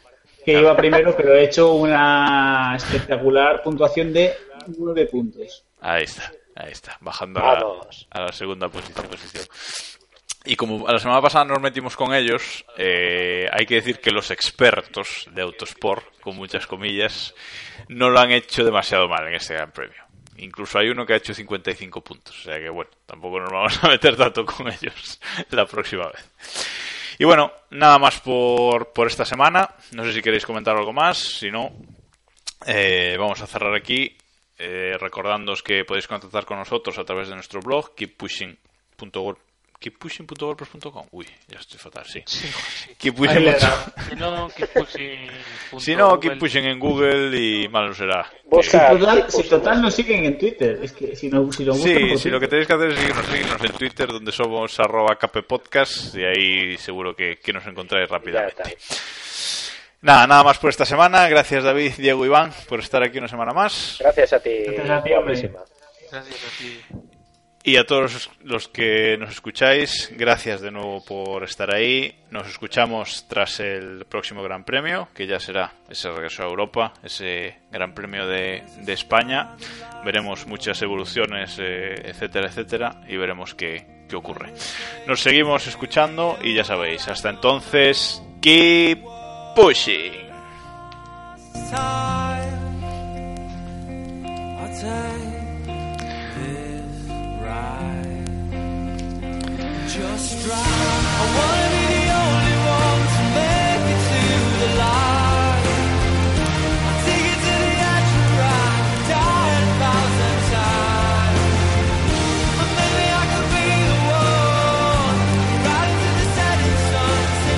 que 0.46 0.60
iba 0.60 0.76
primero, 0.76 1.16
pero 1.18 1.34
he 1.36 1.44
hecho 1.44 1.74
una 1.74 2.74
espectacular 2.76 3.62
puntuación 3.64 4.14
de 4.14 4.34
9 4.78 5.08
puntos. 5.08 5.66
Ahí 5.82 6.04
está, 6.04 6.32
ahí 6.56 6.72
está, 6.72 6.98
bajando 7.02 7.40
a 7.40 7.54
la, 7.54 7.66
a 8.12 8.22
la 8.22 8.32
segunda 8.32 8.70
posición. 8.70 9.08
posición. 9.08 9.46
Y 10.46 10.56
como 10.56 10.88
la 10.88 11.00
semana 11.00 11.22
pasada 11.22 11.46
nos 11.46 11.62
metimos 11.62 11.96
con 11.96 12.14
ellos, 12.14 12.66
eh, 12.78 13.48
hay 13.52 13.66
que 13.66 13.76
decir 13.76 14.00
que 14.00 14.12
los 14.12 14.32
expertos 14.32 15.28
de 15.34 15.42
Autosport, 15.42 16.20
con 16.22 16.38
muchas 16.38 16.66
comillas, 16.66 17.36
no 17.90 18.10
lo 18.10 18.20
han 18.20 18.32
hecho 18.32 18.64
demasiado 18.64 19.08
mal 19.08 19.28
en 19.28 19.36
este 19.36 19.54
Gran 19.56 19.72
Premio. 19.72 20.02
Incluso 20.38 20.80
hay 20.80 20.90
uno 20.90 21.06
que 21.06 21.14
ha 21.14 21.18
hecho 21.18 21.34
55 21.34 22.02
puntos, 22.02 22.40
o 22.40 22.44
sea 22.44 22.58
que 22.58 22.70
bueno, 22.70 22.90
tampoco 23.06 23.42
nos 23.42 23.52
vamos 23.52 23.84
a 23.84 23.90
meter 23.90 24.16
tanto 24.16 24.46
con 24.46 24.68
ellos 24.72 25.20
la 25.50 25.66
próxima 25.66 26.08
vez. 26.08 26.32
Y 27.18 27.26
bueno, 27.26 27.52
nada 27.72 28.00
más 28.00 28.22
por, 28.22 28.94
por 28.94 29.08
esta 29.08 29.26
semana. 29.26 29.76
No 29.92 30.06
sé 30.06 30.14
si 30.14 30.22
queréis 30.22 30.46
comentar 30.46 30.78
algo 30.78 30.94
más, 30.94 31.18
si 31.18 31.52
no, 31.52 31.74
eh, 32.66 33.18
vamos 33.20 33.42
a 33.42 33.48
cerrar 33.48 33.76
aquí 33.76 34.16
eh, 34.58 34.96
recordándoos 34.98 35.62
que 35.62 35.84
podéis 35.84 36.08
contactar 36.08 36.46
con 36.46 36.58
nosotros 36.58 36.98
a 36.98 37.04
través 37.04 37.28
de 37.28 37.36
nuestro 37.36 37.60
blog 37.60 37.94
keeppushing.wordpress.com 39.80 41.08
Uy, 41.12 41.26
ya 41.48 41.60
estoy 41.60 41.80
fatal, 41.80 42.06
sí. 42.06 42.20
Ahí 43.38 43.44
le 43.44 43.52
punto- 43.54 43.66
da. 43.68 43.94
Si 44.10 44.16
no, 44.16 44.50
keep 44.50 44.70
pushing. 44.74 45.30
Si 45.80 45.96
no, 45.96 46.20
keep 46.20 46.38
pushing 46.40 46.66
en 46.66 46.80
Google 46.80 47.38
y 47.38 47.68
mal 47.70 47.88
no 47.88 47.94
será. 47.94 48.30
Si 48.62 48.72
total, 48.78 49.26
si 49.32 49.44
total 49.44 49.82
nos 49.82 49.94
siguen 49.96 50.26
en 50.26 50.38
Twitter, 50.38 50.80
es 50.84 50.92
que 50.92 51.16
si 51.16 51.30
no, 51.30 51.52
si 51.52 51.64
lo 51.64 51.74
Sí, 51.76 52.18
si 52.18 52.30
lo 52.30 52.40
que 52.40 52.48
tenéis 52.48 52.68
que 52.68 52.74
hacer 52.74 52.90
es 52.92 52.98
seguirnos, 53.00 53.26
seguirnos 53.26 53.64
en 53.64 53.72
Twitter, 53.72 54.08
donde 54.08 54.32
somos 54.32 54.80
arroba 54.80 55.16
kppodcast, 55.18 56.16
y 56.16 56.24
ahí 56.26 56.78
seguro 56.78 57.16
que, 57.16 57.38
que 57.38 57.54
nos 57.54 57.66
encontráis 57.66 58.10
rápidamente. 58.10 58.78
Nada, 60.02 60.28
nada 60.28 60.44
más 60.44 60.58
por 60.58 60.70
esta 60.70 60.86
semana. 60.86 61.28
Gracias 61.28 61.64
David, 61.64 61.94
Diego, 61.98 62.26
Iván, 62.26 62.54
por 62.68 62.80
estar 62.80 63.04
aquí 63.04 63.18
una 63.18 63.28
semana 63.28 63.52
más. 63.54 63.98
Gracias 64.00 64.34
a 64.34 64.40
ti. 64.40 64.50
Gracias 64.66 64.90
a 64.90 65.04
ti. 65.04 65.10
Gracias 66.12 66.44
a 66.44 66.58
ti. 66.58 67.00
Y 67.62 67.76
a 67.76 67.86
todos 67.86 68.30
los 68.44 68.70
que 68.70 69.18
nos 69.18 69.32
escucháis, 69.32 70.12
gracias 70.16 70.62
de 70.62 70.72
nuevo 70.72 71.04
por 71.04 71.44
estar 71.44 71.76
ahí. 71.76 72.16
Nos 72.32 72.48
escuchamos 72.48 73.26
tras 73.28 73.60
el 73.60 74.06
próximo 74.06 74.42
Gran 74.42 74.64
Premio, 74.64 75.10
que 75.14 75.28
ya 75.28 75.40
será 75.42 75.74
ese 75.90 76.10
regreso 76.10 76.44
a 76.44 76.48
Europa, 76.48 76.94
ese 77.04 77.58
Gran 77.70 77.94
Premio 77.94 78.26
de, 78.26 78.64
de 78.82 78.94
España. 78.94 79.58
Veremos 80.06 80.48
muchas 80.48 80.82
evoluciones, 80.82 81.58
eh, 81.60 81.96
etcétera, 82.06 82.48
etcétera, 82.48 83.02
y 83.10 83.18
veremos 83.18 83.56
qué, 83.56 84.06
qué 84.08 84.16
ocurre. 84.16 84.54
Nos 85.06 85.20
seguimos 85.20 85.68
escuchando 85.68 86.40
y 86.42 86.56
ya 86.56 86.64
sabéis, 86.64 87.10
hasta 87.10 87.30
entonces, 87.30 88.24
keep 88.42 89.04
pushing. 89.54 90.30
just. 100.00 100.48
I 100.48 100.50
wanna 101.36 101.68
be 101.76 101.84
the 101.96 102.06
only 102.24 102.58
one 102.80 103.04
to 103.16 103.22
make 103.38 103.86
it 103.94 104.02
to 104.10 104.22
the 104.62 104.70
light. 104.82 105.66
To 107.06 107.18
the 107.46 107.60
a 108.40 108.42
thousand 109.82 110.38
times. 110.56 111.44
I 112.62 112.64
the 112.78 113.26
to 113.34 113.42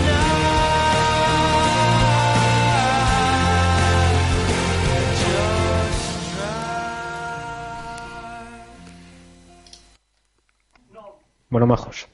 the 0.03 0.11
Bueno, 11.51 11.67
majos. 11.67 12.11